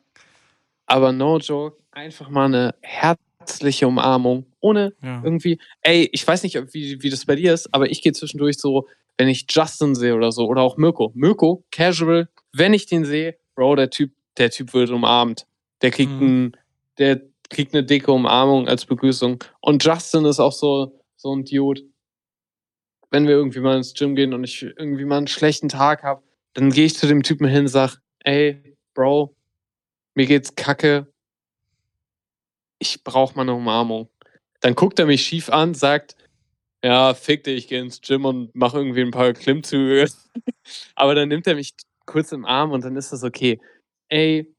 Aber 0.90 1.12
no 1.12 1.38
joke, 1.38 1.76
einfach 1.92 2.28
mal 2.30 2.46
eine 2.46 2.74
herzliche 2.82 3.86
Umarmung. 3.86 4.44
Ohne 4.58 4.92
Ja. 5.02 5.22
irgendwie, 5.22 5.60
ey, 5.82 6.08
ich 6.12 6.26
weiß 6.26 6.42
nicht, 6.42 6.56
wie, 6.74 7.00
wie 7.00 7.10
das 7.10 7.24
bei 7.26 7.36
dir 7.36 7.54
ist, 7.54 7.72
aber 7.72 7.88
ich 7.90 8.02
gehe 8.02 8.12
zwischendurch 8.12 8.58
so, 8.58 8.88
wenn 9.16 9.28
ich 9.28 9.46
Justin 9.48 9.94
sehe 9.94 10.16
oder 10.16 10.32
so, 10.32 10.46
oder 10.48 10.62
auch 10.62 10.76
Mirko. 10.76 11.12
Mirko, 11.14 11.64
casual, 11.70 12.28
wenn 12.52 12.74
ich 12.74 12.86
den 12.86 13.04
sehe, 13.04 13.36
Bro, 13.54 13.76
der 13.76 13.90
Typ 13.90 14.10
der 14.36 14.50
Typ 14.50 14.74
wird 14.74 14.90
umarmt. 14.90 15.46
Der 15.82 15.92
kriegt, 15.92 16.10
Mhm. 16.20 16.26
ein, 16.46 16.56
der 16.98 17.20
kriegt 17.50 17.72
eine 17.72 17.84
dicke 17.84 18.10
Umarmung 18.10 18.66
als 18.66 18.84
Begrüßung. 18.84 19.44
Und 19.60 19.84
Justin 19.84 20.24
ist 20.24 20.40
auch 20.40 20.52
so, 20.52 20.98
so 21.16 21.32
ein 21.34 21.44
Dude. 21.44 21.82
Wenn 23.12 23.26
wir 23.28 23.34
irgendwie 23.34 23.60
mal 23.60 23.76
ins 23.76 23.94
Gym 23.94 24.16
gehen 24.16 24.34
und 24.34 24.42
ich 24.44 24.62
irgendwie 24.62 25.04
mal 25.04 25.18
einen 25.18 25.26
schlechten 25.28 25.68
Tag 25.68 26.02
habe, 26.02 26.22
dann 26.54 26.70
gehe 26.70 26.86
ich 26.86 26.96
zu 26.96 27.06
dem 27.06 27.22
Typen 27.22 27.46
hin 27.46 27.60
und 27.62 27.68
sag, 27.68 27.98
ey, 28.24 28.76
Bro, 28.94 29.36
mir 30.14 30.26
geht's 30.26 30.54
kacke. 30.54 31.12
Ich 32.78 33.04
brauche 33.04 33.34
mal 33.36 33.42
eine 33.42 33.54
Umarmung. 33.54 34.08
Dann 34.60 34.74
guckt 34.74 34.98
er 34.98 35.06
mich 35.06 35.24
schief 35.24 35.50
an, 35.50 35.74
sagt, 35.74 36.16
ja, 36.82 37.14
fick 37.14 37.44
dich, 37.44 37.58
ich 37.58 37.68
gehe 37.68 37.80
ins 37.80 38.00
Gym 38.00 38.24
und 38.24 38.54
mache 38.54 38.78
irgendwie 38.78 39.02
ein 39.02 39.10
paar 39.10 39.32
Klimmzüge. 39.32 40.10
Aber 40.94 41.14
dann 41.14 41.28
nimmt 41.28 41.46
er 41.46 41.54
mich 41.54 41.74
kurz 42.06 42.32
im 42.32 42.44
Arm 42.44 42.72
und 42.72 42.84
dann 42.84 42.96
ist 42.96 43.12
das 43.12 43.22
okay. 43.22 43.60
Ey, 44.08 44.54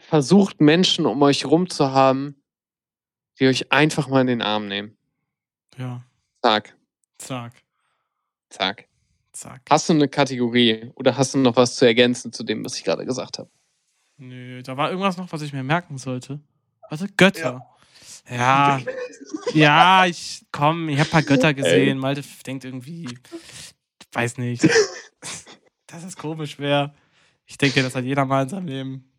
versucht 0.00 0.60
Menschen 0.60 1.06
um 1.06 1.20
euch 1.22 1.44
rum 1.44 1.68
zu 1.68 1.92
haben, 1.92 2.42
die 3.38 3.46
euch 3.46 3.72
einfach 3.72 4.08
mal 4.08 4.20
in 4.20 4.26
den 4.28 4.42
Arm 4.42 4.66
nehmen. 4.68 4.96
Ja. 5.76 6.04
Zack, 6.42 6.76
Zack. 7.18 7.52
zack. 8.50 8.88
Zack. 9.34 9.62
Hast 9.68 9.88
du 9.88 9.94
eine 9.94 10.08
Kategorie 10.08 10.92
oder 10.94 11.16
hast 11.16 11.34
du 11.34 11.38
noch 11.38 11.56
was 11.56 11.76
zu 11.76 11.84
ergänzen 11.84 12.32
zu 12.32 12.44
dem, 12.44 12.64
was 12.64 12.78
ich 12.78 12.84
gerade 12.84 13.04
gesagt 13.04 13.38
habe? 13.38 13.50
Nö, 14.16 14.62
da 14.62 14.76
war 14.76 14.90
irgendwas 14.90 15.16
noch, 15.16 15.30
was 15.32 15.42
ich 15.42 15.52
mir 15.52 15.64
merken 15.64 15.98
sollte. 15.98 16.40
Warte, 16.88 17.08
Götter. 17.16 17.66
Ja. 18.30 18.80
Ja, 19.52 20.06
ich 20.06 20.46
komm, 20.52 20.88
ich 20.88 20.98
habe 20.98 21.10
paar 21.10 21.22
Götter 21.22 21.52
gesehen. 21.52 21.98
Malte 21.98 22.22
denkt 22.46 22.64
irgendwie, 22.64 23.08
weiß 24.12 24.38
nicht, 24.38 24.62
dass 25.86 26.04
es 26.04 26.16
komisch 26.16 26.58
wäre. 26.58 26.94
Ich 27.44 27.58
denke, 27.58 27.82
das 27.82 27.94
hat 27.94 28.04
jeder 28.04 28.24
mal 28.24 28.44
in 28.44 28.48
seinem 28.48 28.66
Leben. 28.66 29.12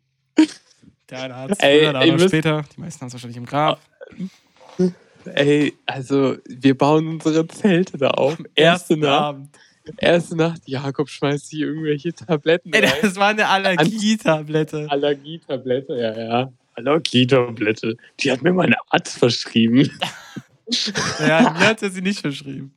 Der 1.10 1.22
eine 1.22 1.36
hat 1.36 1.50
es 1.52 1.58
Ey, 1.58 1.80
früher, 1.80 1.92
der 1.92 2.00
andere 2.00 2.28
später. 2.28 2.64
Die 2.74 2.80
meisten 2.80 3.00
haben 3.02 3.08
es 3.08 3.12
wahrscheinlich 3.12 3.36
im 3.36 3.46
Grab. 3.46 3.80
Ey, 5.26 5.76
also 5.84 6.36
wir 6.46 6.76
bauen 6.76 7.06
unsere 7.06 7.46
Zelte 7.46 7.98
da 7.98 8.10
auf. 8.10 8.38
Erste 8.54 8.94
Ersten 8.94 9.00
Nacht, 9.00 9.20
Abend. 9.20 9.58
Erste 9.98 10.36
Nacht, 10.36 10.62
Jakob 10.66 11.08
schmeißt 11.08 11.50
hier 11.50 11.68
irgendwelche 11.68 12.12
Tabletten 12.12 12.72
Ey, 12.72 12.88
das 13.02 13.16
war 13.16 13.28
eine 13.28 13.48
Allergietablette. 13.48 14.86
Allergietablette, 14.90 15.96
ja, 15.96 16.18
ja. 16.18 16.52
Allergietablette. 16.74 17.96
Die 18.20 18.30
hat 18.30 18.42
mir 18.42 18.52
meine 18.52 18.76
Arzt 18.90 19.18
verschrieben. 19.18 19.90
Ja, 21.20 21.54
mir 21.56 21.68
hat 21.68 21.80
er 21.80 21.90
sie 21.90 22.02
nicht 22.02 22.18
verschrieben. 22.18 22.74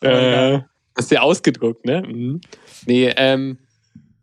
Äh, 0.00 0.60
hast 0.96 1.10
du 1.10 1.16
ja 1.16 1.22
ausgedruckt, 1.22 1.84
ne? 1.84 2.02
Mhm. 2.02 2.40
Nee, 2.86 3.12
ähm, 3.16 3.58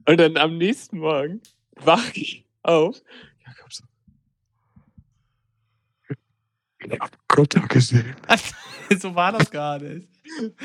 und 0.06 0.18
dann 0.18 0.38
am 0.38 0.58
nächsten 0.58 0.99
Morgen 0.99 1.41
wach 1.76 2.14
ich 2.14 2.45
auf. 2.64 3.02
Jakob 3.45 3.74
so. 3.74 3.84
Ich 6.84 6.99
hab 6.99 7.12
Götter 7.28 7.62
gesehen. 7.68 8.16
so 8.99 9.14
war 9.16 9.32
das 9.32 9.49
gar 9.52 9.80
nicht. 9.80 10.08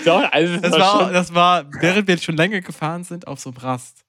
Doch, 0.04 0.30
also 0.32 0.56
Das 0.60 0.72
war, 0.72 1.12
das 1.12 1.34
war, 1.34 1.64
während 1.80 2.06
wir 2.06 2.14
jetzt 2.14 2.24
schon 2.24 2.36
länger 2.36 2.60
gefahren 2.60 3.04
sind, 3.04 3.26
auf 3.26 3.40
so 3.40 3.50
einem 3.50 3.58
Rast. 3.58 4.04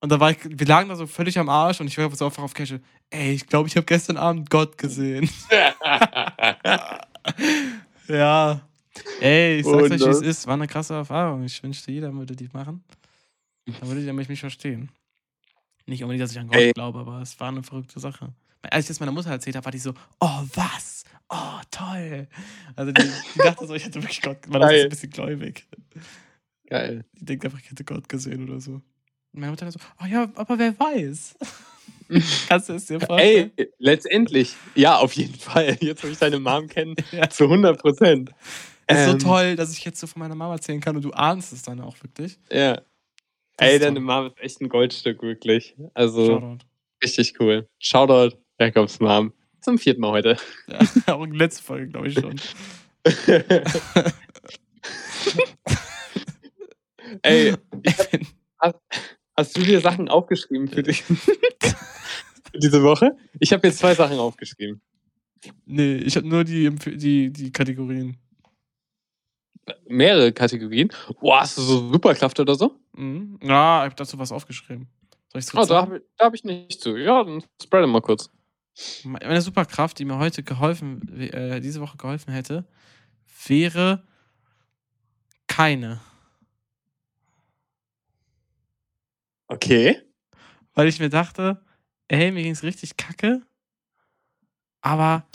Und 0.00 0.10
da 0.10 0.20
war 0.20 0.32
ich, 0.32 0.38
wir 0.42 0.66
lagen 0.66 0.88
da 0.90 0.96
so 0.96 1.06
völlig 1.06 1.38
am 1.38 1.48
Arsch 1.48 1.80
und 1.80 1.86
ich 1.86 1.96
war 1.96 2.14
so 2.14 2.26
einfach 2.26 2.42
auf 2.42 2.52
Cache. 2.52 2.80
Ey, 3.10 3.32
ich 3.32 3.46
glaube, 3.46 3.68
ich 3.68 3.76
habe 3.76 3.86
gestern 3.86 4.16
Abend 4.18 4.50
Gott 4.50 4.76
gesehen. 4.76 5.30
ja. 8.08 8.60
Ey, 9.20 9.58
ich 9.60 9.64
sag's 9.64 9.76
Und 9.76 9.82
euch, 9.84 9.90
wie 9.90 9.94
es 9.94 10.18
das? 10.18 10.20
ist. 10.20 10.46
War 10.46 10.54
eine 10.54 10.66
krasse 10.66 10.94
Erfahrung. 10.94 11.42
Ich 11.44 11.62
wünschte, 11.62 11.90
jeder 11.90 12.12
würde 12.12 12.36
die 12.36 12.48
machen. 12.52 12.84
Dann 13.66 13.88
würde 13.88 14.12
mich 14.12 14.28
mich 14.28 14.40
verstehen. 14.40 14.90
Nicht 15.86 16.02
unbedingt, 16.02 16.22
dass 16.22 16.32
ich 16.32 16.38
an 16.38 16.48
Gott 16.48 16.56
Ey. 16.56 16.72
glaube, 16.72 17.00
aber 17.00 17.22
es 17.22 17.38
war 17.40 17.48
eine 17.48 17.62
verrückte 17.62 18.00
Sache. 18.00 18.32
Als 18.62 18.84
ich 18.84 18.88
das 18.88 19.00
meiner 19.00 19.12
Mutter 19.12 19.30
erzählt 19.30 19.56
habe, 19.56 19.64
war 19.64 19.72
die 19.72 19.78
so, 19.78 19.92
oh, 20.20 20.42
was? 20.54 21.04
Oh, 21.36 21.60
toll. 21.70 22.28
Also 22.76 22.92
die, 22.92 23.02
die 23.34 23.38
dachte 23.38 23.66
so, 23.66 23.74
ich 23.74 23.84
hätte 23.84 24.00
wirklich 24.00 24.22
Gott, 24.22 24.38
das 24.48 24.72
ist 24.72 24.82
ein 24.84 24.88
bisschen 24.88 25.10
gläubig. 25.10 25.66
Geil. 26.68 27.04
Die 27.14 27.24
denkt 27.24 27.44
einfach, 27.44 27.58
ich 27.60 27.68
hätte 27.70 27.82
Gott 27.84 28.08
gesehen 28.08 28.48
oder 28.48 28.60
so. 28.60 28.72
Und 28.74 28.82
meine 29.32 29.50
Mutter 29.50 29.64
dann 29.64 29.72
so, 29.72 29.80
oh 30.00 30.06
ja, 30.06 30.30
aber 30.36 30.58
wer 30.58 30.78
weiß? 30.78 31.36
Kannst 32.48 32.68
du 32.68 32.74
es 32.74 32.86
dir 32.86 33.00
vorstellen? 33.00 33.50
Ey, 33.56 33.68
letztendlich. 33.78 34.54
Ja, 34.76 34.98
auf 34.98 35.12
jeden 35.14 35.34
Fall. 35.34 35.76
Jetzt, 35.80 36.04
wo 36.04 36.08
ich 36.08 36.18
deine 36.18 36.38
Mom 36.38 36.68
kenne, 36.68 36.94
Ja. 37.12 37.28
zu 37.28 37.44
100 37.44 37.80
Prozent. 37.80 38.30
Es 38.86 38.98
ist 38.98 39.04
so 39.06 39.10
Ähm, 39.12 39.18
toll, 39.18 39.56
dass 39.56 39.72
ich 39.72 39.84
jetzt 39.84 39.98
so 39.98 40.06
von 40.06 40.20
meiner 40.20 40.34
Mama 40.34 40.54
erzählen 40.54 40.80
kann 40.80 40.94
und 40.94 41.02
du 41.04 41.10
ahnst 41.12 41.52
es 41.52 41.62
dann 41.62 41.80
auch 41.80 41.96
wirklich. 42.02 42.38
Ja. 42.52 42.74
Das 43.56 43.68
Ey, 43.70 43.78
deine. 43.78 44.00
Mom 44.00 44.26
ist 44.26 44.38
echt 44.40 44.60
ein 44.60 44.68
Goldstück, 44.68 45.22
wirklich. 45.22 45.74
Also, 45.94 46.26
Shoutout. 46.26 46.58
richtig 47.02 47.34
cool. 47.40 47.68
Shoutout, 47.80 48.36
Jakobs 48.60 49.00
Mom. 49.00 49.32
Zum 49.64 49.78
vierten 49.78 50.02
Mal 50.02 50.10
heute. 50.10 50.36
Ja, 50.66 50.78
auch 51.14 51.26
letzte 51.26 51.62
Folge, 51.62 51.88
glaube 51.88 52.08
ich 52.08 52.14
schon. 52.14 52.38
Ey, 57.22 57.54
bin, 57.70 57.94
hast 59.34 59.56
du 59.56 59.62
dir 59.62 59.80
Sachen 59.80 60.10
aufgeschrieben 60.10 60.68
für 60.68 60.82
dich? 60.82 61.02
für 61.02 61.14
diese 62.56 62.82
Woche? 62.82 63.16
Ich 63.40 63.54
habe 63.54 63.66
jetzt 63.66 63.78
zwei 63.78 63.94
Sachen 63.94 64.18
aufgeschrieben. 64.18 64.82
nee, 65.64 65.96
ich 65.96 66.14
habe 66.16 66.28
nur 66.28 66.44
die, 66.44 66.68
die, 66.70 67.32
die 67.32 67.50
Kategorien. 67.50 68.18
Mehrere 69.88 70.30
Kategorien. 70.30 70.90
Boah, 71.22 71.40
hast 71.40 71.56
du 71.56 71.62
so 71.62 71.90
Superkraft 71.90 72.38
oder 72.38 72.54
so? 72.54 72.78
Mhm. 72.94 73.38
Ja, 73.42 73.78
ich 73.84 73.86
habe 73.86 73.94
dazu 73.94 74.18
was 74.18 74.30
aufgeschrieben. 74.30 74.88
Soll 75.32 75.40
ich 75.40 75.46
es 75.46 75.54
Oh, 75.54 75.64
da 75.64 75.80
habe 75.80 75.96
ich, 75.96 76.02
hab 76.18 76.34
ich 76.34 76.44
nicht 76.44 76.82
zu. 76.82 76.98
Ja, 76.98 77.24
dann 77.24 77.42
spread 77.62 77.88
mal 77.88 78.02
kurz. 78.02 78.28
Meine 79.04 79.40
Superkraft, 79.40 79.98
die 79.98 80.04
mir 80.04 80.18
heute 80.18 80.42
geholfen, 80.42 81.08
äh, 81.18 81.60
diese 81.60 81.80
Woche 81.80 81.96
geholfen 81.96 82.32
hätte, 82.32 82.66
wäre 83.46 84.04
keine. 85.46 86.00
Okay. 89.48 90.02
weil 90.74 90.88
ich 90.88 91.00
mir 91.00 91.10
dachte, 91.10 91.62
ey, 92.08 92.32
mir 92.32 92.42
ging's 92.42 92.62
richtig 92.62 92.96
kacke. 92.96 93.42
Aber 94.80 95.26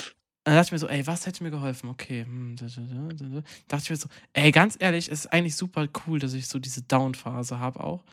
dann 0.44 0.56
dachte 0.56 0.68
ich 0.68 0.72
mir 0.72 0.80
so, 0.80 0.88
ey, 0.88 1.06
was 1.08 1.26
hätte 1.26 1.44
mir 1.44 1.52
geholfen? 1.52 1.90
Okay. 1.90 2.24
hm, 2.24 2.56
da, 2.56 2.66
da, 2.68 2.82
da, 2.82 3.14
da, 3.14 3.26
da. 3.36 3.44
Dachte 3.68 3.84
ich 3.84 3.90
mir 3.90 3.96
so, 3.98 4.10
ey, 4.34 4.52
ganz 4.52 4.78
ehrlich, 4.80 5.08
es 5.12 5.26
ist 5.26 5.34
eigentlich 5.34 5.56
super 5.56 5.88
cool, 6.08 6.20
dass 6.20 6.34
ich 6.34 6.48
so 6.48 6.60
diese 6.60 6.84
Down-Phase 6.84 7.60
habe 7.60 7.84
auch. 7.84 8.04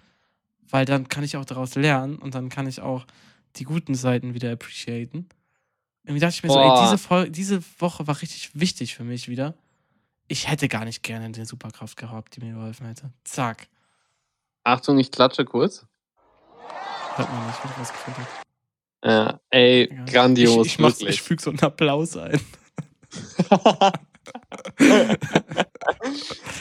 Weil 0.71 0.85
dann 0.85 1.09
kann 1.09 1.25
ich 1.25 1.37
auch 1.37 1.45
daraus 1.45 1.75
lernen 1.77 2.17
und 2.19 2.35
dann 2.35 2.49
kann 2.49 2.67
ich 2.67 2.81
auch 2.81 3.07
die 3.57 3.65
guten 3.65 3.95
Seiten 3.95 4.35
wieder 4.35 4.53
appreciaten. 4.53 5.29
Irgendwie 6.05 6.21
dachte 6.21 6.37
ich 6.37 6.43
mir 6.43 6.51
so, 6.51 6.61
ey, 6.61 6.69
Boah. 6.69 6.97
diese, 7.27 7.31
diese 7.31 7.81
Woche 7.81 8.07
war 8.07 8.21
richtig 8.23 8.51
wichtig 8.55 8.95
für 8.95 9.05
mich 9.05 9.29
wieder. 9.29 9.55
Ich 10.29 10.49
hätte 10.49 10.69
gar 10.69 10.85
nicht 10.85 11.03
gerne 11.03 11.27
eine 11.27 11.47
Superkraft 11.47 11.97
gehabt, 11.97 12.37
die 12.37 12.41
mir 12.41 12.55
geholfen 12.55 12.87
hätte. 12.87 13.13
Zack. 13.25 13.69
Achtung, 14.65 14.99
ich 14.99 15.11
klatsche 15.11 15.45
kurz. 15.45 15.87
Hört 17.17 17.33
man 17.33 17.47
nicht, 17.47 17.65
wird 17.65 17.79
rausgefiltert. 17.79 18.27
Ja, 19.05 19.41
ey, 19.51 19.93
Ja. 19.93 20.05
grandios. 20.05 20.67
Ich, 20.67 20.79
ich, 20.79 21.07
ich 21.07 21.23
füge 21.23 21.43
so 21.43 21.51
einen 21.51 21.61
Applaus 21.61 22.17
ein. 22.17 22.41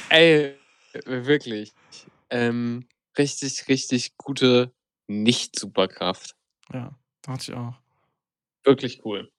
ey, 0.09 0.55
wirklich. 1.05 1.73
Ähm, 2.29 2.87
richtig, 3.17 3.67
richtig 3.67 4.17
gute 4.17 4.73
Nicht-Superkraft. 5.07 6.35
Ja, 6.73 6.97
dachte 7.21 7.51
ich 7.51 7.57
auch. 7.57 7.73
Wirklich 8.63 9.05
cool. 9.05 9.31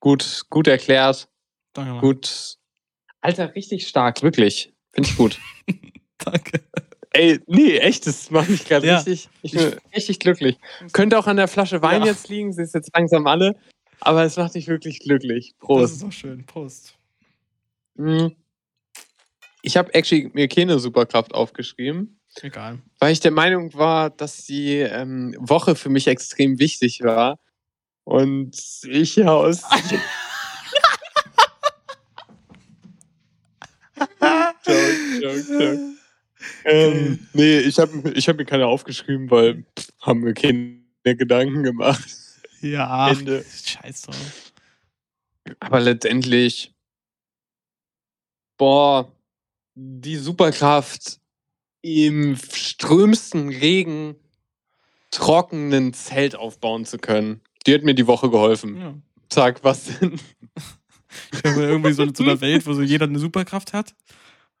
Gut, 0.00 0.44
gut 0.50 0.66
erklärt. 0.68 1.28
Danke, 1.72 1.92
Mann. 1.92 2.00
Gut. 2.00 2.58
Alter, 3.20 3.54
richtig 3.54 3.88
stark, 3.88 4.22
wirklich. 4.22 4.72
Finde 4.92 5.08
ich 5.08 5.16
gut. 5.16 5.38
Danke. 6.18 6.60
Ey, 7.10 7.40
nee, 7.46 7.78
echt, 7.78 8.06
das 8.06 8.30
macht 8.30 8.48
mich 8.50 8.64
gerade 8.66 8.86
Ja. 8.86 8.96
richtig, 8.96 9.28
ich 9.42 9.52
bin 9.52 9.74
richtig 9.94 10.20
glücklich. 10.20 10.56
Könnte 10.92 11.18
auch 11.18 11.26
an 11.26 11.36
der 11.38 11.48
Flasche 11.48 11.80
Wein 11.82 12.02
Ja. 12.02 12.08
jetzt 12.08 12.28
liegen, 12.28 12.52
sie 12.52 12.62
ist 12.62 12.74
jetzt 12.74 12.90
langsam 12.94 13.26
alle, 13.26 13.58
aber 14.00 14.24
es 14.24 14.36
macht 14.36 14.54
mich 14.54 14.68
wirklich 14.68 15.00
glücklich. 15.00 15.52
Das 15.58 15.66
Prost. 15.66 15.92
ist 15.94 16.02
doch 16.02 16.12
schön. 16.12 16.44
Prost. 16.46 16.96
Mm. 17.94 18.28
Ich 19.62 19.76
habe 19.76 19.92
actually 19.94 20.30
mir 20.34 20.46
keine 20.48 20.78
Superkraft 20.78 21.34
aufgeschrieben, 21.34 22.17
Egal. 22.40 22.78
weil 22.98 23.12
ich 23.12 23.20
der 23.20 23.30
Meinung 23.32 23.74
war, 23.74 24.10
dass 24.10 24.44
die 24.44 24.76
ähm, 24.76 25.34
Woche 25.38 25.74
für 25.74 25.88
mich 25.88 26.06
extrem 26.06 26.58
wichtig 26.58 27.02
war. 27.02 27.38
Und 28.04 28.56
ich 28.84 29.16
ja 29.16 29.32
aus. 29.32 29.62
joke, 34.66 35.20
joke, 35.20 35.44
joke. 35.52 35.98
Ähm, 36.64 37.26
nee, 37.32 37.58
ich 37.58 37.78
habe 37.78 38.10
ich 38.14 38.28
hab 38.28 38.36
mir 38.36 38.44
keine 38.44 38.66
aufgeschrieben, 38.66 39.30
weil 39.30 39.64
pff, 39.78 39.88
haben 40.00 40.24
wir 40.24 40.34
keine 40.34 40.80
Gedanken 41.04 41.62
gemacht. 41.62 42.08
Ja, 42.60 43.10
Ende. 43.10 43.44
scheiß 43.44 44.02
drauf. 44.02 44.52
Aber 45.60 45.80
letztendlich, 45.80 46.74
boah, 48.56 49.10
die 49.74 50.16
Superkraft 50.16 51.20
im 51.82 52.36
strömsten 52.36 53.48
Regen 53.48 54.16
trocken 55.10 55.72
ein 55.72 55.92
Zelt 55.94 56.36
aufbauen 56.36 56.84
zu 56.84 56.98
können. 56.98 57.40
Die 57.66 57.74
hat 57.74 57.82
mir 57.82 57.94
die 57.94 58.06
Woche 58.06 58.30
geholfen. 58.30 58.76
Ja. 58.80 58.94
Zack, 59.28 59.62
was 59.62 59.98
denn? 59.98 60.18
Ich 61.32 61.44
habe 61.44 61.62
irgendwie 61.62 61.92
so 61.92 62.02
in 62.02 62.14
so 62.14 62.24
einer 62.24 62.40
Welt, 62.40 62.66
wo 62.66 62.72
so 62.72 62.82
jeder 62.82 63.06
eine 63.06 63.18
Superkraft 63.18 63.72
hat. 63.72 63.94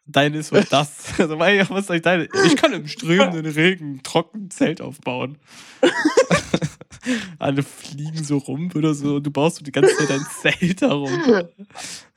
Deine 0.06 0.38
ist 0.38 0.48
so 0.48 0.60
das. 0.70 1.18
Also, 1.18 1.38
was 1.38 1.86
soll 1.86 1.96
ich 1.96 2.02
deine? 2.02 2.28
Ich 2.46 2.56
kann 2.56 2.72
im 2.72 2.86
strömenden 2.86 3.46
Regen 3.46 4.02
trocken 4.02 4.50
Zelt 4.50 4.80
aufbauen. 4.80 5.38
Alle 7.38 7.62
fliegen 7.62 8.24
so 8.24 8.38
rum 8.38 8.70
oder 8.74 8.94
so 8.94 9.16
und 9.16 9.26
du 9.26 9.30
baust 9.30 9.56
so 9.56 9.64
die 9.64 9.72
ganze 9.72 9.94
Zeit 9.96 10.10
ein 10.10 10.26
Zelt 10.40 10.80
herum. 10.80 11.10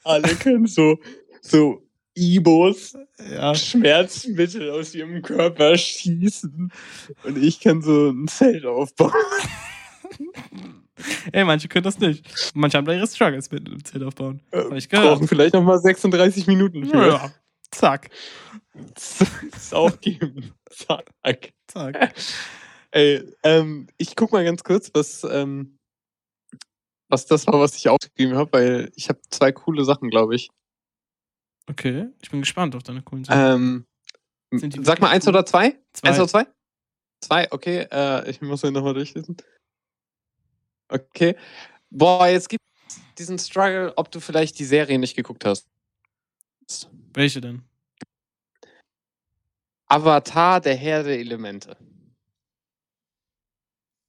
Alle 0.04 0.36
können 0.36 0.68
so, 0.68 1.00
so 1.42 1.84
Ibos 2.22 2.96
Ja. 3.32 3.56
Schmerzmittel 3.56 4.70
aus 4.70 4.94
ihrem 4.94 5.22
Körper 5.24 5.76
schießen. 5.78 6.72
Und 7.24 7.38
ich 7.38 7.60
kann 7.60 7.82
so 7.82 8.10
ein 8.12 8.28
Zelt 8.28 8.66
aufbauen. 8.66 9.14
Ey, 11.32 11.44
manche 11.46 11.68
können 11.68 11.84
das 11.84 12.00
nicht. 12.00 12.52
Manche 12.54 12.78
haben 12.78 12.86
da 12.86 12.94
ihre 12.94 13.08
Struggles 13.08 13.50
mit 13.50 13.68
dem 13.68 13.84
Zelt 13.84 14.04
aufbauen. 14.04 14.42
Hab 14.54 14.72
ich 14.74 14.88
Brauchen 14.88 15.04
gehört. 15.14 15.30
vielleicht 15.30 15.54
nochmal 15.56 15.80
36 15.80 16.46
Minuten 16.46 16.86
für. 16.86 17.08
Ja. 17.08 17.32
Zack. 17.72 18.10
Aufgeben. 19.72 20.54
Zack. 20.70 21.10
Zack. 21.68 22.14
Ey, 22.92 23.24
ähm, 23.44 23.88
ich 23.98 24.16
guck 24.16 24.32
mal 24.32 24.44
ganz 24.44 24.64
kurz, 24.64 24.92
was, 24.94 25.24
ähm, 25.24 25.78
was 27.10 27.26
das 27.26 27.48
war, 27.48 27.60
was 27.60 27.76
ich 27.78 27.90
aufgeschrieben 27.90 28.36
habe, 28.38 28.52
weil 28.54 28.92
ich 28.96 29.10
habe 29.10 29.20
zwei 29.30 29.52
coole 29.52 29.86
Sachen, 29.86 30.10
glaube 30.10 30.36
ich. 30.36 30.50
Okay, 31.72 32.10
ich 32.22 32.30
bin 32.30 32.42
gespannt 32.42 32.76
auf 32.76 32.84
deine 32.84 33.02
coolen 33.02 33.24
Sachen. 33.24 33.86
Ähm, 34.52 34.66
sag 34.84 35.00
mal 35.00 35.10
eins 35.10 35.26
cool? 35.26 35.30
oder 35.30 35.46
zwei? 35.46 35.78
Zwei. 35.94 36.10
Eins 36.10 36.18
oder 36.18 36.28
zwei? 36.28 36.48
Zwei, 37.22 37.52
okay. 37.52 37.88
Äh, 37.90 38.30
ich 38.30 38.42
muss 38.42 38.62
mir 38.64 38.72
nochmal 38.72 38.94
durchlesen. 38.94 39.38
Okay. 40.90 41.38
Boah, 41.90 42.28
jetzt 42.28 42.50
gibt 42.50 42.62
es 42.90 43.00
diesen 43.18 43.40
Struggle, 43.40 43.94
ob 43.96 44.12
du 44.12 44.20
vielleicht 44.20 44.60
die 44.60 44.66
Serie 44.66 45.00
nicht 45.00 45.16
geguckt 45.16 45.46
hast. 45.46 45.70
Welche 47.14 47.40
denn? 47.40 47.64
Avatar, 49.88 50.60
der 50.60 50.76
Herr 50.76 51.04
der 51.04 51.20
Elemente. 51.20 51.78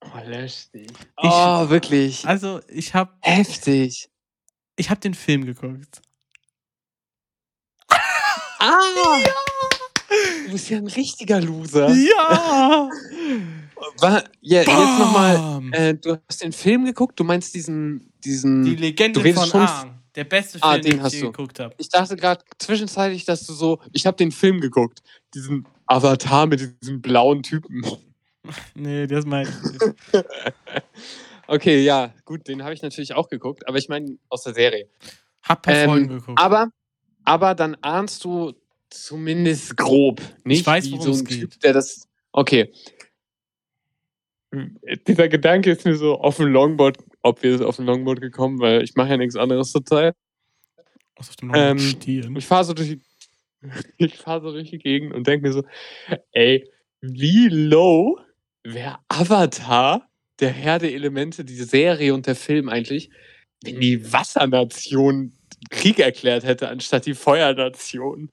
Oh, 0.01 0.19
dich. 0.19 0.69
Oh, 1.15 1.69
wirklich. 1.69 2.27
Also, 2.27 2.59
ich 2.67 2.93
habe 2.93 3.13
Heftig. 3.21 4.09
ich 4.75 4.89
hab 4.89 4.99
den 4.99 5.13
Film 5.13 5.45
geguckt. 5.45 6.01
Ah! 8.63 9.19
Du 10.45 10.51
bist 10.51 10.69
ja 10.69 10.77
ein 10.77 10.87
richtiger 10.87 11.41
Loser. 11.41 11.89
Ja! 11.93 12.89
War, 13.99 14.23
ja, 14.41 14.59
jetzt 14.61 14.67
nochmal. 14.99 15.61
Äh, 15.71 15.95
du 15.95 16.17
hast 16.29 16.41
den 16.43 16.53
Film 16.53 16.85
geguckt, 16.85 17.19
du 17.19 17.23
meinst 17.23 17.53
diesen. 17.53 18.11
diesen 18.23 18.63
Die 18.63 18.75
Legende 18.75 19.21
du 19.21 19.33
von 19.33 19.47
schon- 19.47 19.61
Aang. 19.61 19.99
Der 20.15 20.23
beste 20.25 20.59
Film, 20.59 20.61
Ah, 20.63 20.75
den, 20.77 20.83
den 20.83 20.95
ich 20.97 21.01
hast 21.01 21.13
je 21.13 21.21
du. 21.21 21.31
geguckt 21.31 21.59
habe. 21.59 21.73
ich 21.79 21.89
dachte 21.89 22.15
gerade 22.15 22.43
zwischenzeitlich, 22.59 23.25
dass 23.25 23.45
du 23.47 23.53
so. 23.53 23.79
Ich 23.93 24.05
habe 24.05 24.15
den 24.15 24.31
Film 24.31 24.61
geguckt. 24.61 25.01
Diesen 25.33 25.67
Avatar 25.87 26.45
mit 26.45 26.79
diesem 26.81 27.01
blauen 27.01 27.43
Typen. 27.43 27.83
Nee, 28.75 29.07
das 29.07 29.25
meine 29.25 29.47
ich 29.49 29.71
nicht. 29.71 29.95
okay, 31.47 31.81
ja, 31.81 32.13
gut, 32.25 32.45
den 32.49 32.61
habe 32.61 32.73
ich 32.73 32.81
natürlich 32.81 33.13
auch 33.13 33.29
geguckt, 33.29 33.65
aber 33.69 33.77
ich 33.77 33.87
meine 33.87 34.17
aus 34.27 34.43
der 34.43 34.53
Serie. 34.53 34.89
Hab 35.43 35.61
paar 35.61 35.73
Ähm, 35.73 35.89
Folgen 35.89 36.07
geguckt. 36.09 36.37
Aber, 36.37 36.67
aber 37.25 37.55
dann 37.55 37.75
ahnst 37.81 38.23
du 38.23 38.53
zumindest 38.89 39.75
grob, 39.77 40.21
nicht 40.43 40.65
weiß, 40.65 40.85
wie 40.85 41.01
so 41.01 41.11
es 41.11 41.19
ein 41.19 41.25
geht. 41.25 41.39
Typ, 41.39 41.59
der 41.61 41.73
das. 41.73 42.07
Okay. 42.31 42.71
Dieser 45.07 45.29
Gedanke 45.29 45.71
ist 45.71 45.83
mir 45.83 45.95
so 45.95 46.19
auf 46.19 46.37
dem 46.37 46.47
Longboard, 46.47 46.97
ob 47.23 47.41
wir 47.41 47.67
auf 47.67 47.77
dem 47.77 47.85
Longboard 47.85 48.21
gekommen, 48.21 48.59
weil 48.59 48.83
ich 48.83 48.93
mache 48.95 49.09
ja 49.09 49.17
nichts 49.17 49.35
anderes 49.35 49.71
zurzeit. 49.71 50.15
Muss 51.17 51.29
auf 51.29 51.35
dem 51.37 51.49
Longboard 51.49 51.71
ähm, 51.71 51.79
stehen. 51.79 52.35
Ich 52.35 52.45
fahre 52.45 52.63
so 52.63 52.73
durch 52.73 52.89
die, 52.89 53.01
ich 53.97 54.15
fahre 54.15 54.41
so 54.41 54.51
durch 54.51 54.69
die 54.69 54.77
Gegend 54.77 55.13
und 55.13 55.25
denke 55.25 55.47
mir 55.47 55.53
so, 55.53 55.63
ey, 56.31 56.69
wie 57.01 57.47
low 57.47 58.19
wäre 58.63 58.99
Avatar, 59.07 60.07
der 60.39 60.51
Herr 60.51 60.79
der 60.79 60.93
Elemente, 60.93 61.43
die 61.43 61.55
Serie 61.55 62.13
und 62.13 62.27
der 62.27 62.35
Film 62.35 62.69
eigentlich, 62.69 63.09
wenn 63.63 63.79
die 63.79 64.11
Wassernation 64.11 65.37
Krieg 65.69 65.99
erklärt 65.99 66.43
hätte, 66.43 66.69
anstatt 66.69 67.05
die 67.05 67.13
Feuernation. 67.13 68.29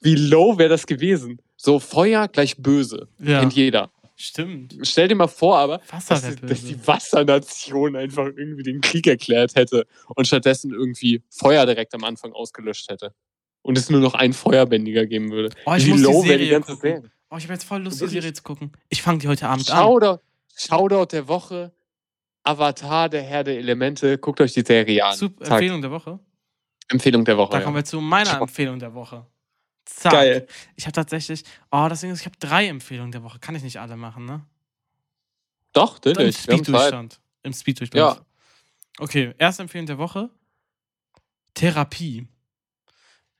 Wie 0.00 0.14
low 0.14 0.58
wäre 0.58 0.68
das 0.68 0.86
gewesen? 0.86 1.40
So, 1.56 1.78
Feuer 1.80 2.28
gleich 2.28 2.56
böse. 2.56 3.08
Ja, 3.18 3.40
Kennt 3.40 3.54
jeder. 3.54 3.90
stimmt. 4.14 4.76
Stell 4.82 5.08
dir 5.08 5.16
mal 5.16 5.26
vor, 5.26 5.58
aber, 5.58 5.80
Wasser 5.90 6.14
dass, 6.14 6.36
dass 6.36 6.64
die 6.64 6.86
Wassernation 6.86 7.96
einfach 7.96 8.26
irgendwie 8.26 8.62
den 8.62 8.80
Krieg 8.80 9.06
erklärt 9.08 9.56
hätte 9.56 9.86
und 10.14 10.26
stattdessen 10.26 10.72
irgendwie 10.72 11.22
Feuer 11.30 11.66
direkt 11.66 11.94
am 11.94 12.04
Anfang 12.04 12.32
ausgelöscht 12.32 12.88
hätte. 12.90 13.12
Und 13.62 13.76
es 13.76 13.90
nur 13.90 14.00
noch 14.00 14.14
einen 14.14 14.32
Feuerbändiger 14.34 15.04
geben 15.06 15.30
würde. 15.32 15.50
Oh, 15.66 15.74
ich 15.74 15.86
Wie 15.86 15.90
muss 15.90 15.98
die 15.98 16.04
low 16.04 16.12
wäre 16.24 16.38
die 16.38 16.44
Serie 16.44 16.50
ganze 16.50 16.72
gucken. 16.74 16.90
Serie? 16.90 17.10
Oh, 17.30 17.36
ich 17.36 17.44
habe 17.44 17.52
jetzt 17.54 17.64
voll 17.64 17.82
Lust, 17.82 18.00
die? 18.00 18.06
Serie 18.06 18.32
zu 18.32 18.42
gucken. 18.42 18.72
Ich 18.88 19.02
fange 19.02 19.18
die 19.18 19.28
heute 19.28 19.48
Abend 19.48 19.68
an. 19.70 19.76
Shoutout, 19.76 20.22
Shoutout 20.56 21.06
der 21.12 21.28
Woche. 21.28 21.72
Avatar, 22.44 23.08
der 23.10 23.22
Herr 23.22 23.44
der 23.44 23.58
Elemente. 23.58 24.16
Guckt 24.16 24.40
euch 24.40 24.54
die 24.54 24.62
Serie 24.62 25.04
an. 25.04 25.16
Super. 25.16 25.44
Empfehlung 25.50 25.82
der 25.82 25.90
Woche. 25.90 26.18
Empfehlung 26.88 27.24
der 27.24 27.36
Woche. 27.36 27.52
Da 27.52 27.58
ja. 27.58 27.64
kommen 27.64 27.76
wir 27.76 27.84
zu 27.84 28.00
meiner 28.00 28.30
Schau. 28.30 28.42
Empfehlung 28.42 28.78
der 28.78 28.94
Woche. 28.94 29.26
Zack. 29.84 30.12
Geil. 30.12 30.46
Ich 30.76 30.84
habe 30.84 30.92
tatsächlich, 30.92 31.44
oh, 31.70 31.86
das 31.88 32.00
Ding 32.00 32.10
ist, 32.10 32.20
ich 32.20 32.26
habe 32.26 32.36
drei 32.38 32.66
Empfehlungen 32.68 33.12
der 33.12 33.22
Woche. 33.22 33.38
Kann 33.38 33.54
ich 33.54 33.62
nicht 33.62 33.80
alle 33.80 33.96
machen, 33.96 34.24
ne? 34.24 34.44
Doch, 35.72 35.96
Im 36.04 36.12
natürlich. 36.12 36.36
Zeit. 36.36 36.58
Speeddurchstand. 36.58 37.20
Im 37.42 37.52
Speeddurchstand. 37.52 38.16
Ja. 38.16 38.26
Okay, 38.98 39.34
erste 39.38 39.62
Empfehlung 39.62 39.86
der 39.86 39.98
Woche. 39.98 40.30
Therapie. 41.54 42.26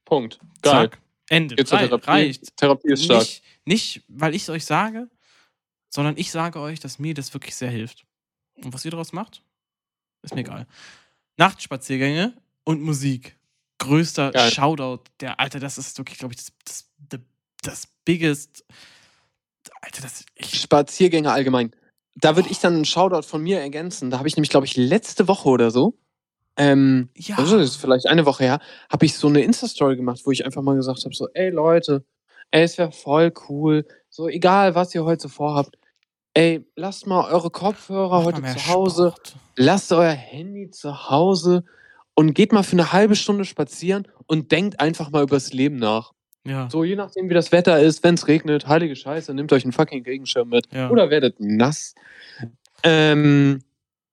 Punkt. 0.05 0.39
Geil. 0.63 0.91
Zack. 0.91 1.01
Ende. 1.29 1.57
Geht 1.57 1.69
zur 1.69 1.79
Therapie. 1.79 2.07
Reicht. 2.07 2.57
Therapie 2.57 2.93
ist 2.93 3.05
stark. 3.05 3.21
Nicht, 3.21 3.43
nicht, 3.65 4.05
weil 4.09 4.35
ich 4.35 4.43
es 4.43 4.49
euch 4.49 4.65
sage, 4.65 5.09
sondern 5.91 6.17
ich 6.17 6.31
sage 6.31 6.61
euch, 6.61 6.81
dass 6.81 6.99
mir 6.99 7.15
das 7.15 7.35
wirklich 7.35 7.55
sehr 7.55 7.71
hilft. 7.71 8.07
Und 8.57 8.73
was 8.73 8.85
ihr 8.85 8.91
daraus 8.91 9.13
macht, 9.13 9.43
ist 10.23 10.35
mir 10.35 10.41
egal. 10.41 10.67
Nachtspaziergänge 11.37 12.35
und 12.65 12.83
Musik. 12.83 13.38
Größter 13.79 14.33
Geil. 14.33 14.51
Shoutout. 14.51 15.05
Der, 15.21 15.41
Alter, 15.41 15.61
das 15.61 15.79
ist 15.79 15.99
wirklich, 15.99 16.19
glaube 16.19 16.35
ich, 16.35 16.45
das, 16.45 16.53
das, 16.65 16.91
das, 17.09 17.21
das 17.63 17.89
biggest. 18.05 18.65
Alter, 19.81 20.03
das. 20.03 20.25
Ich, 20.35 20.61
Spaziergänge 20.61 21.31
allgemein. 21.31 21.73
Da 22.17 22.35
würde 22.37 22.49
ich 22.51 22.59
dann 22.59 22.75
einen 22.75 22.85
Shoutout 22.85 23.27
von 23.27 23.43
mir 23.43 23.61
ergänzen. 23.61 24.11
Da 24.11 24.19
habe 24.19 24.29
ich 24.29 24.37
nämlich, 24.37 24.51
glaube 24.51 24.67
ich, 24.67 24.77
letzte 24.77 25.29
Woche 25.29 25.49
oder 25.49 25.71
so, 25.71 25.97
ähm, 26.59 27.09
ja. 27.15 27.39
also 27.39 27.57
das 27.57 27.71
ist 27.71 27.77
vielleicht 27.77 28.09
eine 28.09 28.27
Woche 28.27 28.43
her, 28.43 28.61
habe 28.91 29.07
ich 29.07 29.15
so 29.15 29.29
eine 29.29 29.43
Insta-Story 29.43 29.97
gemacht, 29.97 30.23
wo 30.25 30.33
ich 30.33 30.45
einfach 30.45 30.61
mal 30.61 30.75
gesagt 30.75 31.05
habe: 31.05 31.15
so, 31.15 31.29
ey 31.33 31.51
Leute, 31.51 32.05
ey, 32.51 32.65
es 32.65 32.77
wäre 32.77 32.91
voll 32.91 33.33
cool. 33.49 33.87
So, 34.11 34.29
egal 34.29 34.75
was 34.75 34.93
ihr 34.95 35.05
heute 35.05 35.29
vorhabt. 35.29 35.79
Ey, 36.35 36.69
lasst 36.75 37.07
mal 37.07 37.31
eure 37.33 37.51
Kopfhörer 37.51 38.19
Mach 38.19 38.25
heute 38.25 38.43
zu 38.43 38.67
Hause, 38.67 39.13
Sport. 39.13 39.37
lasst 39.57 39.93
euer 39.93 40.13
Handy 40.13 40.71
zu 40.71 41.09
Hause 41.09 41.65
und 42.19 42.35
geht 42.35 42.51
mal 42.51 42.65
für 42.65 42.73
eine 42.73 42.93
halbe 42.93 43.15
Stunde 43.15 43.45
spazieren 43.45 44.09
und 44.27 44.51
denkt 44.51 44.81
einfach 44.81 45.13
mal 45.13 45.23
übers 45.23 45.53
Leben 45.53 45.77
nach. 45.77 46.15
Ja. 46.45 46.69
So, 46.69 46.83
je 46.83 46.97
nachdem, 46.97 47.31
wie 47.31 47.35
das 47.35 47.53
Wetter 47.53 47.79
ist, 47.79 48.03
wenn 48.03 48.17
es 48.17 48.27
regnet, 48.27 48.67
heilige 48.67 48.97
Scheiße, 48.97 49.33
nehmt 49.35 49.53
euch 49.53 49.63
einen 49.63 49.71
fucking 49.71 50.03
Regenschirm 50.03 50.49
mit. 50.49 50.67
Ja. 50.73 50.91
Oder 50.91 51.11
werdet 51.11 51.37
nass. 51.39 51.95
Ähm, 52.83 53.61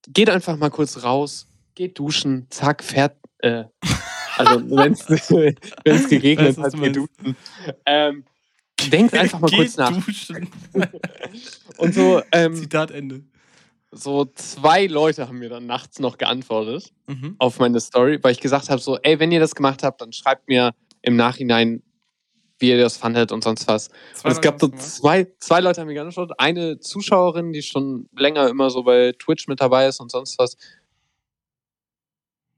geht 0.08 0.30
einfach 0.30 0.56
mal 0.56 0.70
kurz 0.70 1.02
raus, 1.04 1.48
geht 1.74 1.98
duschen, 1.98 2.46
zack, 2.52 2.84
fährt. 2.84 3.18
Äh, 3.40 3.64
also, 4.38 4.70
wenn 4.70 4.92
es 4.94 6.08
geregnet 6.08 6.60
hat, 6.60 6.74
geht 6.80 6.96
duschen. 6.96 7.36
Ähm, 7.88 8.24
denkt 8.92 9.16
einfach 9.16 9.40
mal 9.40 9.50
kurz 9.56 9.78
nach. 9.78 9.92
Duschen. 10.06 10.48
Und 11.78 11.96
so, 11.96 12.22
ähm, 12.32 12.54
Zitat 12.54 12.92
Ende. 12.92 13.24
So 13.98 14.26
zwei 14.26 14.86
Leute 14.88 15.28
haben 15.28 15.40
mir 15.40 15.50
dann 15.50 15.66
nachts 15.66 16.00
noch 16.00 16.18
geantwortet 16.18 16.92
Mhm. 17.08 17.36
auf 17.40 17.60
meine 17.60 17.80
Story, 17.80 18.20
weil 18.22 18.32
ich 18.34 18.40
gesagt 18.42 18.70
habe: 18.70 18.82
so, 18.82 18.98
ey, 19.00 19.20
wenn 19.20 19.32
ihr 19.32 19.40
das 19.40 19.56
gemacht 19.56 19.84
habt, 19.84 20.02
dann 20.02 20.12
schreibt 20.14 20.48
mir 20.48 20.74
im 21.02 21.16
Nachhinein, 21.16 21.82
wie 22.60 22.70
ihr 22.70 22.78
das 22.80 22.98
fandet 22.98 23.32
und 23.32 23.44
sonst 23.44 23.68
was. 23.68 23.90
Zwei 24.14 24.30
Und 24.30 24.32
es 24.36 24.42
gab 24.42 24.60
so 24.60 24.68
zwei, 24.70 25.28
zwei 25.40 25.60
Leute 25.60 25.82
haben 25.82 25.88
mir 25.88 25.94
geantwortet. 25.94 26.36
Eine 26.40 26.80
Zuschauerin, 26.80 27.52
die 27.54 27.62
schon 27.62 28.08
länger 28.18 28.48
immer 28.50 28.70
so 28.70 28.84
bei 28.84 29.14
Twitch 29.18 29.48
mit 29.48 29.60
dabei 29.62 29.88
ist 29.88 30.00
und 30.00 30.12
sonst 30.12 30.38
was. 30.40 30.56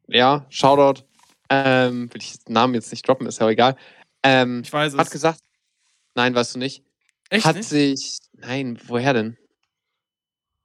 Ja, 0.08 0.46
Shoutout. 0.50 1.04
Ähm, 1.50 2.14
will 2.14 2.22
ich 2.22 2.40
den 2.44 2.54
Namen 2.54 2.74
jetzt 2.74 2.92
nicht 2.92 3.08
droppen, 3.08 3.26
ist 3.28 3.40
ja 3.40 3.48
egal. 3.50 3.76
Ähm, 4.24 4.62
Ich 4.64 4.72
weiß 4.74 4.94
es. 4.94 5.00
hat 5.00 5.12
gesagt, 5.12 5.40
nein, 6.16 6.36
weißt 6.36 6.56
du 6.56 6.60
nicht. 6.60 6.84
Echt 7.30 7.46
hat 7.46 7.56
nicht? 7.58 7.70
sich, 7.70 8.18
nein, 8.34 8.78
woher 8.88 9.14
denn? 9.14 9.38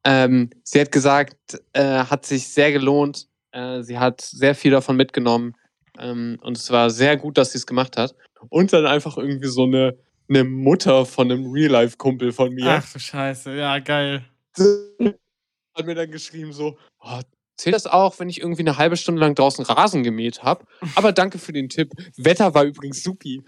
Ähm, 0.05 0.51
sie 0.65 0.81
hat 0.81 0.93
gesagt, 0.93 1.37
äh, 1.73 2.05
hat 2.05 2.27
sich 2.27 2.49
sehr 2.49 2.73
gelohnt. 2.73 3.29
Äh, 3.53 3.83
sie 3.83 3.99
hat 3.99 4.21
sehr 4.21 4.55
viel 4.55 4.73
davon 4.73 4.97
mitgenommen. 4.97 5.55
Ähm, 5.99 6.39
und 6.43 6.57
es 6.57 6.71
war 6.71 6.91
sehr 6.91 7.17
gut, 7.17 7.39
dass 7.39 7.53
sie 7.53 7.59
es 7.59 7.67
gemacht 7.67 7.97
hat. 7.97 8.15
Und 8.49 8.73
dann 8.73 8.87
einfach 8.87 9.17
irgendwie 9.17 9.49
so 9.49 9.65
eine 9.65 9.97
eine 10.29 10.45
Mutter 10.45 11.05
von 11.07 11.31
einem 11.31 11.51
Real-Life-Kumpel 11.51 12.33
von 12.33 12.53
mir. 12.55 12.67
Ach 12.67 12.93
du 12.93 12.99
Scheiße, 12.99 13.55
ja, 13.57 13.79
geil. 13.79 14.25
hat 14.57 15.87
mir 15.87 15.95
dann 15.95 16.11
geschrieben 16.11 16.53
so, 16.53 16.79
oh, 17.01 17.21
zählt 17.57 17.75
das 17.75 17.87
auch, 17.87 18.19
wenn 18.19 18.29
ich 18.29 18.41
irgendwie 18.41 18.63
eine 18.63 18.77
halbe 18.77 18.97
Stunde 18.97 19.21
lang 19.21 19.35
draußen 19.35 19.65
Rasen 19.65 20.03
gemäht 20.03 20.43
habe? 20.43 20.65
Aber 20.95 21.13
danke 21.13 21.39
für 21.39 21.53
den 21.53 21.69
Tipp. 21.69 21.93
Wetter 22.17 22.55
war 22.55 22.65
übrigens 22.65 23.03
supi. 23.03 23.43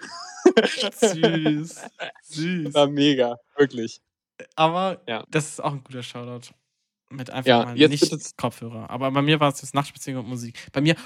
Süß. 1.00 1.82
Süß. 2.22 2.74
War 2.74 2.88
mega, 2.88 3.36
wirklich. 3.56 4.00
Aber 4.56 5.00
Ja. 5.06 5.24
das 5.30 5.48
ist 5.50 5.60
auch 5.62 5.72
ein 5.72 5.84
guter 5.84 6.02
Shoutout. 6.02 6.52
Mit 7.10 7.30
einfach 7.30 7.48
Ja, 7.48 7.64
mal 7.64 7.78
jetzt 7.78 7.90
nicht 7.90 8.10
bitte- 8.10 8.30
Kopfhörer. 8.36 8.90
Aber 8.90 9.10
bei 9.10 9.22
mir 9.22 9.38
war 9.38 9.52
es 9.52 9.60
jetzt 9.62 9.74
Nachtspaziergang 9.74 10.24
und 10.24 10.30
Musik. 10.30 10.58
Bei 10.72 10.80
mir, 10.80 10.96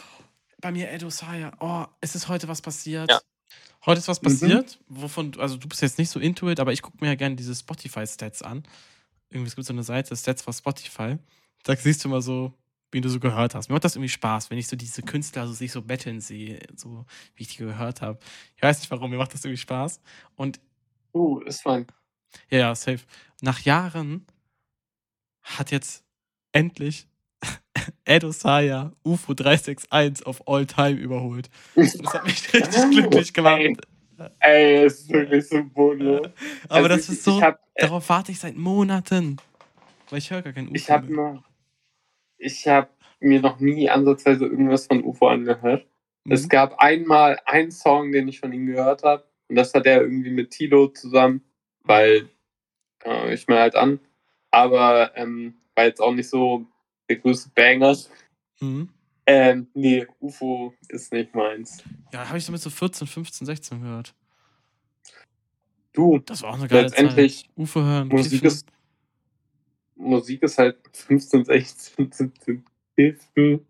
bei 0.61 0.71
mir 0.73 0.91
Edo 0.91 1.11
Saya. 1.11 1.53
Oh, 1.61 1.85
es 2.01 2.15
ist 2.15 2.29
heute 2.29 2.49
was 2.49 2.63
passiert. 2.63 3.11
Ja. 3.11 3.21
Heute 3.85 3.99
ist 3.99 4.09
was 4.09 4.21
Mhm. 4.23 4.27
passiert, 4.27 4.79
wovon, 4.89 5.33
du- 5.33 5.41
also 5.41 5.57
du 5.57 5.69
bist 5.69 5.83
jetzt 5.83 5.99
nicht 5.99 6.11
so 6.11 6.19
into 6.21 6.49
it, 6.51 6.61
aber 6.61 6.73
ich 6.73 6.83
gucke 6.83 6.99
mir 7.01 7.09
ja 7.09 7.15
gerne 7.15 7.37
diese 7.37 7.55
Spotify-Stats 7.55 8.43
an. 8.43 8.63
Irgendwie, 9.31 9.49
es 9.49 9.57
gibt 9.57 9.67
so 9.67 9.73
eine 9.73 9.83
Seite, 9.83 10.17
Stats 10.17 10.43
for 10.43 10.53
Spotify. 10.55 11.17
Da 11.65 11.77
siehst 11.77 12.05
du 12.05 12.09
mal 12.09 12.23
so, 12.23 12.53
wie 12.91 13.01
du 13.03 13.09
so 13.11 13.21
gehört 13.21 13.55
hast. 13.55 13.69
Mir 13.69 13.75
macht 13.75 13.85
das 13.85 13.95
irgendwie 13.97 14.09
Spaß, 14.09 14.51
wenn 14.51 14.57
ich 14.59 14.67
so 14.69 14.77
diese 14.77 15.03
Künstler 15.03 15.47
so 15.47 15.53
sich 15.53 15.73
so 15.73 15.83
betteln 15.83 16.21
sehe, 16.21 16.61
so 16.77 17.05
wie 17.35 17.43
ich 17.43 17.49
die 17.49 17.59
gehört 17.59 18.01
habe. 18.01 18.19
Ich 18.57 18.63
weiß 18.63 18.79
nicht 18.81 18.91
warum, 18.91 19.11
mir 19.11 19.19
macht 19.19 19.35
das 19.35 19.45
irgendwie 19.45 19.61
Spaß. 19.61 20.01
Und 20.37 20.61
Uh, 21.15 21.41
ist 21.41 21.63
fein. 21.63 21.87
Ja, 22.51 22.59
ja, 22.59 22.75
safe. 22.75 23.01
Nach 23.41 23.61
Jahren 23.61 24.27
hat 25.43 25.71
jetzt 25.71 26.05
endlich 26.53 27.07
Edo 28.05 28.33
Saya 28.33 28.93
UFO 29.05 29.35
361 29.35 30.27
auf 30.27 30.47
All 30.49 30.67
Time 30.67 30.99
überholt. 30.99 31.49
Das 31.75 31.95
hat 32.15 32.25
mich 32.25 32.53
richtig 32.53 32.91
glücklich 32.91 33.33
gemacht. 33.33 33.61
Ey, 33.61 33.77
ey, 34.41 34.85
es 34.85 35.01
ist 35.01 35.11
wirklich 35.11 35.47
so 35.47 35.63
bodenlos. 35.63 36.27
Aber 36.69 36.75
Also 36.75 36.89
das 36.89 37.09
ist 37.09 37.25
so, 37.25 37.41
hab, 37.41 37.61
äh, 37.75 37.83
darauf 37.83 38.09
warte 38.09 38.33
ich 38.33 38.41
seit 38.41 38.57
Monaten. 38.57 39.37
Weil 40.11 40.19
ich 40.19 40.31
höre 40.31 40.43
gar 40.43 40.53
kein 40.53 40.67
UFO. 40.67 40.75
ich 40.75 40.91
hab 40.91 41.05
mehr. 41.09 41.17
noch, 41.17 41.45
ich 42.39 42.67
hab 42.67 42.97
mir 43.21 43.41
noch 43.41 43.61
nie 43.61 43.89
ansatzweise 43.91 44.47
irgendwas 44.47 44.87
von 44.87 45.05
UFO 45.05 45.29
angehört. 45.29 45.87
Mhm. 46.25 46.33
Es 46.33 46.49
gab 46.49 46.79
einmal 46.79 47.39
einen 47.47 47.71
Song, 47.71 48.13
den 48.13 48.29
ich 48.29 48.41
von 48.41 48.53
ihm 48.53 48.67
gehört 48.67 49.03
habe. 49.03 49.25
Und 49.49 49.57
das 49.57 49.73
hat 49.75 49.87
er 49.87 50.03
irgendwie 50.03 50.31
mit 50.31 50.51
Tilo 50.51 50.89
zusammen, 50.89 51.43
weil 51.89 52.29
äh, 53.05 53.35
ich 53.35 53.49
mir 53.49 53.59
halt 53.59 53.75
an. 53.75 53.99
Aber 54.51 55.17
ähm, 55.17 55.55
war 55.75 55.85
jetzt 55.87 56.01
auch 56.01 56.13
nicht 56.15 56.29
so 56.29 56.67
der 57.09 57.17
größte 57.17 57.51
Banger. 57.55 57.97
Mhm. 58.61 58.89
Ähm, 59.27 59.67
nee, 59.75 60.07
UFO 60.21 60.73
ist 60.89 61.13
nicht 61.13 61.35
meins. 61.35 61.83
Ja, 62.13 62.29
habe 62.29 62.39
ich 62.39 62.47
damit 62.47 62.61
so 62.63 62.71
14, 62.71 63.07
15, 63.07 63.47
16 63.47 63.83
gehört. 63.83 64.15
Du, 65.93 66.19
Das 66.19 66.43
war 66.43 66.51
auch 66.51 66.55
eine 66.59 66.69
geile 66.69 66.83
letztendlich, 66.83 67.43
Zeit. 67.43 67.51
UFO 67.57 67.83
hören. 67.83 68.09
Musik 68.09 68.43
ist, 68.45 68.67
Musik 69.97 70.43
ist 70.43 70.57
halt 70.59 70.79
15, 70.93 71.45
16, 71.45 72.13
17, 72.13 72.65
15. 72.95 73.67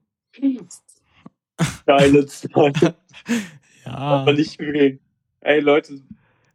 Geile 1.86 2.27
Zeit, 2.27 2.95
Ja. 3.85 3.93
aber 3.95 4.32
nicht 4.32 4.57
viel. 4.59 5.01
Ey, 5.40 5.61
Leute, 5.61 6.01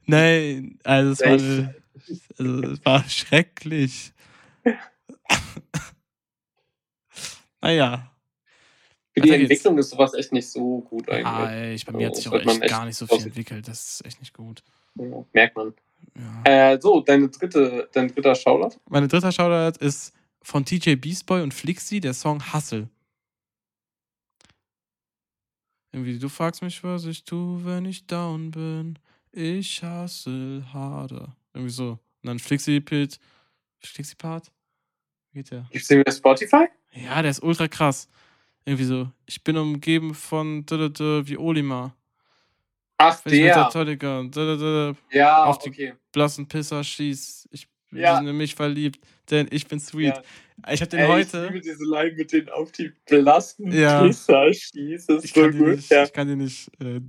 Nein, 0.05 0.79
also 0.83 1.11
es 1.11 1.21
war, 1.21 1.73
also 2.37 2.61
es 2.71 2.85
war 2.85 3.03
schrecklich. 3.09 4.13
naja. 7.61 8.11
für 9.13 9.21
die. 9.21 9.31
Entwicklung 9.31 9.77
ist 9.77 9.89
sowas 9.89 10.13
echt 10.13 10.31
nicht 10.31 10.49
so 10.49 10.81
gut 10.81 11.09
eigentlich. 11.09 11.25
Ah, 11.25 11.71
ich, 11.71 11.85
bei 11.85 11.93
mir 11.93 12.07
hat 12.07 12.11
Also, 12.11 12.21
sich 12.21 12.27
auch 12.27 12.31
sollte 12.31 12.45
man 12.45 12.55
echt 12.55 12.63
echt 12.63 12.71
gar 12.71 12.85
nicht 12.85 12.97
so 12.97 13.07
viel 13.07 13.23
entwickelt. 13.23 13.67
Das 13.67 13.83
ist 13.83 14.05
echt 14.05 14.19
nicht 14.19 14.33
gut. 14.33 14.63
Ja, 14.95 15.25
merkt 15.33 15.55
man. 15.55 15.73
Ja. 16.45 16.73
Äh, 16.73 16.81
so, 16.81 17.01
deine 17.01 17.29
dritte, 17.29 17.89
dein 17.93 18.09
dritter 18.13 18.35
Shoutout? 18.35 18.77
Meine 18.89 19.07
dritte 19.07 19.31
Shoutout 19.31 19.83
ist 19.83 20.13
von 20.41 20.65
TJ 20.65 20.95
Beastboy 20.95 21.41
und 21.41 21.53
Flixi, 21.53 21.99
der 22.01 22.13
Song 22.13 22.53
Hustle. 22.53 22.89
Irgendwie, 25.91 26.17
du 26.17 26.27
fragst 26.27 26.61
mich, 26.61 26.83
was 26.83 27.05
ich 27.05 27.23
tue, 27.23 27.63
wenn 27.65 27.85
ich 27.85 28.05
down 28.07 28.51
bin. 28.51 28.99
Ich 29.35 29.81
hustle 29.83 30.63
harder. 30.73 31.35
Irgendwie 31.53 31.71
so. 31.73 31.89
Und 31.91 31.99
dann 32.27 32.39
Flixi 32.39 32.79
Pit. 32.79 33.19
Flixi 33.79 34.15
Part? 34.15 34.51
Wie 35.31 35.39
geht 35.39 35.51
der? 35.51 35.67
Gibt's 35.71 35.87
den 35.87 36.03
bei 36.03 36.11
Spotify? 36.11 36.65
Ja, 36.93 37.21
der 37.21 37.31
ist 37.31 37.41
ultra 37.43 37.67
krass. 37.67 38.07
Irgendwie 38.65 38.85
so. 38.85 39.11
Ich 39.25 39.43
bin 39.43 39.57
umgeben 39.57 40.13
von 40.13 40.65
wie 41.27 41.37
Olimar. 41.37 41.95
Ach, 42.97 43.19
der 43.21 44.55
der. 44.57 44.95
Ja, 45.11 45.43
auf 45.45 45.57
die- 45.59 45.69
okay. 45.69 45.93
blassen 46.11 46.47
Pisser 46.47 46.83
schieß. 46.83 47.49
Ich 47.51 47.67
bin 47.89 48.01
Ja. 48.01 48.19
in 48.19 48.37
mich 48.37 48.55
verliebt, 48.55 49.03
denn 49.31 49.47
ich 49.51 49.67
bin 49.67 49.79
sweet. 49.79 50.15
Ja. 50.15 50.71
Ich 50.71 50.81
hab 50.81 50.89
den 50.91 50.99
Ey, 50.99 51.07
heute. 51.07 51.45
Ich 51.45 51.51
liebe 51.51 51.61
diese 51.61 51.83
Line 51.83 52.13
mit 52.15 52.31
den 52.31 52.49
auf 52.49 52.71
die 52.71 52.93
blassen 53.09 53.71
Ja. 53.71 54.03
Pisser 54.03 54.53
schießt. 54.53 55.09
Das 55.09 55.17
ist 55.17 55.25
Ich 55.25 55.33
so 55.33 55.49
gut. 55.49 55.55
nicht, 55.77 55.89
Ja. 55.89 56.03
ich 56.03 56.13
kann 56.13 56.27
dir 56.27 56.35
nicht 56.37 56.69
äh, 56.79 57.01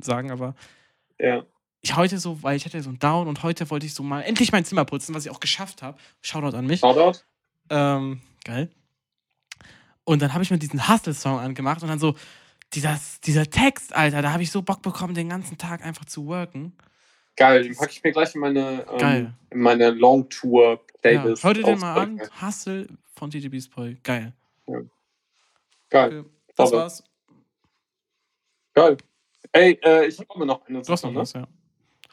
sagen, 0.00 0.30
aber 0.32 0.56
ja. 1.18 1.44
ich 1.80 1.96
heute 1.96 2.18
so, 2.18 2.42
weil 2.42 2.56
ich 2.56 2.64
hatte 2.64 2.80
so 2.82 2.88
einen 2.90 2.98
Down 2.98 3.28
und 3.28 3.42
heute 3.42 3.68
wollte 3.70 3.86
ich 3.86 3.94
so 3.94 4.02
mal 4.02 4.22
endlich 4.22 4.52
mein 4.52 4.64
Zimmer 4.64 4.84
putzen, 4.84 5.14
was 5.14 5.24
ich 5.24 5.30
auch 5.30 5.40
geschafft 5.40 5.82
habe. 5.82 5.98
Shoutout 6.20 6.56
an 6.56 6.66
mich. 6.66 6.80
Shoutout? 6.80 7.20
Ähm, 7.70 8.20
geil. 8.44 8.70
Und 10.04 10.22
dann 10.22 10.32
habe 10.34 10.44
ich 10.44 10.50
mir 10.50 10.58
diesen 10.58 10.88
Hustle-Song 10.88 11.38
angemacht 11.38 11.82
und 11.82 11.88
dann 11.88 11.98
so, 11.98 12.14
dieser, 12.74 12.98
dieser 13.24 13.48
Text, 13.48 13.94
Alter, 13.94 14.22
da 14.22 14.32
habe 14.32 14.42
ich 14.42 14.50
so 14.50 14.62
Bock 14.62 14.82
bekommen, 14.82 15.14
den 15.14 15.28
ganzen 15.28 15.58
Tag 15.58 15.84
einfach 15.84 16.04
zu 16.04 16.26
worken. 16.26 16.76
Geil, 17.36 17.64
den 17.64 17.76
packe 17.76 17.92
ich 17.92 18.02
mir 18.02 18.12
gleich 18.12 18.34
in 18.34 18.40
meine, 18.40 18.86
ähm, 18.98 19.34
in 19.50 19.60
meine 19.60 19.90
Long 19.90 20.28
Tour 20.28 20.70
Ja, 20.70 20.78
Playlist. 21.02 21.44
hör 21.44 21.54
dir 21.54 21.62
den 21.62 21.78
mal 21.78 21.98
an. 21.98 22.20
Hustle 22.40 22.88
von 23.14 23.30
Beast 23.30 23.74
Boy. 23.74 23.98
Geil. 24.02 24.32
Geil, 25.90 26.20
Okay, 26.20 26.24
das 26.56 26.72
war's. 26.72 27.04
geil. 28.74 28.96
Ey, 29.52 29.78
äh, 29.82 30.06
ich 30.06 30.18
habe 30.18 30.46
noch 30.46 30.66
eine 30.66 30.82
Du 30.82 30.92
hast 30.92 31.02
noch 31.04 31.12
ne? 31.12 31.20
was, 31.20 31.32
ja. 31.32 31.46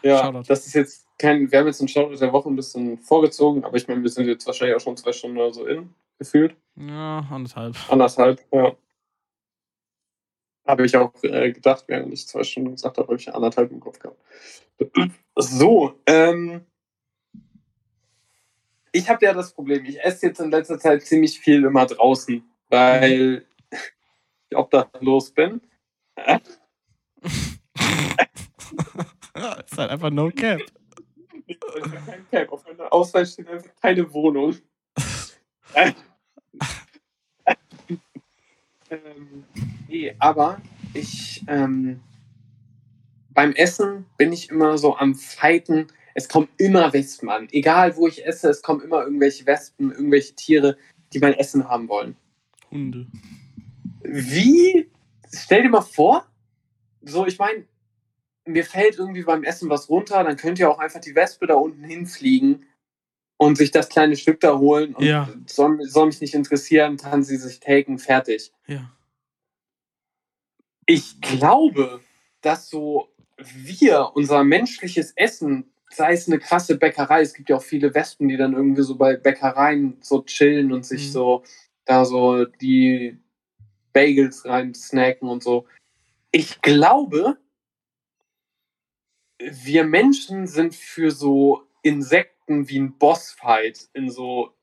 Ja, 0.03 0.25
Shoutout. 0.25 0.43
das 0.47 0.67
ist 0.67 0.73
jetzt 0.73 1.07
kein, 1.17 1.49
wir 1.49 1.59
haben 1.59 1.67
jetzt 1.67 1.79
einen 1.79 1.87
Shoutout 1.87 2.17
der 2.17 2.33
Woche 2.33 2.49
ein 2.49 2.55
bisschen 2.55 2.97
vorgezogen, 2.99 3.63
aber 3.63 3.77
ich 3.77 3.87
meine, 3.87 4.01
wir 4.01 4.09
sind 4.09 4.27
jetzt 4.27 4.45
wahrscheinlich 4.45 4.75
auch 4.75 4.81
schon 4.81 4.97
zwei 4.97 5.13
Stunden 5.13 5.37
oder 5.37 5.53
so 5.53 5.65
in, 5.65 5.93
gefühlt. 6.19 6.55
Ja, 6.75 7.25
anderthalb. 7.31 7.75
Anderthalb, 7.89 8.45
ja. 8.51 8.75
Habe 10.65 10.85
ich 10.85 10.95
auch 10.95 11.11
äh, 11.23 11.51
gedacht, 11.51 11.85
während 11.87 12.13
ich 12.13 12.27
zwei 12.27 12.43
Stunden 12.43 12.71
gesagt 12.71 12.97
habe, 12.97 13.07
habe 13.07 13.17
ich 13.17 13.33
anderthalb 13.33 13.71
im 13.71 13.79
Kopf 13.79 13.99
gehabt. 13.99 14.19
So, 15.35 15.99
ähm. 16.05 16.65
Ich 18.91 19.09
habe 19.09 19.25
ja 19.25 19.33
das 19.33 19.53
Problem, 19.53 19.85
ich 19.85 20.01
esse 20.03 20.27
jetzt 20.27 20.39
in 20.39 20.51
letzter 20.51 20.77
Zeit 20.77 21.01
ziemlich 21.01 21.39
viel 21.39 21.63
immer 21.63 21.85
draußen, 21.85 22.43
weil 22.69 23.45
ich 24.49 24.55
obdachlos 24.55 25.31
bin. 25.31 25.61
ist 29.65 29.77
halt 29.77 29.91
einfach 29.91 30.09
no 30.09 30.29
cap. 30.29 30.61
Ich 31.45 31.57
hab 31.61 32.05
kein 32.05 32.29
Cap. 32.29 32.51
Auf 32.51 32.65
meiner 32.65 32.91
Ausweis 32.91 33.33
steht 33.33 33.47
einfach 33.47 33.71
keine 33.81 34.13
Wohnung. 34.13 34.55
ähm, 38.89 39.43
nee, 39.87 40.15
aber 40.19 40.61
ich 40.93 41.43
ähm, 41.47 41.99
beim 43.33 43.53
Essen 43.53 44.05
bin 44.17 44.31
ich 44.31 44.49
immer 44.49 44.77
so 44.77 44.95
am 44.95 45.15
Fighten. 45.15 45.87
Es 46.13 46.29
kommen 46.29 46.47
immer 46.57 46.93
Wespen 46.93 47.29
an. 47.29 47.47
Egal 47.51 47.95
wo 47.97 48.07
ich 48.07 48.25
esse, 48.25 48.49
es 48.49 48.61
kommen 48.61 48.81
immer 48.81 49.03
irgendwelche 49.03 49.45
Wespen, 49.47 49.91
irgendwelche 49.91 50.35
Tiere, 50.35 50.77
die 51.11 51.19
mein 51.19 51.33
Essen 51.33 51.67
haben 51.67 51.89
wollen. 51.89 52.15
Hunde. 52.69 53.07
Wie? 54.03 54.89
Stell 55.33 55.63
dir 55.63 55.69
mal 55.69 55.81
vor, 55.81 56.27
so, 57.01 57.25
ich 57.25 57.39
meine, 57.39 57.65
mir 58.45 58.65
fällt 58.65 58.97
irgendwie 58.97 59.23
beim 59.23 59.43
Essen 59.43 59.69
was 59.69 59.89
runter, 59.89 60.23
dann 60.23 60.37
könnte 60.37 60.63
ja 60.63 60.69
auch 60.69 60.79
einfach 60.79 60.99
die 60.99 61.15
Wespe 61.15 61.47
da 61.47 61.55
unten 61.55 61.83
hinfliegen 61.83 62.65
und 63.37 63.57
sich 63.57 63.71
das 63.71 63.89
kleine 63.89 64.15
Stück 64.15 64.39
da 64.39 64.57
holen 64.57 64.95
und 64.95 65.05
Ja. 65.05 65.29
soll, 65.47 65.81
soll 65.83 66.07
mich 66.07 66.21
nicht 66.21 66.33
interessieren, 66.33 66.97
kann 66.97 67.23
sie 67.23 67.37
sich 67.37 67.59
taken, 67.59 67.99
fertig. 67.99 68.51
Ja. 68.67 68.91
Ich 70.85 71.21
glaube, 71.21 72.01
dass 72.41 72.69
so 72.69 73.09
wir, 73.37 74.11
unser 74.15 74.43
menschliches 74.43 75.13
Essen, 75.15 75.71
sei 75.89 76.13
es 76.13 76.27
eine 76.27 76.39
krasse 76.39 76.77
Bäckerei, 76.77 77.21
es 77.21 77.33
gibt 77.33 77.49
ja 77.49 77.57
auch 77.57 77.63
viele 77.63 77.93
Wespen, 77.93 78.27
die 78.27 78.37
dann 78.37 78.53
irgendwie 78.53 78.83
so 78.83 78.95
bei 78.95 79.15
Bäckereien 79.15 79.97
so 80.01 80.21
chillen 80.23 80.71
und 80.73 80.85
sich 80.85 81.07
Mhm. 81.07 81.11
so 81.11 81.43
da 81.85 82.05
so 82.05 82.45
die 82.45 83.17
Bagels 83.93 84.45
rein 84.45 84.73
snacken 84.73 85.29
und 85.29 85.43
so. 85.43 85.65
Ich 86.31 86.61
glaube, 86.61 87.37
wir 89.39 89.83
Menschen 89.83 90.47
sind 90.47 90.75
für 90.75 91.11
so 91.11 91.63
Insekten 91.81 92.69
wie 92.69 92.79
ein 92.79 92.97
Bossfight 92.97 93.89
in 93.93 94.09
so 94.09 94.53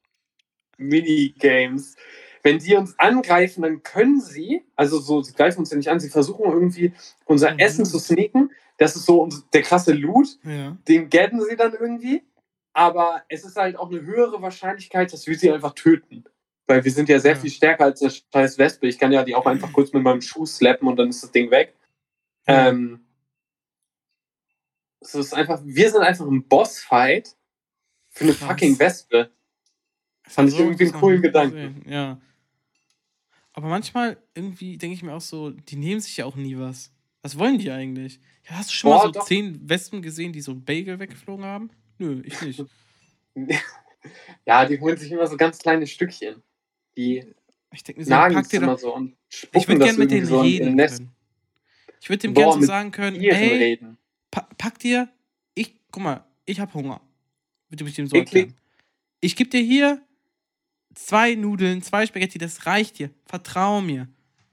Minigames. 0.79 1.97
Wenn 2.43 2.59
die 2.59 2.75
uns 2.75 2.99
angreifen, 2.99 3.63
dann 3.63 3.83
können 3.83 4.21
sie, 4.21 4.63
also 4.77 4.99
so, 4.99 5.21
sie 5.23 5.35
greifen 5.35 5.59
uns 5.61 5.71
ja 5.71 5.77
nicht 5.77 5.89
an, 5.91 6.01
sie 6.01 6.09
versuchen 6.09 6.45
irgendwie 6.51 6.93
unser 7.27 7.53
Mhm. 7.53 7.59
Essen 7.59 7.85
zu 7.85 7.99
sneaken, 7.99 8.51
das 8.79 8.97
ist 8.97 9.05
so 9.05 9.29
der 9.53 9.61
krasse 9.63 9.93
Loot, 9.93 10.39
Ja. 10.43 10.77
den 10.89 11.11
gelten 11.11 11.43
sie 11.45 11.57
dann 11.57 11.75
irgendwie. 11.75 12.23
Aber 12.73 13.23
es 13.29 13.45
ist 13.45 13.57
halt 13.57 13.77
auch 13.77 13.91
eine 13.91 14.01
höhere 14.01 14.41
Wahrscheinlichkeit, 14.41 15.13
dass 15.13 15.27
wir 15.27 15.37
sie 15.37 15.51
einfach 15.51 15.75
töten. 15.75 16.25
Weil 16.67 16.85
wir 16.85 16.93
sind 16.93 17.09
ja 17.11 17.19
sehr 17.19 17.35
Ja. 17.35 17.41
viel 17.41 17.51
stärker 17.51 17.85
als 17.85 18.01
eine 18.01 18.11
scheiß 18.11 18.57
Wespe. 18.59 18.87
Ich 18.87 18.99
kann 18.99 19.13
ja 19.13 19.23
die 19.25 19.35
auch 19.35 19.45
einfach 19.45 19.73
kurz 19.75 19.93
mit 19.93 20.03
meinem 20.03 20.23
Schuh 20.23 20.47
slappen 20.47 20.89
und 20.89 20.97
dann 20.97 21.11
ist 21.11 21.23
das 21.23 21.33
Ding 21.33 21.51
weg. 21.51 21.75
Ja. 22.49 22.69
Ähm, 22.69 23.05
es 25.01 25.15
ist 25.15 25.35
einfach, 25.35 25.61
wir 25.65 25.91
sind 25.91 26.03
einfach 26.03 26.27
ein 26.27 26.47
Bossfight 26.47 27.37
für 28.11 28.25
eine 28.25 28.35
Krass. 28.35 28.49
fucking 28.49 28.79
Wespe. 28.79 29.31
Fand 30.25 30.53
ich 30.53 30.59
irgendwie 30.59 30.85
einen 30.85 30.93
coolen 30.93 31.23
Gedanken. 31.23 31.83
Ja. 31.91 32.21
Aber 33.53 33.69
manchmal 33.69 34.17
irgendwie 34.35 34.79
denke 34.79 34.95
ich 34.95 35.03
mir 35.03 35.13
auch 35.13 35.21
so, 35.21 35.51
die 35.51 35.77
nehmen 35.77 36.01
sich 36.01 36.17
ja 36.17 36.25
auch 36.25 36.37
nie 36.37 36.57
was. 36.59 36.93
Was 37.23 37.39
wollen 37.39 37.59
die 37.59 37.71
eigentlich? 37.71 38.21
Ja, 38.49 38.57
hast 38.57 38.71
du 38.71 38.75
schon 38.75 38.91
Boah, 38.91 38.99
mal 38.99 39.03
so 39.07 39.11
doch. 39.13 39.27
zehn 39.27 39.69
Wespen 39.69 40.03
gesehen, 40.03 40.33
die 40.33 40.41
so 40.41 40.55
Bagel 40.55 40.99
weggeflogen 40.99 41.45
haben? 41.45 41.71
Nö, 41.99 42.23
ich 42.25 42.41
nicht. 42.43 42.65
Ja, 44.47 44.65
die 44.65 44.81
holen 44.81 44.97
sich 44.97 45.13
immer 45.13 45.27
so 45.27 45.37
ganz 45.37 45.59
kleine 45.59 45.87
Stückchen. 45.87 46.43
Die 46.97 47.35
Ich 47.71 47.85
denke 47.85 48.01
mir 48.01 48.07
so, 48.07 48.11
nagen 48.11 48.35
pack 48.35 48.53
immer 48.55 48.79
so 48.79 48.95
und 48.95 49.15
Ich 49.29 49.37
spucken 49.41 49.69
würde 49.69 49.79
das 49.81 49.89
gerne 49.89 49.99
mit 49.99 50.11
denen 50.11 50.27
so 50.27 50.41
reden 50.41 50.77
können. 50.79 51.11
Ich 52.01 52.09
würde 52.09 52.21
dem 52.23 52.33
gerne 52.33 52.55
so 52.55 52.63
sagen 52.63 52.93
können, 52.93 53.21
ey, 53.21 53.31
reden. 53.31 53.99
Pa 54.31 54.49
pack 54.59 54.79
dir, 54.79 55.09
ich, 55.55 55.75
guck 55.91 56.03
mal, 56.03 56.25
ich 56.47 56.61
hab 56.61 56.75
Hunger. 56.75 57.01
Würde 57.69 57.85
ich 57.85 57.95
dem 57.95 58.07
so 58.07 58.17
erklären. 58.17 58.55
Ich 59.21 59.37
gebe 59.37 59.51
dir 59.51 59.61
hier 59.61 60.03
zwei 60.95 61.35
Nudeln, 61.35 61.83
zwei 61.83 62.07
Spaghetti, 62.07 62.39
das 62.39 62.67
reicht 62.67 62.99
dir. 62.99 63.11
Vertrau 63.27 63.81
mir. 63.81 64.09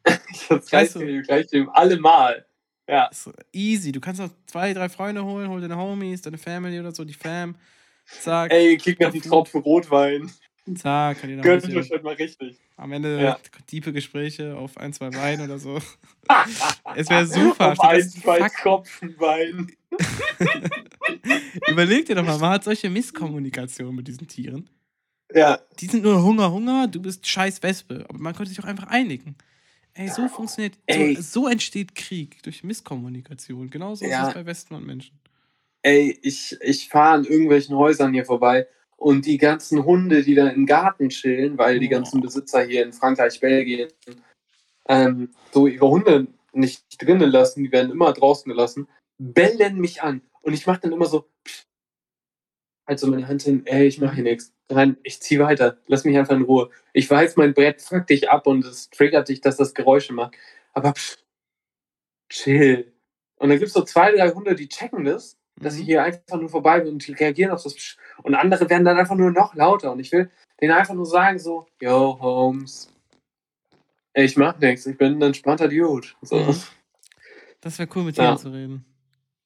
Das 0.49 0.71
reicht 0.71 0.95
du- 0.95 0.99
mir 0.99 1.21
gleich 1.21 1.47
dem 1.47 1.69
allemal. 1.69 2.45
Ja. 2.87 3.07
Ist 3.07 3.29
easy. 3.51 3.91
Du 3.91 3.99
kannst 3.99 4.21
auch 4.21 4.29
zwei, 4.45 4.73
drei 4.73 4.87
Freunde 4.87 5.23
holen, 5.25 5.49
hol 5.49 5.59
deine 5.59 5.75
Homies, 5.77 6.21
deine 6.21 6.37
Family 6.37 6.79
oder 6.79 6.93
so, 6.93 7.03
die 7.03 7.13
Fam. 7.13 7.55
Zack, 8.05 8.53
Ey, 8.53 8.77
krieg 8.77 8.97
noch 9.01 9.11
einen 9.11 9.21
Tropfen 9.21 9.61
Rotwein. 9.61 10.31
Zack, 10.75 11.23
noch 11.23 11.29
ein 11.29 11.41
Gönnt 11.41 11.63
euch 11.75 11.89
heute 11.91 12.03
mal 12.03 12.13
richtig. 12.15 12.57
am 12.75 12.91
Ende 12.91 13.21
Ja. 13.21 13.39
tiefe 13.67 13.93
Gespräche 13.93 14.55
auf 14.55 14.77
ein, 14.77 14.91
zwei 14.93 15.13
Wein 15.13 15.41
oder 15.41 15.57
so. 15.59 15.79
Es 16.95 17.09
wäre 17.09 17.25
super. 17.25 17.71
Auf 17.71 17.79
ein, 17.81 18.01
zwei 18.09 18.39
Wein. 19.17 19.71
Überleg 21.69 22.05
dir 22.05 22.15
doch 22.15 22.25
mal, 22.25 22.37
man 22.37 22.51
hat 22.51 22.63
solche 22.63 22.89
Misskommunikation 22.89 23.95
mit 23.95 24.07
diesen 24.07 24.27
Tieren. 24.27 24.69
Ja. 25.33 25.59
Die 25.79 25.85
sind 25.87 26.03
nur 26.03 26.21
Hunger, 26.23 26.51
Hunger, 26.51 26.87
du 26.87 27.01
bist 27.01 27.25
scheiß 27.27 27.61
Wespe. 27.63 28.05
Aber 28.09 28.17
man 28.17 28.33
könnte 28.35 28.49
sich 28.49 28.59
auch 28.59 28.65
einfach 28.67 28.87
einigen. 28.87 29.35
Ey, 29.93 30.09
so 30.09 30.27
funktioniert, 30.27 30.77
Ey. 30.85 31.15
so, 31.15 31.21
so 31.21 31.47
entsteht 31.47 31.95
Krieg 31.95 32.41
durch 32.43 32.63
Misskommunikation. 32.63 33.69
Genauso 33.69 34.05
ist 34.05 34.11
Ja. 34.11 34.27
es 34.27 34.33
bei 34.33 34.45
Wespen 34.45 34.77
und 34.77 34.85
Menschen. 34.85 35.19
Ey, 35.81 36.17
ich, 36.21 36.55
ich 36.61 36.87
fahre 36.89 37.15
an 37.15 37.23
irgendwelchen 37.25 37.75
Häusern 37.75 38.13
hier 38.13 38.25
vorbei 38.25 38.67
und 38.97 39.25
die 39.25 39.37
ganzen 39.37 39.85
Hunde, 39.85 40.23
die 40.23 40.35
da 40.35 40.47
im 40.49 40.65
Garten 40.65 41.09
chillen, 41.09 41.57
weil 41.57 41.79
die 41.79 41.87
ganzen 41.87 42.19
Besitzer 42.19 42.63
hier 42.63 42.83
in 42.83 42.93
Frankreich, 42.93 43.39
Belgien, 43.39 43.89
ähm, 44.89 45.31
so 45.51 45.67
ihre 45.67 45.87
Hunde 45.87 46.27
nicht 46.51 46.83
drinnen 46.99 47.29
lassen, 47.29 47.63
die 47.63 47.71
werden 47.71 47.91
immer 47.91 48.11
draußen 48.11 48.49
gelassen, 48.49 48.87
bellen 49.19 49.77
mich 49.77 50.01
an. 50.01 50.21
Und 50.41 50.53
ich 50.53 50.65
mache 50.65 50.81
dann 50.81 50.91
immer 50.91 51.05
so, 51.05 51.29
psch, 51.43 51.63
halt 52.87 52.99
so 52.99 53.07
meine 53.07 53.27
Hand 53.27 53.43
hin, 53.43 53.65
ey, 53.65 53.85
ich 53.85 53.99
mache 53.99 54.15
hier 54.15 54.23
nichts. 54.23 54.53
Nein, 54.69 54.97
ich 55.03 55.21
zieh 55.21 55.39
weiter, 55.39 55.77
lass 55.87 56.03
mich 56.03 56.17
einfach 56.17 56.35
in 56.35 56.43
Ruhe. 56.43 56.69
Ich 56.93 57.09
weiß, 57.09 57.37
mein 57.37 57.53
Brett 57.53 57.81
fuckt 57.81 58.09
dich 58.09 58.29
ab 58.29 58.47
und 58.47 58.65
es 58.65 58.89
triggert 58.89 59.29
dich, 59.29 59.41
dass 59.41 59.57
das 59.57 59.73
Geräusche 59.73 60.13
macht. 60.13 60.35
Aber 60.73 60.93
psch, 60.93 61.17
chill. 62.29 62.93
Und 63.37 63.49
dann 63.49 63.59
gibt 63.59 63.67
es 63.67 63.73
so 63.73 63.83
zwei, 63.83 64.11
drei 64.11 64.31
Hunde, 64.31 64.55
die 64.55 64.67
checken 64.67 65.05
das 65.05 65.36
dass 65.59 65.73
Mhm. 65.75 65.79
ich 65.81 65.85
hier 65.85 66.03
einfach 66.03 66.39
nur 66.39 66.49
vorbei 66.49 66.79
bin 66.81 66.93
und 66.93 67.19
reagieren 67.19 67.51
auf 67.51 67.63
das 67.63 67.73
Psch. 67.75 67.97
und 68.23 68.35
andere 68.35 68.69
werden 68.69 68.85
dann 68.85 68.97
einfach 68.97 69.15
nur 69.15 69.31
noch 69.31 69.53
lauter 69.55 69.91
und 69.91 69.99
ich 69.99 70.11
will 70.11 70.29
denen 70.61 70.73
einfach 70.73 70.93
nur 70.93 71.05
sagen 71.05 71.37
so, 71.39 71.67
yo 71.81 72.17
Holmes, 72.19 72.91
ey, 74.13 74.25
ich 74.25 74.37
mach 74.37 74.57
nichts, 74.59 74.85
ich 74.85 74.97
bin 74.97 75.17
ein 75.17 75.21
entspannter 75.21 75.67
Dude. 75.67 76.07
So. 76.21 76.37
Mhm. 76.37 76.55
Das 77.61 77.79
wäre 77.79 77.89
cool, 77.95 78.03
mit 78.03 78.15
Ja. 78.17 78.23
Tieren 78.25 78.37
zu 78.37 78.49
reden. 78.49 78.85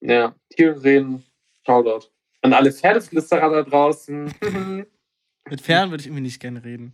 Ja, 0.02 0.36
Tiere 0.50 0.84
reden, 0.84 1.24
Shoutout. 1.66 2.10
An 2.42 2.52
alle 2.54 2.72
Pferdeflüsterer 2.74 3.50
da 3.50 3.64
draußen. 3.64 4.34
Mit 5.50 5.62
Pferden 5.62 5.92
würde 5.92 6.02
ich 6.02 6.08
irgendwie 6.08 6.22
nicht 6.24 6.40
gerne 6.42 6.64
reden. 6.64 6.92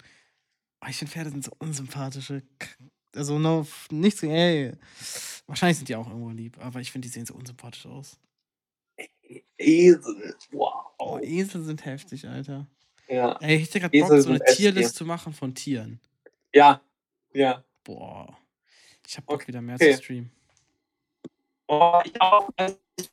Aber 0.80 0.92
ich 0.92 0.98
finde, 0.98 1.12
Pferde 1.12 1.30
sind 1.32 1.44
so 1.44 1.52
unsympathische. 1.58 2.44
Also, 3.16 3.40
no, 3.40 3.66
nichts, 3.90 4.22
ey. 4.24 4.74
Wahrscheinlich 5.48 5.78
sind 5.78 5.90
die 5.90 5.96
auch 5.96 6.08
irgendwo 6.08 6.30
lieb, 6.30 6.58
aber 6.64 6.80
ich 6.82 6.92
finde, 6.92 7.08
die 7.08 7.12
sehen 7.14 7.26
so 7.26 7.34
unsympathisch 7.34 7.88
aus. 7.88 8.20
Esel, 9.58 10.36
wow. 10.52 10.86
Oh, 11.00 11.20
Esel 11.22 11.64
sind 11.64 11.86
heftig, 11.86 12.28
Alter. 12.28 12.68
Ja, 13.08 13.38
Ey, 13.42 13.58
ich 13.58 13.68
hätte 13.70 13.80
gerade 13.80 13.98
Bock, 14.00 14.08
so 14.10 14.14
eine 14.14 14.22
sind 14.24 14.42
echt 14.42 14.58
Tierlist 14.58 14.96
zu 14.96 15.06
machen 15.06 15.34
von 15.34 15.54
Tieren. 15.56 16.00
ja, 16.54 16.82
ja. 17.34 17.64
Boah. 17.84 18.38
Ich 19.08 19.16
hab 19.18 19.26
Bock, 19.26 19.36
Okay. 19.38 19.48
wieder 19.48 19.62
mehr 19.62 19.76
Okay. 19.76 19.96
zu 19.96 20.04
streamen. 20.04 20.32
Oh, 21.68 22.02
ich 22.04 22.20
auch. 22.22 22.50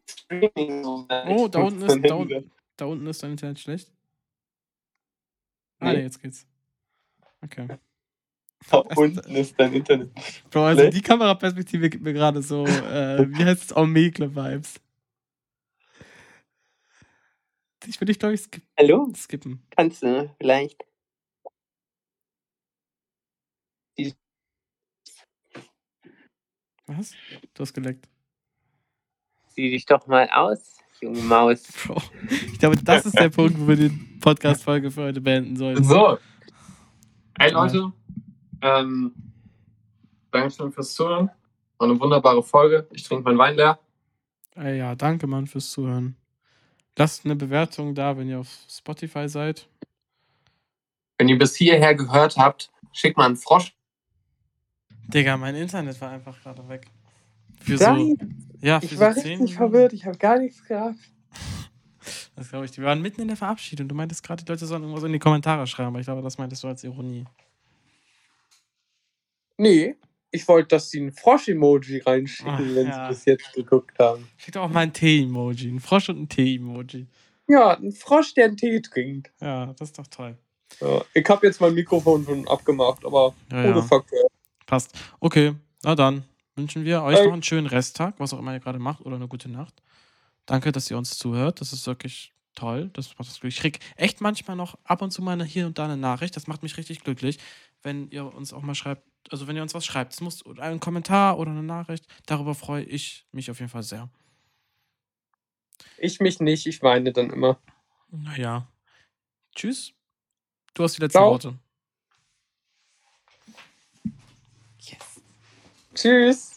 Streaming. 0.08 0.84
Oh, 0.84 1.48
da 1.48 1.60
unten 1.62 1.82
ist, 1.82 2.00
da, 2.10 2.14
unten, 2.14 2.50
da 2.76 2.84
unten 2.86 3.06
ist 3.06 3.22
dein 3.22 3.32
Internet 3.32 3.60
schlecht. 3.60 3.92
Ah, 5.78 5.86
Nee. 5.92 5.98
nee, 5.98 6.02
jetzt 6.04 6.20
geht's. 6.20 6.46
Okay. 7.42 7.68
Da 8.70 8.78
unten 8.96 9.36
ist 9.36 9.60
dein 9.60 9.74
Internet. 9.74 10.10
Bro, 10.50 10.64
also 10.64 10.88
die 10.88 11.02
Kameraperspektive 11.02 11.90
gibt 11.90 12.02
mir 12.02 12.14
gerade 12.14 12.40
so, 12.40 12.64
äh, 12.64 13.26
wie 13.30 13.44
heißt 13.44 13.62
es, 13.64 13.76
Omegle-Vibes. 13.76 14.80
Ich 17.86 18.00
würde 18.00 18.12
dich, 18.12 18.18
glaube 18.18 18.34
ich, 18.34 18.40
skip 18.40 18.62
Hallo, 18.78 19.10
skippen. 19.14 19.62
kannst 19.70 20.02
du 20.02 20.30
vielleicht? 20.38 20.84
Was? 26.86 27.14
Du 27.54 27.62
hast 27.62 27.72
geleckt. 27.72 28.08
Sieh 29.48 29.70
dich 29.70 29.86
doch 29.86 30.06
mal 30.06 30.28
aus, 30.30 30.78
junge 31.00 31.22
Maus. 31.22 31.66
Bro, 31.86 32.02
ich 32.28 32.58
glaube, 32.58 32.76
das 32.76 33.06
ist 33.06 33.18
der 33.18 33.30
Punkt, 33.30 33.58
wo 33.58 33.68
wir 33.68 33.76
die 33.76 33.88
Podcast-Folge 34.20 34.90
für 34.90 35.04
heute 35.04 35.20
beenden 35.20 35.56
sollten. 35.56 35.84
So. 35.84 36.18
Hey 37.38 37.52
Leute, 37.52 37.92
ähm, 38.60 39.14
Dankeschön 40.30 40.72
fürs 40.72 40.94
Zuhören. 40.94 41.30
War 41.78 41.88
eine 41.88 41.98
wunderbare 41.98 42.42
Folge. 42.42 42.86
Ich 42.92 43.04
trinke 43.04 43.24
meinen 43.24 43.38
Wein 43.38 43.56
leer. 43.56 43.78
Ja, 44.56 44.94
danke, 44.94 45.26
Mann, 45.26 45.46
fürs 45.46 45.70
Zuhören. 45.70 46.16
Lasst 46.96 47.24
eine 47.24 47.36
Bewertung 47.36 47.94
da, 47.94 48.16
wenn 48.16 48.28
ihr 48.28 48.40
auf 48.40 48.48
Spotify 48.68 49.28
seid. 49.28 49.68
Wenn 51.18 51.28
ihr 51.28 51.38
bis 51.38 51.56
hierher 51.56 51.94
gehört 51.94 52.36
habt, 52.36 52.70
schickt 52.92 53.16
mal 53.16 53.26
einen 53.26 53.36
Frosch. 53.36 53.74
Digga, 55.08 55.36
mein 55.36 55.54
Internet 55.54 56.00
war 56.00 56.10
einfach 56.10 56.40
gerade 56.40 56.68
weg. 56.68 56.86
Für 57.60 57.76
Nein, 57.76 58.16
so, 58.18 58.66
ja, 58.66 58.80
für 58.80 58.86
ich 58.86 58.92
so 58.92 59.00
war 59.00 59.14
10 59.14 59.38
richtig 59.38 59.56
verwirrt. 59.56 59.92
Ich 59.92 60.06
habe 60.06 60.18
gar 60.18 60.38
nichts 60.38 60.64
gerafft. 60.64 60.98
Das 62.36 62.50
glaube 62.50 62.64
ich. 62.66 62.76
Wir 62.76 62.84
waren 62.84 63.00
mitten 63.00 63.22
in 63.22 63.28
der 63.28 63.36
Verabschiedung. 63.36 63.86
Du 63.86 63.94
meintest 63.94 64.22
gerade, 64.24 64.44
die 64.44 64.50
Leute 64.50 64.66
sollen 64.66 64.82
irgendwas 64.82 65.04
in 65.04 65.12
die 65.12 65.20
Kommentare 65.20 65.66
schreiben, 65.68 65.90
aber 65.90 66.00
ich 66.00 66.04
glaube, 66.04 66.20
das 66.20 66.36
meintest 66.36 66.64
du 66.64 66.68
als 66.68 66.82
Ironie. 66.82 67.24
Nee, 69.56 69.94
ich 70.34 70.46
wollte, 70.48 70.68
dass 70.68 70.90
sie 70.90 71.00
ein 71.00 71.12
Frosch-Emoji 71.12 71.98
reinschicken, 72.00 72.52
Ach, 72.54 72.58
wenn 72.74 72.86
ja. 72.88 73.04
sie 73.06 73.14
bis 73.14 73.24
jetzt 73.24 73.52
geguckt 73.54 73.98
haben. 73.98 74.28
Schick 74.36 74.54
doch 74.54 74.62
auch 74.62 74.70
mal 74.70 74.80
ein 74.80 74.92
Tee-Emoji. 74.92 75.68
Ein 75.70 75.80
Frosch 75.80 76.08
und 76.08 76.20
ein 76.22 76.28
Tee-Emoji. 76.28 77.06
Ja, 77.48 77.76
ein 77.76 77.92
Frosch, 77.92 78.34
der 78.34 78.46
einen 78.46 78.56
Tee 78.56 78.80
trinkt. 78.80 79.30
Ja, 79.40 79.66
das 79.78 79.88
ist 79.88 79.98
doch 79.98 80.06
toll. 80.06 80.36
Ja, 80.80 81.02
ich 81.14 81.28
habe 81.28 81.46
jetzt 81.46 81.60
mein 81.60 81.74
Mikrofon 81.74 82.24
schon 82.24 82.48
abgemacht, 82.48 83.04
aber 83.04 83.34
Ja, 83.52 83.58
ohne 83.64 83.76
ja. 83.76 83.82
Verkehr. 83.82 84.26
Passt. 84.66 84.92
Okay, 85.20 85.54
na 85.82 85.94
dann 85.94 86.24
wünschen 86.56 86.84
wir 86.84 87.02
euch 87.02 87.18
Ey. 87.18 87.26
noch 87.26 87.32
einen 87.32 87.42
schönen 87.42 87.66
Resttag, 87.66 88.14
was 88.18 88.32
auch 88.32 88.38
immer 88.38 88.52
ihr 88.54 88.60
gerade 88.60 88.78
macht, 88.78 89.04
oder 89.04 89.16
eine 89.16 89.28
gute 89.28 89.48
Nacht. 89.50 89.82
Danke, 90.46 90.72
dass 90.72 90.90
ihr 90.90 90.96
uns 90.98 91.16
zuhört. 91.18 91.60
Das 91.60 91.72
ist 91.72 91.86
wirklich 91.86 92.32
toll. 92.54 92.90
Das 92.94 93.08
macht 93.18 93.28
das 93.28 93.40
glücklich. 93.40 93.56
Ich 93.56 93.60
krieg 93.60 93.78
echt 93.96 94.20
manchmal 94.20 94.56
noch 94.56 94.78
ab 94.84 95.02
und 95.02 95.10
zu 95.10 95.22
mal 95.22 95.32
eine- 95.32 95.44
hier 95.44 95.66
und 95.66 95.78
da 95.78 95.84
eine 95.84 95.96
Nachricht. 95.96 96.36
Das 96.36 96.46
macht 96.46 96.62
mich 96.62 96.76
richtig 96.76 97.02
glücklich, 97.04 97.38
wenn 97.82 98.08
ihr 98.10 98.24
uns 98.34 98.52
auch 98.52 98.62
mal 98.62 98.74
schreibt, 98.74 99.02
also 99.30 99.46
wenn 99.46 99.56
ihr 99.56 99.62
uns 99.62 99.74
was 99.74 99.86
schreibt. 99.86 100.12
Es 100.12 100.20
muss 100.20 100.44
ein 100.58 100.80
Kommentar 100.80 101.38
oder 101.38 101.50
eine 101.50 101.62
Nachricht. 101.62 102.06
Darüber 102.26 102.54
freue 102.54 102.84
ich 102.84 103.26
mich 103.32 103.50
auf 103.50 103.58
jeden 103.58 103.70
Fall 103.70 103.82
sehr. 103.82 104.08
Ich 105.98 106.20
mich 106.20 106.40
nicht, 106.40 106.66
ich 106.66 106.82
weine 106.82 107.12
dann 107.12 107.30
immer. 107.30 107.58
Naja. 108.10 108.68
Tschüss. 109.54 109.92
Du 110.74 110.82
hast 110.82 110.96
die 110.96 111.02
letzten 111.02 111.18
Ciao. 111.18 111.30
Worte. 111.30 111.58
Tschüss. 115.94 116.53